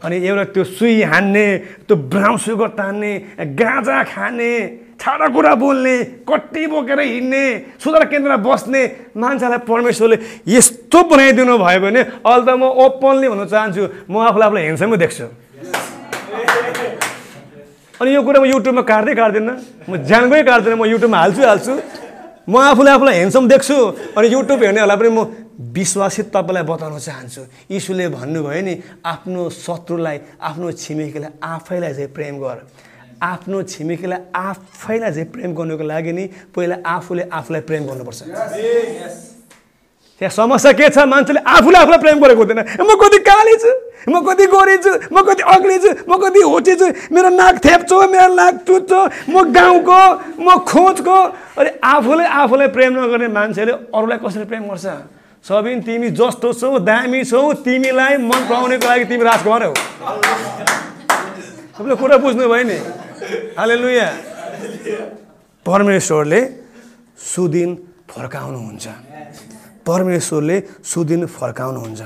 अनि 0.01 0.15
एउटा 0.17 0.43
त्यो 0.53 0.63
सुई 0.63 1.01
हान्ने 1.03 1.45
त्यो 1.85 1.95
ब्राउन 2.09 2.37
सुगर 2.37 2.69
तान्ने 2.79 3.11
गाँजा 3.59 3.97
खाने 4.07 4.51
छाडा 5.01 5.27
कुरा 5.33 5.53
बोल्ने 5.57 5.95
कट्टी 6.29 6.63
बोकेर 6.69 6.99
हिँड्ने 7.01 7.43
सुधार 7.81 8.05
केन्द्रमा 8.05 8.37
बस्ने 8.45 8.81
मान्छेलाई 9.17 9.65
परमेश्वरले 9.65 10.17
यस्तो 10.45 10.99
बनाइदिनु 11.09 11.57
भयो 11.57 11.79
भने 11.81 12.01
अहिले 12.21 12.45
त 12.45 12.49
म 12.53 12.63
ओपनली 12.85 13.27
भन्न 13.33 13.45
चाहन्छु 13.49 13.83
म 14.05 14.13
आफूलाई 14.29 14.45
आफूलाई 14.45 14.63
हेन्समै 14.69 14.97
देख्छु। 15.01 15.25
अनि 17.97 18.09
यो 18.13 18.21
कुरा 18.21 18.39
म 18.41 18.45
युट्युबमा 18.45 18.83
काट्दै 18.85 19.13
काट्दिनँ 19.17 19.55
म 19.89 19.91
ज्यानकै 20.05 20.41
काट्दिनँ 20.45 20.77
म 20.77 20.85
युट्युबमा 20.93 21.17
हाल्छु 21.17 21.41
हाल्छु। 21.49 21.73
म 22.45 22.53
आफूले 22.69 22.89
आफूलाई 22.93 23.15
हेन्सम 23.25 23.43
देख्छु 23.49 23.77
अनि 24.17 24.27
युट्युब 24.37 24.59
हेर्नेहरूलाई 24.61 24.97
पनि 25.01 25.09
म 25.17 25.19
विश्वासित 25.73 26.29
तपाईँलाई 26.29 26.63
बताउन 26.69 26.97
चाहन्छु। 27.01 27.41
यीशुले 27.73 28.05
भन्नुभयो 28.21 28.61
नि 28.69 28.73
आफ्नो 29.01 29.49
शत्रुलाई 29.49 30.17
आफ्नो 30.45 30.67
छिमेकीलाई 30.77 31.31
आफैलाई 31.41 31.93
चाहिँ 31.97 32.13
प्रेम 32.13 32.37
गर। 32.37 32.57
आफ्नो 33.21 33.61
छिमेकीलाई 33.63 34.19
आफैलाई 34.35 35.11
चाहिँ 35.11 35.29
प्रेम 35.31 35.53
गर्नुको 35.53 35.83
लागि 35.83 36.11
नि 36.11 36.25
पहिला 36.55 36.75
आफूले 36.85 37.23
आफूलाई 37.29 37.61
प्रेम 37.69 37.83
गर्नुपर्छ। 37.87 38.21
त्यहाँ 40.21 40.33
समस्या 40.33 40.71
के 40.73 40.89
छ? 40.89 40.97
मान्छेले 41.05 41.39
आफूले 41.41 41.77
आफूलाई 41.77 41.99
प्रेम 42.01 42.17
गरेको 42.21 42.41
हुँदैन। 42.41 42.59
म 42.81 42.89
कति 43.01 43.19
काली 43.25 43.55
छु 43.61 43.71
म 44.09 44.21
कति 44.25 44.45
गोरी 44.49 44.77
छु 44.77 44.91
म 45.13 45.21
कति 45.21 45.43
अग्ली 45.45 45.77
छु 45.77 45.89
म 46.09 46.17
कति 46.17 46.41
होची 46.41 46.73
छु 46.77 46.85
मेरो 47.13 47.29
नाक 47.29 47.55
थेप्छो 47.65 47.97
मेरो 48.09 48.33
नाक 48.33 48.53
टुट्छो 48.65 49.01
म 49.29 49.35
गाउँको 49.53 50.01
म 50.41 50.57
खोजको। 50.65 51.17
अनि 51.57 51.69
आफूले 51.77 52.25
आफूलाई 52.25 52.67
प्रेम 52.73 52.91
नगर्ने 52.97 53.27
मान्छेले 53.29 53.73
अरूलाई 53.93 54.17
कसरी 54.21 54.45
प्रेम 54.45 54.63
गर्छ? 54.69 54.85
सबिन 55.45 55.81
तिमी 55.81 56.09
जस्तो 56.13 56.53
छौ 56.53 56.79
दामी 56.85 57.21
छौ 57.25 57.41
तिमीलाई 57.65 58.17
मन 58.21 58.41
पराउनेको 58.45 58.85
लागि 58.87 59.05
तिमी 59.05 59.23
राजकुमार 59.25 59.63
हो। 59.63 59.73
तपाईँले 61.73 61.95
कुरा 61.97 62.17
बुझ्नुभयो 62.17 62.63
नि। 62.69 62.77
हाले 63.21 63.75
लुया 63.77 64.07
परमेश्वरले 65.65 66.41
सुदिन 67.21 67.69
फर्काउनुहुन्छ। 68.09 68.85
परमेश्वरले 69.85 70.57
सुदिन 70.83 71.21
फर्काउनुहुन्छ। 71.29 72.01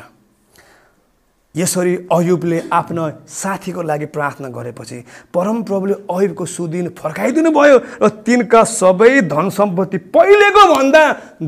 यसरी 1.56 1.94
अयुबले 2.12 2.58
आफ्नो 2.68 3.04
साथीको 3.32 3.82
लागि 3.82 4.08
प्रार्थना 4.12 4.48
गरेपछि 4.52 4.98
परमप्रभुले 5.32 5.96
अयुबको 6.12 6.46
सुदिन 6.46 6.86
फर्काइदिनु 7.00 7.50
भयो 7.56 7.78
र 8.04 8.06
तिनका 8.28 8.62
सबै 8.76 9.24
धन 9.32 9.46
सम्पत्ति 9.56 9.98
पहिलेको 10.12 10.64
भन्दा 10.76 11.04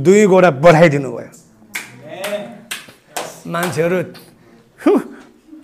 दुई 0.05 0.23
गोडा 0.31 0.49
बढाइदिनु 0.63 1.09
भयो 1.11 1.31
मान्छेहरू 3.51 3.97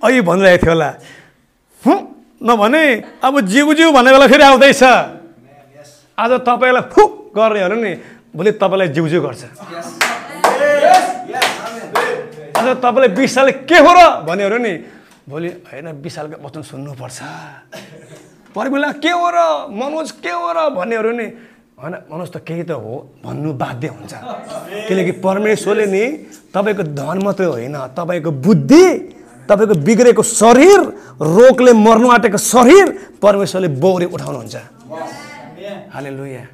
अयुब 0.04 0.26
भनिरहेको 0.28 0.60
थियो 0.60 0.74
होला। 0.76 0.90
नभने 2.44 2.84
अब 3.24 3.40
जिउ 3.48 3.74
जिउ 3.74 3.92
भन्ने 3.92 4.12
बेला 4.12 4.28
फेरि 4.28 4.44
आउँदैछ। 4.44 4.84
आज 6.20 6.32
तपाईँलाई 6.44 6.84
फुक 6.92 7.12
गरेर 7.32 7.58
हेर्नु 7.64 7.82
नि। 7.82 7.94
भोलि 8.36 8.52
तपाईँलाई 8.60 8.88
जिउ 8.92 9.08
जिउ 9.08 9.22
गर्छ। 9.24 9.44
अझ 12.54 12.68
तपाईँलाई 12.84 13.10
बिस 13.16 13.32
साल 13.36 13.50
के 13.64 13.78
हो 13.80 13.92
र 13.96 14.28
भन्योहरू 14.28 14.58
नि। 14.60 14.74
भोलि 15.24 15.50
होइन 15.72 15.88
बिस 16.04 16.14
सालको 16.16 16.36
वचन 16.44 16.62
सुन्नुपर्छ। 16.68 17.20
पर्मिला 18.52 18.92
के 19.00 19.12
हो 19.12 19.28
र 19.32 19.40
मनोज 19.72 20.12
के 20.20 20.30
हो 20.30 20.52
र 20.52 20.70
भन्नेहरू 20.76 21.12
नि। 21.16 21.28
होइन 21.80 21.94
मनोज 22.12 22.30
त 22.30 22.38
केही 22.44 22.64
त 22.68 22.72
हो 22.76 22.94
भन्नु 23.24 23.54
बाध्य 23.56 23.88
हुन्छ। 23.88 24.14
किनकि 24.88 25.12
परमेश्वरले 25.24 25.86
नि 25.88 26.04
तपाईँको 26.54 26.84
धन 26.92 27.18
मात्रै 27.24 27.48
होइन 27.48 27.76
तपाईँको 27.98 28.32
बुद्धि 28.44 28.86
तपाईँको 29.50 29.76
बिग्रेको 29.88 30.24
शरीर 30.24 30.80
रोगले 31.38 31.74
मर्नु 31.86 32.08
आँटेको 32.16 32.38
शरीर 32.38 32.88
परमेश्वरले 33.22 33.70
बौरी 33.84 34.06
उठाउनुहुन्छ। 34.16 34.56
हाले 35.94 36.10
लुया 36.18 36.46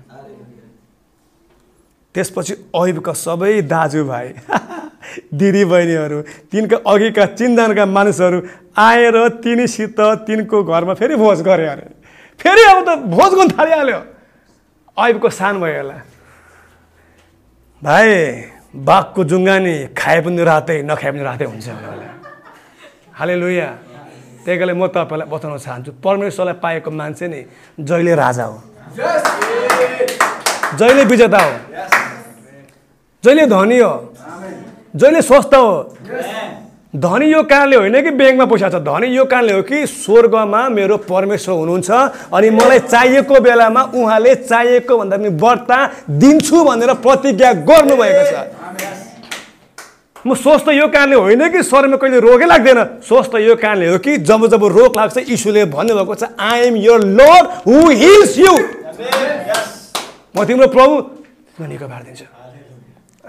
त्यसपछि 2.16 2.54
अहिबका 2.76 3.14
सबै 3.14 3.54
दाजुभाइ 3.70 4.28
दिदी 5.40 5.64
बहिनीहरू 5.72 6.18
तिनका 6.52 6.78
अघिका 6.92 7.26
चिन्तनका 7.38 7.86
मानिसहरू 7.86 8.38
आएर 8.78 9.16
तिनीसित 9.44 10.00
तिनको 10.28 10.58
घरमा 10.64 10.94
फेरि 11.00 11.16
भोज 11.16 11.42
गरे 11.46 11.66
अरे। 11.68 11.86
फेरि 12.40 12.64
अब 12.72 12.78
त 12.88 12.90
भोज 13.14 13.32
गर्नु 13.38 13.54
थालिहाल्यो। 13.58 14.00
अहिबको 14.98 15.30
सान 15.30 15.60
भयो 15.62 15.78
होला। 15.78 15.98
भाइ 17.82 18.10
बाघको 18.76 19.24
जुङ्गानी 19.24 19.76
खाए 19.98 20.20
पनि 20.22 20.44
रातै 20.44 20.82
नखाए 20.90 21.12
पनि 21.12 21.24
रातै 21.24 21.46
हुन्छ 21.46 21.68
होला। 21.70 22.09
हाले 23.20 23.36
लुया 23.36 23.68
त्यही 24.46 24.58
कारणले 24.58 24.74
म 24.74 24.88
तपाईँलाई 24.88 25.28
बताउन 25.28 25.58
चाहन्छु 25.60 25.92
परमेश्वरलाई 26.00 26.56
पाएको 26.64 26.92
मान्छे 26.92 27.28
नि 27.28 27.40
जहिले 27.84 28.16
राजा 28.16 28.44
हो। 28.44 28.58
जहिले 30.80 31.04
विजेता 31.04 31.40
हो। 31.44 31.52
जहिले 33.24 33.46
धनी 33.46 33.80
हो। 33.80 33.94
जहिले 34.96 35.22
स्वस्थ 35.22 35.54
हो। 35.54 35.68
धनी 36.96 37.26
यो 37.32 37.42
कारणले 37.44 37.76
होइन 37.76 38.02
कि 38.02 38.12
ब्याङ्कमा 38.16 38.46
पैसा 38.48 38.70
छ। 38.70 38.76
धनी 38.88 39.08
यो 39.16 39.26
कारणले 39.26 39.54
हो 39.54 39.62
कि 39.68 39.86
स्वर्गमा 39.86 40.62
मेरो 40.70 40.98
परमेश्वर 41.12 41.56
हुनुहुन्छ 41.56 41.90
अनि 42.34 42.50
मलाई 42.50 42.80
चाहिएको 42.88 43.36
बेलामा 43.40 43.82
उहाँले 43.94 44.36
चाहिएको 44.48 44.98
भन्दा 44.98 45.18
पनि 45.18 45.30
बढ्ता 45.44 45.78
दिन्छु 46.10 46.64
भनेर 46.64 46.94
प्रतिज्ञा 47.04 47.52
गर्नुभएको 47.68 48.24
छ। 48.32 48.34
म 50.26 50.34
स्वस्थ 50.36 50.68
यो 50.70 50.88
कारणले 50.92 51.16
होइन 51.16 51.48
कि 51.52 51.64
शरीरमा 51.64 51.98
कहिले 51.98 52.20
रोगै 52.20 52.46
लाग्दैन? 52.46 52.80
स्वस्थ 53.08 53.36
यो 53.40 53.56
कारणले 53.56 53.88
हो 53.90 53.98
कि 54.04 54.18
जब 54.28 54.46
जब 54.52 54.64
रोग 54.78 54.96
लाग्छ 54.96 55.18
यीशुले 55.30 55.66
भन्नुभएको 55.72 56.16
छ 56.16 56.24
I 56.40 56.60
am 56.68 56.76
your 56.76 57.00
Lord 57.20 57.46
who 57.68 57.78
heals 58.02 58.38
you 58.40 58.54
म 60.36 60.44
तिम्रो 60.44 60.68
प्रभु 60.76 60.96
निको 61.68 61.88
पारिदिन्छु 61.88 62.26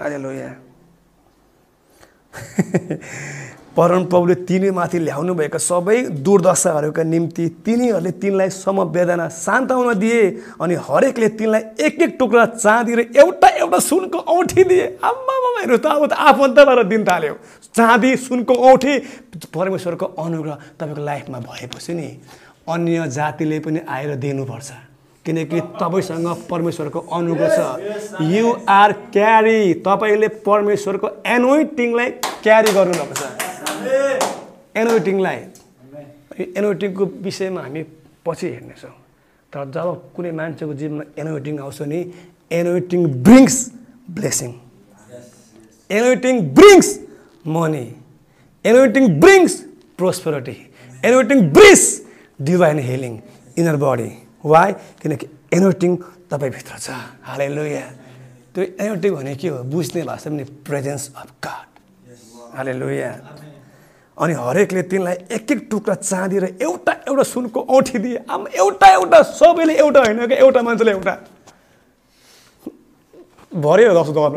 अरे 0.03 0.17
लोया 3.71 3.87
परमप्रभुले 3.87 4.35
तिनीमाथि 4.35 4.99
ल्याउनुभएका 4.99 5.57
सबै 5.57 6.01
दुर्दशाहरूका 6.19 7.03
निम्ति 7.03 7.47
तिनीहरूले 7.65 8.11
तिनलाई 8.11 8.49
समवेदना 8.49 9.27
सान्ताउन 9.27 9.93
दिए 9.99 10.21
अनि 10.59 10.75
हरेकले 10.75 11.27
तिनलाई 11.39 11.61
एक 11.79 12.01
एक 12.01 12.15
टुक्रा 12.19 12.45
चाँदी 12.45 12.95
र 12.95 12.99
एउटा 13.15 13.47
एउटा 13.47 13.79
सुनको 13.79 14.17
औँठी 14.17 14.63
दिए। 14.63 14.85
आम्मामाहरू 15.03 15.77
त 15.77 15.85
अब 15.85 16.05
त 16.05 16.13
आफन्तबाट 16.13 16.85
दिन 16.87 17.03
थाल्यो। 17.03 17.35
चाँदी 17.75 18.15
सुनको 18.17 18.53
औँठी 18.53 18.93
परमेश्वरको 19.53 20.05
अनुग्रह 20.05 20.55
तपाईँको 20.79 21.01
लाइफमा 21.01 21.39
भएपछि 21.39 21.93
नि 21.93 22.07
अन्य 22.69 23.07
जातिले 23.07 23.59
पनि 23.59 23.79
आएर 23.87 24.15
दिनुपर्छ। 24.15 24.71
किनकि 25.25 25.59
तपाईँसँग 25.79 26.27
परमेश्वरको 26.49 26.99
अनुग्रह 26.99 27.49
छ। 27.55 27.59
यु 28.35 28.53
आर 28.69 28.91
क्यारी 29.15 29.73
तपाईँले 29.85 30.27
परमेश्वरको 30.43 31.07
एनोइटिङलाई 31.25 32.09
क्यारी 32.43 32.71
गर्नुपर्छ 32.73 33.21
एनोइटिङलाई 34.81 35.39
एनोइटिङको 36.59 37.03
विषयमा 37.25 37.61
हामी 37.61 37.81
पछि 38.25 38.47
हेर्नेछौँ। 38.55 38.95
तर 39.53 39.61
जब 39.75 39.87
कुनै 40.15 40.31
मान्छेको 40.39 40.73
जीवनमा 40.79 41.03
एनोइटिङ 41.21 41.55
आउँछ 41.59 41.79
नि 41.91 41.99
anointing 42.59 43.01
brings 43.25 43.55
blessing 44.17 44.51
anointing 45.89 46.35
brings 46.57 46.87
money 47.55 47.85
anointing 48.65 49.03
brings 49.19 49.53
prosperity 49.99 50.57
anointing 51.07 51.39
brings 51.55 51.83
divine 52.39 52.79
healing 52.89 53.13
inner 53.59 53.75
body 53.83 54.09
why 54.45 54.69
किनकि 55.01 55.25
एनोइटिङ 55.57 55.91
तपाईँभित्र 56.31 56.73
छ। 56.79 56.87
हालै 57.27 57.47
लुया 57.57 57.85
त्यो 58.55 58.63
एनोइटिङ 58.83 59.11
भने 59.15 59.35
के 59.35 59.47
हो? 59.47 59.63
बुझ्ने 59.67 60.01
भाषा 60.09 60.29
पनि 60.29 60.43
प्रेजेन्स 60.67 61.03
अफ 61.15 61.29
गड 61.45 61.69
हालै 62.55 62.73
लुया 62.81 63.11
अनि 64.17 64.33
हरेकले 64.33 64.81
तिनलाई 64.91 65.15
एक 65.31 65.51
एक 65.51 65.67
टुक्रा 65.71 65.95
चाँदी 65.95 66.37
र 66.39 66.45
एउटा 66.61 66.93
एउटा 67.07 67.23
सुनको 67.23 67.59
औँठी 67.69 67.97
दिए। 67.99 68.17
आमा 68.29 68.49
एउटा 68.53 68.87
एउटा 68.87 69.21
सबैले 69.39 69.73
एउटा 69.79 69.99
होइन 69.99 70.27
क्या 70.27 70.37
एउटा 70.37 70.61
मान्छेले 70.61 70.91
एउटा? 70.91 71.13
भर्यो 73.55 73.93
दस 73.95 74.09
गर्न 74.15 74.35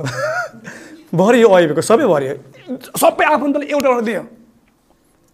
भरियो 1.14 1.48
अहिलेको 1.55 1.82
सबै 1.82 2.06
भरियो। 2.06 2.34
सबै 2.96 3.24
आफन्तले 3.24 3.66
एउटा 3.66 3.88
एउटा 3.88 4.05
दियो। 4.06 4.22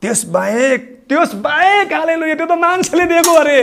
त्यसबाहेक 0.02 0.80
त्यसबाहेक 1.08 1.92
हालेलु 1.92 2.34
त्यो 2.34 2.46
त 2.46 2.52
मान्छेले 2.64 3.04
दिएको 3.12 3.32
अरे। 3.40 3.60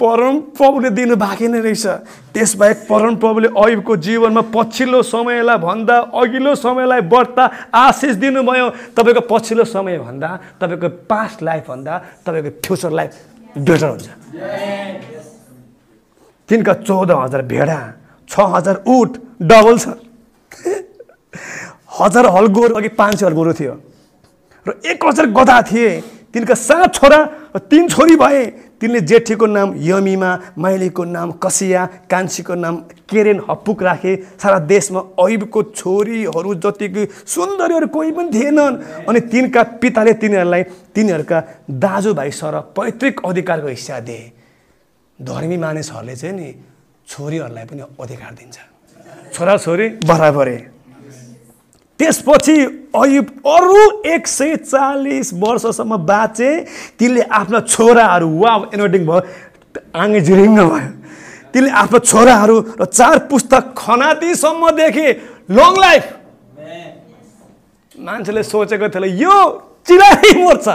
परम 0.00 0.38
प्रभुले 0.56 0.90
दिनु 0.90 1.16
बाँकी 1.16 1.46
नै 1.48 1.60
रहेछ। 1.60 1.86
त्यसबाहेक 2.34 2.78
परम 2.88 3.14
प्रभुले 3.16 3.48
अयुबको 3.54 3.96
जीवनमा 3.96 4.42
पछिल्लो 4.50 5.02
समयलाई 5.04 5.58
भन्दा 5.58 5.96
अघिल्लो 6.10 6.54
समयलाई 6.54 7.00
बढ्ता 7.06 7.44
आशिष 7.70 8.14
दिनुभयो। 8.18 8.66
तपाईँको 8.96 9.22
पछिल्लो 9.30 9.64
समय 9.64 9.98
भन्दा 9.98 10.28
तपाईँको 10.60 10.88
पास्ट 11.06 11.42
लाइफ 11.42 11.64
भन्दा 11.68 11.94
तपाईँको 12.26 12.50
फ्युचर 12.64 12.90
लाइफ 12.90 13.12
बेटर 13.58 13.88
हुन्छ। 13.88 14.06
तिनका 16.48 16.72
चौध 16.82 17.10
हजार 17.12 17.42
भेडा 17.46 17.78
छ 18.28 18.34
हजार 18.54 18.76
उठ 18.88 19.10
डबल 19.40 19.76
छ। 19.78 19.86
हजार 22.00 22.26
हल 22.26 22.46
गोरु 22.48 22.74
अघि 22.74 22.88
पाँच 22.98 23.14
सय 23.20 23.26
हल 23.26 23.32
गोरु 23.32 23.52
थियो। 23.52 23.74
र 24.66 24.70
एक 24.84 25.04
हजार 25.04 25.26
गधा 25.30 25.60
थिए। 25.62 25.90
तिनका 26.32 26.54
सात 26.54 26.94
छोरा 26.94 27.18
र 27.52 27.58
तिन 27.60 27.88
छोरी 27.88 28.16
भए। 28.16 28.44
तिनले 28.82 29.00
जेठीको 29.06 29.46
नाम 29.46 29.74
यमिमा 29.78 30.30
माइलीको 30.58 31.04
नाम 31.06 31.30
कसिया 31.38 31.86
कान्छीको 32.10 32.54
नाम 32.54 32.76
केरेन 33.06 33.38
हप्पुक 33.50 33.82
राखे। 33.82 34.12
सारा 34.42 34.58
देशमा 34.66 35.00
ऐबको 35.22 35.62
छोरीहरू 35.70 36.54
जतिको 36.58 37.02
सुन्दरीहरू 37.24 37.86
कोही 37.86 38.10
पनि 38.12 38.30
थिएनन्। 38.34 39.06
अनि 39.06 39.20
तिनका 39.30 39.62
पिताले 39.78 40.12
तिनीहरूलाई 40.18 40.62
तिनीहरूका 40.94 41.38
दाजुभाइ 41.70 42.30
सर 42.32 42.54
पैतृक 42.74 43.22
अधिकारको 43.22 43.68
हिस्सा 43.68 44.00
दिए। 44.02 44.32
धर्मी 45.18 45.56
मानिसहरूले 45.56 46.14
चाहिँ 46.16 46.34
नि 46.34 46.48
छोरीहरूलाई 47.06 47.64
पनि 47.64 47.82
अधिकार 48.00 48.32
दिन्छ। 48.34 48.56
छोराछोरी? 49.32 49.88
बराबरै। 50.02 50.58
त्यसपछि 51.98 52.56
अयुब 52.94 53.26
अरू 53.46 53.82
एक 54.06 54.26
सय 54.26 54.56
चालिस 54.56 55.32
वर्षसम्म 55.34 55.96
बाँचे। 56.06 56.50
तिनले 56.98 57.22
आफ्ना 57.30 57.60
छोराहरू 57.62 58.28
वा 58.38 58.52
एनोटिङ 58.74 59.02
भयो। 59.06 59.20
आँगे 59.94 60.20
झिरिङ्ग 60.20 60.58
भयो। 60.60 60.88
तिनले 61.52 61.70
आफ्नो 61.70 61.98
छोराहरू 62.00 62.56
र 62.80 62.84
चार 62.84 63.18
पुस्तक 63.30 63.62
खनातीसम्म 63.78 64.70
देखे। 64.76 65.08
लङ 65.50 65.72
लाइफ 65.80 66.04
मान्छेले 67.94 68.42
सोचेको 68.42 68.88
थियो 68.88 69.06
यो 69.22 69.34
चिलाले 69.86 70.30
मर्छ 70.42 70.66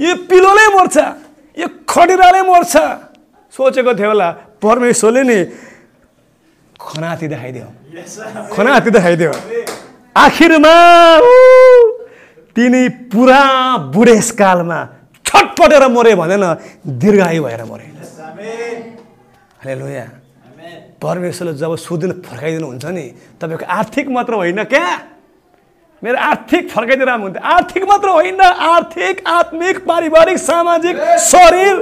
यो 0.00 0.14
पिलोले 0.30 0.66
मर्छ 0.74 0.96
यो 1.56 1.66
खटिराले 1.88 2.42
मर्छ 2.48 2.74
सोचेको 3.54 3.92
थियो 3.94 4.08
होला 4.08 4.28
परमेश्वरले 4.62 5.22
नि 5.22 5.38
खनाती 6.80 7.26
देखाइदियो। 7.28 7.66
खनाती 8.54 8.90
देखाइदियो। 8.90 9.32
आखिरमा 10.16 10.74
तिनी 12.56 12.88
पुरा 13.10 13.42
बुढेसकालमा 13.94 14.78
छटपटेर 15.26 15.86
मरे 15.90 16.14
भनेन 16.14 16.44
दीर्घायु 17.02 17.42
भएर 17.44 17.62
मरे। 17.64 17.86
हेलो 19.64 19.80
लोया 19.80 20.06
परमेश्वरले 21.02 21.54
जब 21.58 21.74
सुदिन 21.76 22.12
फर्काइदिनुहुन्छ 22.22 22.84
नि 22.94 23.04
तपाईँको 23.42 23.66
आर्थिक 23.66 24.08
मात्र 24.08 24.34
होइन 24.34 24.62
क्या? 24.64 24.86
मेरो 26.02 26.18
आर्थिक 26.20 26.70
फर्काइदिएर 26.70 27.10
हुन्थ्यो 27.10 27.42
आर्थिक 27.42 27.82
मात्र 27.90 28.08
होइन 28.08 28.40
आर्थिक 28.70 29.26
आत्मिक 29.26 29.84
पारिवारिक 29.86 30.38
सामाजिक 30.38 30.96
शरीर 31.26 31.76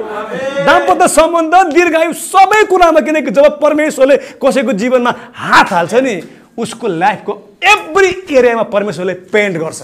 दाम्पत्य 0.65 1.09
सम्बन्ध 1.21 1.55
दीर्घायु 1.75 2.13
सबै 2.25 2.65
कुरामा 2.65 3.01
किनकि 3.07 3.31
जब 3.31 3.61
परमेश्वरले 3.61 4.17
कसैको 4.41 4.73
जीवनमा 4.73 5.15
हात 5.37 5.73
हाल्छ 5.73 5.95
नि 5.95 6.21
उसको 6.59 6.87
लाइफको 6.89 7.41
एभ्री 7.65 8.11
एरियामा 8.39 8.63
परमेश्वरले 8.75 9.15
पेन्ट 9.33 9.57
गर्छ। 9.59 9.83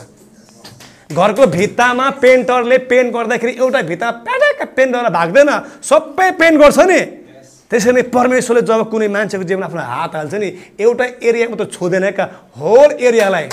घरको 1.13 1.47
भित्तामा 1.47 2.09
पेन्टरले 2.23 2.79
पेन्ट 2.91 3.13
गर्दाखेरि 3.15 3.53
एउटा 3.59 3.81
भित्ता 3.83 4.11
प्याटाक 4.27 4.61
पेन्ट 4.77 4.91
गरेर 4.95 5.11
भाग्दैन। 5.11 5.51
सबै 5.83 6.31
पेन्ट 6.41 6.61
गर्छ 6.61 6.79
नि। 6.91 7.01
त्यसरी 7.71 7.93
नै 7.93 8.03
परमेश्वरले 8.09 8.63
जब 8.65 8.81
कुनै 8.91 9.09
मान्छेको 9.09 9.45
जीवनमा 9.45 9.67
आफ्नो 9.67 9.83
हात 9.93 10.15
हाल्छ 10.17 10.35
नि 10.35 10.49
एउटा 10.81 11.05
एरियामा 11.21 11.57
त 11.57 11.63
छोड्दैन 11.73 12.05
क्या 12.17 12.27
होल 12.57 12.91
एरियालाई 12.99 13.47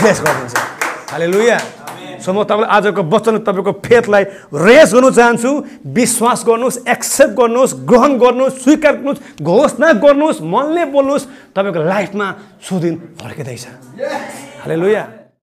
ब्लेस 0.00 0.18
गरिदिन्छ 0.20 0.54
हाले 1.12 1.26
लुया 1.32 1.58
सो 2.18 2.32
म 2.32 2.42
तपाईँलाई 2.44 2.70
आजको 2.76 3.02
वचन 3.02 3.38
तपाईँको 3.46 3.72
फेथलाई 3.86 4.24
रेस 4.66 4.90
गर्नु 4.94 5.10
चाहन्छु। 5.10 5.50
विश्वास 5.94 6.44
गर्नुहोस् 6.48 6.78
एक्सेप्ट 6.88 7.34
गर्नुहोस् 7.38 7.74
ग्रहण 7.88 8.12
गर्नुहोस् 8.18 8.58
स्वीकार 8.62 8.94
गर्नुहोस् 8.96 9.42
घोषणा 9.42 9.92
गर्नुहोस् 10.04 10.42
मनले 10.42 10.84
बोल्नुहोस् 10.94 11.28
तपाईँको 11.54 11.80
लाइफमा 11.86 12.26
सुदिन 12.66 12.94
फर्किँदैछ। 13.20 13.64
हाले 14.62 14.76
लुया 14.76 15.04